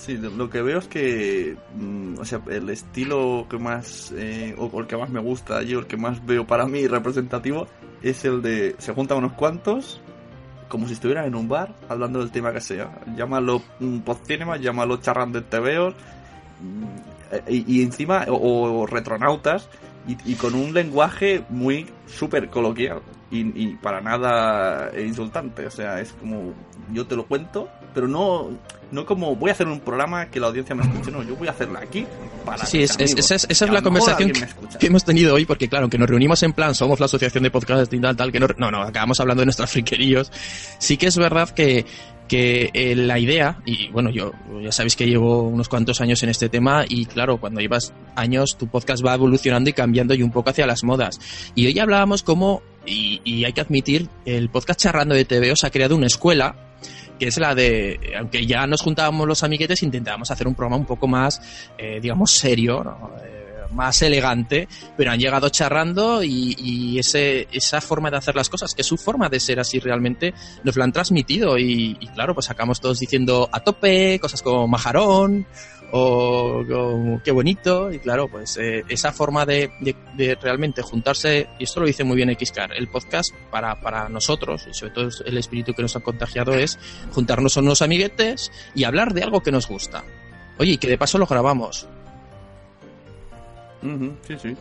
Sí, 0.06 0.16
lo- 0.18 0.48
que 0.50 0.62
veo 0.62 0.78
es 0.78 0.86
que. 0.86 1.56
mm, 1.74 2.18
o 2.20 2.24
sea, 2.24 2.40
el 2.48 2.70
estilo 2.70 3.46
que 3.50 3.58
más. 3.58 4.12
eh, 4.16 4.54
o 4.56 4.80
el 4.80 4.86
que 4.86 4.96
más 4.96 5.10
me 5.10 5.20
gusta, 5.20 5.62
yo 5.62 5.80
el 5.80 5.86
que 5.86 5.96
más 5.96 6.24
veo 6.24 6.46
para 6.46 6.66
mí 6.66 6.86
representativo, 6.86 7.66
es 8.02 8.24
el 8.24 8.40
de. 8.40 8.76
Se 8.78 8.92
juntan 8.94 9.18
unos 9.18 9.32
cuantos. 9.32 10.00
Como 10.68 10.86
si 10.88 10.94
estuvieran 10.94 11.26
en 11.26 11.34
un 11.36 11.48
bar, 11.48 11.74
hablando 11.88 12.18
del 12.20 12.30
tema 12.32 12.52
que 12.52 12.60
sea. 12.60 12.90
Llámalo 13.16 13.62
mm, 13.80 13.98
postcinema, 14.00 14.56
llámalo 14.56 14.96
charrando 14.98 15.40
de 15.40 15.46
TVOs. 15.46 15.94
mm, 16.60 17.48
Y, 17.48 17.82
encima, 17.82 18.24
o, 18.28 18.86
retronautas, 18.86 19.68
y, 20.06 20.16
y 20.32 20.34
con 20.36 20.54
un 20.54 20.72
lenguaje 20.72 21.44
muy 21.50 21.86
súper 22.06 22.48
coloquial 22.50 23.00
y, 23.32 23.40
y 23.60 23.74
para 23.76 24.00
nada 24.00 24.90
insultante. 24.98 25.66
O 25.66 25.70
sea, 25.70 26.00
es 26.00 26.12
como 26.12 26.52
yo 26.92 27.06
te 27.06 27.16
lo 27.16 27.26
cuento, 27.26 27.68
pero 27.96 28.06
no, 28.08 28.50
no 28.92 29.06
como 29.06 29.34
voy 29.36 29.48
a 29.48 29.54
hacer 29.54 29.66
un 29.66 29.80
programa 29.80 30.26
que 30.26 30.38
la 30.38 30.48
audiencia 30.48 30.74
me 30.74 30.82
escuche, 30.82 31.10
no, 31.10 31.22
yo 31.22 31.34
voy 31.34 31.48
a 31.48 31.52
hacerla 31.52 31.78
aquí 31.80 32.06
para 32.44 32.66
Sí, 32.66 32.82
es- 32.82 32.94
esa 33.00 33.34
es, 33.36 33.46
esa 33.48 33.64
es 33.64 33.70
la 33.70 33.80
conversación 33.80 34.32
que, 34.32 34.46
que 34.78 34.86
hemos 34.88 35.02
tenido 35.02 35.34
hoy, 35.34 35.46
porque 35.46 35.66
claro, 35.66 35.88
que 35.88 35.96
nos 35.96 36.06
reunimos 36.10 36.42
en 36.42 36.52
plan, 36.52 36.74
somos 36.74 37.00
la 37.00 37.06
asociación 37.06 37.42
de 37.44 37.50
podcast 37.50 37.90
y 37.94 37.98
tal, 37.98 38.14
tal, 38.14 38.30
que 38.30 38.38
no, 38.38 38.48
no, 38.58 38.70
no, 38.70 38.82
acabamos 38.82 39.18
hablando 39.20 39.40
de 39.40 39.46
nuestros 39.46 39.70
friqueríos. 39.72 40.30
Sí 40.78 40.98
que 40.98 41.06
es 41.06 41.16
verdad 41.16 41.48
que, 41.48 41.86
que 42.28 42.68
eh, 42.74 42.94
la 42.94 43.18
idea, 43.18 43.60
y 43.64 43.88
bueno, 43.88 44.10
yo 44.10 44.32
ya 44.62 44.72
sabéis 44.72 44.94
que 44.94 45.06
llevo 45.06 45.44
unos 45.44 45.70
cuantos 45.70 46.02
años 46.02 46.22
en 46.22 46.28
este 46.28 46.50
tema, 46.50 46.84
y 46.86 47.06
claro, 47.06 47.38
cuando 47.40 47.62
llevas 47.62 47.94
años, 48.14 48.58
tu 48.58 48.68
podcast 48.68 49.02
va 49.02 49.14
evolucionando 49.14 49.70
y 49.70 49.72
cambiando 49.72 50.12
y 50.12 50.22
un 50.22 50.30
poco 50.32 50.50
hacia 50.50 50.66
las 50.66 50.84
modas. 50.84 51.18
Y 51.54 51.66
hoy 51.66 51.78
hablábamos 51.78 52.22
cómo, 52.22 52.60
y, 52.84 53.22
y 53.24 53.46
hay 53.46 53.54
que 53.54 53.62
admitir, 53.62 54.10
el 54.26 54.50
podcast 54.50 54.78
charrando 54.80 55.14
de 55.14 55.24
TVO 55.24 55.56
se 55.56 55.66
ha 55.66 55.70
creado 55.70 55.96
una 55.96 56.06
escuela 56.08 56.56
que 57.18 57.28
es 57.28 57.38
la 57.38 57.54
de, 57.54 58.14
aunque 58.18 58.46
ya 58.46 58.66
nos 58.66 58.82
juntábamos 58.82 59.26
los 59.26 59.42
amiguetes, 59.42 59.82
intentábamos 59.82 60.30
hacer 60.30 60.46
un 60.46 60.54
programa 60.54 60.76
un 60.76 60.86
poco 60.86 61.06
más, 61.06 61.40
eh, 61.78 61.98
digamos, 62.00 62.32
serio, 62.32 62.82
¿no? 62.84 63.12
Eh, 63.24 63.46
más 63.72 64.00
elegante, 64.02 64.68
pero 64.96 65.10
han 65.10 65.18
llegado 65.18 65.48
charrando 65.48 66.22
y, 66.22 66.56
y 66.58 66.98
ese, 66.98 67.48
esa 67.52 67.80
forma 67.80 68.10
de 68.10 68.16
hacer 68.16 68.34
las 68.34 68.48
cosas, 68.48 68.74
que 68.74 68.82
es 68.82 68.86
su 68.86 68.96
forma 68.96 69.28
de 69.28 69.40
ser 69.40 69.60
así 69.60 69.78
realmente, 69.78 70.34
nos 70.64 70.76
lo 70.76 70.84
han 70.84 70.92
transmitido 70.92 71.58
y, 71.58 71.96
y 72.00 72.06
claro, 72.08 72.34
pues 72.34 72.50
acabamos 72.50 72.80
todos 72.80 72.98
diciendo 72.98 73.48
a 73.52 73.60
tope, 73.60 74.18
cosas 74.20 74.42
como 74.42 74.66
majarón 74.68 75.46
o, 75.92 76.64
qué 77.24 77.30
bonito 77.30 77.92
y 77.92 77.98
claro, 77.98 78.28
pues 78.28 78.56
eh, 78.56 78.84
esa 78.88 79.12
forma 79.12 79.46
de, 79.46 79.70
de- 79.80 79.96
de 80.16 80.34
realmente 80.34 80.82
juntarse, 80.82 81.48
y 81.58 81.64
esto 81.64 81.80
lo 81.80 81.86
dice 81.86 82.04
muy 82.04 82.16
bien 82.16 82.34
Xcar, 82.38 82.72
el 82.76 82.88
podcast 82.88 83.34
para, 83.50 83.80
para 83.80 84.08
nosotros, 84.08 84.66
y 84.70 84.74
sobre 84.74 84.92
todo 84.92 85.08
el 85.24 85.38
espíritu 85.38 85.72
que 85.74 85.82
nos 85.82 85.94
ha 85.96 86.00
contagiado 86.00 86.54
es 86.54 86.78
juntarnos 87.12 87.54
con 87.54 87.64
unos 87.64 87.82
amiguetes 87.82 88.50
y 88.74 88.84
hablar 88.84 89.14
de 89.14 89.22
algo 89.22 89.42
que 89.42 89.52
nos 89.52 89.68
gusta. 89.68 90.04
Oye, 90.58 90.72
y 90.72 90.78
que 90.78 90.88
de 90.88 90.98
paso 90.98 91.18
lo 91.18 91.26
grabamos. 91.26 91.86
Sí, 94.26 94.36
sí. 94.42 94.56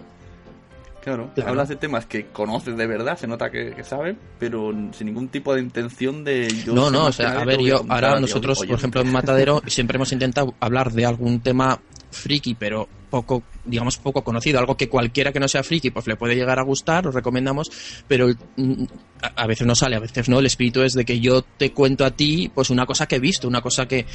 Claro, 1.05 1.29
Claro. 1.35 1.51
hablas 1.51 1.69
de 1.69 1.75
temas 1.75 2.07
que 2.07 2.25
conoces 2.31 2.75
de 2.75 2.87
verdad, 2.87 3.15
se 3.15 3.27
nota 3.27 3.51
que, 3.51 3.75
que 3.75 3.83
saben, 3.83 4.17
pero 4.39 4.71
sin 4.91 5.05
ningún 5.05 5.27
tipo 5.29 5.53
de 5.53 5.61
intención 5.61 6.23
de 6.23 6.47
yo 6.65 6.73
no, 6.73 6.89
no, 6.89 7.05
o 7.05 7.11
sea, 7.11 7.41
a 7.41 7.45
ver, 7.45 7.61
yo 7.61 7.85
ahora 7.87 8.19
nosotros, 8.19 8.59
oye, 8.59 8.69
por 8.69 8.79
ejemplo, 8.79 9.01
en 9.01 9.11
Matadero 9.11 9.61
siempre 9.67 9.97
hemos 9.97 10.11
intentado 10.11 10.55
hablar 10.59 10.91
de 10.91 11.05
algún 11.05 11.41
tema 11.41 11.79
friki, 12.09 12.55
pero 12.55 12.89
poco, 13.11 13.43
digamos, 13.65 13.97
poco 13.97 14.23
conocido, 14.23 14.57
algo 14.57 14.75
que 14.75 14.89
cualquiera 14.89 15.31
que 15.31 15.39
no 15.39 15.47
sea 15.47 15.61
friki, 15.61 15.91
pues 15.91 16.07
le 16.07 16.15
puede 16.15 16.35
llegar 16.35 16.57
a 16.57 16.63
gustar, 16.63 17.05
os 17.07 17.13
recomendamos, 17.13 17.69
pero 18.07 18.27
mm, 18.55 18.83
a, 19.21 19.43
a 19.43 19.47
veces 19.47 19.67
no 19.67 19.75
sale, 19.75 19.97
a 19.97 19.99
veces 19.99 20.27
no, 20.27 20.39
el 20.39 20.47
espíritu 20.47 20.81
es 20.81 20.93
de 20.93 21.05
que 21.05 21.19
yo 21.19 21.43
te 21.43 21.71
cuento 21.71 22.03
a 22.03 22.09
ti, 22.11 22.51
pues 22.53 22.71
una 22.71 22.87
cosa 22.87 23.05
que 23.05 23.17
he 23.17 23.19
visto, 23.19 23.47
una 23.47 23.61
cosa 23.61 23.87
que 23.87 24.07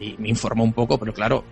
y 0.00 0.14
me 0.18 0.28
informo 0.28 0.62
un 0.62 0.72
poco, 0.72 0.96
pero 0.96 1.12
claro, 1.12 1.42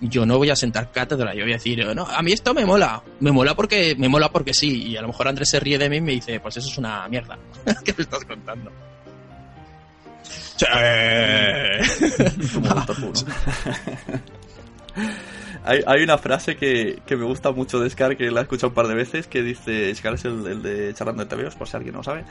yo 0.00 0.26
no 0.26 0.38
voy 0.38 0.50
a 0.50 0.56
sentar 0.56 0.90
cátedra, 0.92 1.34
yo 1.34 1.42
voy 1.42 1.52
a 1.52 1.56
decir, 1.56 1.84
no, 1.94 2.06
a 2.06 2.22
mí 2.22 2.32
esto 2.32 2.54
me 2.54 2.64
mola, 2.64 3.02
me 3.20 3.32
mola 3.32 3.54
porque, 3.54 3.94
me 3.96 4.08
mola 4.08 4.30
porque 4.30 4.52
sí, 4.54 4.88
y 4.88 4.96
a 4.96 5.02
lo 5.02 5.08
mejor 5.08 5.28
Andrés 5.28 5.50
se 5.50 5.60
ríe 5.60 5.78
de 5.78 5.88
mí 5.88 5.96
y 5.96 6.00
me 6.00 6.12
dice, 6.12 6.40
pues 6.40 6.56
eso 6.56 6.68
es 6.68 6.78
una 6.78 7.08
mierda, 7.08 7.38
¿qué 7.84 7.94
me 7.96 8.02
estás 8.02 8.24
contando? 8.24 8.70
¿no? 13.12 13.12
hay, 15.64 15.80
hay 15.86 16.02
una 16.02 16.16
frase 16.16 16.56
que, 16.56 17.02
que 17.06 17.16
me 17.16 17.24
gusta 17.24 17.52
mucho 17.52 17.78
de 17.80 17.90
Scar, 17.90 18.16
que 18.16 18.30
la 18.30 18.40
he 18.40 18.42
escuchado 18.44 18.68
un 18.68 18.74
par 18.74 18.88
de 18.88 18.94
veces, 18.94 19.26
que 19.26 19.42
dice, 19.42 19.94
Scar 19.94 20.14
es 20.14 20.24
el, 20.24 20.46
el 20.46 20.62
de 20.62 20.94
Charlando 20.94 21.24
de 21.24 21.36
TVOs, 21.36 21.56
por 21.56 21.68
si 21.68 21.76
alguien 21.76 21.92
no 21.92 21.98
lo 22.00 22.04
sabe, 22.04 22.24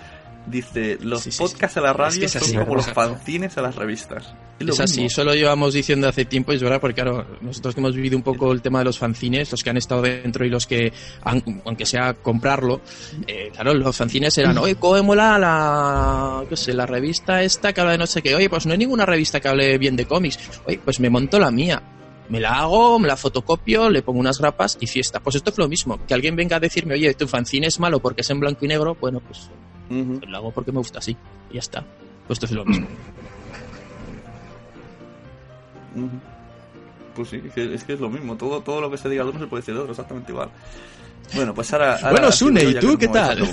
dice, 0.48 0.98
los 1.02 1.22
Sí, 1.24 1.32
sí, 1.32 1.38
podcasts 1.40 1.78
a 1.78 1.82
la 1.82 1.92
Es 1.92 1.98
radio 1.98 2.20
que 2.20 2.26
es 2.26 2.36
así, 2.36 2.52
son 2.54 2.64
como 2.64 2.76
los 2.76 2.88
fanzines 2.92 3.58
a 3.58 3.62
las 3.62 3.76
revistas. 3.76 4.34
Es, 4.60 4.70
Es 4.70 4.80
así, 4.80 5.06
eso 5.06 5.24
lo 5.24 5.34
llevamos 5.34 5.74
diciendo 5.74 6.08
hace 6.08 6.26
tiempo 6.26 6.54
y 6.54 6.56
es 6.56 6.64
verdad, 6.64 6.80
porque 6.80 6.96
claro, 6.96 7.26
nosotros 7.42 7.76
que 7.76 7.82
hemos 7.82 7.96
vivido 7.96 8.16
un 8.18 8.24
poco 8.24 8.52
el 8.52 8.62
tema 8.62 8.80
de 8.80 8.86
los 8.86 8.98
fanzines, 8.98 9.52
los 9.52 9.64
que 9.64 9.70
han 9.70 9.78
estado 9.78 10.02
dentro 10.02 10.46
y 10.46 10.50
los 10.50 10.66
que, 10.66 10.94
han, 11.24 11.44
aunque 11.66 11.86
sea 11.86 12.14
comprarlo, 12.14 12.82
eh, 13.28 13.50
claro, 13.54 13.74
los 13.74 13.96
fanzines 13.96 14.38
eran, 14.38 14.58
oye, 14.58 14.76
¿cómo 14.76 15.04
mola 15.04 15.38
la, 15.38 16.44
qué 16.48 16.56
sé, 16.56 16.74
la 16.74 16.86
revista 16.86 17.44
esta 17.44 17.74
que 17.74 17.82
habla 17.82 17.94
de 17.94 17.98
no 17.98 18.08
sé 18.08 18.22
qué? 18.22 18.36
Oye, 18.36 18.50
pues 18.50 18.66
no 18.66 18.72
hay 18.72 18.78
ninguna 18.78 19.06
revista 19.06 19.40
que 19.40 19.48
hable 19.48 19.78
bien 19.78 19.96
de 19.96 20.06
cómics. 20.06 20.40
Oye, 20.66 20.80
pues 20.84 21.00
me 21.00 21.10
monto 21.10 21.40
la 21.40 21.52
mía. 21.52 21.82
Me 22.30 22.40
la 22.40 22.60
hago, 22.60 22.98
me 22.98 23.08
la 23.08 23.16
fotocopio, 23.18 23.90
le 23.90 24.02
pongo 24.02 24.20
unas 24.20 24.40
grapas 24.40 24.78
y 24.80 24.88
fiesta. 24.88 25.20
Pues 25.20 25.36
esto 25.36 25.52
es 25.52 25.58
lo 25.58 25.68
mismo. 25.68 26.00
Que 26.08 26.14
alguien 26.14 26.36
venga 26.36 26.58
a 26.58 26.60
decirme, 26.60 26.96
oye, 26.96 27.14
tu 27.14 27.28
fanzine 27.28 27.68
es 27.68 27.80
malo 27.80 28.00
porque 28.00 28.22
es 28.22 28.30
en 28.32 28.40
blanco 28.40 28.66
y 28.66 28.68
negro, 28.68 28.98
bueno, 29.00 29.20
pues 29.20 29.50
Ujú. 29.90 30.20
lo 30.28 30.38
hago 30.38 30.52
porque 30.52 30.72
me 30.72 30.80
gusta 30.80 31.00
así. 31.00 31.16
Y 31.52 31.56
ya 31.56 31.60
está. 31.60 31.84
Pues 32.28 32.38
esto 32.38 32.46
es 32.48 32.52
lo 32.54 32.66
mismo. 32.66 32.88
Pues 37.16 37.30
sí, 37.30 37.42
es 37.46 37.54
que, 37.54 37.74
es 37.74 37.84
que 37.86 37.94
es 37.94 38.00
lo 38.02 38.10
mismo. 38.10 38.36
Todo, 38.36 38.60
todo 38.62 38.82
lo 38.82 38.92
que 38.92 38.98
se 38.98 39.08
diga 39.08 39.24
de 39.24 39.30
uno 39.30 39.40
se 39.40 39.48
puede 39.48 39.62
decir 39.62 39.74
de 39.74 39.80
otro, 39.80 39.92
exactamente 39.94 40.34
igual. 40.34 40.50
Bueno, 41.34 41.54
pues 41.54 41.72
ahora. 41.72 41.96
ahora 41.96 42.12
Bueno, 42.12 42.30
Sune, 42.32 42.62
¿y 42.66 42.76
tú 42.76 42.98
qué 42.98 43.08
tal? 43.08 43.40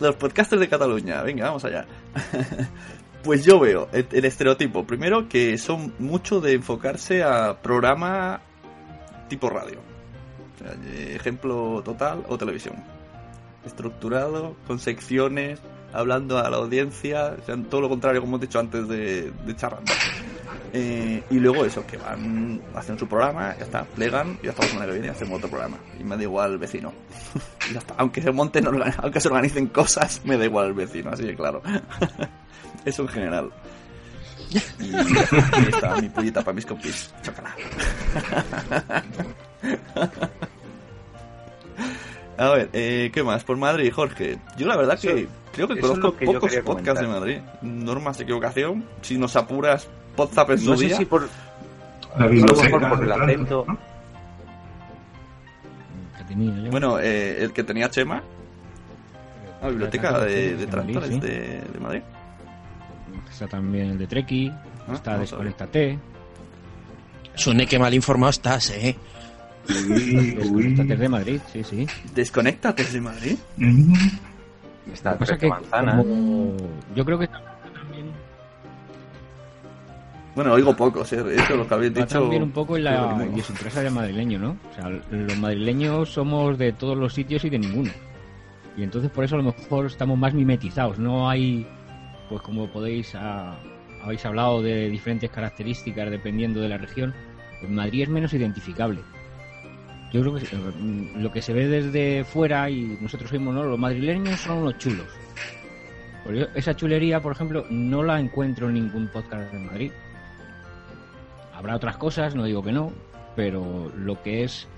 Los 0.00 0.16
podcasters 0.16 0.60
de 0.60 0.68
Cataluña, 0.68 1.22
venga, 1.22 1.46
vamos 1.46 1.64
allá. 1.64 1.86
pues 3.24 3.44
yo 3.44 3.58
veo 3.58 3.88
el, 3.92 4.24
estereotipo. 4.24 4.84
Primero, 4.84 5.28
que 5.28 5.58
son 5.58 5.94
mucho 5.98 6.40
de 6.40 6.52
enfocarse 6.52 7.22
a 7.22 7.60
programa 7.60 8.40
tipo 9.28 9.48
radio. 9.50 9.80
O 10.54 10.58
sea, 10.58 10.76
ejemplo 11.14 11.82
total 11.84 12.24
o 12.28 12.38
televisión. 12.38 12.76
Estructurado, 13.64 14.54
con 14.66 14.78
secciones, 14.78 15.58
hablando 15.92 16.38
a 16.38 16.50
la 16.50 16.58
audiencia, 16.58 17.36
o 17.40 17.44
sea, 17.44 17.56
todo 17.70 17.80
lo 17.80 17.88
contrario, 17.88 18.20
como 18.20 18.36
he 18.36 18.40
dicho 18.40 18.58
antes 18.58 18.86
de, 18.86 19.30
de. 19.30 19.56
Eh, 20.76 21.22
y 21.30 21.38
luego 21.38 21.64
eso, 21.64 21.86
que 21.86 21.96
van, 21.96 22.60
hacen 22.74 22.98
su 22.98 23.06
programa, 23.06 23.56
ya 23.56 23.64
está, 23.64 23.84
plegan 23.84 24.38
y 24.42 24.48
hasta 24.48 24.62
la 24.62 24.68
semana 24.68 24.86
que 24.86 24.92
viene 24.92 25.08
hacemos 25.08 25.38
otro 25.38 25.48
programa. 25.48 25.78
Y 25.98 26.04
me 26.04 26.16
da 26.16 26.22
igual 26.24 26.52
el 26.52 26.58
vecino. 26.58 26.92
aunque 27.96 28.20
se 28.20 28.32
monten, 28.32 28.66
aunque 28.98 29.20
se 29.20 29.28
organicen 29.28 29.68
cosas, 29.68 30.20
me 30.24 30.36
da 30.36 30.44
igual 30.44 30.66
el 30.66 30.74
vecino, 30.74 31.10
así 31.10 31.22
que 31.22 31.36
claro. 31.36 31.62
eso 32.84 33.02
en 33.02 33.08
general. 33.08 33.50
Y 34.78 34.94
ahí 34.94 35.68
está 35.68 35.96
mi 36.00 36.08
pollita 36.08 36.42
para 36.42 36.54
mis 36.54 36.66
compis. 36.66 37.12
Chócala. 37.22 37.56
A 42.36 42.48
ver, 42.50 42.68
eh, 42.72 43.10
¿qué 43.12 43.22
más? 43.22 43.42
Por 43.42 43.56
Madrid, 43.56 43.92
Jorge. 43.92 44.38
Yo 44.56 44.66
la 44.66 44.76
verdad 44.76 44.98
que 44.98 45.26
Creo 45.52 45.68
que 45.68 45.78
conozco 45.80 46.16
que 46.16 46.26
pocos 46.26 46.56
podcasts 46.64 47.00
de. 47.00 47.06
Madrid. 47.06 47.38
Normas 47.62 48.18
de 48.18 48.24
equivocación. 48.24 48.84
Si 49.02 49.16
nos 49.16 49.36
apuras, 49.36 49.88
Podzap 50.16 50.50
en 50.50 50.58
su 50.58 50.70
No 50.70 50.76
sé 50.76 50.86
día. 50.86 50.96
si 50.96 51.04
por, 51.04 51.22
La 51.22 52.24
a 52.24 52.26
lo 52.26 52.28
biblioteca 52.30 52.78
mejor 52.78 52.96
por 52.98 53.04
el 53.04 53.12
acento. 53.12 53.66
Bueno, 56.70 56.98
eh, 56.98 57.42
el 57.42 57.52
que 57.52 57.62
tenía 57.62 57.88
Chema. 57.88 58.22
La 59.62 59.68
biblioteca 59.68 60.18
de, 60.20 60.56
de 60.56 60.66
de, 60.66 61.62
de 61.72 61.80
Madrid. 61.80 62.02
Está 63.30 63.46
también 63.46 63.90
el 63.90 63.98
de 63.98 64.06
Treki, 64.06 64.50
Ah, 64.86 64.92
está 64.94 65.12
no 65.14 65.20
Desconéctate. 65.20 65.98
Suene 67.34 67.66
que 67.66 67.78
mal 67.78 67.92
informado 67.94 68.30
estás, 68.30 68.70
¿eh? 68.70 68.96
Uy, 69.68 70.38
uy. 70.52 70.74
de 70.74 71.08
Madrid, 71.08 71.40
sí, 71.52 71.64
sí. 71.64 71.86
Desconéctate 72.14 72.84
de 72.84 73.00
Madrid. 73.00 73.36
Mm. 73.56 73.94
Está 74.92 75.16
Lo 75.18 75.26
que 75.38 75.48
como- 75.48 76.56
yo 76.94 77.04
creo 77.04 77.18
que 77.18 77.24
está 77.24 77.40
también, 77.72 78.06
Bueno, 80.34 80.52
oigo 80.52 80.76
poco, 80.76 81.00
o 81.00 81.04
sea, 81.04 81.20
eso 81.20 81.56
lo 81.56 81.66
que 81.66 81.74
habéis 81.74 81.94
dicho. 81.94 82.06
también 82.20 82.42
un 82.42 82.50
poco 82.50 82.76
en 82.76 82.84
la 82.84 83.26
idiosincrasia 83.32 83.82
del 83.82 83.92
madrileño, 83.92 84.38
¿no? 84.38 84.56
O 84.70 84.74
sea, 84.74 84.90
los 85.10 85.38
madrileños 85.38 86.10
somos 86.10 86.58
de 86.58 86.72
todos 86.72 86.96
los 86.98 87.14
sitios 87.14 87.44
y 87.44 87.50
de 87.50 87.58
ninguno. 87.58 87.90
Y 88.76 88.82
entonces 88.82 89.10
por 89.10 89.24
eso 89.24 89.36
a 89.36 89.38
lo 89.38 89.44
mejor 89.44 89.86
estamos 89.86 90.18
más 90.18 90.34
mimetizados. 90.34 90.98
No 90.98 91.30
hay, 91.30 91.66
pues 92.28 92.42
como 92.42 92.68
podéis, 92.68 93.14
habéis 93.14 94.24
hablado 94.24 94.62
de 94.62 94.88
diferentes 94.88 95.30
características 95.30 96.10
dependiendo 96.10 96.60
de 96.60 96.68
la 96.68 96.78
región. 96.78 97.14
Pues 97.60 97.70
Madrid 97.70 98.02
es 98.02 98.08
menos 98.08 98.32
identificable. 98.32 99.00
Yo 100.12 100.20
creo 100.20 100.34
que 100.34 100.44
eh, 100.44 101.12
lo 101.16 101.32
que 101.32 101.42
se 101.42 101.52
ve 101.52 101.66
desde 101.66 102.24
fuera 102.24 102.70
y 102.70 102.98
nosotros 103.00 103.32
oímos, 103.32 103.54
¿no? 103.54 103.64
Los 103.64 103.78
madrileños 103.78 104.40
son 104.40 104.58
unos 104.58 104.78
chulos. 104.78 105.06
Esa 106.54 106.74
chulería, 106.74 107.20
por 107.20 107.32
ejemplo, 107.32 107.66
no 107.68 108.02
la 108.02 108.18
encuentro 108.18 108.68
en 108.68 108.74
ningún 108.74 109.08
podcast 109.08 109.52
de 109.52 109.58
Madrid. 109.58 109.92
Habrá 111.52 111.76
otras 111.76 111.96
cosas, 111.96 112.34
no 112.34 112.44
digo 112.44 112.62
que 112.62 112.72
no, 112.72 112.92
pero 113.36 113.92
lo 113.96 114.22
que 114.22 114.44
es 114.44 114.68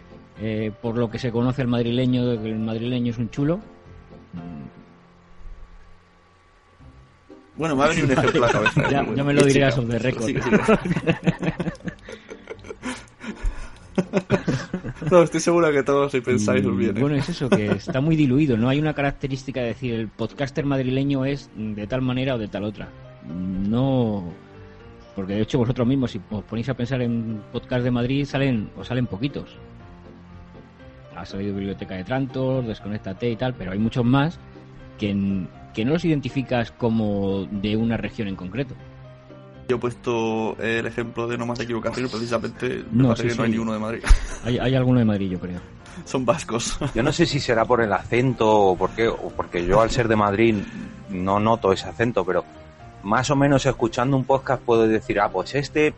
eh, 0.40 0.72
por 0.82 0.97
lo 0.97 1.11
que 1.11 1.18
se 1.18 1.32
conoce 1.32 1.62
el 1.62 1.68
madrileño, 1.68 2.42
que 2.42 2.49
el 2.49 2.59
madrileño 2.59 3.11
es 3.11 3.18
un 3.18 3.30
chulo, 3.30 3.59
mm, 3.59 4.86
Bueno, 7.57 7.74
me 7.76 7.84
ha 7.84 7.88
venido 7.88 8.07
un 8.07 8.12
ejemplo 8.18 8.44
a 8.44 8.46
la 8.48 8.52
cabeza. 8.52 8.90
Ya- 8.90 9.02
Bueno, 9.02 9.16
ya 9.16 9.24
me 9.24 9.34
lo 9.34 9.44
dirás. 9.44 9.74
Sigue, 9.74 10.12
sigue. 10.22 10.40
no, 15.11 15.22
estoy 15.22 15.40
seguro 15.40 15.72
que 15.72 15.82
todos 15.82 16.12
si 16.12 16.20
pensáis 16.20 16.64
os 16.66 16.76
viene. 16.76 17.00
bueno, 17.00 17.16
es 17.16 17.28
eso, 17.28 17.48
que 17.48 17.66
está 17.72 18.00
muy 18.00 18.16
diluido. 18.16 18.57
No 18.57 18.68
hay 18.68 18.78
una 18.78 18.94
característica 18.94 19.61
de 19.61 19.68
decir 19.68 19.94
el 19.94 20.09
podcaster 20.09 20.64
madrileño 20.66 21.24
es 21.24 21.48
de 21.57 21.86
tal 21.86 22.02
manera 22.02 22.34
o 22.34 22.38
de 22.38 22.48
tal 22.48 22.64
otra. 22.64 22.88
No. 23.26 24.24
Porque 25.14 25.34
de 25.34 25.40
hecho 25.42 25.59
vosotros 25.59 25.86
mismos, 25.86 26.11
si 26.11 26.20
os 26.30 26.44
ponéis 26.44 26.68
a 26.68 26.74
pensar 26.74 27.00
en 27.00 27.40
podcast 27.52 27.82
de 27.84 27.90
Madrid, 27.90 28.26
salen 28.26 28.68
o 28.76 28.84
salen 28.84 29.07
poquitos. 29.07 29.57
Ha 31.16 31.24
salido 31.24 31.54
Biblioteca 31.57 31.94
de 31.94 32.04
Trantor, 32.04 32.64
Desconéctate 32.66 33.30
y 33.30 33.36
tal, 33.36 33.54
pero 33.54 33.72
hay 33.72 33.78
muchos 33.78 34.04
más 34.04 34.38
que, 34.99 35.47
que 35.74 35.84
no 35.84 35.92
los 35.92 36.05
identificas 36.05 36.70
como 36.70 37.47
de 37.51 37.76
una 37.76 37.97
región 37.97 38.28
en 38.28 38.36
concreto. 38.36 38.74
Yo 39.68 39.76
he 39.76 39.78
puesto 39.78 40.57
el 40.61 40.86
ejemplo 40.86 41.26
de 41.26 41.36
no 41.36 41.47
más 41.47 41.59
equivocación 41.59 42.09
precisamente 42.09 42.84
me 42.90 43.03
No, 43.03 43.09
parece 43.09 43.24
sí, 43.24 43.28
que 43.30 43.36
no 43.36 43.42
hay 43.44 43.51
ninguno 43.51 43.72
de 43.72 43.78
Madrid. 43.78 44.05
Hay, 44.44 44.59
hay 44.59 44.74
alguno 44.74 45.01
de 45.01 45.05
Madrid, 45.05 45.30
yo 45.30 45.40
creo. 45.40 45.61
Son 46.05 46.24
vascos. 46.24 46.78
Yo 46.94 47.03
no 47.03 47.12
sé 47.12 47.26
si 47.26 47.40
será 47.40 47.64
por 47.64 47.80
el 47.80 47.92
acento 47.92 48.49
o 48.49 48.76
por 48.76 48.90
qué, 48.90 49.09
o 49.09 49.32
porque 49.34 49.66
yo 49.66 49.80
al 49.80 49.90
ser 49.90 50.09
de 50.09 50.16
Madrid 50.16 50.55
no 51.09 51.40
noto 51.40 51.72
ese 51.72 51.88
acento, 51.88 52.24
pero 52.24 52.44
más 53.03 53.30
o 53.30 53.36
menos 53.36 53.66
escuchando 53.66 54.16
un 54.16 54.24
podcast 54.24 54.62
puedo 54.62 54.86
decir, 54.86 55.18
ah, 55.20 55.28
pues 55.28 55.55
este 55.55 55.94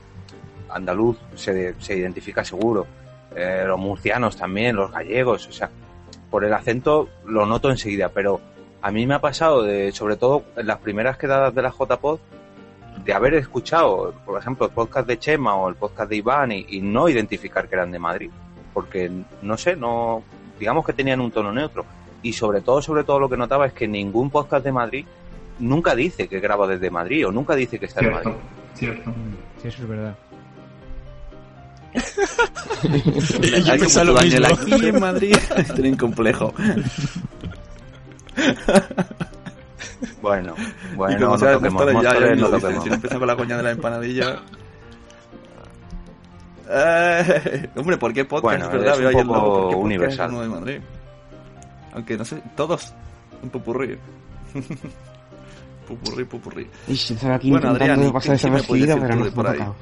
andaluz 0.71 1.19
se, 1.35 1.75
se 1.79 1.97
identifica 1.97 2.45
seguro. 2.45 2.87
Eh, 3.35 3.65
los 3.67 3.79
murcianos 3.79 4.37
también, 4.37 4.77
los 4.77 4.91
gallegos, 4.91 5.47
o 5.47 5.53
sea, 5.53 5.71
por 6.31 6.45
el 6.45 6.53
acento 6.53 7.09
lo 7.27 7.47
noto 7.47 7.71
enseguida, 7.71 8.09
pero 8.09 8.41
a 8.81 8.91
mí 8.91 9.07
me 9.07 9.15
ha 9.15 9.21
pasado, 9.21 9.63
de, 9.63 9.93
sobre 9.93 10.17
todo 10.17 10.45
en 10.57 10.67
las 10.67 10.79
primeras 10.79 11.17
quedadas 11.17 11.55
de 11.55 11.63
la 11.63 11.71
JPod, 11.71 12.21
de 13.05 13.13
haber 13.13 13.35
escuchado, 13.35 14.15
por 14.25 14.39
ejemplo, 14.39 14.67
el 14.67 14.73
podcast 14.73 15.07
de 15.07 15.19
Chema 15.19 15.55
o 15.55 15.69
el 15.69 15.77
podcast 15.77 16.11
de 16.11 16.17
Iván 16.17 16.53
y, 16.53 16.67
y 16.69 16.81
no 16.81 17.09
identificar 17.09 17.69
que 17.69 17.75
eran 17.75 17.91
de 17.91 17.99
Madrid, 17.99 18.31
porque 18.75 19.11
no 19.43 19.57
sé, 19.57 19.77
no, 19.77 20.23
digamos 20.59 20.85
que 20.85 20.93
tenían 20.93 21.21
un 21.21 21.31
tono 21.31 21.53
neutro. 21.53 21.85
Y 22.23 22.33
sobre 22.33 22.61
todo, 22.61 22.83
sobre 22.83 23.05
todo 23.05 23.21
lo 23.21 23.29
que 23.29 23.37
notaba 23.37 23.67
es 23.67 23.73
que 23.73 23.87
ningún 23.87 24.31
podcast 24.31 24.65
de 24.65 24.73
Madrid 24.73 25.07
nunca 25.59 25.95
dice 25.95 26.29
que 26.29 26.41
graba 26.41 26.67
desde 26.67 26.91
Madrid 26.91 27.27
o 27.27 27.33
nunca 27.33 27.55
dice 27.55 27.79
que 27.79 27.87
está 27.87 28.01
en 28.01 28.13
Madrid. 28.13 28.33
Cierto, 28.75 29.03
cierto. 29.05 29.15
Sí, 29.63 29.69
eso 29.69 29.83
es 29.83 29.89
verdad. 29.89 30.17
Yo 33.65 33.79
pensaba 33.79 34.05
lo 34.05 34.21
mismo. 34.21 34.47
aquí 34.47 34.87
en 34.87 35.01
Madrid. 35.01 35.37
Tienen 35.75 35.97
complejo. 35.97 36.53
Bueno, 40.23 40.55
y 40.93 40.97
bueno, 40.97 41.27
como 41.27 41.37
no 41.39 41.53
toquemos, 41.53 41.73
Móstoles, 41.73 42.03
ya, 42.03 42.19
ya 42.21 42.35
no 42.37 42.49
toquemos. 42.51 42.83
Si 42.85 42.89
no 42.89 42.95
empieza 42.97 43.19
con 43.19 43.27
la 43.29 43.37
coña 43.37 43.57
de 43.57 43.63
la 43.63 43.71
empanadilla. 43.73 44.37
Eh, 46.71 47.67
hombre, 47.77 47.97
¿por 47.97 48.13
qué 48.13 48.27
podcast? 48.27 48.43
Bueno, 48.45 48.65
es 48.67 48.71
verdad, 48.73 48.93
es 48.93 48.99
veo 48.99 49.09
un 49.09 49.15
ahí 49.15 49.21
el 49.23 49.27
logo, 49.27 49.41
poco 49.41 49.53
¿por 49.55 49.63
qué 49.63 49.75
podcast 49.75 49.85
universal. 49.87 50.27
es 50.27 50.33
uno 50.33 50.43
de 50.43 50.49
Madrid? 50.49 50.81
Aunque 51.95 52.19
no 52.19 52.25
sé, 52.27 52.43
todos. 52.55 52.93
Un 53.43 53.49
pupurrí. 53.49 53.97
pupurrí, 55.89 56.25
pupurrí. 56.25 56.67
Y 56.89 56.93
estaba 56.93 57.37
aquí 57.37 57.51
Bueno, 57.51 57.69
intentando 57.73 57.95
Adrián, 57.95 58.11
¿y 58.11 58.13
pasar 58.13 58.33
desapercibido, 58.33 59.01
pero 59.01 59.17
no 59.17 59.31
por 59.31 59.47
ha 59.47 59.51
ahí? 59.53 59.59
tocado. 59.59 59.77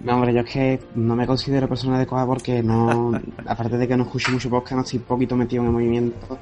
No, 0.00 0.14
hombre, 0.14 0.34
yo 0.34 0.40
es 0.40 0.52
que 0.52 0.80
no 0.96 1.14
me 1.14 1.24
considero 1.24 1.68
persona 1.68 1.94
adecuada 1.96 2.26
porque 2.26 2.64
no, 2.64 3.12
aparte 3.46 3.76
de 3.78 3.86
que 3.86 3.96
no 3.96 4.02
escucho 4.02 4.32
mucho 4.32 4.50
podcast, 4.50 4.72
no 4.72 4.82
estoy 4.82 4.98
poquito 4.98 5.36
metido 5.36 5.62
en 5.62 5.66
el 5.68 5.72
movimiento 5.72 6.36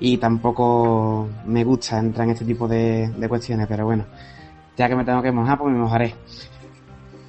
y 0.00 0.18
tampoco 0.18 1.28
me 1.46 1.64
gusta 1.64 1.98
entrar 1.98 2.26
en 2.26 2.32
este 2.32 2.44
tipo 2.44 2.66
de, 2.68 3.10
cuestiones, 3.28 3.66
pero 3.66 3.84
bueno, 3.86 4.04
ya 4.76 4.88
que 4.88 4.96
me 4.96 5.04
tengo 5.04 5.22
que 5.22 5.32
mojar, 5.32 5.58
pues 5.58 5.72
me 5.72 5.78
mojaré. 5.78 6.14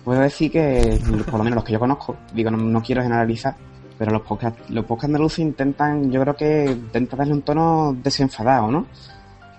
Puedo 0.04 0.22
decir 0.22 0.52
que, 0.52 1.00
por 1.26 1.38
lo 1.40 1.44
menos 1.44 1.56
los 1.56 1.64
que 1.64 1.74
yo 1.74 1.80
conozco, 1.80 2.16
digo, 2.34 2.52
no, 2.52 2.58
no 2.58 2.82
quiero 2.82 3.02
generalizar, 3.02 3.56
pero 3.98 4.12
los 4.12 4.22
los 4.70 4.86
podcasts 4.86 5.06
andaluces 5.06 5.40
intentan, 5.40 6.12
yo 6.12 6.22
creo 6.22 6.36
que 6.36 6.66
intentan 6.66 7.18
darle 7.20 7.34
un 7.34 7.42
tono 7.42 7.96
desenfadado, 8.04 8.70
¿no? 8.72 8.86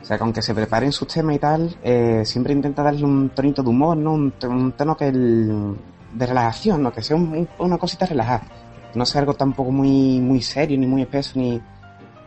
O 0.01 0.05
sea, 0.05 0.17
que 0.19 0.23
aunque 0.23 0.43
se 0.43 0.55
preparen 0.55 0.93
sus 0.93 1.09
temas 1.09 1.35
y 1.35 1.39
tal, 1.41 1.77
eh, 1.83 2.23
siempre 2.25 2.53
intenta 2.53 2.83
darle 2.85 3.05
un 3.05 3.31
tonito 3.31 3.63
de 3.65 3.71
humor, 3.71 3.97
¿no? 3.97 4.13
Un, 4.13 4.33
un 4.49 4.73
tono 4.73 4.97
que 4.97 5.09
el, 5.09 5.75
de 6.15 6.27
relajación, 6.27 6.81
¿no? 6.83 6.93
Que 6.93 7.03
sea 7.03 7.17
un- 7.17 7.33
un- 7.37 7.49
una 7.59 7.77
cosita 7.77 8.07
relajada. 8.07 8.43
Que 8.93 8.99
no 9.01 9.05
sea 9.05 9.23
algo 9.23 9.35
tampoco 9.35 9.73
muy, 9.73 10.21
muy 10.21 10.41
serio, 10.43 10.79
ni 10.79 10.87
muy 10.87 11.03
espeso, 11.03 11.33
ni... 11.41 11.61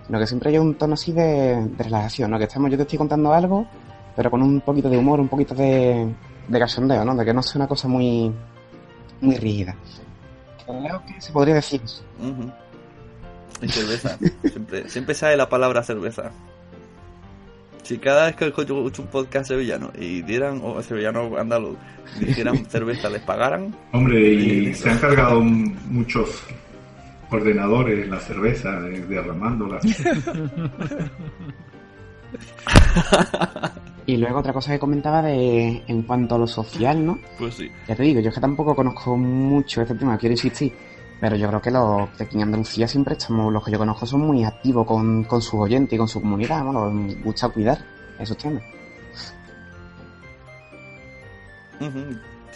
Sino 0.09 0.17
que 0.17 0.25
siempre 0.25 0.49
haya 0.49 0.59
un 0.59 0.73
tono 0.73 0.95
así 0.95 1.11
de, 1.11 1.67
de 1.67 1.83
relajación, 1.83 2.31
¿no? 2.31 2.39
Que 2.39 2.45
estamos, 2.45 2.71
yo 2.71 2.77
te 2.77 2.81
estoy 2.81 2.97
contando 2.97 3.31
algo, 3.31 3.67
pero 4.15 4.31
con 4.31 4.41
un 4.41 4.59
poquito 4.61 4.89
de 4.89 4.97
humor, 4.97 5.19
un 5.19 5.27
poquito 5.27 5.53
de, 5.53 6.11
de 6.47 6.59
cachondeo, 6.59 7.05
¿no? 7.05 7.15
De 7.15 7.23
que 7.23 7.31
no 7.31 7.43
sea 7.43 7.59
una 7.59 7.67
cosa 7.67 7.87
muy, 7.87 8.33
muy 9.21 9.35
rígida. 9.35 9.75
Creo 10.65 11.03
que 11.05 11.21
se 11.21 11.31
podría 11.31 11.53
decir. 11.53 11.81
Ujú. 12.17 12.51
Y 13.61 13.69
cerveza. 13.69 14.17
siempre, 14.49 14.89
siempre 14.89 15.13
sale 15.13 15.37
la 15.37 15.47
palabra 15.47 15.83
cerveza. 15.83 16.31
Si 17.83 17.99
cada 17.99 18.25
vez 18.25 18.35
que 18.35 18.47
escucho 18.47 18.73
un 19.03 19.07
podcast 19.11 19.49
sevillano 19.49 19.91
y 19.95 20.23
dieran, 20.23 20.59
o 20.63 20.81
sevillano 20.81 21.37
andaluz, 21.37 21.77
dijeran 22.19 22.65
cerveza, 22.67 23.11
les 23.11 23.21
pagaran, 23.21 23.75
Hombre, 23.93 24.33
y 24.33 24.73
se 24.73 24.89
han 24.89 24.97
cargado 24.97 25.39
muchos 25.41 26.43
ordenadores, 27.29 28.07
la 28.07 28.19
cerveza, 28.19 28.79
eh, 28.87 29.05
derramándola. 29.07 29.79
Y 34.09 34.17
luego 34.17 34.39
otra 34.39 34.53
cosa 34.53 34.71
que 34.71 34.79
comentaba 34.79 35.21
de 35.21 35.83
en 35.85 36.01
cuanto 36.01 36.33
a 36.33 36.39
lo 36.39 36.47
social, 36.47 37.05
¿no? 37.05 37.19
pues 37.37 37.53
sí. 37.53 37.69
Ya 37.87 37.95
te 37.95 38.01
digo, 38.01 38.19
yo 38.19 38.29
es 38.29 38.35
que 38.35 38.41
tampoco 38.41 38.75
conozco 38.75 39.15
mucho 39.15 39.83
este 39.83 39.93
tema, 39.93 40.17
quiero 40.17 40.33
insistir, 40.33 40.73
pero 41.21 41.35
yo 41.35 41.47
creo 41.47 41.61
que 41.61 41.69
los 41.69 42.17
de 42.17 42.23
aquí 42.23 42.37
en 42.37 42.41
Andalucía 42.41 42.87
siempre 42.87 43.13
estamos, 43.13 43.53
los 43.53 43.63
que 43.63 43.71
yo 43.71 43.77
conozco 43.77 44.07
son 44.07 44.21
muy 44.21 44.43
activos 44.43 44.87
con, 44.87 45.25
con 45.25 45.43
sus 45.43 45.53
oyentes 45.53 45.93
y 45.93 45.97
con 45.99 46.07
su 46.07 46.21
comunidad, 46.21 46.63
¿no? 46.63 46.91
Les 46.91 47.23
gusta 47.23 47.49
cuidar 47.49 47.77
esos 48.17 48.35
temas. 48.35 48.63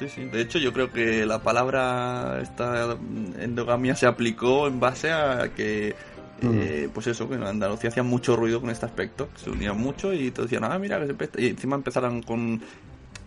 Sí, 0.04 0.10
sí. 0.10 0.26
De 0.26 0.42
hecho, 0.42 0.60
yo 0.60 0.74
creo 0.74 0.92
que 0.92 1.26
la 1.26 1.40
palabra 1.40 2.40
esta 2.42 2.98
endogamia 3.40 3.96
se 3.96 4.06
aplicó 4.06 4.68
en 4.68 4.80
base 4.80 5.12
a 5.12 5.54
que, 5.56 5.96
eh, 6.42 6.90
pues 6.94 7.08
eso, 7.08 7.30
que 7.30 7.36
en 7.36 7.44
Andalucía 7.44 7.90
hacían 7.90 8.08
mucho 8.08 8.36
ruido 8.36 8.60
con 8.60 8.70
este 8.70 8.86
aspecto. 8.86 9.30
Se 9.36 9.50
unían 9.50 9.78
mucho 9.78 10.14
y 10.14 10.32
todos 10.32 10.50
decían, 10.50 10.70
ah, 10.70 10.78
mira, 10.78 11.00
que 11.00 11.08
se 11.08 11.14
presta. 11.14 11.40
Y 11.40 11.48
encima 11.48 11.76
empezaron 11.78 12.22
con, 12.22 12.62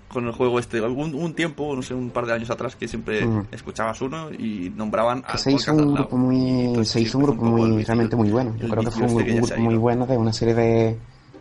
con 0.08 0.26
el 0.26 0.32
juego 0.32 0.58
este. 0.58 0.78
Algún 0.78 1.14
un 1.14 1.32
tiempo, 1.34 1.74
no 1.74 1.82
sé, 1.82 1.94
un 1.94 2.10
par 2.10 2.26
de 2.26 2.34
años 2.34 2.50
atrás, 2.50 2.76
que 2.76 2.88
siempre 2.88 3.24
Ujú. 3.24 3.46
escuchabas 3.52 4.00
uno 4.02 4.30
y 4.30 4.70
nombraban 4.76 5.22
al 5.26 5.38
se 5.38 5.52
hizo 5.52 5.72
un 5.72 5.94
grupo 5.94 6.16
muy, 6.18 6.66
entonces 6.66 6.92
se 6.92 7.00
hizo 7.00 7.18
un 7.18 7.24
grupo 7.24 7.44
muy, 7.44 7.84
realmente 7.84 8.16
muy 8.16 8.30
bueno. 8.30 8.54
Yo 8.58 8.68
creo 8.68 8.84
que 8.84 8.90
fue 8.90 9.06
un, 9.06 9.20
este 9.20 9.32
un 9.32 9.40
grupo 9.40 9.60
muy 9.60 9.76
bueno 9.76 10.06
de 10.06 10.18
una 10.18 10.32
serie 10.34 10.54
de, 10.54 10.98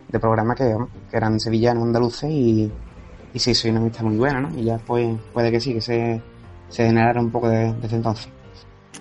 de 0.08 0.18
programa 0.18 0.54
que, 0.54 0.74
que 1.10 1.16
eran 1.16 1.38
sevillanos 1.38 1.82
andaluces 1.82 2.30
y, 2.30 2.72
y 3.36 3.38
se 3.38 3.50
hizo 3.50 3.68
una 3.68 3.80
amistad 3.80 4.02
muy 4.04 4.16
buena, 4.16 4.40
¿no? 4.40 4.58
Y 4.58 4.64
ya 4.64 4.78
pues 4.78 5.14
puede 5.34 5.50
que 5.50 5.60
sí, 5.60 5.74
que 5.74 5.82
se, 5.82 6.22
se 6.70 6.86
generara 6.86 7.20
un 7.20 7.30
poco 7.30 7.50
de- 7.50 7.74
desde 7.74 7.96
entonces. 7.96 8.28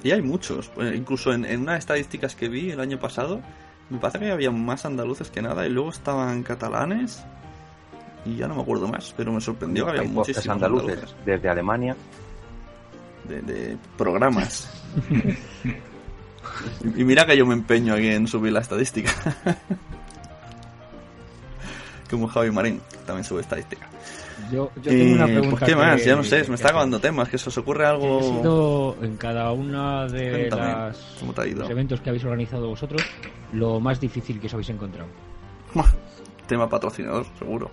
Y 0.04 0.12
hay 0.12 0.22
muchos. 0.22 0.70
Eh, 0.78 0.94
incluso 0.96 1.32
en, 1.32 1.46
en 1.46 1.62
unas 1.62 1.80
estadísticas 1.80 2.36
que 2.36 2.50
vi 2.50 2.70
el 2.72 2.82
año 2.82 3.00
pasado, 3.00 3.40
me 3.90 3.98
parece 3.98 4.20
que 4.20 4.32
había 4.32 4.52
más 4.52 4.86
andaluces 4.86 5.32
que 5.32 5.42
nada 5.42 5.66
y 5.66 5.70
luego 5.70 5.90
estaban 5.90 6.44
catalanes 6.44 7.24
y 8.26 8.36
ya 8.36 8.48
no 8.50 8.56
me 8.56 8.62
acuerdo 8.64 8.88
más, 8.90 9.14
pero 9.16 9.32
me 9.32 9.40
sorprendió 9.40 9.86
que 9.86 9.92
había 9.92 10.02
Hay 10.02 10.08
muchísimos 10.10 10.50
andaluces 10.50 10.90
andaluces 10.90 11.16
desde 11.26 11.48
Alemania. 11.50 11.96
de, 13.30 13.42
de 13.42 13.78
programas. 13.98 14.70
y, 16.84 17.02
y 17.02 17.04
mira 17.06 17.26
que 17.26 17.38
yo 17.38 17.46
me 17.46 17.54
empeño 17.54 17.94
aquí 17.94 18.08
en 18.08 18.28
subir 18.28 18.52
la 18.52 18.60
estadística. 18.60 19.12
Como 22.10 22.28
Javi 22.28 22.52
Marín, 22.52 22.82
que 22.92 22.98
también 23.06 23.24
sube 23.24 23.42
estadística. 23.42 23.88
Yo, 24.52 24.70
yo 24.82 24.92
tengo 24.92 25.14
una 25.14 25.26
Eh, 25.26 25.34
pregunta. 25.34 25.50
pues, 25.60 25.64
¿Qué 25.64 25.76
más? 25.76 26.02
que- 26.02 26.08
Ya 26.08 26.16
no 26.16 26.24
sé, 26.24 26.44
se 26.44 26.50
me 26.50 26.56
está 26.56 26.70
acabando 26.70 27.00
temas, 27.00 27.30
que 27.30 27.38
se 27.38 27.50
os 27.50 27.58
ocurre 27.58 27.84
¿Qué 27.84 27.88
algo... 27.88 28.20
ha 28.20 28.24
sido 28.24 28.98
en 29.02 29.18
cada 29.18 29.52
una 29.54 30.08
de 30.08 30.50
las 30.50 31.22
los 31.22 31.70
eventos 31.70 32.02
que 32.02 32.10
habéis 32.10 32.26
organizado 32.26 32.68
vosotros 32.68 33.02
lo 33.54 33.80
más 33.80 34.00
difícil 34.02 34.40
que 34.40 34.48
os 34.48 34.54
habéis 34.54 34.70
encontrado? 34.70 35.08
Tema 36.48 36.68
patrocinador, 36.70 37.26
seguro. 37.40 37.72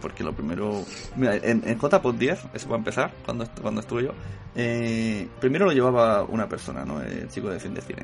Porque 0.00 0.22
lo 0.24 0.32
primero. 0.32 0.82
Mira, 1.16 1.36
en, 1.36 1.62
en 1.66 1.78
JPod 1.78 2.14
10, 2.16 2.46
eso 2.54 2.68
va 2.68 2.76
a 2.76 2.78
empezar, 2.78 3.12
cuando, 3.24 3.46
cuando 3.62 3.80
estuve 3.80 4.04
yo. 4.04 4.12
eh, 4.54 5.28
primero 5.40 5.64
lo 5.66 5.72
llevaba 5.72 6.22
una 6.24 6.48
persona, 6.48 6.84
¿no? 6.84 7.00
El 7.02 7.28
chico 7.28 7.48
de 7.50 7.58
fin 7.60 7.72
de 7.74 7.80
cine. 7.82 8.02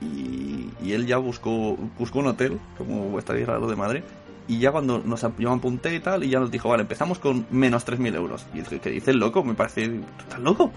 Y, 0.00 0.68
y 0.82 0.92
él 0.92 1.06
ya 1.06 1.18
buscó, 1.18 1.76
buscó 1.98 2.18
un 2.20 2.28
hotel, 2.28 2.58
como 2.78 3.08
vuestra 3.10 3.38
hija 3.38 3.58
de 3.58 3.76
madre. 3.76 4.02
Y 4.46 4.58
ya 4.58 4.72
cuando 4.72 4.98
nos 4.98 5.22
yo 5.38 5.50
me 5.50 5.56
apunté 5.56 5.94
y 5.94 6.00
tal, 6.00 6.22
y 6.22 6.28
ya 6.28 6.38
nos 6.38 6.50
dijo, 6.50 6.68
vale, 6.68 6.82
empezamos 6.82 7.18
con 7.18 7.46
menos 7.50 7.86
3.000 7.86 8.14
euros. 8.14 8.46
Y 8.52 8.58
dije, 8.58 8.78
¿qué 8.78 8.90
dice 8.90 9.10
el 9.10 9.18
loco? 9.18 9.42
Me 9.42 9.54
parece, 9.54 9.88
¿tú 9.88 10.04
estás 10.18 10.40
loco? 10.40 10.70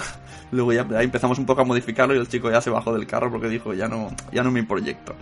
Luego 0.52 0.72
ya 0.72 0.86
empezamos 1.00 1.38
un 1.38 1.46
poco 1.46 1.62
a 1.62 1.64
modificarlo 1.64 2.14
y 2.14 2.18
el 2.18 2.28
chico 2.28 2.50
ya 2.50 2.60
se 2.60 2.70
bajó 2.70 2.92
del 2.92 3.06
carro 3.06 3.30
porque 3.30 3.48
dijo, 3.48 3.72
ya 3.72 3.88
no, 3.88 4.10
ya 4.30 4.42
no 4.42 4.50
es 4.50 4.54
mi 4.54 4.62
proyecto. 4.62 5.14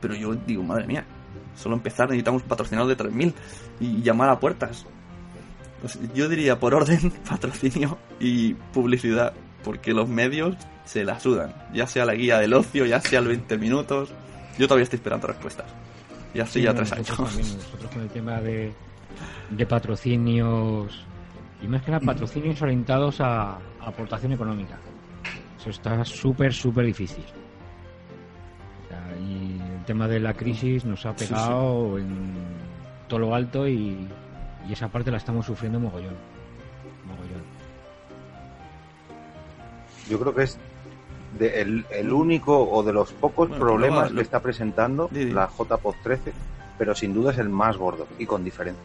Pero 0.00 0.14
yo 0.14 0.34
digo, 0.34 0.62
madre 0.62 0.86
mía, 0.86 1.04
solo 1.54 1.76
empezar 1.76 2.08
necesitamos 2.08 2.42
patrocinados 2.42 2.88
de 2.88 2.96
3.000 2.96 3.34
y 3.80 4.02
llamar 4.02 4.30
a 4.30 4.40
puertas. 4.40 4.86
Pues 5.82 5.98
yo 6.14 6.28
diría 6.28 6.58
por 6.58 6.74
orden, 6.74 7.12
patrocinio 7.28 7.98
y 8.18 8.54
publicidad, 8.54 9.34
porque 9.62 9.92
los 9.92 10.08
medios 10.08 10.56
se 10.84 11.04
la 11.04 11.20
sudan, 11.20 11.54
ya 11.72 11.86
sea 11.86 12.04
la 12.06 12.14
guía 12.14 12.38
del 12.38 12.54
ocio, 12.54 12.86
ya 12.86 13.00
sea 13.00 13.20
el 13.20 13.28
20 13.28 13.58
minutos. 13.58 14.10
Yo 14.58 14.66
todavía 14.66 14.84
estoy 14.84 14.98
esperando 14.98 15.26
respuestas. 15.26 15.66
Y 16.34 16.40
así 16.40 16.52
Sí, 16.60 16.62
ya 16.62 16.70
no, 16.72 16.76
tres 16.76 16.92
años. 16.92 17.08
nosotros 17.10 17.34
también, 17.34 17.56
nosotros 17.58 17.90
con 17.92 18.02
el 18.02 18.08
tema 18.08 18.40
de, 18.40 18.72
de 19.50 19.66
patrocinios 19.66 21.04
y 21.62 21.66
más 21.68 21.82
que 21.82 21.90
nada 21.90 22.04
patrocinios 22.04 22.60
orientados 22.62 23.20
a, 23.20 23.52
a 23.52 23.58
aportación 23.86 24.32
económica. 24.32 24.78
Eso 25.60 25.70
está 25.70 26.04
súper, 26.04 26.52
súper 26.52 26.86
difícil. 26.86 27.24
O 28.84 28.88
sea, 28.88 29.16
y 29.20 29.60
el 29.78 29.84
tema 29.84 30.08
de 30.08 30.18
la 30.20 30.34
crisis 30.34 30.84
nos 30.84 31.04
ha 31.06 31.12
Sí, 31.16 31.26
sí. 31.26 31.32
pegado 31.34 31.98
en 31.98 32.34
todo 33.08 33.20
lo 33.20 33.34
alto 33.34 33.68
y, 33.68 34.08
y 34.68 34.72
esa 34.72 34.88
parte 34.88 35.10
la 35.10 35.18
estamos 35.18 35.46
sufriendo 35.46 35.78
mogollón. 35.78 36.14
Mogollón. 37.06 37.42
Yo 40.08 40.18
creo 40.18 40.34
que 40.34 40.42
es 40.44 40.58
de 41.38 41.60
el, 41.62 41.86
el 41.90 42.12
único 42.12 42.68
o 42.70 42.82
de 42.82 42.92
los 42.92 43.12
pocos 43.12 43.48
Bueno, 43.48 43.64
problemas 43.64 44.04
luego- 44.10 44.16
que 44.16 44.22
está 44.22 44.40
presentando 44.40 45.08
Di, 45.10 45.26
di. 45.26 45.32
la 45.32 45.48
JPod 45.48 45.94
13, 46.02 46.32
pero 46.78 46.94
sin 46.94 47.14
duda 47.14 47.32
es 47.32 47.38
el 47.38 47.48
más 47.48 47.76
gordo 47.76 48.06
y 48.18 48.26
con 48.26 48.44
diferencia. 48.44 48.82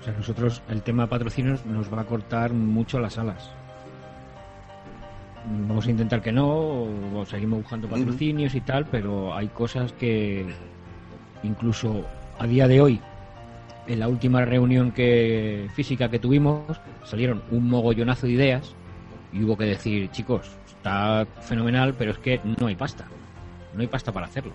O 0.00 0.04
sea, 0.04 0.12
nosotros 0.14 0.62
el 0.68 0.82
tema 0.82 1.04
de 1.04 1.08
patrocinios 1.08 1.64
nos 1.66 1.92
va 1.92 2.02
a 2.02 2.04
cortar 2.04 2.52
mucho 2.52 2.98
las 3.00 3.18
alas. 3.18 3.50
Vamos 5.66 5.86
a 5.86 5.90
intentar 5.90 6.20
que 6.20 6.30
no, 6.32 6.46
o 6.48 7.24
seguimos 7.26 7.60
buscando 7.62 7.88
patrocinios 7.88 8.54
y 8.54 8.60
tal, 8.60 8.84
pero 8.86 9.34
hay 9.34 9.48
cosas 9.48 9.92
que 9.92 10.44
incluso 11.42 12.04
a 12.38 12.46
día 12.46 12.68
de 12.68 12.80
hoy, 12.82 13.00
en 13.86 14.00
la 14.00 14.08
última 14.08 14.44
reunión 14.44 14.92
que 14.92 15.68
física 15.74 16.10
que 16.10 16.18
tuvimos, 16.18 16.64
salieron 17.04 17.42
un 17.50 17.68
mogollonazo 17.70 18.26
de 18.26 18.32
ideas 18.32 18.74
y 19.32 19.42
hubo 19.44 19.56
que 19.56 19.64
decir, 19.64 20.10
chicos, 20.10 20.50
está 20.88 21.26
fenomenal, 21.42 21.94
pero 21.96 22.12
es 22.12 22.18
que 22.18 22.40
no 22.58 22.66
hay 22.66 22.74
pasta. 22.74 23.04
No 23.74 23.80
hay 23.80 23.86
pasta 23.86 24.10
para 24.12 24.26
hacerlo. 24.26 24.52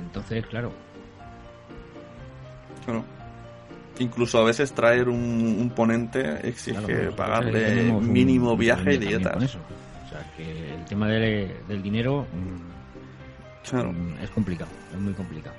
Entonces, 0.00 0.46
claro, 0.46 0.72
Claro. 2.84 3.04
Incluso 3.98 4.38
a 4.40 4.44
veces 4.44 4.72
traer 4.72 5.08
un, 5.08 5.56
un 5.60 5.70
ponente 5.70 6.48
exige 6.48 6.80
Claro, 6.82 7.14
pagarle 7.14 7.92
mínimo 8.00 8.52
un 8.54 8.58
viaje 8.58 8.94
y 8.94 8.98
dietas. 8.98 9.36
O 9.54 10.08
sea, 10.08 10.26
que 10.36 10.74
el 10.74 10.84
tema 10.86 11.06
de- 11.08 11.54
del 11.68 11.82
dinero 11.82 12.26
mm, 12.32 13.68
Claro. 13.70 13.92
mm, 13.92 14.14
es 14.22 14.30
complicado, 14.30 14.70
es 14.92 14.98
muy 14.98 15.12
complicado. 15.12 15.54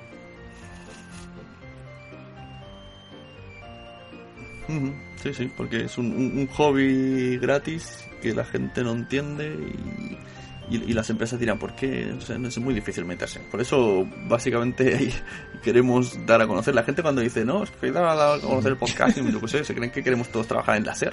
Sí, 5.22 5.34
sí, 5.34 5.50
porque 5.56 5.84
es 5.84 5.98
un, 5.98 6.06
un- 6.06 6.38
un 6.38 6.46
hobby 6.48 7.38
gratis 7.38 8.04
que 8.22 8.34
la 8.34 8.44
gente 8.44 8.82
no 8.82 8.92
entiende 8.92 9.54
y, 10.70 10.74
y- 10.76 10.84
y 10.86 10.92
las 10.94 11.08
empresas 11.10 11.38
dirán, 11.38 11.58
¿por 11.58 11.74
qué? 11.76 12.12
O 12.16 12.20
sea, 12.20 12.36
es 12.36 12.58
muy 12.58 12.72
difícil 12.74 13.04
meterse. 13.04 13.40
Por 13.50 13.60
eso, 13.60 14.06
básicamente, 14.26 14.94
ahí 14.98 15.14
queremos 15.62 16.24
dar 16.26 16.40
a 16.42 16.46
conocer. 16.46 16.74
La 16.74 16.82
gente 16.84 17.02
cuando 17.02 17.20
dice, 17.20 17.44
no, 17.44 17.64
es 17.64 17.70
que 17.70 17.90
dar 17.92 18.04
a 18.06 18.40
conocer 18.40 18.72
el 18.72 18.78
podcast, 18.78 19.18
yo 19.18 19.40
qué 19.40 19.48
sé, 19.48 19.64
se 19.64 19.74
creen 19.74 19.90
que 19.90 20.02
queremos 20.02 20.28
todos 20.28 20.46
trabajar 20.46 20.76
en 20.76 20.84
láser. 20.84 21.12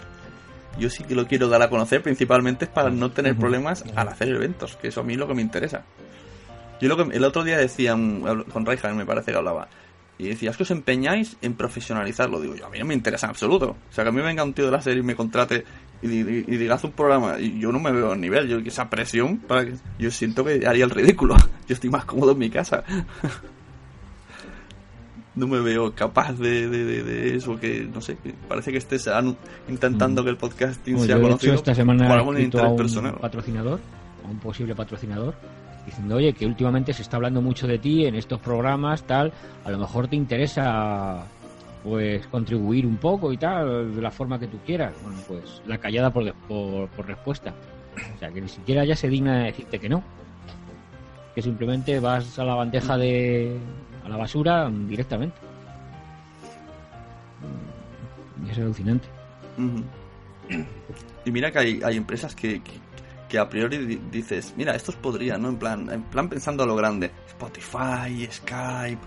Yo 0.80 0.90
sí 0.90 1.04
que 1.04 1.16
lo 1.16 1.28
quiero 1.28 1.50
dar 1.50 1.62
a 1.62 1.70
conocer, 1.70 2.02
principalmente 2.02 2.64
es 2.66 2.72
para 2.72 2.90
no 2.90 3.12
tener 3.12 3.36
problemas 3.36 3.84
al 3.96 4.08
hacer 4.08 4.30
eventos, 4.30 4.78
que 4.78 4.88
eso 4.88 5.02
a 5.02 5.04
mí 5.04 5.14
es 5.14 5.20
lo 5.20 5.28
que 5.28 5.34
me 5.34 5.42
interesa. 5.42 5.84
Yo 6.80 6.88
lo 6.88 6.96
que 6.96 7.16
el 7.16 7.24
otro 7.26 7.44
día 7.44 7.58
decía 7.58 7.92
con 7.92 8.66
Raihan, 8.66 8.96
me 8.96 9.06
parece 9.06 9.32
que 9.34 9.38
hablaba, 9.38 9.68
y 10.26 10.30
decía, 10.30 10.52
es 10.52 10.58
que 10.58 10.64
os 10.64 10.72
empeñáis 10.72 11.38
en 11.42 11.54
profesionalizarlo. 11.56 12.40
Digo 12.40 12.56
yo, 12.56 12.66
a 12.68 12.70
mí 12.70 12.78
no 12.80 12.86
me 12.86 12.94
interesa 12.94 13.26
en 13.28 13.32
absoluto. 13.32 13.76
O 13.90 13.94
sea, 13.94 14.04
que 14.04 14.10
a 14.10 14.14
mí 14.14 14.22
venga 14.22 14.44
un 14.44 14.54
tío 14.54 14.66
de 14.66 14.72
la 14.72 14.82
serie 14.82 15.00
y 15.02 15.04
me 15.06 15.16
contrate 15.16 15.64
y, 16.02 16.08
y 16.08 16.22
diga, 16.58 16.76
haz 16.76 16.84
un 16.84 16.92
programa, 16.92 17.40
y 17.40 17.60
yo 17.60 17.72
no 17.72 17.80
me 17.80 17.92
veo 17.92 18.12
a 18.12 18.16
nivel. 18.16 18.48
Yo, 18.48 18.58
esa 18.60 18.90
presión, 18.90 19.38
para 19.38 19.66
que, 19.66 19.74
yo 20.00 20.10
siento 20.12 20.44
que 20.46 20.66
haría 20.68 20.86
el 20.86 20.90
ridículo. 20.92 21.36
Yo 21.68 21.74
estoy 21.76 21.90
más 21.90 22.06
cómodo 22.06 22.32
en 22.34 22.38
mi 22.40 22.50
casa. 22.50 22.84
No 25.34 25.48
me 25.48 25.62
veo 25.62 25.94
capaz 25.96 26.34
de, 26.34 26.68
de, 26.68 26.84
de- 26.84 27.04
de 27.04 27.36
eso, 27.38 27.58
que 27.58 27.88
no 27.94 28.02
sé, 28.02 28.18
que 28.18 28.34
parece 28.50 28.72
que 28.74 28.78
estés 28.80 29.10
intentando 29.70 30.26
que 30.26 30.30
el 30.30 30.36
podcasting 30.36 31.00
sea 31.00 31.16
yo, 31.16 31.22
conocido 31.22 31.54
hecho, 31.54 31.60
esta 31.62 31.74
semana 31.74 32.06
por 32.06 32.18
algún 32.18 32.36
escrito 32.36 32.58
a 32.58 32.62
interés 32.68 32.72
un 32.72 32.78
personal. 32.78 33.22
patrocinador, 33.22 33.80
a 34.26 34.30
un 34.30 34.40
posible 34.40 34.76
patrocinador, 34.76 35.34
diciendo, 35.86 36.16
oye, 36.16 36.34
que 36.34 36.46
últimamente 36.46 36.94
se 36.94 37.02
está 37.02 37.18
hablando 37.18 37.42
mucho 37.42 37.68
de 37.68 37.80
ti 37.80 38.06
en 38.06 38.16
estos 38.16 38.40
programas, 38.40 39.04
tal, 39.04 39.32
a 39.66 39.72
lo 39.72 39.78
mejor 39.78 40.08
te 40.08 40.16
interesa 40.16 41.26
pues 41.84 42.28
contribuir 42.28 42.86
un 42.86 42.98
poco 42.98 43.34
y 43.34 43.38
tal, 43.38 43.96
de 43.96 44.02
la 44.02 44.12
forma 44.12 44.40
que 44.40 44.48
tú 44.48 44.60
quieras. 44.66 44.94
Bueno, 45.04 45.18
pues 45.28 45.62
la 45.66 45.78
callada 45.80 46.12
por, 46.12 46.32
por, 46.48 46.88
por 46.90 47.08
respuesta. 47.08 47.54
O 48.16 48.20
sea, 48.20 48.30
que 48.30 48.40
ni 48.42 48.48
siquiera 48.48 48.86
ya 48.86 48.96
se 48.96 49.10
digna 49.10 49.40
de 49.40 49.44
decirte 49.46 49.80
que 49.80 49.90
no. 49.90 50.04
Que 51.34 51.42
simplemente 51.42 52.00
vas 52.00 52.38
a 52.38 52.44
la 52.44 52.56
bandeja 52.56 52.98
de... 52.98 53.58
a 54.06 54.10
la 54.10 54.18
basura 54.18 54.70
mm, 54.70 54.88
directamente. 54.88 55.36
Mm, 57.42 58.48
Y 58.48 58.52
es 58.52 58.58
alucinante. 58.60 59.08
Y 61.26 61.32
mira 61.32 61.52
que 61.52 61.60
hay, 61.60 61.82
hay 61.84 61.98
empresas 61.98 62.36
que, 62.36 62.62
que 63.32 63.40
a 63.40 63.48
priori 63.48 63.78
di- 63.78 64.02
dices, 64.12 64.54
mira, 64.58 64.76
estos 64.76 64.96
podrían, 64.98 65.42
¿no? 65.42 65.48
En 65.48 65.56
plan, 65.56 65.90
en 65.90 66.04
plan 66.04 66.28
pensando 66.28 66.64
a 66.64 66.66
lo 66.66 66.76
grande. 66.76 67.12
Spotify, 67.30 68.28
Skype. 68.30 69.00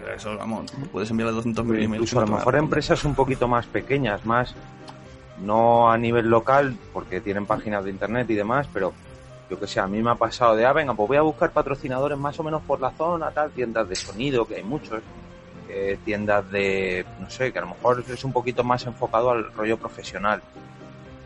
Pero 0.00 0.14
eso, 0.16 0.36
vamos, 0.38 0.72
puedes 0.90 1.10
enviarle 1.10 1.34
200 1.34 1.64
mil 1.66 1.76
emails. 1.82 1.94
Incluso 2.04 2.18
a 2.20 2.26
lo 2.26 2.36
mejor 2.38 2.56
empresas 2.56 3.04
un 3.04 3.14
poquito 3.14 3.46
más 3.46 3.66
pequeñas, 3.66 4.24
más 4.24 4.54
no 5.42 5.90
a 5.90 5.98
nivel 5.98 6.28
local, 6.30 6.76
porque 6.92 7.20
tienen 7.20 7.44
páginas 7.44 7.84
de 7.84 7.90
internet 7.90 8.30
y 8.30 8.34
demás, 8.34 8.66
pero 8.72 8.92
yo 9.50 9.60
que 9.60 9.66
sé, 9.66 9.78
a 9.80 9.86
mí 9.86 10.02
me 10.02 10.10
ha 10.10 10.14
pasado 10.14 10.56
de, 10.56 10.64
ah, 10.64 10.72
venga, 10.72 10.94
pues 10.94 11.06
voy 11.08 11.16
a 11.18 11.22
buscar 11.22 11.50
patrocinadores 11.50 12.16
más 12.16 12.38
o 12.40 12.42
menos 12.44 12.62
por 12.62 12.80
la 12.80 12.92
zona, 12.92 13.30
tal, 13.30 13.50
tiendas 13.50 13.88
de 13.88 13.94
sonido, 13.96 14.46
que 14.46 14.56
hay 14.56 14.62
muchos, 14.62 15.02
eh, 15.68 15.98
tiendas 16.04 16.50
de, 16.50 17.04
no 17.20 17.28
sé, 17.28 17.52
que 17.52 17.58
a 17.58 17.62
lo 17.62 17.68
mejor 17.68 18.02
es 18.08 18.24
un 18.24 18.32
poquito 18.32 18.64
más 18.64 18.86
enfocado 18.86 19.30
al 19.32 19.52
rollo 19.52 19.76
profesional. 19.76 20.40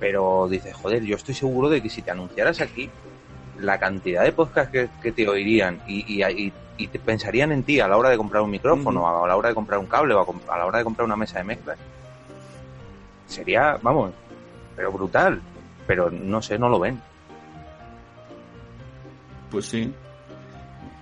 Pero 0.00 0.46
dices, 0.48 0.74
joder, 0.74 1.02
yo 1.04 1.16
estoy 1.16 1.34
seguro 1.34 1.68
de 1.68 1.82
que 1.82 1.88
si 1.90 2.02
te 2.02 2.10
anunciaras 2.10 2.60
aquí, 2.60 2.88
la 3.58 3.78
cantidad 3.78 4.22
de 4.22 4.32
podcasts 4.32 4.70
que, 4.70 4.88
que 5.02 5.10
te 5.12 5.28
oirían 5.28 5.80
y, 5.88 6.04
y, 6.06 6.22
y- 6.24 6.52
y 6.80 6.86
te 6.86 7.00
pensarían 7.00 7.50
en 7.50 7.64
ti 7.64 7.80
a 7.80 7.88
la 7.88 7.96
hora 7.96 8.08
de 8.10 8.16
comprar 8.16 8.40
un 8.40 8.50
micrófono, 8.52 9.08
a 9.08 9.26
la 9.26 9.34
hora 9.34 9.48
de 9.48 9.54
comprar 9.56 9.80
un 9.80 9.86
cable 9.86 10.14
o 10.14 10.20
a, 10.48 10.56
la 10.58 10.64
hora 10.64 10.78
de 10.78 10.84
comprar 10.84 11.04
una 11.06 11.16
mesa 11.16 11.38
de 11.38 11.44
mezclas, 11.44 11.76
sería, 13.26 13.76
vamos, 13.82 14.12
pero 14.76 14.92
brutal. 14.92 15.40
Pero 15.88 16.08
no 16.10 16.40
sé, 16.40 16.56
no 16.56 16.68
lo 16.68 16.78
ven. 16.78 17.00
Pues 19.50 19.66
sí. 19.66 19.92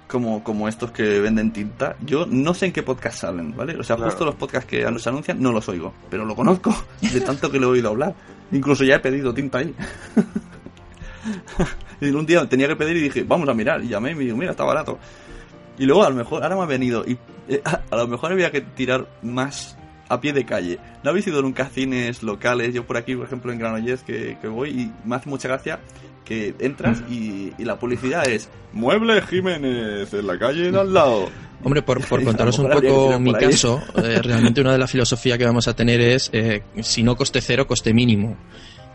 como, 0.09 0.43
como 0.45 0.69
estos 0.69 0.93
que 0.93 1.21
venden 1.21 1.53
tinta, 1.53 1.97
yo 2.01 2.25
no 2.27 2.55
sé 2.55 2.67
en 2.67 2.73
qué 2.73 2.83
podcast 2.83 3.19
salen, 3.19 3.55
¿vale? 3.57 3.77
O 3.77 3.83
sea, 3.83 3.97
Claro. 3.97 4.11
justo 4.11 4.25
los 4.25 4.37
podcasts 4.37 4.69
que 4.71 4.89
nos 4.91 5.07
anuncian 5.07 5.43
no 5.43 5.53
los 5.53 5.69
oigo, 5.69 5.93
pero 6.09 6.25
lo 6.25 6.35
conozco 6.37 6.73
de 7.01 7.21
tanto 7.21 7.51
que 7.51 7.59
lo 7.59 7.67
he 7.67 7.71
oído 7.73 7.89
hablar. 7.91 8.15
Incluso 8.53 8.85
ya 8.85 8.97
he 8.97 9.01
pedido 9.01 9.35
tinta 9.35 9.59
ahí. 9.59 9.75
y 12.01 12.11
un 12.11 12.27
día 12.27 12.49
tenía 12.49 12.69
que 12.69 12.77
pedir 12.77 12.97
y 12.97 13.03
dije, 13.03 13.25
vamos 13.25 13.49
a 13.49 13.55
mirar. 13.55 13.83
Y 13.83 13.89
llamé 13.89 14.13
y 14.13 14.15
me 14.15 14.25
dijo, 14.25 14.37
mira, 14.37 14.53
está 14.53 14.65
barato. 14.65 14.99
Y 15.79 15.85
luego 15.85 16.05
a 16.05 16.11
lo 16.11 16.17
mejor, 16.17 16.43
ahora 16.43 16.57
me 16.57 16.63
ha 16.63 16.67
venido, 16.67 17.05
y 17.07 17.19
eh, 17.49 17.63
a 17.65 17.97
lo 17.97 18.07
mejor 18.07 18.33
había 18.33 18.51
que 18.51 18.63
tirar 18.63 19.07
más 19.23 19.77
a 20.09 20.21
pie 20.21 20.33
de 20.33 20.45
calle. 20.45 20.79
¿No 21.03 21.11
habéis 21.11 21.27
ido 21.27 21.43
nunca 21.43 21.65
a 21.65 21.69
cines 21.69 22.23
locales? 22.23 22.73
Yo 22.73 22.87
por 22.87 22.97
aquí, 22.97 23.15
por 23.15 23.27
ejemplo, 23.27 23.53
en 23.53 23.59
Granollers 23.59 24.03
que, 24.03 24.39
que 24.41 24.49
voy 24.49 24.71
y 24.71 24.93
me 25.05 25.17
hace 25.17 25.29
mucha 25.29 25.49
gracia 25.49 25.81
que 26.27 26.55
entras 26.59 27.03
y, 27.09 27.53
y 27.57 27.65
la 27.65 27.79
publicidad 27.79 28.29
es 28.29 28.51
Mueble 28.73 29.23
Jiménez 29.23 30.13
en 30.13 30.27
la 30.27 30.39
calle 30.39 30.71
de 30.71 30.79
al 30.79 30.93
lado. 30.93 31.29
Hombre, 31.63 31.83
por, 31.83 32.07
por 32.07 32.23
contaros 32.25 32.59
un 32.59 32.69
poco 32.69 33.19
mi 33.19 33.33
caso, 33.33 33.81
eh, 33.97 34.21
realmente 34.23 34.61
una 34.61 34.73
de 34.73 34.79
las 34.79 34.91
filosofías 34.91 35.39
que 35.39 35.47
vamos 35.47 35.67
a 35.69 35.75
tener 35.75 36.01
es, 36.01 36.29
eh, 36.33 36.63
si 36.81 37.03
no 37.03 37.17
coste 37.17 37.41
cero, 37.41 37.67
coste 37.67 37.95
mínimo. 37.95 38.37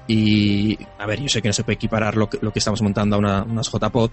Y, 0.08 0.78
a 1.00 1.06
ver, 1.06 1.22
yo 1.22 1.30
sé 1.30 1.42
que 1.42 1.48
no 1.48 1.54
se 1.54 1.64
puede 1.64 1.76
equiparar 1.76 2.18
lo 2.18 2.30
que, 2.30 2.40
lo 2.42 2.52
que 2.52 2.60
estamos 2.60 2.82
montando 2.82 3.16
a 3.16 3.20
una, 3.20 3.44
unas 3.44 3.72
JPod, 3.72 4.12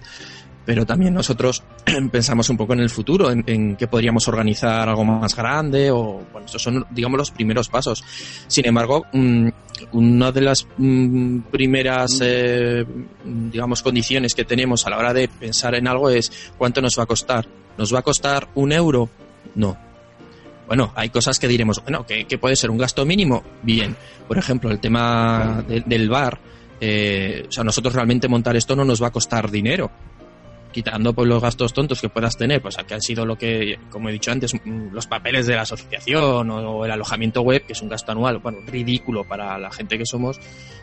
pero 0.69 0.85
también 0.85 1.15
nosotros 1.15 1.63
pensamos 2.13 2.51
un 2.51 2.59
poco 2.59 2.75
en 2.75 2.81
el 2.81 2.91
futuro, 2.91 3.31
en, 3.31 3.43
en 3.47 3.75
que 3.75 3.89
podríamos 3.89 4.29
organizar 4.29 4.87
algo 4.87 5.03
más 5.03 5.35
grande, 5.35 5.91
o, 5.91 6.21
bueno, 6.31 6.45
estos 6.45 6.61
son, 6.63 6.85
digamos, 6.91 7.17
los 7.17 7.31
primeros 7.31 7.71
pasos. 7.71 8.05
Sin 8.49 8.67
embargo, 8.67 9.07
mm, 9.15 9.49
una 9.93 10.31
de 10.31 10.41
las 10.43 10.67
mm, 10.77 11.39
primeras, 11.51 12.19
eh, 12.23 12.85
digamos, 13.25 13.83
condiciones 13.83 14.35
que 14.35 14.45
tenemos 14.45 14.87
a 14.87 14.91
la 14.91 14.99
hora 14.99 15.15
de 15.15 15.29
pensar 15.29 15.75
en 15.75 15.89
algo 15.89 16.11
es 16.11 16.31
cuánto 16.59 16.83
nos 16.83 16.99
va 16.99 17.05
a 17.05 17.07
costar. 17.07 17.47
¿Nos 17.79 17.95
va 17.95 18.01
a 18.01 18.03
costar 18.03 18.49
un 18.55 18.71
euro? 18.73 19.09
No. 19.55 19.75
Bueno, 20.67 20.93
hay 20.97 21.09
cosas 21.09 21.39
que 21.39 21.49
diremos, 21.49 21.83
bueno, 21.83 22.05
que, 22.05 22.27
que 22.27 22.37
puede 22.37 22.57
ser 22.57 22.71
un 22.71 22.77
gasto 22.77 23.07
mínimo. 23.07 23.43
Bien. 23.63 23.97
Por 24.29 24.37
ejemplo, 24.37 24.71
el 24.71 24.81
tema 24.81 25.65
de- 25.67 25.81
del 25.81 26.11
bar. 26.11 26.39
eh, 26.79 27.47
o 27.49 27.51
sea, 27.53 27.65
nosotros 27.65 27.95
realmente 27.95 28.29
montar 28.29 28.55
esto 28.55 28.77
no 28.77 28.85
nos 28.85 29.03
va 29.03 29.07
a 29.07 29.11
costar 29.13 29.51
dinero. 29.51 29.91
Quitando 30.73 31.13
pues, 31.13 31.29
los 31.29 31.43
gastos 31.43 31.73
tontos 31.73 32.01
que 32.01 32.09
puedas 32.09 32.37
tener, 32.37 32.61
pues 32.61 32.77
que 32.77 32.95
han 32.95 33.01
sido 33.01 33.25
lo 33.25 33.37
que, 33.37 33.79
como 33.91 34.09
he 34.09 34.13
dicho 34.13 34.31
antes, 34.31 34.55
mm, 34.55 34.93
los 34.93 35.07
papeles 35.07 35.47
de 35.47 35.55
la 35.55 35.63
asociación 35.63 36.51
o 36.51 36.85
el 36.85 36.91
alojamiento 36.91 37.43
web, 37.43 37.65
que 37.67 37.73
es 37.73 37.83
un 37.83 37.89
gasto 37.89 38.13
anual, 38.13 38.39
bueno, 38.39 38.59
ridículo 38.67 39.25
para 39.27 39.59
la 39.59 39.71
gente 39.71 39.99
que 39.99 40.07
somos. 40.07 40.39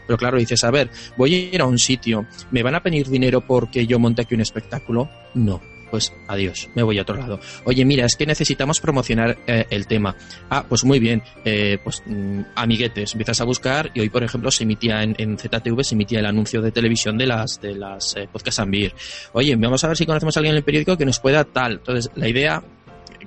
Pero 0.08 0.18
claro, 0.18 0.38
dices, 0.38 0.64
a 0.64 0.72
ver, 0.72 0.90
voy 1.18 1.34
a 1.34 1.38
ir 1.38 1.62
a 1.62 1.66
un 1.66 1.80
sitio, 1.80 2.26
¿me 2.52 2.64
van 2.64 2.76
a 2.76 2.84
pedir 2.84 3.08
dinero 3.08 3.42
porque 3.42 3.86
yo 3.86 4.00
monte 4.00 4.22
aquí 4.24 4.36
un 4.36 4.42
espectáculo? 4.42 5.10
No. 5.34 5.75
Pues 5.96 6.12
adiós, 6.28 6.70
me 6.76 6.84
voy 6.84 7.00
a 7.00 7.04
otro 7.04 7.16
lado. 7.16 7.40
Oye, 7.64 7.86
mira, 7.86 8.06
es 8.06 8.18
que 8.18 8.26
necesitamos 8.26 8.82
promocionar 8.82 9.38
eh, 9.48 9.66
el 9.70 9.88
tema. 9.88 10.14
Ah, 10.50 10.66
pues 10.68 10.84
muy 10.84 11.00
bien, 11.00 11.24
eh, 11.46 11.78
pues 11.82 12.04
mm, 12.06 12.42
amiguetes, 12.54 13.14
empiezas 13.14 13.40
a 13.40 13.46
buscar 13.46 13.92
y 13.94 14.02
hoy, 14.02 14.10
por 14.10 14.22
ejemplo, 14.22 14.52
se 14.52 14.64
emitía 14.64 15.02
en, 15.04 15.38
ZTV, 15.38 15.84
se 15.86 15.96
emitía 15.96 16.20
el 16.20 16.26
anuncio 16.26 16.62
de 16.62 16.74
televisión 16.74 17.18
de 17.18 17.28
las 17.28 17.62
de 17.62 17.76
las 17.76 18.14
eh, 18.18 18.28
beer. 18.68 18.94
Oye, 19.32 19.56
vamos 19.56 19.86
a 19.86 19.88
ver 19.88 19.96
si 19.96 20.06
conocemos 20.06 20.36
a 20.36 20.42
alguien 20.42 20.52
en 20.56 20.58
el 20.58 20.64
periódico 20.66 20.98
que 20.98 21.06
nos 21.06 21.22
pueda 21.22 21.46
tal. 21.46 21.76
Entonces, 21.76 22.12
la 22.16 22.28
idea, 22.28 22.62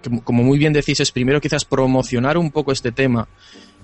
como- 0.05 0.23
como 0.23 0.43
muy 0.43 0.59
bien 0.59 0.75
decís, 0.75 1.01
es 1.01 1.11
primero 1.11 1.41
quizás 1.41 1.65
promocionar 1.65 2.37
un 2.37 2.51
poco 2.51 2.73
este 2.73 2.93
tema 2.93 3.27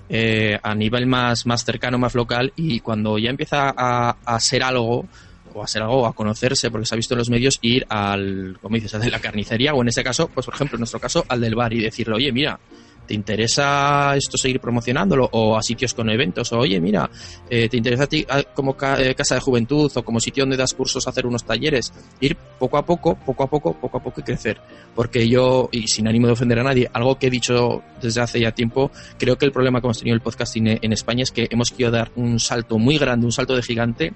eh, 0.09 0.59
a 0.61 0.75
nivel 0.75 1.07
más, 1.07 1.47
más 1.47 1.65
cercano, 1.65 1.97
más 1.97 2.13
local, 2.13 2.53
y 2.55 2.81
cuando 2.81 3.17
ya 3.17 3.31
empieza 3.31 3.73
a, 3.75 4.15
a 4.23 4.39
ser 4.39 4.61
algo, 4.61 5.07
o 5.55 5.63
a 5.63 5.67
ser 5.67 5.81
algo, 5.81 6.01
o 6.01 6.05
a 6.05 6.13
conocerse, 6.13 6.69
porque 6.69 6.85
se 6.85 6.93
ha 6.93 6.97
visto 6.97 7.13
en 7.13 7.19
los 7.19 7.29
medios, 7.29 7.59
ir 7.61 7.85
al, 7.89 8.57
como 8.61 8.75
dices, 8.75 8.93
al 8.93 9.01
de 9.01 9.09
la 9.09 9.19
carnicería, 9.19 9.73
o 9.73 9.81
en 9.81 9.87
ese 9.87 10.03
caso, 10.03 10.27
pues 10.27 10.45
por 10.45 10.53
ejemplo, 10.53 10.75
en 10.75 10.81
nuestro 10.81 10.99
caso, 10.99 11.25
al 11.29 11.39
del 11.39 11.55
bar, 11.55 11.73
y 11.73 11.81
decirle, 11.81 12.15
oye, 12.15 12.31
mira, 12.31 12.59
¿te 13.07 13.13
interesa 13.13 14.15
esto 14.15 14.37
seguir 14.37 14.59
promocionándolo? 14.59 15.29
O 15.31 15.57
a 15.57 15.61
sitios 15.61 15.93
con 15.93 16.09
eventos, 16.09 16.51
o 16.53 16.59
oye, 16.59 16.79
mira, 16.79 17.09
eh, 17.49 17.69
¿te 17.69 17.77
interesa 17.77 18.03
a 18.03 18.07
ti 18.07 18.25
como 18.53 18.75
ca- 18.75 19.01
eh, 19.01 19.15
casa 19.15 19.35
de 19.35 19.41
juventud 19.41 19.91
o 19.95 20.03
como 20.03 20.19
sitio 20.19 20.43
donde 20.43 20.57
das 20.57 20.73
cursos 20.73 21.07
hacer 21.07 21.25
unos 21.25 21.43
talleres? 21.43 21.93
Ir 22.19 22.35
poco 22.35 22.77
a 22.77 22.85
poco, 22.85 23.15
poco 23.15 23.43
a 23.43 23.47
poco, 23.47 23.73
poco 23.73 23.97
a 23.97 24.03
poco 24.03 24.19
y 24.21 24.23
crecer. 24.23 24.59
Porque 24.95 25.27
yo, 25.27 25.69
y 25.71 25.87
sin 25.87 26.07
ánimo 26.07 26.27
de 26.27 26.33
ofender 26.33 26.59
a 26.59 26.63
nadie, 26.63 26.89
algo 26.93 27.17
que 27.17 27.27
he 27.27 27.29
dicho 27.29 27.83
desde 28.01 28.21
hace 28.21 28.39
ya 28.39 28.51
tiempo, 28.51 28.91
creo 29.17 29.37
que 29.37 29.45
el 29.45 29.51
problema 29.51 29.79
que 29.81 29.87
hemos 29.87 29.99
tenido 29.99 30.13
en 30.15 30.17
el 30.19 30.23
podcasting 30.23 30.67
en 30.81 30.93
España 30.93 31.23
es 31.23 31.31
que 31.31 31.47
hemos 31.49 31.69
querido 31.71 31.91
dar 31.91 32.11
un 32.15 32.39
salto 32.39 32.77
muy 32.79 32.97
grande, 32.97 33.25
un 33.25 33.31
salto 33.31 33.55
de 33.55 33.61
gigante, 33.63 34.13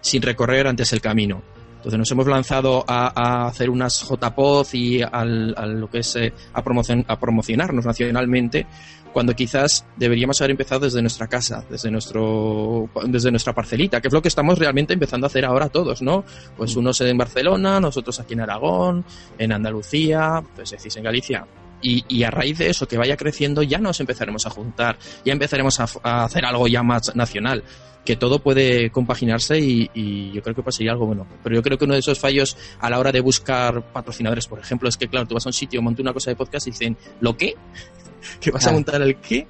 sin 0.00 0.22
recorrer 0.22 0.66
antes 0.66 0.92
el 0.92 1.00
camino. 1.00 1.42
Entonces 1.80 1.98
nos 1.98 2.10
hemos 2.10 2.26
lanzado 2.26 2.84
a, 2.86 3.10
a 3.14 3.46
hacer 3.48 3.70
unas 3.70 4.02
JPod 4.06 4.66
y 4.74 5.00
al, 5.00 5.54
a 5.56 5.64
lo 5.64 5.88
que 5.88 6.00
es 6.00 6.14
eh, 6.16 6.30
a, 6.52 6.62
promocion- 6.62 7.06
a 7.08 7.18
promocionarnos 7.18 7.86
nacionalmente, 7.86 8.66
cuando 9.14 9.34
quizás 9.34 9.86
deberíamos 9.96 10.38
haber 10.40 10.50
empezado 10.52 10.80
desde 10.82 11.00
nuestra 11.00 11.26
casa, 11.26 11.64
desde 11.70 11.90
nuestro 11.90 12.88
desde 13.06 13.30
nuestra 13.30 13.54
parcelita, 13.54 14.00
que 14.00 14.08
es 14.08 14.14
lo 14.14 14.20
que 14.22 14.28
estamos 14.28 14.58
realmente 14.58 14.92
empezando 14.92 15.24
a 15.26 15.28
hacer 15.28 15.44
ahora 15.46 15.68
todos, 15.70 16.02
¿no? 16.02 16.22
Pues 16.56 16.76
unos 16.76 17.00
en 17.00 17.16
Barcelona, 17.16 17.80
nosotros 17.80 18.20
aquí 18.20 18.34
en 18.34 18.40
Aragón, 18.42 19.04
en 19.38 19.50
Andalucía, 19.52 20.42
pues 20.54 20.70
decís 20.70 20.94
en 20.98 21.02
Galicia. 21.04 21.46
Y, 21.82 22.04
y 22.08 22.24
a 22.24 22.30
raíz 22.30 22.58
de 22.58 22.68
eso, 22.68 22.86
que 22.86 22.98
vaya 22.98 23.16
creciendo, 23.16 23.62
ya 23.62 23.78
nos 23.78 24.00
empezaremos 24.00 24.46
a 24.46 24.50
juntar, 24.50 24.98
ya 25.24 25.32
empezaremos 25.32 25.80
a, 25.80 26.24
hacer 26.24 26.44
algo 26.44 26.68
ya 26.68 26.82
más 26.82 27.14
nacional, 27.16 27.64
que 28.04 28.16
todo 28.16 28.38
puede 28.38 28.90
compaginarse 28.90 29.58
y, 29.58 29.90
y 29.94 30.32
yo 30.32 30.42
creo 30.42 30.54
que 30.54 30.62
pasaría 30.62 30.92
algo 30.92 31.06
bueno. 31.06 31.26
Pero 31.42 31.54
yo 31.56 31.62
creo 31.62 31.78
que 31.78 31.84
uno 31.86 31.94
de 31.94 32.00
esos 32.00 32.18
fallos 32.18 32.56
a 32.80 32.90
la 32.90 32.98
hora 32.98 33.12
de 33.12 33.20
buscar 33.20 33.82
patrocinadores, 33.92 34.46
por 34.46 34.58
ejemplo, 34.58 34.88
es 34.88 34.96
que, 34.96 35.08
claro, 35.08 35.26
tú 35.26 35.34
vas 35.34 35.46
a 35.46 35.48
un 35.48 35.52
sitio, 35.54 35.80
montas 35.80 36.00
una 36.02 36.12
cosa 36.12 36.30
de 36.30 36.36
podcast 36.36 36.66
y 36.66 36.70
dicen, 36.70 36.96
¿lo 37.20 37.36
qué? 37.36 37.54
¿Que 38.40 38.50
vas 38.50 38.62
a 38.62 38.68
Claro. 38.68 38.76
montar 38.76 39.02
el 39.02 39.16
qué? 39.16 39.46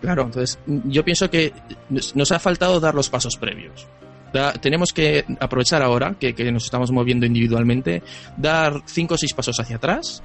Claro, 0.00 0.22
entonces 0.24 0.58
yo 0.66 1.04
pienso 1.04 1.28
que 1.30 1.52
nos 1.90 2.14
nos 2.14 2.30
ha 2.32 2.38
faltado 2.38 2.78
dar 2.80 2.94
los 2.94 3.08
pasos 3.10 3.36
previos. 3.36 3.86
Da- 4.32 4.52
tenemos 4.52 4.92
que 4.92 5.24
aprovechar 5.40 5.82
ahora 5.82 6.16
que, 6.20 6.34
que 6.34 6.50
nos 6.52 6.64
estamos 6.64 6.90
moviendo 6.90 7.24
individualmente, 7.26 8.02
dar 8.36 8.82
cinco 8.86 9.14
o 9.14 9.18
seis 9.18 9.32
pasos 9.34 9.58
hacia 9.58 9.76
atrás. 9.76 10.22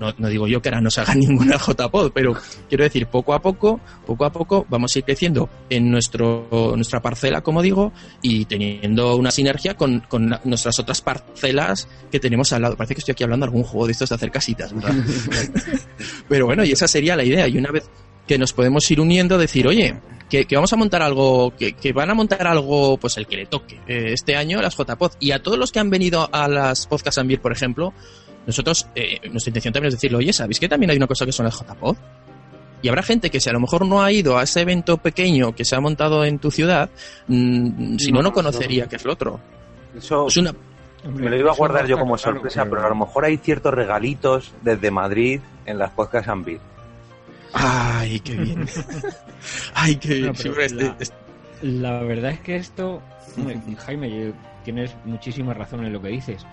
No, 0.00 0.12
no 0.18 0.28
digo 0.28 0.48
yo 0.48 0.60
que 0.60 0.68
ahora 0.68 0.80
no 0.80 0.90
se 0.90 1.00
haga 1.00 1.14
ninguna 1.16 1.56
JPod, 1.58 2.10
pero 2.12 2.34
quiero 2.68 2.82
decir, 2.84 3.06
poco 3.06 3.34
a 3.34 3.40
poco, 3.40 3.78
poco 4.04 4.24
a 4.24 4.32
poco 4.32 4.66
vamos 4.68 4.94
a 4.94 4.98
ir 4.98 5.04
creciendo 5.04 5.48
en 5.70 5.90
nuestro, 5.90 6.48
nuestra 6.74 7.00
parcela, 7.00 7.40
como 7.42 7.62
digo, 7.62 7.92
y 8.20 8.44
teniendo 8.46 9.14
una 9.16 9.30
sinergia 9.30 9.74
con, 9.76 10.00
con 10.00 10.30
la- 10.30 10.40
nuestras 10.44 10.78
otras 10.80 11.00
parcelas 11.02 11.86
que 12.10 12.18
tenemos 12.18 12.52
al 12.52 12.62
lado. 12.62 12.76
Parece 12.76 12.94
que 12.94 12.98
estoy 13.00 13.12
aquí 13.12 13.22
hablando 13.24 13.46
de 13.46 13.50
algún 13.50 13.62
juego 13.64 13.86
de 13.86 13.92
estos 13.92 14.08
de 14.08 14.14
hacer 14.16 14.30
casitas, 14.32 14.72
¿verdad? 14.74 14.94
Pero 16.28 16.46
bueno, 16.46 16.64
y 16.64 16.72
esa 16.72 16.88
sería 16.88 17.16
la 17.16 17.24
idea. 17.24 17.46
Y 17.48 17.56
una 17.58 17.70
vez 17.70 17.88
que 18.26 18.38
nos 18.38 18.52
podemos 18.52 18.88
ir 18.90 19.00
uniendo, 19.00 19.38
decir, 19.38 19.66
oye, 19.66 20.00
que, 20.30 20.46
que 20.46 20.54
vamos 20.54 20.72
a 20.72 20.76
montar 20.76 21.02
algo, 21.02 21.54
que, 21.56 21.74
que 21.74 21.92
van 21.92 22.10
a 22.10 22.14
montar 22.14 22.46
algo, 22.46 22.96
pues 22.96 23.16
el 23.18 23.26
que 23.26 23.36
le 23.36 23.46
toque. 23.46 23.76
Eh, 23.86 24.12
este 24.12 24.36
año 24.36 24.60
las 24.62 24.76
JPod. 24.76 25.12
Y 25.20 25.32
a 25.32 25.42
todos 25.42 25.58
los 25.58 25.72
que 25.72 25.80
han 25.80 25.90
venido 25.90 26.28
a 26.32 26.48
las 26.48 26.86
Podcast 26.86 27.18
Ambir, 27.18 27.40
por 27.40 27.52
ejemplo, 27.52 27.92
nosotros, 28.46 28.86
eh, 28.94 29.20
nuestra 29.30 29.50
intención 29.50 29.72
también 29.72 29.88
es 29.88 29.94
decirle, 29.94 30.18
oye, 30.18 30.32
¿sabéis 30.32 30.58
que 30.60 30.68
también 30.68 30.90
hay 30.90 30.96
una 30.96 31.06
cosa 31.06 31.24
que 31.26 31.32
son 31.32 31.46
las 31.46 31.54
JPod? 31.58 31.96
Y 32.82 32.88
habrá 32.88 33.02
gente 33.04 33.30
que 33.30 33.38
si 33.40 33.48
a 33.48 33.52
lo 33.52 33.60
mejor 33.60 33.86
no 33.86 34.02
ha 34.02 34.10
ido 34.10 34.36
a 34.38 34.42
ese 34.42 34.60
evento 34.62 34.96
pequeño 34.98 35.54
que 35.54 35.64
se 35.64 35.76
ha 35.76 35.80
montado 35.80 36.24
en 36.24 36.38
tu 36.40 36.50
ciudad, 36.50 36.90
mm, 37.28 37.96
si 37.98 38.10
no, 38.10 38.18
No, 38.18 38.22
no 38.24 38.28
no. 38.30 38.34
conocería 38.34 38.88
qué 38.88 38.96
es 38.96 39.04
lo 39.04 39.12
otro. 39.12 39.38
Eso 39.96 40.26
Es 40.26 40.36
una, 40.36 40.52
me 41.04 41.30
lo 41.30 41.36
iba 41.36 41.52
a 41.52 41.54
guardar 41.54 41.86
yo 41.86 41.96
como 41.98 42.16
claro, 42.16 42.32
sorpresa, 42.38 42.62
pero- 42.64 42.74
pero 42.76 42.86
a 42.86 42.88
lo 42.88 42.96
mejor 42.96 43.24
hay 43.24 43.36
ciertos 43.36 43.72
regalitos 43.72 44.52
desde 44.62 44.90
Madrid 44.90 45.40
en 45.66 45.78
las 45.78 45.90
podcasts 45.92 46.28
Ambit. 46.28 46.60
Ay, 47.52 48.18
qué 48.20 48.34
bien. 48.34 48.66
Ay, 49.74 49.96
qué 49.96 50.14
bien. 50.14 50.26
No, 50.26 50.32
este- 50.60 50.74
la- 50.74 50.96
este- 50.98 51.14
La 51.62 52.02
verdad 52.02 52.32
es 52.32 52.40
que 52.40 52.56
esto, 52.56 53.00
Jaime, 53.86 54.10
yo- 54.10 54.32
tienes 54.64 54.96
muchísima 55.04 55.54
razón 55.54 55.84
en 55.84 55.92
lo 55.92 56.00
que 56.02 56.08
dices. 56.08 56.44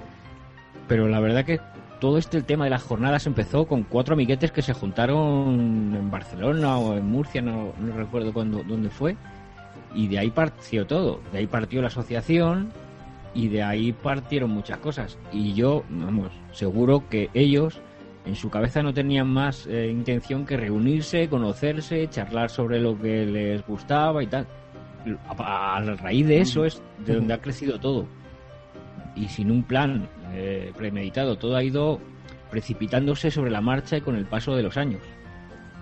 Pero 0.88 1.08
la 1.08 1.20
verdad 1.20 1.46
que 1.46 1.60
todo 2.00 2.18
este 2.18 2.38
el 2.38 2.46
tema 2.46 2.64
de 2.64 2.70
las 2.70 2.84
jornadas 2.84 3.28
empezó 3.28 3.66
con 3.66 3.84
cuatro 3.84 4.14
amiguetes 4.14 4.52
que 4.52 4.62
se 4.62 4.74
juntaron 4.74 5.96
en 5.96 6.12
Barcelona 6.12 6.78
o 6.78 6.96
en 6.96 7.06
Murcia, 7.10 7.42
no, 7.42 7.74
no 7.80 7.96
recuerdo 7.96 8.34
cuándo, 8.34 8.64
dónde 8.64 8.90
fue. 8.90 9.16
Y 9.94 10.08
de 10.08 10.20
ahí 10.20 10.30
partió 10.30 10.86
todo. 10.86 11.20
De 11.32 11.40
ahí 11.40 11.48
partió 11.48 11.82
la 11.82 11.88
asociación 11.88 12.72
y 13.34 13.48
de 13.48 13.64
ahí 13.64 13.92
partieron 13.92 14.52
muchas 14.52 14.78
cosas. 14.80 15.18
Y 15.32 15.54
yo, 15.54 15.84
vamos, 15.90 16.32
seguro 16.52 17.04
que 17.10 17.30
ellos 17.34 17.82
en 18.26 18.36
su 18.36 18.50
cabeza 18.50 18.84
no 18.84 18.94
tenían 18.94 19.28
más 19.28 19.68
eh, 19.68 19.90
intención 19.90 20.46
que 20.46 20.58
reunirse, 20.58 21.28
conocerse, 21.28 22.08
charlar 22.10 22.50
sobre 22.50 22.80
lo 22.80 23.00
que 23.00 23.26
les 23.26 23.66
gustaba 23.66 24.24
y 24.24 24.28
tal. 24.28 24.48
A, 25.28 25.78
a 25.78 25.82
raíz 25.96 26.28
de 26.28 26.42
eso 26.42 26.66
es 26.66 26.82
de 27.06 27.16
donde 27.16 27.34
ha 27.34 27.42
crecido 27.42 27.80
todo. 27.80 28.06
Y 29.16 29.28
sin 29.28 29.52
un 29.52 29.64
plan 29.64 30.08
eh, 30.34 30.72
premeditado, 30.76 31.38
todo 31.38 31.56
ha 31.56 31.64
ido 31.64 32.00
precipitándose 32.52 33.32
sobre 33.32 33.52
la 33.52 33.62
marcha 33.62 33.98
y 33.98 34.02
con 34.02 34.16
el 34.16 34.26
paso 34.26 34.56
de 34.56 34.64
los 34.64 34.78
años. 34.78 35.02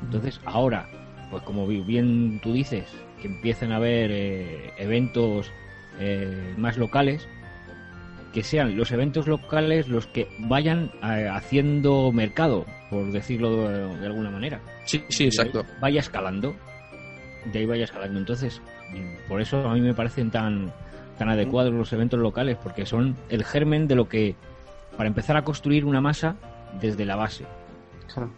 Entonces, 0.03 0.41
ahora, 0.45 0.87
pues 1.31 1.43
como 1.43 1.65
bi- 1.67 1.81
bien 1.81 2.39
tú 2.41 2.53
dices, 2.53 2.85
que 3.21 3.27
empiecen 3.27 3.71
a 3.71 3.77
haber 3.77 4.11
eh, 4.11 4.73
eventos 4.77 5.51
eh, 5.99 6.53
más 6.57 6.77
locales, 6.77 7.27
que 8.33 8.43
sean 8.43 8.75
los 8.77 8.91
eventos 8.91 9.25
locales 9.27 9.87
los 9.87 10.05
que 10.07 10.27
vayan 10.39 10.91
eh, 11.01 11.27
haciendo 11.31 12.11
mercado, 12.11 12.65
por 12.89 13.11
decirlo 13.11 13.67
de, 13.67 13.99
de 13.99 14.05
alguna 14.05 14.29
manera. 14.29 14.61
Sí, 14.83 15.03
sí, 15.09 15.23
exacto. 15.25 15.65
Vaya 15.81 16.01
escalando. 16.01 16.55
De 17.51 17.59
ahí 17.59 17.65
vaya 17.65 17.85
escalando. 17.85 18.19
Entonces, 18.19 18.61
por 19.27 19.41
eso 19.41 19.67
a 19.67 19.73
mí 19.73 19.81
me 19.81 19.93
parecen 19.93 20.29
tan, 20.29 20.71
tan 21.17 21.29
adecuados 21.29 21.73
los 21.73 21.91
eventos 21.93 22.19
locales, 22.19 22.57
porque 22.61 22.85
son 22.85 23.15
el 23.29 23.43
germen 23.43 23.87
de 23.87 23.95
lo 23.95 24.07
que, 24.07 24.35
para 24.95 25.07
empezar 25.07 25.37
a 25.37 25.43
construir 25.43 25.85
una 25.85 26.01
masa 26.01 26.35
desde 26.79 27.05
la 27.05 27.15
base. 27.15 27.45
Claro. 28.13 28.29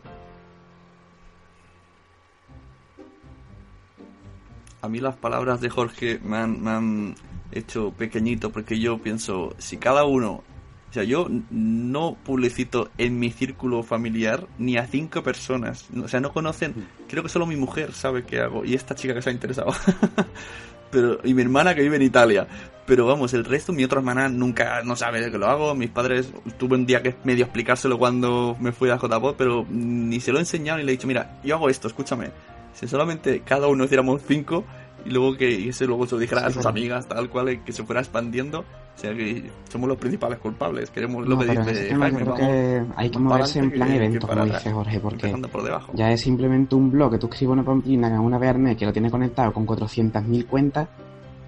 A 4.82 4.88
mí 4.88 5.00
las 5.00 5.16
palabras 5.16 5.60
de 5.60 5.70
Jorge 5.70 6.20
me 6.24 6.38
han, 6.38 6.62
me 6.62 6.72
han 6.72 7.16
hecho 7.52 7.92
pequeñito 7.92 8.52
porque 8.52 8.80
yo 8.80 9.00
pienso, 9.00 9.54
si 9.58 9.78
cada 9.78 10.06
uno, 10.06 10.42
o 10.90 10.94
sea, 10.94 11.04
yo 11.04 11.28
no 11.50 12.16
publicito 12.24 12.90
en 12.98 13.20
mi 13.20 13.30
círculo 13.32 13.84
familiar 13.84 14.48
ni 14.58 14.78
a 14.78 14.86
cinco 14.86 15.22
personas, 15.22 15.88
o 16.02 16.08
sea, 16.08 16.22
no 16.22 16.32
conocen, 16.32 16.88
creo 17.10 17.24
que 17.24 17.30
solo 17.30 17.46
mi 17.46 17.58
mujer 17.58 17.92
sabe 17.94 18.24
qué 18.24 18.40
hago 18.40 18.64
y 18.64 18.74
esta 18.74 18.96
chica 18.96 19.14
que 19.14 19.22
se 19.22 19.30
ha 19.30 19.34
interesado. 19.34 19.74
pero 20.90 21.20
y 21.24 21.34
mi 21.34 21.42
hermana 21.42 21.76
que 21.76 21.82
vive 21.82 21.96
en 21.96 22.04
Italia. 22.04 22.48
Pero 22.86 23.06
vamos, 23.06 23.34
el 23.36 23.46
resto, 23.46 23.72
mi 23.72 23.84
otra 23.84 24.00
hermana 24.00 24.30
nunca 24.30 24.82
no 24.84 24.96
sabe 24.96 25.22
de 25.22 25.30
que 25.30 25.38
lo 25.38 25.48
hago. 25.48 25.76
Mis 25.76 25.92
padres, 25.92 26.34
tuve 26.58 26.76
un 26.76 26.88
día 26.88 27.04
que 27.04 27.14
medio 27.24 27.46
explicárselo 27.46 28.00
cuando 28.00 28.58
me 28.60 28.72
fui 28.72 28.90
a 28.90 28.98
JPod, 28.98 29.36
pero 29.38 29.66
ni 29.70 30.20
se 30.20 30.32
lo 30.32 30.40
he 30.40 30.42
enseñado 30.42 30.80
ni 30.80 30.86
le 30.86 30.94
he 30.94 30.96
dicho, 30.96 31.06
mira, 31.06 31.40
yo 31.44 31.56
hago 31.56 31.70
esto, 31.70 31.88
escúchame. 31.88 32.32
Si 32.74 32.88
solamente 32.88 33.42
cada 33.42 33.68
uno 33.68 33.84
hiciéramos 33.84 34.22
cinco 34.28 34.66
y 35.06 35.10
luego 35.10 35.36
que 35.38 35.70
ese 35.70 35.86
luego 35.86 36.06
se 36.06 36.16
lo 36.16 36.22
dijera 36.22 36.46
a 36.46 36.52
sus 36.52 36.66
amigas, 36.66 37.08
tal 37.08 37.30
cual, 37.30 37.50
y 37.52 37.58
que 37.60 37.72
se 37.72 37.84
fuera 37.84 38.02
expandiendo, 38.02 38.60
o 38.60 38.66
sea 39.02 39.14
que 39.14 39.50
somos 39.70 39.88
los 39.88 39.98
principales 39.98 40.40
culpables. 40.40 40.90
Queremos 40.90 41.28
lo 41.28 41.36
No, 41.36 41.42
que 41.42 41.52
dice 41.52 41.96
Jaime, 41.96 42.20
creo 42.20 42.36
que 42.36 42.84
hay 42.96 43.10
que 43.10 43.20
moverse 43.20 43.60
en 43.60 43.72
plan 43.72 43.88
que- 43.90 43.96
evento, 43.96 44.28
como 44.28 44.46
dice 44.46 44.72
Jorge, 44.72 45.00
porque 45.00 45.28
por 45.52 45.96
ya 45.96 46.12
es 46.12 46.22
simplemente 46.22 46.76
un 46.76 46.92
blog 46.92 47.12
que 47.12 47.18
tú 47.18 47.28
escribes 47.28 47.54
una 47.54 47.64
pamplina 47.64 48.08
en 48.08 48.20
una 48.20 48.38
VRM 48.38 48.76
que 48.76 48.86
lo 48.86 48.94
tiene 48.94 49.10
conectado 49.10 49.54
con 49.54 49.66
400.000 49.66 50.46
cuentas 50.46 50.88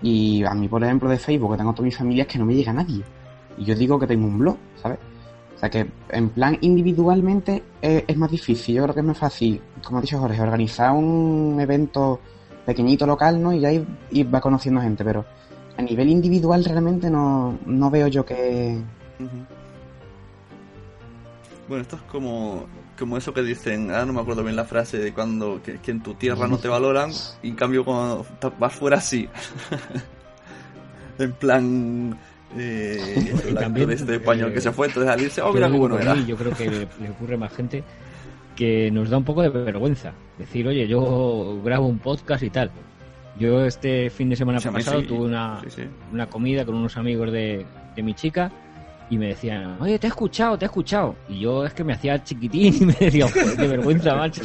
y 0.02 0.44
a 0.44 0.53
mí, 0.53 0.68
por 0.68 0.84
ejemplo, 0.84 1.10
de 1.10 1.18
Facebook, 1.19 1.52
que 1.52 1.57
tengo 1.57 1.73
toda 1.73 1.86
mi 1.86 1.91
familia, 1.91 2.23
es 2.23 2.28
que 2.28 2.40
no 2.40 2.45
me 2.45 2.56
llega 2.56 2.73
nadie. 2.73 3.03
Y 3.57 3.65
yo 3.65 3.76
digo 3.76 3.99
que 3.99 4.07
tengo 4.07 4.26
un 4.28 4.40
blog, 4.40 4.57
¿sabes? 4.82 4.98
O 5.56 5.60
sea 5.61 5.69
que 5.69 5.86
en 6.10 6.30
plan 6.30 6.57
individualmente 6.61 7.61
eh, 7.84 8.03
es 8.07 8.18
más 8.18 8.32
difícil. 8.32 8.76
Yo 8.76 8.84
creo 8.84 8.94
que 8.95 9.02
es 9.02 9.06
más 9.06 9.18
fácil, 9.18 9.61
como 9.84 9.99
ha 9.99 10.02
dicho 10.02 10.18
Jorge, 10.18 10.41
organizar 10.41 10.91
un 10.94 11.57
evento 11.60 12.19
pequeñito 12.66 13.06
local, 13.06 13.42
¿no? 13.42 13.54
Y 13.54 13.60
ya 13.60 13.72
ir, 13.72 13.86
ir 14.12 14.34
va 14.34 14.42
conociendo 14.42 14.82
gente, 14.82 15.04
pero 15.04 15.26
a 15.78 15.82
nivel 15.82 16.10
individual 16.10 16.64
realmente 16.64 17.10
no, 17.10 17.58
no 17.66 17.90
veo 17.90 18.08
yo 18.08 18.26
que... 18.26 18.80
Bueno, 21.68 21.84
esto 21.84 21.96
es 21.96 22.02
como, 22.04 22.66
como 23.00 23.18
eso 23.18 23.34
que 23.34 23.42
dicen, 23.44 23.92
ah, 23.92 24.06
no 24.06 24.14
me 24.14 24.22
acuerdo 24.22 24.44
bien 24.44 24.56
la 24.56 24.66
frase 24.66 24.98
de 24.98 25.14
cuando 25.14 25.62
que, 25.64 25.80
que 25.80 25.92
en 25.92 26.02
tu 26.02 26.16
tierra 26.16 26.48
no 26.48 26.58
te 26.58 26.68
valoran 26.68 27.12
y 27.42 27.50
en 27.50 27.56
cambio 27.56 27.86
cuando 27.86 28.26
vas 28.60 28.74
fuera 28.74 29.00
sí. 29.00 29.30
en 31.18 31.32
plan, 31.34 32.20
eh, 32.58 33.32
el 33.32 33.38
actor 33.38 33.54
También, 33.64 33.92
este 33.92 34.16
español 34.16 34.52
eh, 34.52 34.54
que 34.54 34.62
se 34.62 34.72
fue, 34.72 34.88
entonces 34.88 35.12
al 35.12 35.22
irse, 35.22 35.42
oh, 35.42 35.54
mira 35.54 35.72
qué 35.72 35.78
bueno 35.78 35.98
era. 35.98 36.14
mí, 36.14 36.26
yo 36.26 36.36
creo 36.36 36.52
que 36.52 36.70
le, 36.70 36.88
le 37.00 37.10
ocurre 37.10 37.38
más 37.38 37.54
gente 37.54 37.84
que 38.62 38.92
nos 38.92 39.10
da 39.10 39.18
un 39.18 39.24
poco 39.24 39.42
de 39.42 39.50
vergüenza. 39.50 40.14
Decir, 40.38 40.68
oye, 40.68 40.88
yo 40.88 41.60
grabo 41.66 41.88
un 41.88 41.98
podcast 41.98 42.44
y 42.44 42.52
tal. 42.52 42.70
Yo 43.40 43.66
este 43.66 44.12
fin 44.12 44.30
de 44.30 44.36
semana 44.36 44.60
mí 44.64 44.66
pasado 44.72 45.02
sí. 45.02 45.08
tuve 45.08 45.26
una, 45.26 45.60
Sí, 45.64 45.70
sí. 45.72 45.82
una 46.14 46.28
comida 46.28 46.64
con 46.64 46.76
unos 46.76 46.96
amigos 46.96 47.32
de, 47.32 47.66
de 47.96 48.04
mi 48.04 48.14
chica 48.14 48.52
y 49.10 49.18
me 49.18 49.30
decían, 49.30 49.78
oye, 49.80 49.98
te 49.98 50.06
he 50.06 50.10
escuchado, 50.10 50.60
te 50.60 50.66
he 50.66 50.68
escuchado. 50.68 51.16
Y 51.28 51.40
yo 51.40 51.66
es 51.66 51.74
que 51.74 51.84
me 51.84 51.94
hacía 51.94 52.24
chiquitín 52.24 52.76
y 52.80 52.86
me 52.86 52.94
decía, 52.94 53.28
joder, 53.28 53.58
qué 53.58 53.68
vergüenza, 53.68 54.16
macho, 54.16 54.44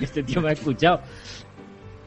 este 0.00 0.22
tío 0.22 0.40
me 0.40 0.48
ha 0.48 0.52
escuchado. 0.52 1.00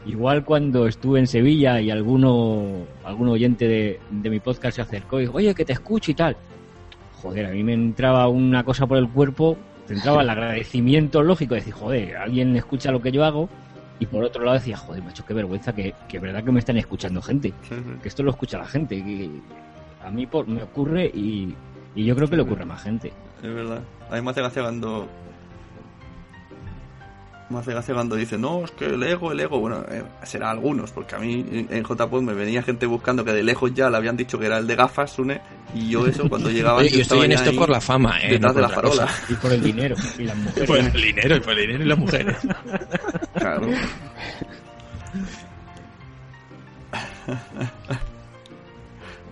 Igual 0.08 0.44
cuando 0.44 0.88
estuve 0.88 1.20
en 1.20 1.28
Sevilla 1.28 1.80
y 1.80 1.92
alguno, 1.92 2.88
algún 3.04 3.28
oyente 3.30 3.68
de, 3.68 4.00
de 4.10 4.30
mi 4.32 4.40
podcast 4.40 4.78
se 4.78 4.82
acercó 4.82 5.20
y 5.20 5.26
dijo, 5.26 5.38
oye, 5.38 5.54
que 5.54 5.64
te 5.64 5.74
escucho 5.74 6.10
y 6.10 6.16
tal. 6.16 6.36
Joder, 7.22 7.46
a 7.46 7.50
mí 7.52 7.64
me 7.64 7.74
entraba 7.74 8.28
una 8.30 8.64
cosa 8.64 8.88
por 8.88 8.98
el 8.98 9.08
cuerpo, 9.08 9.56
te 9.92 9.98
entraba 9.98 10.22
el 10.22 10.30
agradecimiento 10.30 11.22
lógico 11.22 11.54
de 11.54 11.60
decir, 11.60 11.74
joder, 11.74 12.18
alguien 12.18 12.56
escucha 12.56 12.92
lo 12.92 13.02
que 13.02 13.12
yo 13.12 13.26
hago. 13.26 13.50
Y 14.00 14.06
por 14.06 14.24
otro 14.24 14.44
lado 14.44 14.58
decía, 14.58 14.78
joder, 14.78 15.04
macho, 15.04 15.26
qué 15.26 15.34
vergüenza 15.34 15.76
que, 15.76 15.94
que 16.08 16.18
verdad 16.18 16.44
que 16.44 16.52
me 16.52 16.60
están 16.60 16.78
escuchando 16.78 17.22
gente. 17.22 17.54
Que 18.02 18.08
esto 18.08 18.24
lo 18.24 18.32
escucha 18.32 18.58
la 18.58 18.66
gente. 18.66 18.96
Que 18.96 19.30
a 20.04 20.10
mí 20.10 20.26
por, 20.26 20.48
me 20.48 20.64
ocurre 20.64 21.06
y, 21.06 21.54
y 21.94 22.06
yo 22.06 22.16
creo 22.16 22.28
que 22.28 22.36
le 22.38 22.42
ocurre 22.42 22.64
a 22.64 22.66
más 22.66 22.82
gente. 22.82 23.12
Es 23.44 23.54
verdad. 23.54 23.82
A 24.10 24.16
mí 24.16 24.22
me 24.22 24.32
hace 24.32 24.42
gracia 24.42 24.62
cuando. 24.64 25.08
Me 27.52 27.60
hace 27.60 27.72
gracia 27.72 27.94
cuando 27.94 28.16
dice, 28.16 28.38
no, 28.38 28.64
es 28.64 28.72
que 28.72 28.86
el 28.86 29.04
ego, 29.04 29.32
el 29.32 29.40
ego. 29.42 29.60
Bueno, 29.60 29.84
eh, 29.90 30.04
será 30.24 30.52
algunos, 30.52 30.92
porque 30.92 31.16
a 31.16 31.20
mí 31.20 31.46
en 31.52 31.68
en 31.70 31.84
JPod 31.84 32.22
me 32.22 32.34
venía 32.34 32.64
gente 32.64 32.86
buscando 32.86 33.26
que 33.26 33.34
de 33.34 33.44
lejos 33.44 33.74
ya 33.74 33.90
le 33.90 33.98
habían 33.98 34.16
dicho 34.16 34.40
que 34.40 34.46
era 34.46 34.58
el 34.58 34.68
de 34.68 34.76
gafas, 34.76 35.12
Sune. 35.12 35.42
Y 35.76 35.90
yo, 35.90 36.08
eso, 36.08 36.30
cuando 36.30 36.50
llegaba. 36.50 36.80
Oye, 36.80 36.90
yo 36.90 37.02
estoy 37.02 37.26
en 37.26 37.34
esto 37.34 37.54
por 37.54 37.70
la 37.70 37.82
fama, 37.82 38.20
¿eh? 38.22 38.32
Detrás 38.32 38.54
no 38.54 38.62
de 38.62 38.68
la 38.68 38.70
farola. 38.70 39.08
Y 39.28 39.34
por 39.34 39.52
el 39.52 39.62
dinero 39.62 39.96
y 40.18 40.24
las 40.24 40.38
mujeres. 40.38 40.68
Por 40.68 40.78
el 40.78 40.92
dinero, 40.94 41.36
y 41.36 41.40
por 41.42 41.54
el 41.54 41.60
dinero 41.60 41.84
y 41.84 41.88
las 41.88 41.98
mujeres. 41.98 42.38
Claro. 43.34 43.68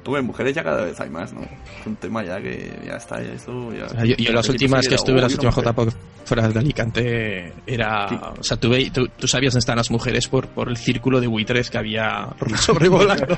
Hombre, 0.10 0.24
mujeres 0.24 0.56
ya 0.56 0.64
cada 0.64 0.86
vez 0.86 1.00
hay 1.00 1.10
más, 1.12 1.32
¿no? 1.34 1.42
Es 1.42 1.86
un 1.86 1.96
tema 1.98 2.24
ya 2.24 2.42
que 2.42 2.74
ya 2.84 2.94
está, 2.94 3.22
ya 3.22 3.32
eso 3.34 3.72
ya... 3.72 3.86
O 3.86 3.90
sea, 3.90 4.04
yo, 4.06 4.16
yo 4.16 4.34
las 4.34 4.50
últimas 4.50 4.88
que 4.88 4.96
estuve, 4.96 5.22
las 5.22 5.30
"Uy, 5.32 5.36
últimas 5.36 5.56
una 5.58 5.72
mujer". 5.72 5.86
JPOC 5.86 6.26
fuera 6.26 6.48
de 6.50 6.60
Alicante, 6.60 7.54
era. 7.68 8.10
Sí. 8.10 8.20
O 8.40 8.44
sea, 8.44 8.58
tú, 8.58 8.72
tú, 8.92 9.08
tú 9.18 9.28
sabías 9.28 9.54
dónde 9.54 9.60
están 9.60 9.78
las 9.78 9.92
mujeres 9.92 10.28
por, 10.28 10.48
por 10.48 10.68
el 10.70 10.78
círculo 10.78 11.22
de 11.22 11.28
buitres 11.28 11.70
que 11.70 11.78
había 11.78 12.28
sobrevolando. 12.60 13.38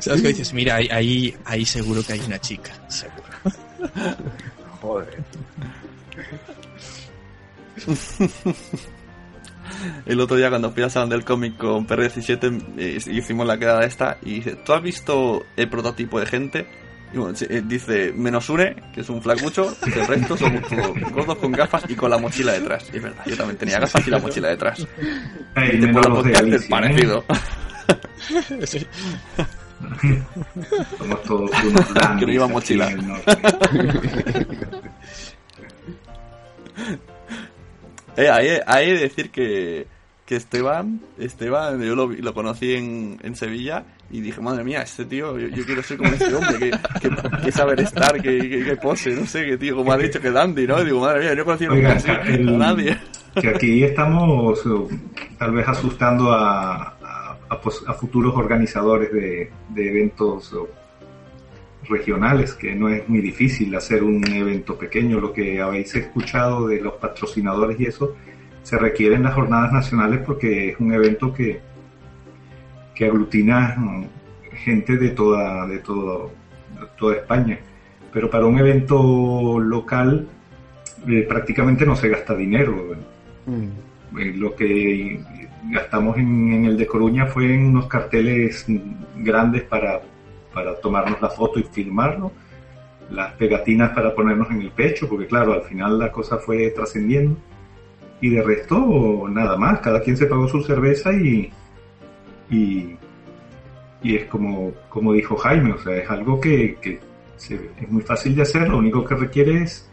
¿Sabes 0.00 0.20
que 0.20 0.28
dices? 0.28 0.52
Mira, 0.52 0.76
ahí, 0.76 0.88
ahí, 0.90 1.34
ahí 1.46 1.64
seguro 1.64 2.02
que 2.02 2.12
hay 2.12 2.20
una 2.20 2.38
chica. 2.38 2.72
Seguro. 2.88 3.24
Joder. 4.82 5.24
El 10.06 10.20
otro 10.20 10.36
día 10.36 10.48
cuando 10.48 10.70
fui 10.70 10.82
al 10.82 10.90
salón 10.90 11.10
del 11.10 11.24
cómic 11.24 11.56
con 11.56 11.86
PR17 11.86 12.74
eh, 12.78 12.98
hicimos 13.10 13.46
la 13.46 13.58
quedada 13.58 13.84
esta 13.84 14.18
y 14.22 14.34
dice, 14.34 14.56
¿tú 14.64 14.72
has 14.72 14.82
visto 14.82 15.44
el 15.56 15.68
prototipo 15.68 16.20
de 16.20 16.26
gente? 16.26 16.66
Y 17.12 17.16
bueno, 17.16 17.34
eh, 17.40 17.62
dice, 17.64 18.12
menos 18.14 18.50
Une, 18.50 18.76
que 18.92 19.00
es 19.00 19.08
un 19.08 19.22
flacucho, 19.22 19.74
y 19.86 19.98
el 19.98 20.06
resto 20.06 20.36
son 20.36 20.60
todos 20.60 21.12
gordos 21.12 21.38
con 21.38 21.52
gafas 21.52 21.84
y 21.88 21.94
con 21.94 22.10
la 22.10 22.18
mochila 22.18 22.52
detrás. 22.52 22.84
Y 22.92 22.98
es 22.98 23.02
verdad, 23.02 23.24
yo 23.24 23.36
también 23.36 23.56
tenía 23.56 23.78
gafas 23.78 24.06
y 24.06 24.10
la 24.10 24.18
mochila 24.18 24.48
detrás. 24.48 24.80
Y 24.80 25.80
te 25.80 25.86
de 25.86 25.88
podcast 25.88 26.44
¿eh? 26.44 26.66
parecido. 26.68 27.24
Sí. 28.64 28.86
Somos 30.98 31.22
todos 31.22 31.50
unos 31.64 31.86
Que 31.86 31.94
no 31.94 32.00
dandies 32.00 32.50
mochila. 32.50 32.90
Eh, 38.22 38.60
hay 38.66 38.92
de 38.92 38.98
decir 38.98 39.30
que, 39.30 39.86
que 40.26 40.36
Esteban, 40.36 41.00
Esteban, 41.18 41.80
yo 41.82 41.94
lo, 41.94 42.08
lo 42.08 42.34
conocí 42.34 42.74
en, 42.74 43.18
en 43.22 43.34
Sevilla 43.36 43.84
y 44.10 44.20
dije, 44.20 44.40
madre 44.40 44.64
mía, 44.64 44.82
este 44.82 45.04
tío, 45.04 45.38
yo, 45.38 45.48
yo 45.48 45.64
quiero 45.64 45.82
ser 45.82 45.98
como 45.98 46.10
este 46.10 46.34
hombre, 46.34 46.58
que, 46.58 46.70
que, 47.00 47.16
que 47.44 47.52
saber 47.52 47.80
estar, 47.80 48.20
que, 48.20 48.38
que, 48.48 48.64
que 48.64 48.76
pose, 48.76 49.10
no 49.14 49.24
sé, 49.26 49.44
que 49.46 49.56
tío, 49.58 49.76
como 49.76 49.92
ha 49.92 49.96
dicho 49.98 50.20
que 50.20 50.30
Dandy, 50.30 50.66
¿no? 50.66 50.80
Y 50.82 50.86
digo, 50.86 51.00
madre 51.00 51.20
mía, 51.20 51.34
yo 51.34 51.44
conocido 51.44 51.72
Oiga, 51.74 51.92
así 51.92 52.10
el- 52.26 52.48
a 52.48 52.52
nadie. 52.52 52.98
que 53.40 53.48
aquí 53.48 53.84
estamos 53.84 54.58
eh, 54.66 54.96
tal 55.38 55.52
vez 55.52 55.68
asustando 55.68 56.32
a, 56.32 56.74
a- 56.74 57.36
a 57.50 57.54
a 57.86 57.94
futuros 57.94 58.34
organizadores 58.36 59.12
de, 59.12 59.50
de 59.70 59.88
eventos 59.88 60.54
regionales, 61.88 62.54
que 62.54 62.74
no 62.74 62.88
es 62.88 63.08
muy 63.08 63.20
difícil 63.20 63.74
hacer 63.74 64.02
un 64.02 64.26
evento 64.26 64.76
pequeño. 64.76 65.20
Lo 65.20 65.32
que 65.32 65.60
habéis 65.60 65.94
escuchado 65.94 66.68
de 66.68 66.80
los 66.80 66.94
patrocinadores 66.94 67.80
y 67.80 67.86
eso, 67.86 68.14
se 68.62 68.78
requiere 68.78 69.14
en 69.14 69.22
las 69.22 69.34
jornadas 69.34 69.72
nacionales 69.72 70.20
porque 70.26 70.70
es 70.70 70.80
un 70.80 70.92
evento 70.92 71.32
que, 71.32 71.60
que 72.94 73.06
aglutina 73.06 73.74
mm, 73.76 74.04
gente 74.64 74.96
de 74.96 75.10
toda, 75.10 75.66
de 75.66 75.78
todo, 75.78 76.30
de 76.78 76.86
toda 76.98 77.16
España. 77.16 77.58
Pero 78.12 78.30
para 78.30 78.46
un 78.46 78.58
evento 78.58 79.58
local 79.58 80.26
eh, 81.06 81.26
prácticamente 81.28 81.86
no 81.86 81.96
se 81.96 82.08
gasta 82.08 82.34
dinero. 82.34 82.96
Mm. 83.46 84.18
Eh, 84.18 84.32
lo 84.36 84.54
que 84.54 85.20
gastamos 85.70 86.16
en, 86.18 86.52
en 86.52 86.64
el 86.64 86.76
de 86.76 86.86
Coruña 86.86 87.26
fue 87.26 87.54
en 87.54 87.66
unos 87.66 87.86
carteles 87.86 88.66
grandes 89.16 89.62
para, 89.62 90.00
para 90.58 90.74
tomarnos 90.80 91.22
la 91.22 91.28
foto 91.28 91.60
y 91.60 91.62
filmarlo, 91.62 92.32
las 93.10 93.32
pegatinas 93.34 93.92
para 93.92 94.12
ponernos 94.12 94.50
en 94.50 94.60
el 94.62 94.70
pecho, 94.72 95.08
porque 95.08 95.26
claro, 95.28 95.52
al 95.52 95.62
final 95.62 95.96
la 96.00 96.10
cosa 96.10 96.36
fue 96.38 96.68
trascendiendo. 96.70 97.36
Y 98.20 98.30
de 98.30 98.42
resto, 98.42 99.26
nada 99.30 99.56
más, 99.56 99.78
cada 99.78 100.00
quien 100.02 100.16
se 100.16 100.26
pagó 100.26 100.48
su 100.48 100.60
cerveza 100.62 101.12
y, 101.12 101.52
y, 102.50 102.96
y 104.02 104.16
es 104.16 104.24
como, 104.24 104.72
como 104.88 105.12
dijo 105.12 105.36
Jaime, 105.36 105.72
o 105.74 105.78
sea, 105.78 105.96
es 105.96 106.10
algo 106.10 106.40
que, 106.40 106.76
que, 106.82 106.98
se- 107.36 107.70
es 107.80 107.88
muy 107.88 108.02
fácil 108.02 108.34
de 108.34 108.42
hacer, 108.42 108.68
lo 108.68 108.78
único 108.78 109.04
que 109.04 109.14
requiere 109.14 109.62
es 109.62 109.88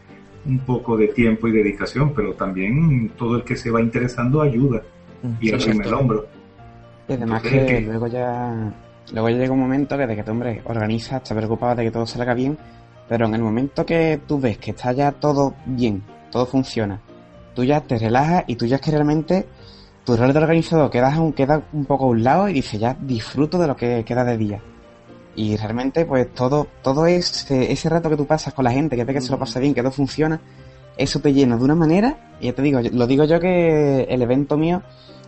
un 0.48 0.58
poco 0.60 0.98
de 0.98 1.10
tiempo 1.10 1.48
y 1.48 1.52
dedicación, 1.52 2.12
pero 2.16 2.34
también 2.34 3.10
todo 3.10 3.36
el 3.36 3.44
que 3.44 3.56
se 3.56 3.70
va 3.70 3.82
interesando 3.82 4.42
ayuda 4.42 4.82
y 5.40 5.50
Sí, 5.50 5.54
arrima 5.54 5.84
el 5.84 5.94
hombro. 5.94 6.26
Y 7.08 7.14
además 7.14 7.44
Entonces, 7.46 7.68
que 7.68 7.76
que- 7.76 7.82
luego 7.86 8.08
ya 8.08 8.74
luego 9.11 9.30
llega 9.30 9.53
un 9.53 9.60
momento 9.60 9.98
que 9.98 10.07
de 10.07 10.15
que 10.15 10.23
tú, 10.23 10.32
hombre, 10.32 10.61
organizas, 10.65 11.22
estás 11.22 11.36
preocupado 11.36 11.76
de 11.76 11.84
que 11.84 11.91
todo 11.91 12.06
salga 12.06 12.34
bien, 12.34 12.57
pero 13.07 13.27
en 13.27 13.36
el 13.36 13.41
momento 13.41 13.86
que 13.86 14.19
tú 14.27 14.40
ves 14.40 14.57
que 14.57 14.72
está 14.72 14.91
ya 14.91 15.11
todo 15.11 15.53
bien, 15.65 16.03
todo 16.32 16.45
funciona, 16.45 16.99
tú 17.53 17.64
ya 17.64 17.82
te 17.82 17.98
relajas 17.98 18.44
y 18.48 18.56
tú 18.56 18.65
ya 18.65 18.77
es 18.77 18.82
que 18.82 18.91
realmente 18.91 19.45
tu 20.03 20.15
rol 20.15 20.34
de 20.34 20.40
organizador 20.40 20.90
queda 20.90 21.19
un, 21.19 21.34
queda 21.34 21.64
un 21.73 21.86
poco 21.86 22.06
a 22.06 22.07
un 22.10 22.23
lado 22.23 22.48
y 22.48 22.53
dices 22.53 22.80
ya 22.80 22.95
disfruto 22.99 23.57
de 23.57 23.68
lo 23.68 23.76
que 23.76 24.03
queda 24.06 24.23
de 24.23 24.38
día. 24.38 24.61
Y 25.36 25.57
realmente 25.57 26.06
pues 26.06 26.34
todo, 26.34 26.68
todo 26.82 27.07
ese, 27.07 27.72
ese 27.72 27.90
rato 27.90 28.10
que 28.10 28.15
tú 28.15 28.26
pasas 28.26 28.53
con 28.53 28.64
la 28.64 28.72
gente, 28.72 28.95
que 28.95 29.03
ve 29.03 29.14
que 29.14 29.22
se 29.22 29.32
lo 29.32 29.40
pasa 29.40 29.60
bien, 29.60 29.73
que 29.73 29.82
todo 29.82 29.91
funciona, 29.91 30.40
eso 30.98 31.19
te 31.19 31.34
llena 31.34 31.57
de 31.57 31.64
una 31.64 31.76
manera, 31.76 32.18
y 32.40 32.45
ya 32.45 32.53
te 32.53 32.61
digo, 32.61 32.80
lo 32.82 33.07
digo 33.07 33.26
yo 33.26 33.40
que 33.40 34.03
el 34.03 34.22
evento 34.22 34.57
mío, 34.57 34.82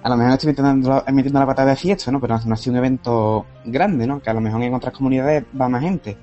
a 0.03 0.09
lo 0.09 0.17
mejor 0.17 0.33
estoy 0.33 0.47
metiendo, 0.49 1.03
metiendo 1.11 1.39
la 1.39 1.45
patada 1.45 1.71
de 1.71 1.75
fiesta, 1.75 2.11
¿no? 2.11 2.19
Pero 2.21 2.37
no 2.45 2.53
ha 2.53 2.57
sido 2.57 2.73
un 2.73 2.77
evento 2.77 3.45
grande, 3.65 4.07
¿no? 4.07 4.21
Que 4.21 4.29
a 4.29 4.33
lo 4.33 4.41
mejor 4.41 4.61
en 4.61 4.73
otras 4.73 4.93
comunidades 4.93 5.43
va 5.59 5.67
más 5.67 5.81
gente. 5.81 6.17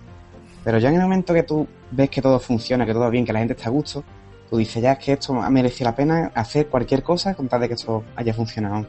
Pero 0.62 0.78
ya 0.78 0.88
en 0.88 0.94
el 0.94 1.02
momento 1.02 1.34
que 1.34 1.42
tú 1.42 1.66
ves 1.90 2.08
que 2.08 2.22
todo 2.22 2.38
funciona, 2.40 2.86
que 2.86 2.92
todo 2.92 3.02
va 3.02 3.10
bien, 3.10 3.24
que 3.24 3.32
la 3.32 3.40
gente 3.40 3.54
está 3.54 3.68
a 3.68 3.72
gusto, 3.72 4.02
tú 4.48 4.56
dices 4.56 4.82
ya 4.82 4.92
es 4.92 4.98
que 4.98 5.12
esto 5.12 5.40
ha 5.40 5.50
merecido 5.50 5.90
la 5.90 5.96
pena 5.96 6.32
hacer 6.34 6.68
cualquier 6.68 7.02
cosa 7.02 7.34
con 7.34 7.48
tal 7.48 7.60
de 7.60 7.68
que 7.68 7.74
esto 7.74 8.04
haya 8.16 8.32
funcionado. 8.32 8.86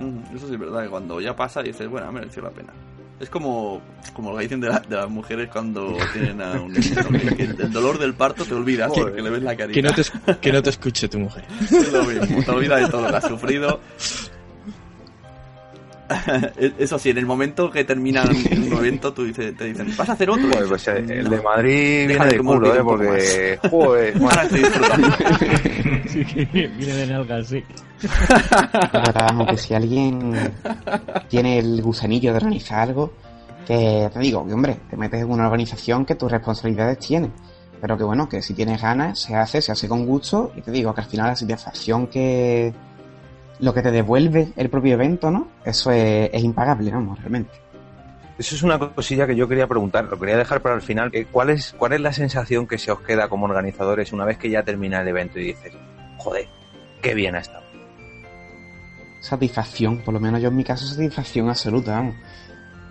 Mm, 0.00 0.34
Eso 0.34 0.46
sí 0.46 0.54
es 0.54 0.58
verdad, 0.58 0.84
que 0.84 0.88
cuando 0.88 1.20
ya 1.20 1.36
pasa 1.36 1.62
dices, 1.62 1.88
bueno, 1.88 2.08
ha 2.08 2.12
merecido 2.12 2.44
la 2.44 2.50
pena. 2.50 2.72
Es 3.20 3.28
como, 3.28 3.82
como 4.14 4.30
lo 4.32 4.38
que 4.38 4.44
dicen 4.44 4.60
de, 4.60 4.68
la- 4.70 4.80
de 4.80 4.96
las 4.96 5.10
mujeres 5.10 5.50
cuando 5.52 5.94
tienen 6.14 6.40
a 6.40 6.52
un 6.52 6.72
niño, 6.72 7.06
que, 7.36 7.36
que 7.36 7.42
el 7.62 7.70
dolor 7.70 7.98
del 7.98 8.14
parto 8.14 8.46
te 8.46 8.54
olvidas, 8.54 8.88
Joder. 8.88 9.04
porque 9.04 9.20
le 9.22 9.28
ves 9.30 9.42
la 9.42 9.54
carita. 9.56 9.74
Que 9.74 9.82
no, 9.82 9.92
te, 9.92 10.36
que 10.40 10.52
no 10.52 10.62
te 10.62 10.70
escuche 10.70 11.06
tu 11.08 11.18
mujer. 11.18 11.44
Es 11.70 11.92
lo 11.92 12.02
mismo, 12.04 12.42
te 12.42 12.50
olvidas 12.50 12.80
de 12.80 12.88
todo 12.88 13.02
lo 13.02 13.10
que 13.10 13.16
has 13.16 13.28
sufrido. 13.28 13.80
Eso 16.78 16.98
sí, 16.98 17.10
en 17.10 17.18
el 17.18 17.26
momento 17.26 17.70
que 17.70 17.84
termina 17.84 18.24
un 18.24 18.72
evento, 18.72 19.12
tú 19.12 19.24
dices, 19.24 19.56
te 19.56 19.64
dicen, 19.64 19.94
¿vas 19.96 20.08
a 20.08 20.12
hacer 20.12 20.30
otro? 20.30 20.48
Pues, 20.68 20.88
eh, 20.88 21.04
el 21.08 21.28
de 21.28 21.40
Madrid 21.40 22.08
Deja 22.08 22.24
viene 22.24 22.24
de 22.24 22.36
que 22.36 22.44
culo, 22.44 22.74
¿eh? 22.74 22.80
Porque, 22.82 23.58
joder, 23.70 24.18
bueno. 24.18 24.30
Ahora 24.30 24.42
estoy 24.44 24.60
disfrutando. 24.60 25.08
Sí, 26.10 26.24
que 26.24 26.44
viene 26.44 26.92
de 26.92 27.06
nalgas, 27.06 27.46
sí. 27.46 27.62
Verdad, 28.92 29.28
aunque 29.30 29.56
si 29.56 29.74
alguien 29.74 30.34
tiene 31.28 31.60
el 31.60 31.80
gusanillo 31.82 32.32
de 32.32 32.38
organizar 32.38 32.80
algo, 32.80 33.12
que 33.64 34.10
te 34.12 34.18
digo, 34.18 34.44
que 34.44 34.52
hombre, 34.52 34.76
te 34.90 34.96
metes 34.96 35.20
en 35.20 35.30
una 35.30 35.46
organización 35.46 36.04
que 36.04 36.16
tus 36.16 36.30
responsabilidades 36.30 36.98
tiene. 36.98 37.30
Pero 37.80 37.96
que 37.96 38.02
bueno, 38.02 38.28
que 38.28 38.42
si 38.42 38.54
tienes 38.54 38.82
ganas, 38.82 39.20
se 39.20 39.36
hace, 39.36 39.62
se 39.62 39.70
hace 39.70 39.88
con 39.88 40.04
gusto, 40.04 40.52
y 40.56 40.62
te 40.62 40.72
digo 40.72 40.92
que 40.92 41.02
al 41.02 41.06
final 41.06 41.28
la 41.28 41.36
satisfacción 41.36 42.08
que 42.08 42.74
lo 43.60 43.74
que 43.74 43.82
te 43.82 43.90
devuelve 43.90 44.52
el 44.56 44.70
propio 44.70 44.94
evento, 44.94 45.30
¿no? 45.30 45.48
Eso 45.64 45.90
es, 45.90 46.30
es 46.32 46.42
impagable, 46.42 46.90
vamos, 46.90 47.18
realmente. 47.18 47.52
Eso 48.38 48.54
es 48.54 48.62
una 48.62 48.78
cosilla 48.78 49.26
que 49.26 49.36
yo 49.36 49.46
quería 49.46 49.66
preguntar, 49.66 50.04
lo 50.04 50.18
quería 50.18 50.36
dejar 50.36 50.62
para 50.62 50.74
el 50.74 50.82
final. 50.82 51.12
¿Cuál 51.30 51.50
es, 51.50 51.74
¿Cuál 51.76 51.92
es 51.92 52.00
la 52.00 52.12
sensación 52.12 52.66
que 52.66 52.78
se 52.78 52.90
os 52.90 53.00
queda 53.00 53.28
como 53.28 53.44
organizadores 53.44 54.12
una 54.12 54.24
vez 54.24 54.38
que 54.38 54.48
ya 54.48 54.62
termina 54.62 55.02
el 55.02 55.08
evento 55.08 55.38
y 55.38 55.48
dices, 55.48 55.74
joder, 56.18 56.48
qué 57.02 57.14
bien 57.14 57.34
ha 57.34 57.40
estado? 57.40 57.70
satisfacción, 59.20 59.98
por 59.98 60.14
lo 60.14 60.20
menos 60.20 60.40
yo 60.40 60.48
en 60.48 60.56
mi 60.56 60.64
caso 60.64 60.86
satisfacción 60.86 61.48
absoluta, 61.48 61.92
vamos. 61.92 62.16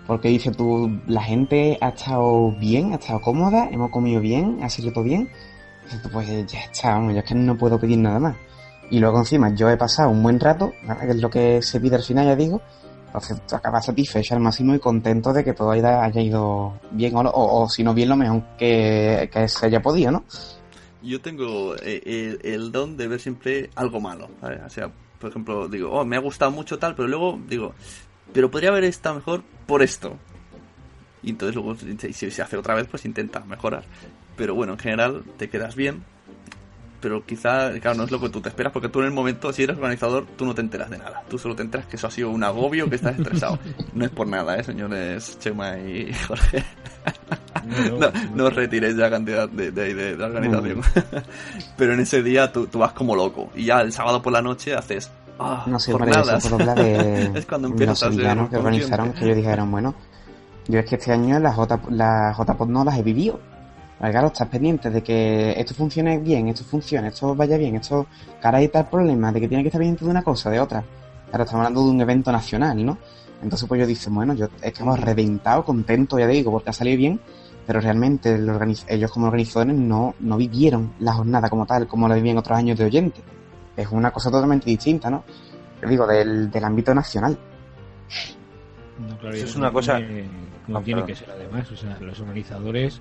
Porque 0.06 0.28
dice 0.28 0.50
tú, 0.50 1.00
la 1.06 1.22
gente 1.22 1.76
ha 1.80 1.88
estado 1.90 2.52
bien, 2.52 2.92
ha 2.92 2.96
estado 2.96 3.20
cómoda, 3.20 3.68
hemos 3.70 3.90
comido 3.90 4.20
bien, 4.20 4.58
ha 4.62 4.70
salido 4.70 4.92
todo 4.92 5.04
bien. 5.04 5.28
Tú, 6.02 6.08
Pues 6.10 6.28
ya 6.46 6.60
está, 6.60 6.90
vamos, 6.90 7.14
yo 7.14 7.20
es 7.20 7.24
que 7.24 7.34
no 7.34 7.56
puedo 7.56 7.78
pedir 7.78 7.98
nada 7.98 8.18
más. 8.18 8.36
Y 8.90 8.98
luego 8.98 9.18
encima 9.18 9.54
yo 9.54 9.70
he 9.70 9.76
pasado 9.76 10.10
un 10.10 10.22
buen 10.22 10.40
rato, 10.40 10.72
que 11.00 11.10
es 11.10 11.16
lo 11.20 11.30
que 11.30 11.62
se 11.62 11.80
pide 11.80 11.96
al 11.96 12.02
final, 12.02 12.26
ya 12.26 12.36
digo. 12.36 12.60
Entonces 13.06 13.40
tú 13.46 13.56
acabas 13.56 13.86
satisfecho 13.86 14.34
al 14.34 14.40
máximo 14.40 14.74
y 14.74 14.78
contento 14.78 15.32
de 15.32 15.42
que 15.42 15.52
todo 15.52 15.72
haya, 15.72 16.04
haya 16.04 16.20
ido 16.20 16.74
bien 16.92 17.16
o, 17.16 17.20
o, 17.20 17.62
o 17.62 17.68
si 17.68 17.82
no 17.82 17.92
bien 17.92 18.08
lo 18.08 18.16
mejor 18.16 18.42
que, 18.56 19.28
que 19.32 19.48
se 19.48 19.66
haya 19.66 19.80
podido, 19.80 20.12
¿no? 20.12 20.24
Yo 21.02 21.20
tengo 21.20 21.74
eh, 21.76 22.02
el, 22.04 22.40
el 22.42 22.72
don 22.72 22.96
de 22.96 23.08
ver 23.08 23.20
siempre 23.20 23.70
algo 23.74 24.00
malo. 24.00 24.28
¿vale? 24.40 24.60
O 24.64 24.70
sea, 24.70 24.90
por 25.18 25.30
ejemplo, 25.30 25.68
digo, 25.68 25.90
oh, 25.90 26.04
me 26.04 26.16
ha 26.16 26.20
gustado 26.20 26.50
mucho 26.50 26.78
tal, 26.78 26.94
pero 26.94 27.08
luego 27.08 27.38
digo, 27.48 27.74
pero 28.32 28.50
podría 28.50 28.70
haber 28.70 28.84
estado 28.84 29.16
mejor 29.16 29.42
por 29.66 29.82
esto. 29.82 30.16
Y 31.22 31.30
entonces 31.30 31.54
luego, 31.54 31.76
si 31.76 32.30
se 32.30 32.42
hace 32.42 32.56
otra 32.56 32.74
vez, 32.74 32.86
pues 32.88 33.04
intenta 33.04 33.40
mejorar. 33.40 33.84
Pero 34.36 34.54
bueno, 34.54 34.74
en 34.74 34.78
general 34.78 35.22
te 35.36 35.50
quedas 35.50 35.74
bien. 35.74 36.04
Pero 37.00 37.24
quizá, 37.24 37.70
claro, 37.80 37.96
no 37.96 38.04
es 38.04 38.10
lo 38.10 38.20
que 38.20 38.28
tú 38.28 38.40
te 38.42 38.50
esperas, 38.50 38.72
porque 38.72 38.88
tú 38.90 38.98
en 39.00 39.06
el 39.06 39.10
momento, 39.12 39.52
si 39.54 39.62
eres 39.62 39.76
organizador, 39.76 40.26
tú 40.36 40.44
no 40.44 40.54
te 40.54 40.60
enteras 40.60 40.90
de 40.90 40.98
nada. 40.98 41.22
Tú 41.30 41.38
solo 41.38 41.56
te 41.56 41.62
enteras 41.62 41.86
que 41.86 41.96
eso 41.96 42.06
ha 42.06 42.10
sido 42.10 42.28
un 42.30 42.44
agobio, 42.44 42.88
que 42.90 42.96
estás 42.96 43.18
estresado. 43.18 43.58
No 43.94 44.04
es 44.04 44.10
por 44.10 44.26
nada, 44.26 44.56
¿eh, 44.58 44.62
señores 44.64 45.38
Chema 45.38 45.78
y 45.78 46.12
Jorge? 46.28 46.62
No, 47.98 48.10
no 48.34 48.44
os 48.44 48.54
retiréis 48.54 48.94
la 48.96 49.10
cantidad 49.10 49.48
de, 49.48 49.70
de, 49.72 49.94
de- 49.94 50.22
organización. 50.24 50.80
Pero 51.76 51.94
en 51.94 52.00
ese 52.00 52.22
día 52.22 52.52
tú, 52.52 52.66
tú 52.66 52.78
vas 52.78 52.92
como 52.92 53.16
loco. 53.16 53.50
Y 53.54 53.64
ya 53.66 53.80
el 53.80 53.92
sábado 53.92 54.20
por 54.22 54.32
la 54.32 54.42
noche 54.42 54.74
haces. 54.74 55.10
Ah, 55.38 55.64
No 55.66 55.78
sé, 55.78 55.92
jornadas. 55.92 56.44
eso 56.44 56.50
por 56.50 56.60
hablar 56.60 56.76
de 56.84 57.30
es 57.38 57.46
cuando 57.46 57.68
los 57.68 57.98
sevillanos 57.98 58.50
que 58.50 58.56
organizaron, 58.58 59.12
que 59.12 59.24
ellos 59.24 59.36
dijeron, 59.36 59.70
bueno, 59.70 59.94
yo 60.68 60.78
es 60.80 60.86
que 60.86 60.96
este 60.96 61.12
año 61.12 61.38
las 61.40 61.54
J, 61.54 61.80
las 61.90 62.36
JPOD 62.36 62.68
no 62.68 62.84
las 62.84 62.98
he 62.98 63.02
vivido. 63.02 63.40
Claro, 64.00 64.28
estás 64.28 64.48
pendiente 64.48 64.88
de 64.90 65.02
que 65.02 65.52
esto 65.60 65.74
funcione 65.74 66.18
bien, 66.18 66.48
esto 66.48 66.64
funcione, 66.64 67.08
esto 67.08 67.34
vaya 67.34 67.58
bien, 67.58 67.76
esto, 67.76 68.06
ahora 68.42 68.58
hay 68.58 68.68
tal 68.68 68.88
problema, 68.88 69.30
de 69.30 69.40
que 69.42 69.48
tiene 69.48 69.62
que 69.62 69.68
estar 69.68 69.78
pendiente 69.78 70.04
de 70.06 70.10
una 70.10 70.22
cosa, 70.22 70.48
de 70.48 70.58
otra. 70.58 70.82
Claro, 71.28 71.44
estamos 71.44 71.66
hablando 71.66 71.84
de 71.84 71.90
un 71.90 72.00
evento 72.00 72.32
nacional, 72.32 72.84
¿no? 72.84 72.96
Entonces 73.42 73.68
pues 73.68 73.78
yo 73.80 73.86
dicen, 73.86 74.14
bueno, 74.14 74.32
yo 74.34 74.48
es 74.62 74.72
que 74.72 74.82
hemos 74.82 74.98
reventado, 74.98 75.64
contento, 75.64 76.18
ya 76.18 76.26
digo, 76.26 76.50
porque 76.50 76.70
ha 76.70 76.72
salido 76.72 76.96
bien, 76.96 77.20
pero 77.66 77.78
realmente 77.80 78.34
el 78.34 78.48
organiz- 78.48 78.84
ellos 78.88 79.10
como 79.12 79.26
organizadores 79.26 79.74
no, 79.76 80.14
no 80.20 80.36
vivieron 80.38 80.92
la 80.98 81.12
jornada 81.12 81.50
como 81.50 81.66
tal, 81.66 81.86
como 81.86 82.08
la 82.08 82.14
vivían 82.14 82.38
otros 82.38 82.56
años 82.56 82.78
de 82.78 82.86
oyente. 82.86 83.20
Es 83.76 83.86
una 83.90 84.10
cosa 84.10 84.30
totalmente 84.30 84.64
distinta, 84.70 85.10
¿no? 85.10 85.24
Yo 85.82 85.88
digo, 85.88 86.06
del, 86.06 86.50
del 86.50 86.64
ámbito 86.64 86.94
nacional. 86.94 87.38
No, 88.98 89.16
claro, 89.18 89.36
Eso 89.36 89.46
y 89.46 89.48
es 89.48 89.56
una 89.56 89.70
cosa- 89.70 89.98
tiene- 89.98 90.50
Ah, 90.72 90.80
tiene 90.84 91.00
perdón. 91.02 91.06
que 91.06 91.14
ser 91.16 91.30
además. 91.30 91.70
O 91.72 91.76
sea, 91.76 91.96
los 92.00 92.20
organizadores 92.20 93.00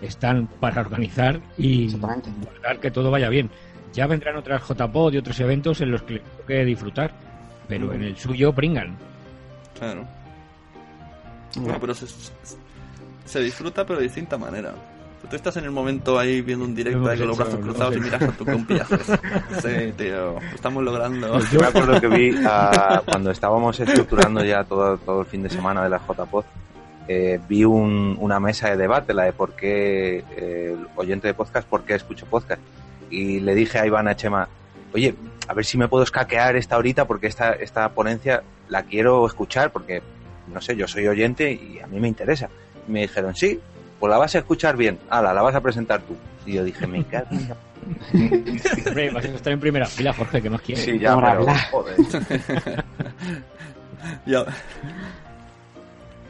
están 0.00 0.46
para 0.60 0.80
organizar 0.80 1.40
y 1.56 1.92
guardar 1.96 2.80
que 2.80 2.90
todo 2.90 3.10
vaya 3.10 3.28
bien. 3.28 3.50
Ya 3.92 4.06
vendrán 4.06 4.36
otras 4.36 4.62
JPod 4.68 5.14
y 5.14 5.18
otros 5.18 5.38
eventos 5.40 5.80
en 5.80 5.90
los 5.90 6.02
que 6.02 6.14
les 6.14 6.22
toque 6.24 6.64
disfrutar, 6.64 7.12
pero 7.68 7.92
en 7.92 8.02
el 8.02 8.16
suyo 8.16 8.52
pringan. 8.52 8.96
Claro. 9.78 10.04
Bueno, 11.56 11.78
pero 11.80 11.94
se, 11.94 12.06
se 13.24 13.40
disfruta, 13.40 13.84
pero 13.86 13.98
de 13.98 14.04
distinta 14.04 14.36
manera. 14.36 14.74
Tú 15.28 15.34
estás 15.34 15.56
en 15.56 15.64
el 15.64 15.72
momento 15.72 16.16
ahí 16.18 16.40
viendo 16.42 16.64
un 16.64 16.74
directo 16.74 17.08
ahí 17.08 17.18
con 17.18 17.26
los 17.28 17.36
brazos 17.36 17.60
cruzados 17.60 17.96
y 17.96 18.00
miras 18.00 18.22
a 18.22 18.28
tu 18.32 18.44
compi. 18.44 18.78
Sí, 19.62 19.92
tío, 19.96 20.34
lo 20.34 20.54
estamos 20.54 20.84
logrando. 20.84 21.40
Yo 21.50 21.60
me 21.60 21.66
acuerdo 21.66 22.00
que 22.00 22.06
vi 22.06 22.36
a- 22.46 23.02
cuando 23.04 23.30
estábamos 23.32 23.78
estructurando 23.80 24.44
ya 24.44 24.62
todo, 24.64 24.96
todo 24.98 25.20
el 25.22 25.26
fin 25.26 25.42
de 25.42 25.50
semana 25.50 25.82
de 25.82 25.88
la 25.90 25.98
JPod, 25.98 26.44
eh, 27.08 27.40
vi 27.48 27.64
un- 27.64 28.16
una 28.20 28.38
mesa 28.38 28.68
de 28.70 28.76
debate, 28.76 29.14
la 29.14 29.24
de 29.24 29.32
por 29.32 29.54
qué, 29.54 30.18
eh, 30.36 30.76
el 30.78 30.86
oyente 30.96 31.26
de 31.26 31.34
podcast, 31.34 31.66
por 31.68 31.82
qué 31.84 31.94
escucho 31.94 32.26
podcast. 32.26 32.60
Y 33.10 33.40
le 33.40 33.54
dije 33.54 33.78
a 33.78 33.86
Iván 33.86 34.06
a 34.08 34.14
Chema, 34.16 34.48
oye, 34.94 35.14
a 35.48 35.54
ver 35.54 35.64
si 35.64 35.78
me 35.78 35.88
puedo 35.88 36.04
escaquear 36.04 36.56
esta 36.56 36.76
horita 36.76 37.06
porque 37.06 37.26
esta, 37.26 37.52
esta 37.52 37.88
ponencia 37.90 38.42
la 38.68 38.82
quiero 38.82 39.26
escuchar 39.26 39.70
porque, 39.72 40.02
no 40.52 40.60
sé, 40.60 40.76
yo 40.76 40.86
soy 40.86 41.06
oyente 41.08 41.50
y 41.52 41.78
a 41.80 41.86
mí 41.86 41.98
me 42.00 42.08
interesa. 42.08 42.50
Y 42.86 42.92
me 42.92 43.00
dijeron, 43.00 43.34
sí, 43.34 43.58
pues 43.98 44.10
la 44.10 44.18
vas 44.18 44.34
a 44.34 44.38
escuchar 44.38 44.76
bien, 44.76 44.98
ala, 45.08 45.32
la 45.32 45.40
vas 45.42 45.54
a 45.54 45.60
presentar 45.62 46.02
tú. 46.02 46.14
Y 46.44 46.52
yo 46.54 46.64
dije, 46.64 46.86
me 46.86 47.02
cago 47.04 47.26
en 47.30 47.48
la 47.48 47.56
Hombre, 48.86 49.10
vas 49.10 49.24
a 49.24 49.28
estar 49.28 49.52
en 49.52 49.60
primera 49.60 49.86
fila, 49.86 50.12
Jorge, 50.12 50.42
¿qué 50.42 50.50
más 50.50 50.60
quieres? 50.60 50.84
Sí, 50.84 50.98
ya, 50.98 51.16
pero, 51.18 51.46
joder. 51.70 51.96
Ya. 54.26 54.44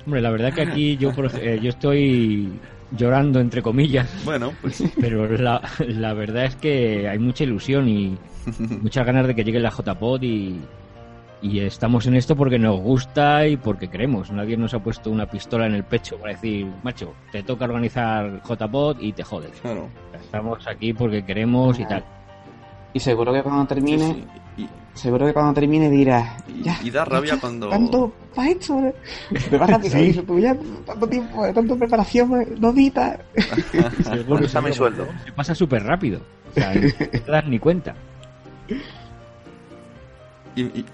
Hombre, 0.08 0.22
la 0.22 0.30
verdad 0.30 0.54
que 0.54 0.62
aquí 0.62 0.96
yo, 0.96 1.12
eh, 1.34 1.60
yo 1.62 1.68
estoy 1.68 2.48
llorando, 2.96 3.40
entre 3.40 3.60
comillas. 3.60 4.08
Bueno, 4.24 4.54
pues. 4.62 4.82
Pero 4.98 5.28
la, 5.36 5.60
la 5.86 6.14
verdad 6.14 6.46
es 6.46 6.56
que 6.56 7.06
hay 7.06 7.18
mucha 7.18 7.44
ilusión 7.44 7.86
y 7.90 8.16
muchas 8.80 9.04
ganas 9.04 9.26
de 9.26 9.34
que 9.34 9.44
llegue 9.44 9.60
la 9.60 9.68
JPod 9.68 10.22
y, 10.22 10.60
y 11.42 11.60
estamos 11.60 12.06
en 12.06 12.14
esto 12.14 12.34
porque 12.36 12.58
nos 12.58 12.80
gusta 12.80 13.46
y 13.46 13.58
porque 13.58 13.88
queremos. 13.88 14.30
Nadie 14.30 14.56
nos 14.56 14.72
ha 14.72 14.78
puesto 14.78 15.10
una 15.10 15.26
pistola 15.26 15.66
en 15.66 15.74
el 15.74 15.84
pecho 15.84 16.16
para 16.16 16.32
decir, 16.32 16.66
macho, 16.82 17.12
te 17.30 17.42
toca 17.42 17.66
organizar 17.66 18.40
JPod 18.48 19.00
y 19.00 19.12
te 19.12 19.24
jodes. 19.24 19.60
Claro. 19.60 19.90
Estamos 20.18 20.66
aquí 20.66 20.94
porque 20.94 21.22
queremos 21.22 21.78
y 21.78 21.84
tal. 21.84 22.02
Y 22.92 23.00
seguro 23.00 23.32
que 23.32 23.42
cuando 23.42 23.66
termine, 23.66 24.14
Sí, 24.14 24.24
sí. 24.56 24.62
Y, 24.62 24.68
seguro 24.94 25.26
que 25.26 25.32
cuando 25.32 25.54
termine 25.54 25.90
dirás, 25.90 26.42
ya. 26.62 26.78
y 26.82 26.90
da 26.90 27.04
rabia 27.04 27.38
cuando... 27.38 27.68
Tanto 27.68 28.12
para 28.34 28.50
esto, 28.50 28.78
¿eh? 28.80 28.94
me 29.50 29.58
va 29.58 29.66
rápido, 29.66 29.92
Sí. 29.98 29.98
dices 30.04 30.26
tú, 30.26 30.38
ya, 30.38 30.56
tanto 30.86 31.06
tiempo, 31.06 31.46
eh, 31.46 31.52
tanto 31.52 31.76
preparación, 31.76 32.42
eh, 32.42 32.48
no 32.58 32.72
dita. 32.72 33.18
Seguro, 34.02 34.24
¿Dónde 34.26 34.46
está 34.46 34.60
mi 34.60 34.72
sueldo? 34.72 35.06
Se 35.24 35.32
pasa 35.32 35.54
súper 35.54 35.84
rápido. 35.84 36.20
O 36.50 36.54
sea, 36.54 36.74
no 36.74 36.80
te 36.90 37.30
das 37.30 37.46
ni 37.46 37.58
cuenta. 37.58 37.94
Y, 40.56 40.62
y, 40.62 40.84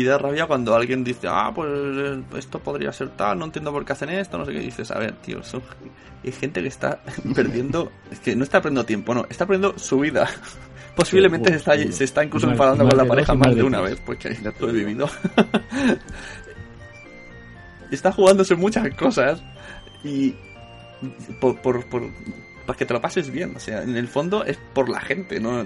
y 0.00 0.04
da 0.04 0.18
rabia 0.18 0.46
cuando 0.46 0.74
alguien 0.74 1.02
dice, 1.04 1.26
ah, 1.28 1.50
pues 1.54 1.68
esto 2.36 2.58
podría 2.60 2.92
ser 2.92 3.08
tal, 3.10 3.38
no 3.38 3.46
entiendo 3.46 3.72
por 3.72 3.84
qué 3.84 3.92
hacen 3.92 4.10
esto, 4.10 4.38
no 4.38 4.44
sé 4.44 4.52
qué. 4.52 4.62
Y 4.62 4.66
dices, 4.66 4.90
a 4.90 4.98
ver, 4.98 5.12
tío, 5.16 5.42
son, 5.42 5.62
hay 6.24 6.32
gente 6.32 6.60
que 6.62 6.68
está 6.68 7.00
perdiendo, 7.34 7.90
es 8.10 8.20
que 8.20 8.36
no 8.36 8.44
está 8.44 8.60
perdiendo 8.60 8.84
tiempo, 8.84 9.14
no, 9.14 9.26
está 9.28 9.46
perdiendo 9.46 9.78
su 9.78 9.98
vida. 10.00 10.28
Posiblemente 10.96 11.50
se 11.50 11.56
está, 11.56 11.92
se 11.92 12.04
está 12.04 12.24
incluso 12.24 12.50
enfadando 12.50 12.86
con 12.88 12.96
la 12.96 13.04
pareja 13.04 13.32
más 13.34 13.54
de 13.54 13.62
una 13.62 13.80
vez, 13.80 14.00
porque 14.04 14.36
ya 14.42 14.52
lo 14.58 14.68
he 14.68 14.72
vivido. 14.72 15.08
está 17.90 18.12
jugándose 18.12 18.54
muchas 18.56 18.88
cosas 18.96 19.42
y 20.04 20.34
por, 21.40 21.60
por, 21.60 21.84
por- 21.88 22.10
para 22.66 22.76
que 22.76 22.84
te 22.84 22.92
lo 22.92 23.00
pases 23.00 23.30
bien. 23.30 23.54
O 23.56 23.60
sea, 23.60 23.82
en 23.82 23.96
el 23.96 24.08
fondo 24.08 24.44
es 24.44 24.58
por 24.74 24.88
la 24.88 25.00
gente, 25.00 25.40
no, 25.40 25.64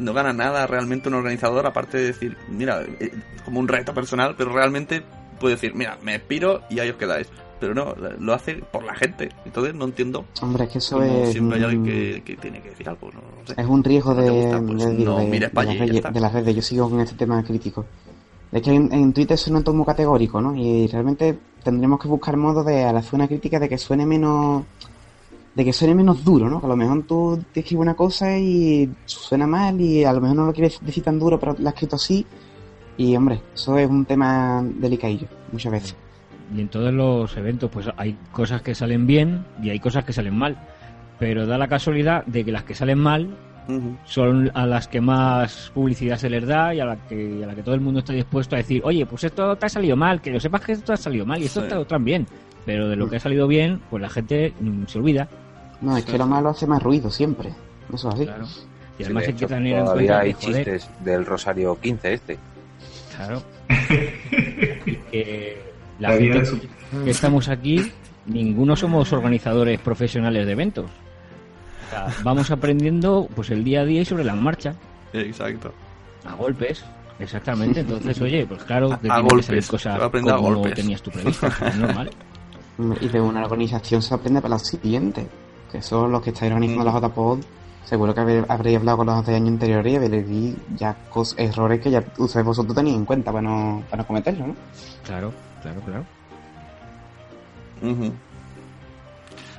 no 0.00 0.12
gana 0.12 0.32
nada 0.32 0.66
realmente 0.66 1.08
un 1.08 1.14
organizador 1.14 1.66
aparte 1.66 1.98
de 1.98 2.04
decir, 2.06 2.36
mira, 2.48 2.82
eh, 2.98 3.12
como 3.44 3.60
un 3.60 3.68
reto 3.68 3.94
personal, 3.94 4.34
pero 4.36 4.52
realmente 4.52 5.02
puede 5.38 5.54
decir, 5.54 5.74
mira, 5.74 5.98
me 6.02 6.18
piro 6.18 6.62
y 6.70 6.80
ahí 6.80 6.90
os 6.90 6.96
quedáis. 6.96 7.28
Pero 7.60 7.74
no, 7.74 7.94
lo 8.18 8.32
hace 8.32 8.54
por 8.54 8.82
la 8.84 8.94
gente. 8.94 9.28
Entonces 9.44 9.74
no 9.74 9.84
entiendo 9.84 10.24
Hombre, 10.40 10.64
es 10.64 10.70
que 10.70 10.78
eso 10.78 11.02
es. 11.02 11.30
siempre 11.32 11.58
hay 11.58 11.64
alguien 11.64 11.84
que, 11.84 12.22
que 12.24 12.36
tiene 12.38 12.62
que 12.62 12.70
decir 12.70 12.88
algo. 12.88 13.10
No, 13.12 13.20
no 13.20 13.46
sé. 13.46 13.54
Es 13.60 13.66
un 13.66 13.84
riesgo 13.84 14.14
¿No 14.14 14.22
de, 14.22 14.26
te 14.26 14.32
gusta? 14.32 14.62
Pues 14.66 14.84
de- 14.86 14.96
digo, 14.96 15.12
no 15.12 15.18
de- 15.18 15.26
mires 15.26 15.50
de 15.50 15.54
para 15.54 15.66
las 15.68 15.78
redes, 15.78 15.96
está. 15.96 16.10
de 16.10 16.20
las 16.20 16.32
redes. 16.32 16.56
Yo 16.56 16.62
sigo 16.62 16.88
con 16.88 17.00
este 17.00 17.16
tema 17.16 17.42
crítico. 17.44 17.84
Es 18.50 18.62
que 18.62 18.70
en, 18.72 18.90
en 18.94 19.12
Twitter 19.12 19.36
suena 19.36 19.62
todo 19.62 19.74
muy 19.74 19.84
categórico, 19.84 20.40
¿no? 20.40 20.56
Y 20.56 20.86
realmente 20.86 21.38
tendremos 21.62 22.00
que 22.00 22.08
buscar 22.08 22.34
modos 22.38 22.64
de 22.64 22.82
al 22.82 22.96
hacer 22.96 23.14
una 23.16 23.28
crítica 23.28 23.58
de 23.60 23.68
que 23.68 23.76
suene 23.76 24.06
menos 24.06 24.64
de 25.54 25.64
que 25.64 25.72
suene 25.72 25.94
menos 25.94 26.24
duro, 26.24 26.48
¿no? 26.48 26.60
Que 26.60 26.66
a 26.66 26.68
lo 26.68 26.76
mejor 26.76 27.02
tú 27.04 27.42
te 27.52 27.60
escribes 27.60 27.82
una 27.82 27.94
cosa 27.94 28.38
y 28.38 28.88
suena 29.04 29.46
mal 29.46 29.80
y 29.80 30.04
a 30.04 30.12
lo 30.12 30.20
mejor 30.20 30.36
no 30.36 30.46
lo 30.46 30.52
quieres 30.52 30.78
decir 30.80 31.02
tan 31.02 31.18
duro, 31.18 31.38
pero 31.40 31.56
la 31.58 31.70
has 31.70 31.74
escrito 31.74 31.96
así. 31.96 32.24
Y 32.96 33.16
hombre, 33.16 33.40
eso 33.54 33.76
es 33.78 33.88
un 33.88 34.04
tema 34.04 34.62
delicadillo, 34.62 35.26
muchas 35.52 35.72
veces. 35.72 35.96
Y 36.54 36.60
en 36.60 36.68
todos 36.68 36.92
los 36.92 37.36
eventos, 37.36 37.70
pues 37.70 37.88
hay 37.96 38.16
cosas 38.32 38.62
que 38.62 38.74
salen 38.74 39.06
bien 39.06 39.44
y 39.62 39.70
hay 39.70 39.80
cosas 39.80 40.04
que 40.04 40.12
salen 40.12 40.36
mal. 40.36 40.58
Pero 41.18 41.46
da 41.46 41.58
la 41.58 41.68
casualidad 41.68 42.24
de 42.26 42.44
que 42.44 42.52
las 42.52 42.64
que 42.64 42.74
salen 42.74 42.98
mal 42.98 43.36
son 44.04 44.50
a 44.54 44.66
las 44.66 44.88
que 44.88 45.00
más 45.00 45.70
publicidad 45.72 46.16
se 46.16 46.28
les 46.28 46.44
da 46.44 46.74
y 46.74 46.80
a 46.80 46.84
la 46.84 46.96
que, 46.96 47.40
a 47.44 47.46
la 47.46 47.54
que 47.54 47.62
todo 47.62 47.74
el 47.76 47.80
mundo 47.80 48.00
está 48.00 48.12
dispuesto 48.12 48.56
a 48.56 48.58
decir, 48.58 48.82
oye, 48.84 49.06
pues 49.06 49.22
esto 49.24 49.54
te 49.56 49.66
ha 49.66 49.68
salido 49.68 49.96
mal, 49.96 50.20
que 50.20 50.30
lo 50.32 50.40
sepas 50.40 50.62
que 50.62 50.72
esto 50.72 50.86
te 50.86 50.92
ha 50.94 50.96
salido 50.96 51.24
mal 51.24 51.40
y 51.40 51.44
esto 51.44 51.62
Sí. 51.62 51.68
te 51.68 51.84
también. 51.84 52.26
Pero 52.66 52.88
de 52.88 52.96
lo 52.96 53.08
que 53.08 53.16
ha 53.16 53.20
salido 53.20 53.46
bien, 53.46 53.80
pues 53.88 54.02
la 54.02 54.10
gente 54.10 54.52
mm, 54.60 54.84
se 54.86 54.98
olvida. 54.98 55.28
No, 55.80 55.96
es 55.96 56.04
que 56.04 56.18
lo 56.18 56.26
malo 56.26 56.50
hace 56.50 56.66
más 56.66 56.82
ruido 56.82 57.10
siempre. 57.10 57.50
Eso 57.92 58.08
es 58.08 58.14
así. 58.14 58.24
Claro. 58.26 58.44
Y 58.44 59.02
Sí, 59.02 59.04
además 59.04 59.22
de 59.22 59.28
hay 59.28 59.34
que 59.34 59.44
hecho, 59.44 59.46
tener 59.48 59.76
en 59.78 59.84
todavía 59.84 60.06
cuenta 60.08 60.20
hay 60.20 60.34
que, 60.34 60.46
joder, 60.46 60.64
chistes 60.64 60.90
del 61.04 61.26
Rosario 61.26 61.78
15 61.80 62.12
este. 62.12 62.38
Claro. 63.16 63.42
Que 65.10 65.60
la 65.98 66.12
gente 66.12 66.42
que 67.04 67.10
estamos 67.10 67.48
aquí, 67.48 67.92
ninguno 68.26 68.76
somos 68.76 69.12
organizadores 69.12 69.80
profesionales 69.80 70.46
de 70.46 70.52
eventos. 70.52 70.86
O 70.86 71.90
sea, 71.90 72.06
vamos 72.22 72.50
aprendiendo 72.50 73.28
pues 73.34 73.50
el 73.50 73.64
día 73.64 73.80
a 73.80 73.84
día 73.84 74.02
y 74.02 74.04
sobre 74.04 74.24
la 74.24 74.34
marcha, 74.34 74.74
Exacto. 75.12 75.72
a 76.24 76.34
golpes. 76.34 76.84
Exactamente, 77.18 77.80
entonces, 77.80 78.18
oye, 78.22 78.46
pues 78.46 78.62
claro, 78.64 78.88
que 79.00 79.10
A 79.10 79.16
que 79.16 79.22
golpes, 79.22 79.46
salir 79.46 79.62
se 79.62 79.70
cosas 79.70 80.00
va 80.00 80.06
a 80.06 80.10
como 80.10 80.40
golpes. 80.40 80.74
tenías 80.74 81.02
tú 81.02 81.10
previsto, 81.10 81.46
es 81.46 81.76
normal. 81.76 82.10
Y 83.02 83.08
de 83.08 83.20
una 83.20 83.44
organización 83.44 84.00
se 84.00 84.14
aprende 84.14 84.40
para 84.40 84.54
la 84.54 84.58
siguiente. 84.58 85.26
Que 85.72 85.82
son 85.82 86.10
los 86.12 86.22
que 86.22 86.30
estáis 86.30 86.50
organizando 86.52 86.84
la 86.84 86.98
JPod. 87.00 87.40
Seguro 87.84 88.14
que 88.14 88.20
haber- 88.20 88.46
habréis 88.48 88.78
hablado 88.78 88.98
con 88.98 89.06
los 89.06 89.26
de 89.26 89.34
años 89.34 89.48
anteriores 89.50 89.92
y 89.92 89.96
habréis 89.96 90.56
ya 90.76 90.96
cos- 91.12 91.34
errores 91.38 91.80
que 91.80 91.90
ya 91.90 92.04
ustedes 92.18 92.44
vosotros 92.46 92.74
tenéis 92.76 92.96
en 92.96 93.04
cuenta 93.04 93.32
para 93.32 93.42
no, 93.42 93.82
para 93.90 94.02
no 94.02 94.06
cometerlos, 94.06 94.48
¿no? 94.48 94.54
Claro, 95.04 95.32
claro, 95.62 95.80
claro. 95.80 96.04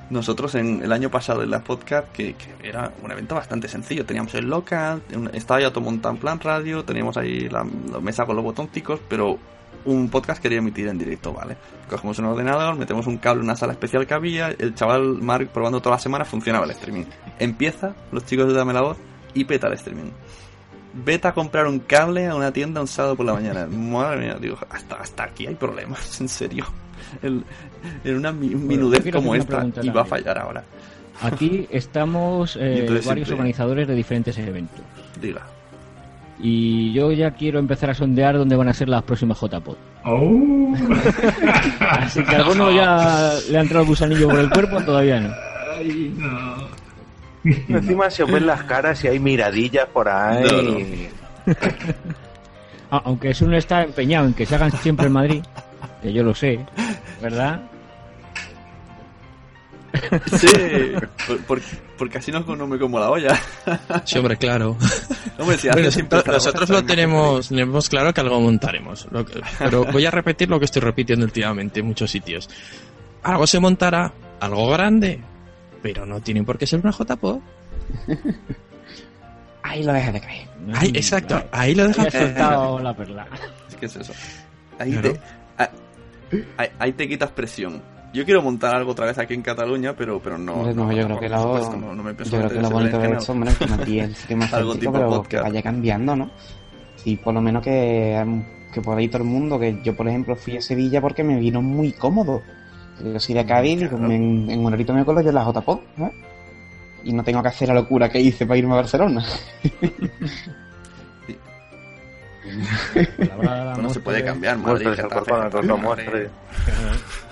Nosotros 0.09 0.55
en 0.55 0.83
el 0.83 0.91
año 0.91 1.09
pasado 1.09 1.41
en 1.43 1.49
la 1.51 1.63
podcast, 1.63 2.09
que, 2.11 2.33
que 2.35 2.67
era 2.67 2.91
un 3.01 3.11
evento 3.11 3.33
bastante 3.35 3.67
sencillo, 3.69 4.05
teníamos 4.05 4.33
el 4.35 4.49
local, 4.49 5.01
estaba 5.33 5.61
ya 5.61 5.71
todo 5.71 5.81
montado 5.85 6.13
en 6.15 6.19
plan 6.21 6.39
radio, 6.39 6.83
teníamos 6.83 7.15
ahí 7.15 7.47
la, 7.49 7.65
la 7.91 7.99
mesa 8.01 8.25
con 8.25 8.35
los 8.35 8.43
botoncicos, 8.43 8.99
pero 9.07 9.38
un 9.85 10.09
podcast 10.09 10.41
quería 10.41 10.59
emitir 10.59 10.87
en 10.87 10.97
directo, 10.97 11.33
¿vale? 11.33 11.57
Cogemos 11.89 12.17
un 12.19 12.25
ordenador, 12.25 12.75
metemos 12.77 13.07
un 13.07 13.17
cable 13.17 13.39
en 13.41 13.45
una 13.45 13.55
sala 13.55 13.73
especial 13.73 14.05
que 14.07 14.13
había, 14.13 14.49
el 14.49 14.75
chaval 14.75 15.21
Mark 15.21 15.49
probando 15.53 15.81
toda 15.81 15.95
la 15.95 15.99
semana 15.99 16.25
funcionaba 16.25 16.65
el 16.65 16.71
streaming. 16.71 17.05
Empieza, 17.39 17.93
los 18.11 18.25
chicos 18.25 18.47
de 18.47 18.53
Dame 18.53 18.73
la 18.73 18.81
Voz, 18.81 18.97
y 19.33 19.43
peta 19.45 19.67
el 19.67 19.73
streaming. 19.73 20.11
Vete 20.93 21.27
a 21.29 21.33
comprar 21.33 21.67
un 21.67 21.79
cable 21.79 22.27
a 22.27 22.35
una 22.35 22.51
tienda 22.51 22.81
un 22.81 22.87
sábado 22.87 23.15
por 23.15 23.25
la 23.25 23.33
mañana. 23.33 23.65
Madre 23.71 24.19
mía, 24.19 24.37
digo, 24.39 24.57
hasta, 24.69 24.95
hasta 24.95 25.23
aquí 25.23 25.47
hay 25.47 25.55
problemas, 25.55 26.19
en 26.21 26.27
serio. 26.29 26.65
El- 27.21 27.43
en 28.03 28.15
una 28.15 28.31
mi- 28.31 28.49
minudez 28.53 29.11
como 29.11 29.33
esta, 29.35 29.65
y 29.81 29.89
va 29.89 30.01
a 30.01 30.05
fallar 30.05 30.37
ahora. 30.37 30.63
Aquí 31.21 31.67
estamos 31.71 32.55
eh, 32.57 32.85
varios 32.87 33.03
siempre- 33.05 33.33
organizadores 33.33 33.87
de 33.87 33.95
diferentes 33.95 34.37
eventos. 34.37 34.81
Diga. 35.19 35.41
Y 36.41 36.91
yo 36.93 37.11
ya 37.11 37.31
quiero 37.31 37.59
empezar 37.59 37.91
a 37.91 37.93
sondear 37.93 38.38
dónde 38.38 38.55
van 38.55 38.68
a 38.68 38.73
ser 38.73 38.89
las 38.89 39.03
próximas 39.03 39.39
JPod. 39.39 39.76
Oh. 40.05 40.73
Así 41.80 42.23
que 42.23 42.35
alguno 42.35 42.72
ya 42.72 43.34
le 43.49 43.57
ha 43.57 43.61
entrado 43.61 43.84
el 43.84 43.89
gusanillo 43.89 44.27
por 44.27 44.39
el 44.39 44.49
cuerpo, 44.49 44.81
todavía 44.81 45.19
no. 45.19 45.34
Ay, 45.77 46.13
no. 46.18 46.72
Encima 47.43 48.09
se 48.09 48.23
os 48.23 48.31
ven 48.31 48.45
las 48.45 48.63
caras 48.63 49.03
y 49.03 49.07
hay 49.07 49.19
miradillas 49.19 49.88
por 49.88 50.09
ahí. 50.09 51.09
Ah, 52.91 53.01
Aunque 53.05 53.30
es 53.30 53.41
uno 53.41 53.55
está 53.55 53.84
empeñado 53.84 54.27
en 54.27 54.34
que 54.34 54.45
se 54.45 54.55
hagan 54.55 54.72
siempre 54.72 55.07
en 55.07 55.13
Madrid, 55.13 55.43
que 56.01 56.11
yo 56.11 56.23
lo 56.23 56.35
sé, 56.35 56.59
¿verdad? 57.22 57.61
Sí, 60.38 60.47
por- 61.27 61.41
por- 61.45 61.61
porque 61.97 62.18
así 62.18 62.31
no, 62.31 62.39
no 62.41 62.65
me 62.68 62.80
como 62.80 62.99
la 62.99 63.09
olla. 63.11 63.39
Sí, 64.05 64.18
hombre, 64.18 64.38
claro. 64.38 64.77
Hombre, 65.38 65.57
si 65.57 65.68
Bueno, 65.68 65.81
haces 65.81 65.93
siempre 65.95 66.23
nosotros, 66.26 66.69
lo 66.69 66.84
tenemos, 66.84 67.49
tenemos 67.49 67.89
claro 67.89 68.13
que 68.13 68.22
algo 68.22 68.39
montaremos. 68.41 69.07
Lo 69.11 69.26
que- 69.26 69.41
pero 69.59 69.85
voy 69.85 70.05
a 70.05 70.11
repetir 70.11 70.49
lo 70.49 70.57
que 70.59 70.65
estoy 70.65 70.81
repitiendo 70.81 71.26
últimamente 71.26 71.80
en 71.81 71.88
muchos 71.88 72.09
sitios. 72.09 72.49
Algo 73.23 73.45
se 73.45 73.59
montará, 73.59 74.11
algo 74.39 74.69
grande, 74.69 75.19
pero 75.81 76.05
no 76.05 76.22
tiene 76.22 76.43
por 76.43 76.57
qué 76.57 76.65
ser 76.65 76.80
una 76.80 76.91
JPO. 76.91 77.41
Ahí 79.63 79.84
lo 79.84 79.93
dejas 79.93 80.13
de. 80.13 80.22
Ahí, 80.73 80.91
exacto, 80.95 81.43
ahí 81.51 81.76
lo 81.76 81.88
dejas. 81.88 82.11
Ya 82.11 82.19
he 82.19 82.26
soltado 82.26 82.80
la 82.80 82.95
perla. 82.95 83.27
Es 83.69 83.76
que 83.76 83.85
es 83.85 83.95
eso. 83.95 84.13
Ahí, 84.80 84.91
Claro. 84.91 85.13
te, 85.13 85.19
ah, 85.59 85.69
ahí, 86.57 86.68
ahí 86.80 86.91
te 86.93 87.07
quitas 87.07 87.30
presión. 87.31 87.81
Yo 88.13 88.25
quiero 88.25 88.41
montar 88.41 88.75
algo 88.75 88.91
otra 88.91 89.05
vez 89.05 89.17
aquí 89.17 89.33
en 89.33 89.41
Cataluña, 89.41 89.95
pero, 89.95 90.19
pero 90.21 90.38
no. 90.38 90.53
Hombre, 90.53 90.73
no, 90.73 90.91
yo 90.91 91.05
creo 91.05 91.07
por 91.09 91.19
que 91.19 91.29
lo, 91.29 91.41
supuesto, 91.41 91.77
no, 91.77 91.95
no 91.95 92.03
me 92.03 92.11
yo 92.11 92.25
creo 92.38 92.49
que 92.49 92.61
lo 92.61 92.69
bonito 92.69 92.97
de 92.99 93.11
esto, 93.13 93.31
hombre, 93.31 93.51
es 93.51 93.57
que 93.57 93.63
es 94.03 94.29
el 94.29 94.38
más 94.38 94.53
Algo 94.53 94.75
tipo 94.75 94.91
pero 94.91 95.07
podcast. 95.09 95.29
que 95.29 95.38
vaya 95.39 95.61
cambiando, 95.61 96.15
¿no? 96.15 96.31
Sí, 96.97 97.15
por 97.15 97.33
lo 97.33 97.41
menos 97.41 97.63
que, 97.63 98.43
que 98.73 98.81
por 98.81 98.97
ahí 98.97 99.07
todo 99.07 99.23
el 99.23 99.29
mundo, 99.29 99.57
que 99.57 99.81
yo 99.81 99.95
por 99.95 100.07
ejemplo 100.09 100.35
fui 100.35 100.57
a 100.57 100.61
Sevilla 100.61 100.99
porque 101.01 101.23
me 101.23 101.39
vino 101.39 101.61
muy 101.61 101.93
cómodo. 101.93 102.41
Yo 103.03 103.19
soy 103.19 103.33
de 103.33 103.45
Cádiz 103.45 103.81
y 103.83 103.88
Claro. 103.88 104.11
en, 104.11 104.49
en 104.49 104.59
un 104.59 104.73
horito 104.73 104.93
me 104.93 105.05
colo 105.05 105.21
yo 105.21 105.29
en 105.29 105.35
la 105.35 105.45
JPOD, 105.45 105.79
¿eh? 105.99 106.11
Y 107.05 107.13
no 107.13 107.23
tengo 107.23 107.41
que 107.41 107.47
hacer 107.47 107.69
la 107.69 107.73
locura 107.75 108.09
que 108.09 108.19
hice 108.19 108.45
para 108.45 108.59
irme 108.59 108.73
a 108.73 108.77
Barcelona. 108.77 109.23
No 113.81 113.89
se 113.89 113.99
puede 114.01 114.23
cambiar, 114.23 114.57
Madrid. 114.57 114.88
Muestres 114.88 116.29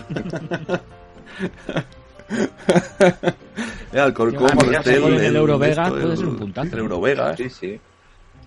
el. 2.29 2.49
El 3.91 3.99
Alcorcón, 3.99 4.51
Martel, 4.55 5.03
en 5.03 5.23
el 5.23 5.35
Eurovegas 5.35 5.89
puede 5.89 6.15
ser 6.17 6.25
un 6.27 6.37
puntazo. 6.37 6.69
El 6.73 6.79
Eurovegas. 6.79 7.37
Sí, 7.37 7.49
sí. 7.49 7.79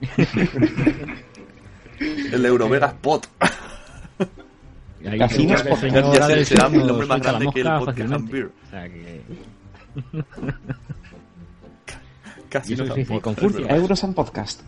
El 2.33 2.45
Eurovegas 2.47 2.95
Pot. 3.01 3.29
Ahí 5.05 5.19
Casinos 5.19 5.67
el 5.67 5.77
señor 5.79 6.05
Ya 6.15 6.17
se- 6.19 6.23
Adel 6.23 6.47
se 6.47 6.55
da 6.55 6.69
nos 6.69 6.81
el 6.83 6.87
nombre 6.87 7.07
más 7.09 7.21
grande 7.23 7.49
que 7.53 7.61
el 7.61 7.67
podcast 7.67 8.13
and 8.13 8.31
beer. 8.31 8.47
O 8.47 8.71
sea 8.71 8.89
que- 8.89 9.21
Casi 12.49 12.71
Y 12.71 12.75
eso 12.75 12.85
no 12.85 12.95
se 12.95 13.01
dice 13.01 13.09
tampoco, 13.13 13.23
con 13.23 13.33
es 13.33 13.39
furcia. 13.41 13.61
verdad. 13.63 13.77
Euros 13.79 14.05
and 14.05 14.15
Podcast. 14.15 14.61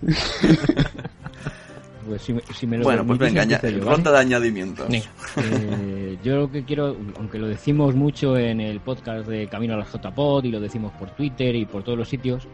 pues 2.09 2.23
si 2.23 2.35
si 2.53 2.67
me 2.67 2.79
lo 2.79 2.83
Bueno, 2.85 3.07
pues 3.07 3.19
venga, 3.21 3.47
ronda 3.81 4.11
de 4.11 4.19
añadimientos. 4.19 4.89
Venga. 4.89 5.07
Yo 6.23 6.37
lo 6.37 6.51
que 6.51 6.65
quiero, 6.65 6.97
aunque 7.17 7.39
lo 7.39 7.49
decimos 7.49 7.95
mucho 7.95 8.37
en 8.37 8.61
el 8.61 8.81
podcast 8.81 9.27
de 9.27 9.47
Camino 9.49 9.75
a 9.75 9.79
la 9.79 9.85
JPod 9.85 10.45
y 10.45 10.51
lo 10.51 10.61
decimos 10.61 10.93
por 10.93 11.11
Twitter 11.11 11.55
y 11.55 11.65
por 11.65 11.83
todos 11.83 11.99
los 11.99 12.09
sitios, 12.09 12.47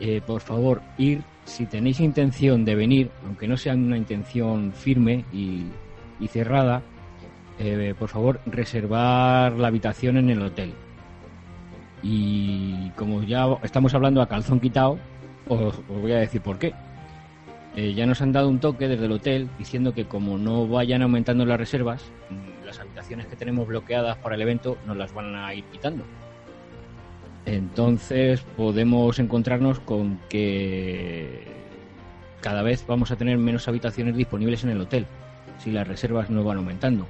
eh, 0.00 0.20
por 0.26 0.40
favor, 0.40 0.82
ir, 0.98 1.22
si 1.44 1.66
tenéis 1.66 2.00
intención 2.00 2.64
de 2.64 2.74
venir, 2.74 3.10
aunque 3.26 3.46
no 3.46 3.56
sea 3.56 3.74
una 3.74 3.96
intención 3.96 4.72
firme 4.72 5.24
y, 5.32 5.66
cerrada, 6.28 6.82
eh, 7.58 7.94
por 7.98 8.08
favor, 8.08 8.40
reservar 8.46 9.52
la 9.52 9.68
habitación 9.68 10.16
en 10.16 10.30
el 10.30 10.42
hotel. 10.42 10.72
Y 12.02 12.90
como 12.90 13.22
ya 13.22 13.46
estamos 13.62 13.94
hablando 13.94 14.20
a 14.20 14.28
calzón 14.28 14.60
quitado, 14.60 14.98
os, 15.48 15.80
voy 15.88 16.12
a 16.12 16.18
decir 16.18 16.40
por 16.40 16.58
qué. 16.58 16.74
Eh, 17.74 17.94
ya 17.94 18.06
nos 18.06 18.20
han 18.20 18.32
dado 18.32 18.48
un 18.48 18.58
toque 18.58 18.86
desde 18.86 19.06
el 19.06 19.12
hotel 19.12 19.48
diciendo 19.58 19.94
que 19.94 20.04
como 20.04 20.36
no 20.36 20.68
vayan 20.68 21.02
aumentando 21.02 21.46
las 21.46 21.58
reservas, 21.58 22.10
las 22.72 22.80
habitaciones 22.80 23.26
que 23.26 23.36
tenemos 23.36 23.66
bloqueadas 23.66 24.16
para 24.16 24.34
el 24.34 24.40
evento 24.40 24.78
nos 24.86 24.96
las 24.96 25.12
van 25.12 25.36
a 25.36 25.54
ir 25.54 25.64
quitando. 25.64 26.04
Entonces 27.44 28.40
podemos 28.56 29.18
encontrarnos 29.18 29.80
con 29.80 30.18
que 30.30 31.44
cada 32.40 32.62
vez 32.62 32.86
vamos 32.86 33.10
a 33.10 33.16
tener 33.16 33.36
menos 33.36 33.68
habitaciones 33.68 34.16
disponibles 34.16 34.64
en 34.64 34.70
el 34.70 34.80
hotel 34.80 35.06
si 35.58 35.70
las 35.70 35.86
reservas 35.86 36.30
no 36.30 36.44
van 36.44 36.58
aumentando. 36.58 37.06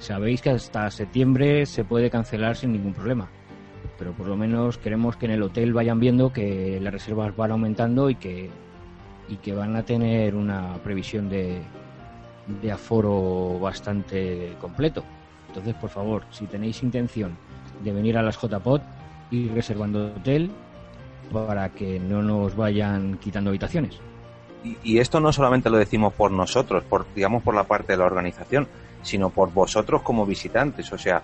Sabéis 0.00 0.42
que 0.42 0.50
hasta 0.50 0.90
septiembre 0.90 1.66
se 1.66 1.84
puede 1.84 2.10
cancelar 2.10 2.56
sin 2.56 2.72
ningún 2.72 2.94
problema, 2.94 3.28
pero 3.96 4.12
por 4.12 4.26
lo 4.26 4.36
menos 4.36 4.76
queremos 4.76 5.16
que 5.16 5.26
en 5.26 5.32
el 5.32 5.42
hotel 5.44 5.72
vayan 5.72 6.00
viendo 6.00 6.32
que 6.32 6.80
las 6.80 6.92
reservas 6.92 7.36
van 7.36 7.52
aumentando 7.52 8.10
y 8.10 8.16
que 8.16 8.50
y 9.28 9.36
que 9.36 9.54
van 9.54 9.74
a 9.76 9.84
tener 9.84 10.34
una 10.34 10.74
previsión 10.82 11.30
de, 11.30 11.62
de 12.46 12.72
aforo 12.72 13.58
bastante 13.58 14.56
completo. 14.60 15.04
Entonces, 15.48 15.74
por 15.74 15.90
favor, 15.90 16.24
si 16.30 16.46
tenéis 16.46 16.82
intención 16.82 17.36
de 17.82 17.92
venir 17.92 18.18
a 18.18 18.22
las 18.22 18.36
JPOT, 18.36 18.82
ir 19.30 19.52
reservando 19.52 20.06
hotel 20.06 20.50
para 21.32 21.68
que 21.70 21.98
no 21.98 22.22
nos 22.22 22.56
vayan 22.56 23.18
quitando 23.18 23.50
habitaciones. 23.50 23.98
Y, 24.82 24.98
esto 24.98 25.20
no 25.20 25.30
solamente 25.32 25.68
lo 25.68 25.76
decimos 25.76 26.14
por 26.14 26.30
nosotros, 26.30 26.82
por 26.84 27.04
digamos 27.14 27.42
por 27.42 27.54
la 27.54 27.64
parte 27.64 27.92
de 27.92 27.98
la 27.98 28.06
organización, 28.06 28.66
sino 29.02 29.28
por 29.28 29.52
vosotros 29.52 30.00
como 30.02 30.24
visitantes. 30.24 30.90
O 30.92 30.98
sea, 30.98 31.22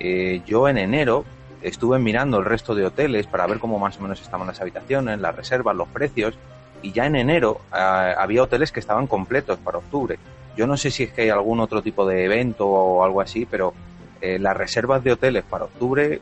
eh, 0.00 0.42
yo 0.44 0.68
en 0.68 0.76
enero 0.76 1.24
estuve 1.62 1.98
mirando 2.00 2.38
el 2.38 2.44
resto 2.44 2.74
de 2.74 2.86
hoteles 2.86 3.28
para 3.28 3.46
ver 3.46 3.60
cómo 3.60 3.78
más 3.78 3.96
o 3.98 4.02
menos 4.02 4.20
estaban 4.20 4.46
las 4.46 4.60
habitaciones, 4.60 5.20
las 5.20 5.36
reservas, 5.36 5.76
los 5.76 5.88
precios, 5.88 6.34
y 6.82 6.92
ya 6.92 7.06
en 7.06 7.14
enero 7.14 7.60
ah, 7.70 8.14
había 8.18 8.42
hoteles 8.42 8.72
que 8.72 8.80
estaban 8.80 9.06
completos 9.06 9.58
para 9.58 9.78
octubre. 9.78 10.18
Yo 10.60 10.66
no 10.66 10.76
sé 10.76 10.90
si 10.90 11.04
es 11.04 11.12
que 11.12 11.22
hay 11.22 11.30
algún 11.30 11.58
otro 11.58 11.80
tipo 11.80 12.06
de 12.06 12.22
evento 12.26 12.68
o 12.68 13.02
algo 13.02 13.22
así, 13.22 13.46
pero 13.46 13.72
eh, 14.20 14.38
las 14.38 14.54
reservas 14.54 15.02
de 15.02 15.12
hoteles 15.12 15.42
para 15.42 15.64
octubre 15.64 16.20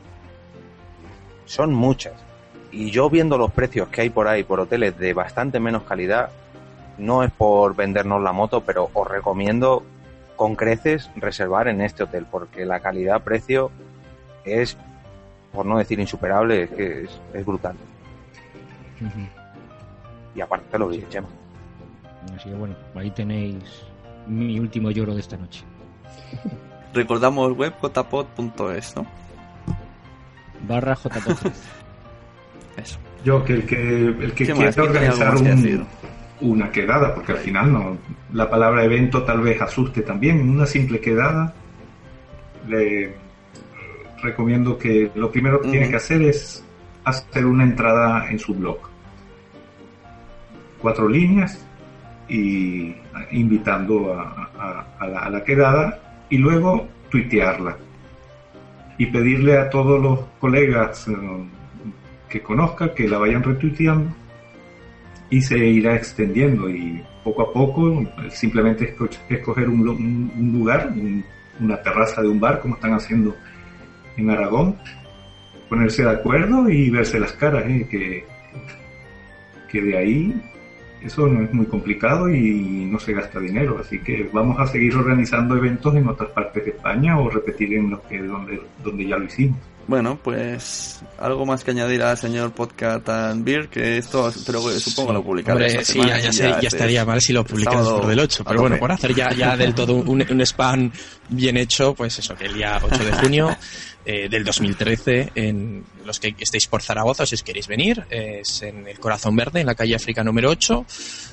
son 1.43 1.73
muchas. 1.73 2.13
Y 2.71 2.89
yo 2.89 3.09
viendo 3.09 3.37
los 3.37 3.51
precios 3.51 3.89
que 3.89 3.99
hay 3.99 4.09
por 4.09 4.29
ahí 4.29 4.45
por 4.45 4.61
hoteles 4.61 4.97
de 4.97 5.13
bastante 5.13 5.59
menos 5.59 5.83
calidad, 5.83 6.29
no 6.97 7.21
es 7.21 7.31
por 7.31 7.75
vendernos 7.75 8.23
la 8.23 8.31
moto, 8.31 8.61
pero 8.61 8.89
os 8.93 9.05
recomiendo 9.05 9.83
con 10.37 10.55
creces 10.55 11.11
reservar 11.17 11.67
en 11.67 11.81
este 11.81 12.03
hotel, 12.03 12.25
porque 12.31 12.65
la 12.65 12.79
calidad-precio 12.79 13.71
es, 14.45 14.77
por 15.51 15.65
no 15.65 15.77
decir 15.77 15.99
insuperable, 15.99 16.63
es 16.63 16.69
que 16.69 17.03
es, 17.03 17.21
es 17.33 17.45
brutal. 17.45 17.75
Y 20.33 20.39
aparte 20.39 20.79
lo 20.79 20.87
vi, 20.87 21.05
Chema. 21.09 21.27
Así 22.33 22.47
que 22.47 22.55
bueno, 22.55 22.77
ahí 22.95 23.11
tenéis 23.11 23.88
mi 24.27 24.59
último 24.59 24.91
lloro 24.91 25.13
de 25.13 25.21
esta 25.21 25.37
noche. 25.37 25.63
Recordamos 26.93 27.55
web 27.55 27.73
jpod.es, 27.81 28.95
¿no? 28.95 29.05
Barra 30.67 30.95
JPOD. 30.95 31.51
Eso. 32.77 32.97
Yo, 33.23 33.43
que 33.43 33.53
el 33.53 33.65
que, 33.65 34.05
el 34.07 34.33
que 34.33 34.45
¿Qué 34.45 34.53
quiera 34.53 34.83
organizar 34.83 35.35
un- 35.35 35.85
una 36.41 36.71
quedada, 36.71 37.13
porque 37.13 37.33
al 37.33 37.39
final 37.39 37.73
no, 37.73 37.97
la 38.33 38.49
palabra 38.49 38.83
evento 38.85 39.23
tal 39.23 39.41
vez 39.41 39.61
asuste 39.61 40.01
también, 40.03 40.39
una 40.49 40.65
simple 40.65 41.01
quedada, 41.01 41.53
le 42.67 43.13
recomiendo 44.21 44.77
que 44.77 45.11
lo 45.15 45.29
primero 45.31 45.59
que 45.59 45.69
tiene 45.69 45.89
que 45.89 45.97
hacer 45.97 46.21
es 46.21 46.63
hacer 47.03 47.45
una 47.45 47.63
entrada 47.63 48.29
en 48.29 48.39
su 48.39 48.53
blog. 48.53 48.77
Cuatro 50.81 51.09
líneas 51.09 51.65
y 52.29 52.95
invitando 53.31 54.13
a, 54.13 54.85
a- 54.99 55.29
la, 55.29 55.43
quedada 55.43 55.99
y 56.29 56.37
luego 56.37 56.87
tuitearla 57.09 57.77
y 58.97 59.05
pedirle 59.07 59.57
a 59.57 59.69
todos 59.69 59.99
los 60.01 60.19
colegas 60.39 61.07
eh, 61.07 61.13
que 62.29 62.41
conozca 62.41 62.93
que 62.93 63.07
la 63.07 63.17
vayan 63.17 63.41
retuiteando 63.43 64.13
y 65.31 65.41
se 65.41 65.57
irá 65.57 65.95
extendiendo 65.95 66.69
y 66.69 67.03
poco 67.23 67.41
a 67.43 67.53
poco 67.53 68.03
simplemente 68.29 68.95
esco- 68.95 69.09
escoger 69.29 69.69
un, 69.69 69.83
lu- 69.85 69.93
un- 69.93 70.31
un 70.37 70.51
lugar, 70.51 70.91
un- 70.95 71.23
una 71.59 71.81
terraza 71.81 72.21
de 72.21 72.27
un 72.29 72.39
bar 72.39 72.59
como 72.61 72.75
están 72.75 72.93
haciendo 72.93 73.35
en 74.17 74.29
Aragón, 74.29 74.75
ponerse 75.67 76.03
de 76.03 76.11
acuerdo 76.11 76.69
y 76.69 76.89
verse 76.89 77.19
las 77.19 77.33
caras, 77.33 77.63
¿eh? 77.67 77.87
que, 77.89 78.25
que 79.71 79.81
de 79.81 79.97
ahí 79.97 80.41
eso 81.03 81.27
no 81.27 81.43
es 81.43 81.53
muy 81.53 81.65
complicado 81.65 82.29
y 82.29 82.87
no 82.91 82.99
se 82.99 83.13
gasta 83.13 83.39
dinero, 83.39 83.79
así 83.79 83.99
que 83.99 84.29
vamos 84.33 84.57
a 84.59 84.67
seguir 84.67 84.95
organizando 84.95 85.55
eventos 85.55 85.95
en 85.95 86.07
otras 86.07 86.29
partes 86.31 86.65
de 86.65 86.71
España 86.71 87.17
o 87.19 87.29
repetir 87.29 87.73
en 87.73 87.89
los 87.91 87.99
que 88.01 88.19
donde, 88.21 88.61
donde 88.83 89.07
ya 89.07 89.17
lo 89.17 89.25
hicimos. 89.25 89.57
Bueno, 89.87 90.19
pues 90.23 91.01
algo 91.17 91.47
más 91.47 91.63
que 91.63 91.71
añadir 91.71 92.03
al 92.03 92.15
señor 92.15 92.51
Podcast 92.51 93.09
and 93.09 93.43
Beer, 93.43 93.69
que 93.69 93.97
esto 93.97 94.31
pero 94.45 94.61
supongo 94.61 95.13
lo 95.13 95.23
publicaré 95.23 95.53
Hombre, 95.53 95.67
esta 95.67 95.83
sí, 95.83 95.93
semana, 95.93 96.17
ya, 96.19 96.23
ya, 96.25 96.31
sé- 96.31 96.43
ya 96.43 96.53
este 96.57 96.67
estaría 96.67 97.05
mal 97.05 97.19
si 97.21 97.33
lo 97.33 97.43
publicas 97.43 97.73
sábado 97.73 97.97
por 98.01 98.09
del 98.09 98.19
8, 98.19 98.43
a 98.45 98.49
pero 98.49 98.61
bueno, 98.61 98.77
por 98.77 98.91
hacer 98.91 99.15
ya, 99.15 99.33
ya 99.33 99.57
del 99.57 99.73
todo 99.73 99.95
un, 99.95 100.23
un 100.29 100.41
spam 100.41 100.91
bien 101.29 101.57
hecho, 101.57 101.95
pues 101.95 102.19
eso, 102.19 102.35
que 102.35 102.45
el 102.45 102.53
día 102.53 102.79
8 102.83 103.03
de 103.03 103.11
junio 103.13 103.57
eh, 104.11 104.27
del 104.27 104.43
2013, 104.43 105.33
en 105.35 105.83
los 106.03 106.19
que 106.19 106.33
estéis 106.39 106.65
por 106.65 106.81
Zaragoza, 106.81 107.27
si 107.27 107.35
os 107.35 107.43
queréis 107.43 107.67
venir, 107.67 108.05
es 108.09 108.63
en 108.63 108.87
el 108.87 108.99
Corazón 108.99 109.35
Verde, 109.35 109.59
en 109.59 109.67
la 109.67 109.75
calle 109.75 109.93
África 109.93 110.23
número 110.23 110.49
8, 110.49 110.83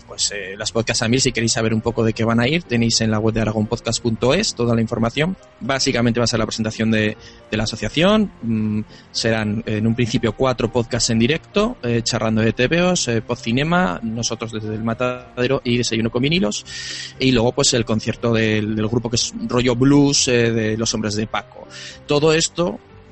pues 0.07 0.31
eh, 0.33 0.55
las 0.57 0.73
podcasts 0.73 1.03
a 1.03 1.09
mil, 1.09 1.21
si 1.21 1.33
queréis 1.33 1.53
saber 1.53 1.73
un 1.73 1.81
poco 1.81 2.05
de 2.05 2.13
qué 2.13 2.25
van 2.25 2.39
a 2.39 2.47
ir, 2.47 2.63
tenéis 2.65 3.01
en 3.01 3.11
la 3.11 3.19
web 3.19 3.35
de 3.35 3.41
aragonpodcast.es 3.41 4.55
toda 4.55 4.75
la 4.75 4.81
información. 4.81 5.37
Básicamente 5.61 6.21
va 6.21 6.25
a 6.25 6.27
ser 6.27 6.39
la 6.39 6.47
presentación 6.47 6.91
de, 6.91 7.17
la 7.51 7.65
asociación. 7.65 8.31
mm, 8.43 8.81
serán 9.11 9.63
en 9.67 9.87
un 9.87 9.95
principio 9.95 10.35
cuatro 10.35 10.71
podcasts 10.71 11.11
en 11.11 11.19
directo, 11.19 11.79
eh, 11.83 12.03
charlando 12.03 12.43
de 12.43 12.53
TVOs, 12.53 13.09
eh, 13.09 13.23
Podcinema, 13.23 14.01
nosotros 14.03 14.53
desde 14.53 14.75
el 14.75 14.85
Matadero 14.85 15.63
y 15.65 15.79
Desayuno 15.79 16.11
con 16.11 16.23
vinilos. 16.23 16.65
Y 17.19 17.33
luego 17.33 17.53
pues 17.53 17.73
el 17.75 17.85
concierto 17.85 18.33
del, 18.33 18.77
del 18.77 18.89
grupo 18.89 19.11
que 19.11 19.17
es 19.17 19.33
rollo 19.47 19.75
blues 19.75 20.29
eh, 20.29 20.53
de 20.53 20.77
los 20.77 20.93
hombres 20.95 21.15
de 21.15 21.27
Paco. 21.27 21.67
Todo 22.07 22.33
esto 22.33 22.66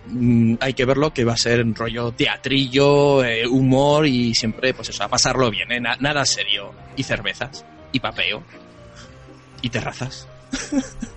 mm, 0.09 0.55
hay 0.60 0.74
que 0.74 0.85
verlo 0.85 1.12
que 1.12 1.24
va 1.24 1.32
a 1.35 1.36
ser 1.36 1.60
en 1.60 1.74
rollo 1.74 2.12
teatrillo, 2.12 3.24
eh, 3.24 3.47
humor 3.47 4.06
y 4.06 4.35
siempre, 4.35 4.74
pues 4.74 4.89
eso, 4.90 5.05
a 5.05 5.09
pasarlo 5.09 5.51
bien, 5.51 5.70
¿eh? 5.72 5.81
Na- 5.81 5.97
nada 6.01 6.24
serio. 6.24 6.72
Y 6.97 7.02
cervezas, 7.02 7.64
y 7.93 8.01
papeo, 8.01 8.43
y 9.62 9.68
terrazas. 9.70 10.28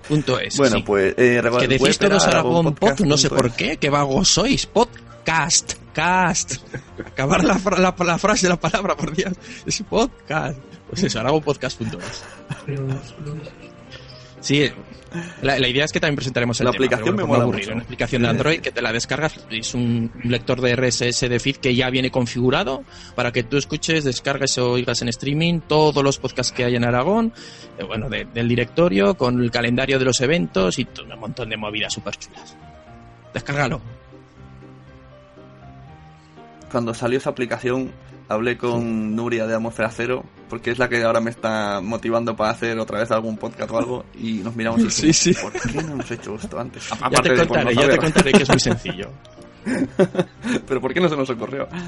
Punto 0.08 0.40
es. 0.40 0.56
Bueno, 0.56 0.78
sí. 0.78 0.82
pues 0.84 1.14
eh, 1.16 1.40
que 1.60 1.68
decís 1.68 1.98
todos 1.98 2.26
Aragón 2.26 2.74
Pod, 2.74 3.00
no 3.00 3.16
sé 3.16 3.28
por 3.28 3.52
qué, 3.52 3.76
que 3.76 3.88
vagos 3.90 4.28
sois. 4.28 4.66
Podcast, 4.66 5.74
cast. 5.92 6.54
Acabar 6.98 7.44
la, 7.44 7.56
fra- 7.58 7.78
la, 7.78 7.94
la 8.04 8.18
frase, 8.18 8.48
la 8.48 8.58
palabra, 8.58 8.96
por 8.96 9.14
Dios. 9.14 9.32
Es 9.64 9.80
podcast. 9.88 10.58
Pues 10.90 11.04
eso, 11.04 11.20
aragonpodcast.es. 11.20 12.24
Sí, 14.40 14.70
la, 15.42 15.58
la 15.58 15.68
idea 15.68 15.84
es 15.84 15.92
que 15.92 15.98
también 16.00 16.14
presentaremos 16.16 16.60
el 16.60 16.66
La 16.66 16.70
tema, 16.72 16.84
aplicación 16.84 17.16
me 17.16 17.24
mola 17.24 17.42
aburrido. 17.42 17.66
mucho. 17.66 17.74
Una 17.74 17.82
aplicación 17.82 18.22
de 18.22 18.28
Android 18.28 18.60
que 18.60 18.70
te 18.70 18.80
la 18.82 18.92
descargas, 18.92 19.34
es 19.50 19.74
un 19.74 20.12
lector 20.24 20.60
de 20.60 20.76
RSS 20.76 21.28
de 21.28 21.40
feed 21.40 21.56
que 21.56 21.74
ya 21.74 21.90
viene 21.90 22.10
configurado 22.10 22.84
para 23.16 23.32
que 23.32 23.42
tú 23.42 23.56
escuches, 23.56 24.04
descargues 24.04 24.56
o 24.58 24.70
oigas 24.72 25.02
en 25.02 25.08
streaming 25.08 25.60
todos 25.66 26.04
los 26.04 26.18
podcasts 26.18 26.52
que 26.52 26.64
hay 26.64 26.76
en 26.76 26.84
Aragón, 26.84 27.32
eh, 27.78 27.84
bueno, 27.84 28.08
de- 28.08 28.26
del 28.26 28.48
directorio, 28.48 29.14
con 29.16 29.40
el 29.42 29.50
calendario 29.50 29.98
de 29.98 30.04
los 30.04 30.20
eventos 30.20 30.78
y 30.78 30.84
todo 30.84 31.12
un 31.12 31.18
montón 31.18 31.48
de 31.48 31.56
movidas 31.56 31.92
súper 31.94 32.16
chulas. 32.16 32.56
Descárgalo. 33.34 33.80
Cuando 36.70 36.92
salió 36.94 37.18
esa 37.18 37.30
aplicación, 37.30 37.90
hablé 38.28 38.56
con 38.58 39.16
Nuria 39.16 39.46
de 39.46 39.54
Atmósfera 39.54 39.90
Cero, 39.90 40.24
porque 40.48 40.70
es 40.70 40.78
la 40.78 40.88
que 40.88 41.02
ahora 41.02 41.20
me 41.20 41.30
está 41.30 41.80
motivando 41.80 42.36
para 42.36 42.50
hacer 42.50 42.78
otra 42.78 42.98
vez 43.00 43.10
algún 43.10 43.36
podcast 43.36 43.70
o 43.70 43.78
algo, 43.78 44.04
y 44.14 44.34
nos 44.34 44.54
miramos 44.54 44.80
y 44.80 44.90
Sí, 44.90 45.12
sí. 45.12 45.34
¿por 45.34 45.52
qué 45.52 45.82
no 45.82 45.92
hemos 45.92 46.10
hecho 46.10 46.34
esto 46.34 46.58
antes? 46.58 46.88
Ya 46.88 46.96
Aparte 47.06 47.30
te 47.30 47.46
contaré, 47.46 47.74
ya 47.74 47.88
te 47.88 47.98
contaré 47.98 48.32
que 48.32 48.42
es 48.42 48.48
muy 48.48 48.60
sencillo. 48.60 49.10
Pero 50.66 50.80
¿por 50.80 50.94
qué 50.94 51.00
no 51.00 51.08
se 51.08 51.16
nos 51.16 51.28
ocurrió? 51.30 51.68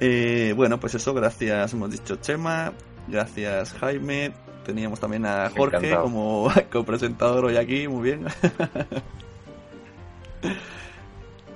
Eh, 0.00 0.52
bueno, 0.54 0.78
pues 0.78 0.94
eso, 0.94 1.12
gracias, 1.12 1.72
hemos 1.72 1.90
dicho 1.90 2.14
Chema, 2.16 2.72
gracias 3.08 3.72
Jaime, 3.80 4.30
teníamos 4.64 5.00
también 5.00 5.26
a 5.26 5.50
Jorge 5.50 5.78
Encantado. 5.78 6.04
como 6.04 6.52
copresentador 6.72 7.46
hoy 7.46 7.56
aquí, 7.56 7.88
muy 7.88 8.02
bien. 8.12 8.26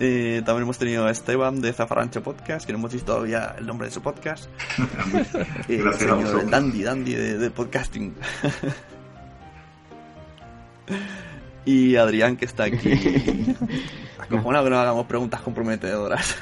Eh, 0.04 0.42
también 0.44 0.64
hemos 0.64 0.78
tenido 0.78 1.06
a 1.06 1.12
Esteban 1.12 1.60
de 1.60 1.72
Zafarancho 1.72 2.24
Podcast, 2.24 2.66
que 2.66 2.72
no 2.72 2.80
hemos 2.80 2.92
visto 2.92 3.12
todavía 3.12 3.54
el 3.56 3.64
nombre 3.64 3.86
de 3.86 3.94
su 3.94 4.02
podcast. 4.02 4.50
Eh, 5.68 5.76
el 5.76 5.84
Gracias 5.84 6.10
a 6.10 6.16
señor 6.16 6.50
Dandy, 6.50 6.82
Dandy 6.82 7.14
de, 7.14 7.38
de 7.38 7.50
podcasting. 7.50 8.12
y 11.64 11.94
Adrián, 11.94 12.36
que 12.36 12.46
está 12.46 12.64
aquí. 12.64 12.78
Acojonado 14.18 14.64
que 14.64 14.70
no 14.70 14.80
hagamos 14.80 15.06
preguntas 15.06 15.40
comprometedoras. 15.40 16.36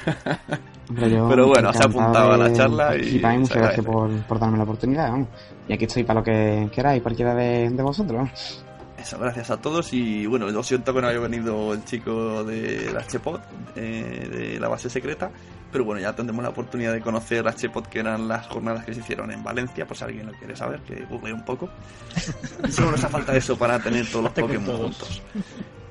Pero 0.95 1.47
bueno, 1.47 1.71
se 1.71 1.83
ha 1.83 1.85
apuntado 1.85 2.31
a 2.31 2.37
la 2.37 2.53
charla 2.53 2.97
y. 2.97 3.19
se 3.19 3.27
muchas 3.27 3.57
gracias 3.57 3.85
por 3.85 4.39
darme 4.39 4.57
la 4.57 4.63
oportunidad. 4.63 5.11
vamos. 5.11 5.27
Y 5.67 5.73
aquí 5.73 5.85
estoy 5.85 6.03
para 6.03 6.21
lo 6.21 6.23
que 6.23 6.67
queráis, 6.73 7.03
cualquiera 7.03 7.35
de, 7.35 7.69
de 7.69 7.83
vosotros. 7.83 8.63
Eso, 9.01 9.17
gracias 9.17 9.49
a 9.49 9.57
todos 9.57 9.93
y 9.93 10.27
bueno, 10.27 10.47
lo 10.49 10.61
siento 10.61 10.93
que 10.93 11.01
no 11.01 11.07
haya 11.07 11.19
venido 11.19 11.73
el 11.73 11.83
chico 11.85 12.43
de 12.43 12.91
la 12.93 13.05
Chepot, 13.07 13.41
eh, 13.75 14.29
de 14.31 14.59
la 14.59 14.67
base 14.67 14.91
secreta, 14.91 15.31
pero 15.71 15.85
bueno, 15.85 15.99
ya 15.99 16.15
tendremos 16.15 16.43
la 16.43 16.49
oportunidad 16.49 16.93
de 16.93 17.01
conocer 17.01 17.43
la 17.43 17.55
Chepot, 17.55 17.87
que 17.87 17.99
eran 17.99 18.27
las 18.27 18.45
jornadas 18.47 18.85
que 18.85 18.93
se 18.93 18.99
hicieron 18.99 19.31
en 19.31 19.43
Valencia, 19.43 19.87
por 19.87 19.97
si 19.97 20.03
alguien 20.03 20.27
lo 20.27 20.33
quiere 20.33 20.55
saber, 20.55 20.81
que 20.81 21.03
google 21.05 21.33
un 21.33 21.43
poco. 21.43 21.67
Solo 22.69 22.91
nos 22.91 23.03
hace 23.03 23.11
falta 23.11 23.35
eso 23.35 23.57
para 23.57 23.79
tener 23.79 24.05
todos 24.07 24.25
los 24.25 24.33
Pokémon 24.33 24.65
todos. 24.65 24.81
juntos. 24.81 25.21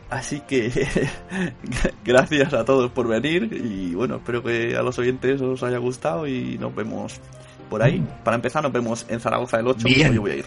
Así 0.08 0.40
que 0.40 0.70
gracias 2.04 2.52
a 2.52 2.64
todos 2.64 2.90
por 2.92 3.08
venir 3.08 3.48
y 3.52 3.94
bueno, 3.94 4.16
espero 4.16 4.42
que 4.42 4.76
a 4.76 4.82
los 4.82 4.98
oyentes 4.98 5.40
os 5.40 5.62
haya 5.64 5.78
gustado 5.78 6.28
y 6.28 6.58
nos 6.58 6.72
vemos 6.74 7.20
por 7.68 7.82
ahí. 7.82 8.04
Para 8.22 8.36
empezar, 8.36 8.62
nos 8.62 8.72
vemos 8.72 9.06
en 9.08 9.18
Zaragoza 9.18 9.58
el 9.58 9.66
8, 9.66 9.84
Bien. 9.84 10.12
yo 10.12 10.20
voy 10.20 10.30
a 10.30 10.36
ir. 10.36 10.44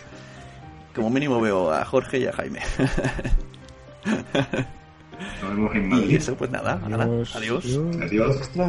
Como 0.95 1.09
mínimo 1.09 1.41
veo 1.41 1.71
a 1.71 1.83
Jorge 1.85 2.19
y 2.19 2.27
a 2.27 2.33
Jaime. 2.33 2.59
Nos 5.41 5.49
vemos 5.49 5.75
en 5.75 6.09
y 6.09 6.15
eso, 6.15 6.35
pues 6.35 6.51
nada, 6.51 6.81
nada. 6.87 7.05
Adiós. 7.05 7.35
Adiós. 7.35 7.79
Adiós. 8.01 8.41
Hasta 8.41 8.67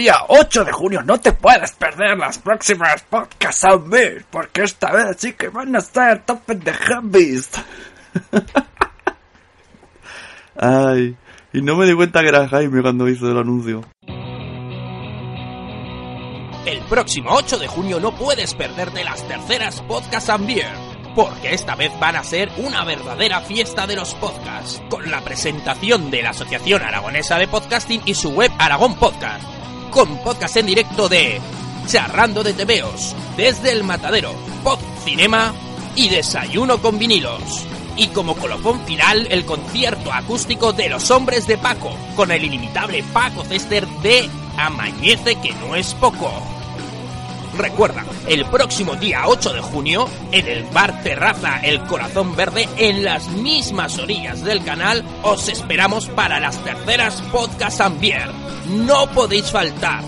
día 0.00 0.16
8 0.28 0.64
de 0.64 0.72
junio 0.72 1.02
no 1.02 1.20
te 1.20 1.32
puedes 1.32 1.72
perder 1.72 2.16
las 2.16 2.38
próximas 2.38 3.02
podcasts 3.02 3.64
a 3.64 3.76
mí, 3.76 3.98
porque 4.30 4.62
esta 4.62 4.90
vez 4.92 5.16
sí 5.18 5.34
que 5.34 5.48
van 5.48 5.76
a 5.76 5.80
estar 5.80 6.24
tope 6.24 6.54
de 6.54 6.72
heavies. 6.72 7.50
Ay, 10.56 11.16
y 11.52 11.60
no 11.60 11.76
me 11.76 11.84
di 11.84 11.94
cuenta 11.94 12.22
que 12.22 12.28
era 12.28 12.48
Jaime 12.48 12.80
cuando 12.80 13.08
hizo 13.08 13.30
el 13.30 13.36
anuncio. 13.36 13.84
El 16.64 16.80
próximo 16.88 17.32
8 17.34 17.58
de 17.58 17.66
junio 17.66 18.00
no 18.00 18.12
puedes 18.12 18.54
perderte 18.54 19.04
las 19.04 19.28
terceras 19.28 19.82
Podcast 19.82 20.30
and 20.30 20.46
Beer, 20.46 20.72
porque 21.14 21.52
esta 21.52 21.74
vez 21.74 21.92
van 22.00 22.16
a 22.16 22.24
ser 22.24 22.48
una 22.56 22.84
verdadera 22.84 23.42
fiesta 23.42 23.86
de 23.86 23.96
los 23.96 24.14
podcasts, 24.14 24.80
con 24.88 25.10
la 25.10 25.20
presentación 25.20 26.10
de 26.10 26.22
la 26.22 26.30
Asociación 26.30 26.82
Aragonesa 26.82 27.36
de 27.36 27.48
Podcasting 27.48 28.00
y 28.06 28.14
su 28.14 28.30
web 28.30 28.50
Aragón 28.58 28.94
Podcast, 28.96 29.59
con 29.90 30.18
podcast 30.18 30.56
en 30.56 30.66
directo 30.66 31.08
de 31.08 31.40
Charrando 31.86 32.42
de 32.42 32.52
Tebeos, 32.52 33.14
Desde 33.36 33.72
el 33.72 33.82
Matadero, 33.82 34.32
Pod 34.62 34.78
Cinema 35.04 35.52
y 35.96 36.08
Desayuno 36.08 36.80
con 36.80 36.98
vinilos. 36.98 37.66
Y 37.96 38.08
como 38.08 38.36
colofón 38.36 38.80
final, 38.86 39.26
el 39.30 39.44
concierto 39.44 40.12
acústico 40.12 40.72
de 40.72 40.88
Los 40.88 41.10
Hombres 41.10 41.46
de 41.46 41.58
Paco, 41.58 41.90
con 42.14 42.30
el 42.30 42.44
inimitable 42.44 43.02
Paco 43.12 43.44
Cester 43.44 43.86
de 44.02 44.30
Amañece 44.56 45.36
que 45.36 45.52
no 45.54 45.74
es 45.74 45.92
poco. 45.94 46.59
Recuerda, 47.60 48.06
el 48.26 48.46
próximo 48.46 48.96
día 48.96 49.24
8 49.26 49.52
de 49.52 49.60
junio, 49.60 50.08
en 50.32 50.48
el 50.48 50.64
bar 50.64 51.02
Terraza 51.02 51.60
El 51.60 51.82
Corazón 51.82 52.34
Verde, 52.34 52.66
en 52.78 53.04
las 53.04 53.28
mismas 53.28 53.98
orillas 53.98 54.42
del 54.42 54.64
canal, 54.64 55.04
os 55.22 55.46
esperamos 55.46 56.08
para 56.08 56.40
las 56.40 56.56
terceras 56.64 57.20
Podcast 57.30 57.82
and 57.82 58.00
Beer. 58.00 58.30
No 58.70 59.06
podéis 59.08 59.50
faltar. 59.50 60.02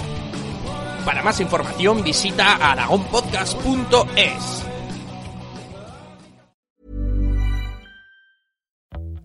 Para 1.04 1.22
más 1.22 1.40
información 1.40 2.02
visita 2.02 2.54
aragonpodcast.es. 2.54 4.64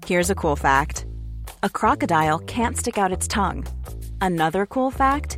Here's 0.05 0.29
a 0.29 0.35
cool 0.35 0.57
fact 0.57 1.05
a 1.63 1.69
crocodile 1.69 2.39
can't 2.39 2.75
stick 2.75 2.97
out 2.97 3.13
its 3.13 3.29
tongue. 3.29 3.63
Another 4.19 4.65
cool 4.65 4.91
fact 4.91 5.37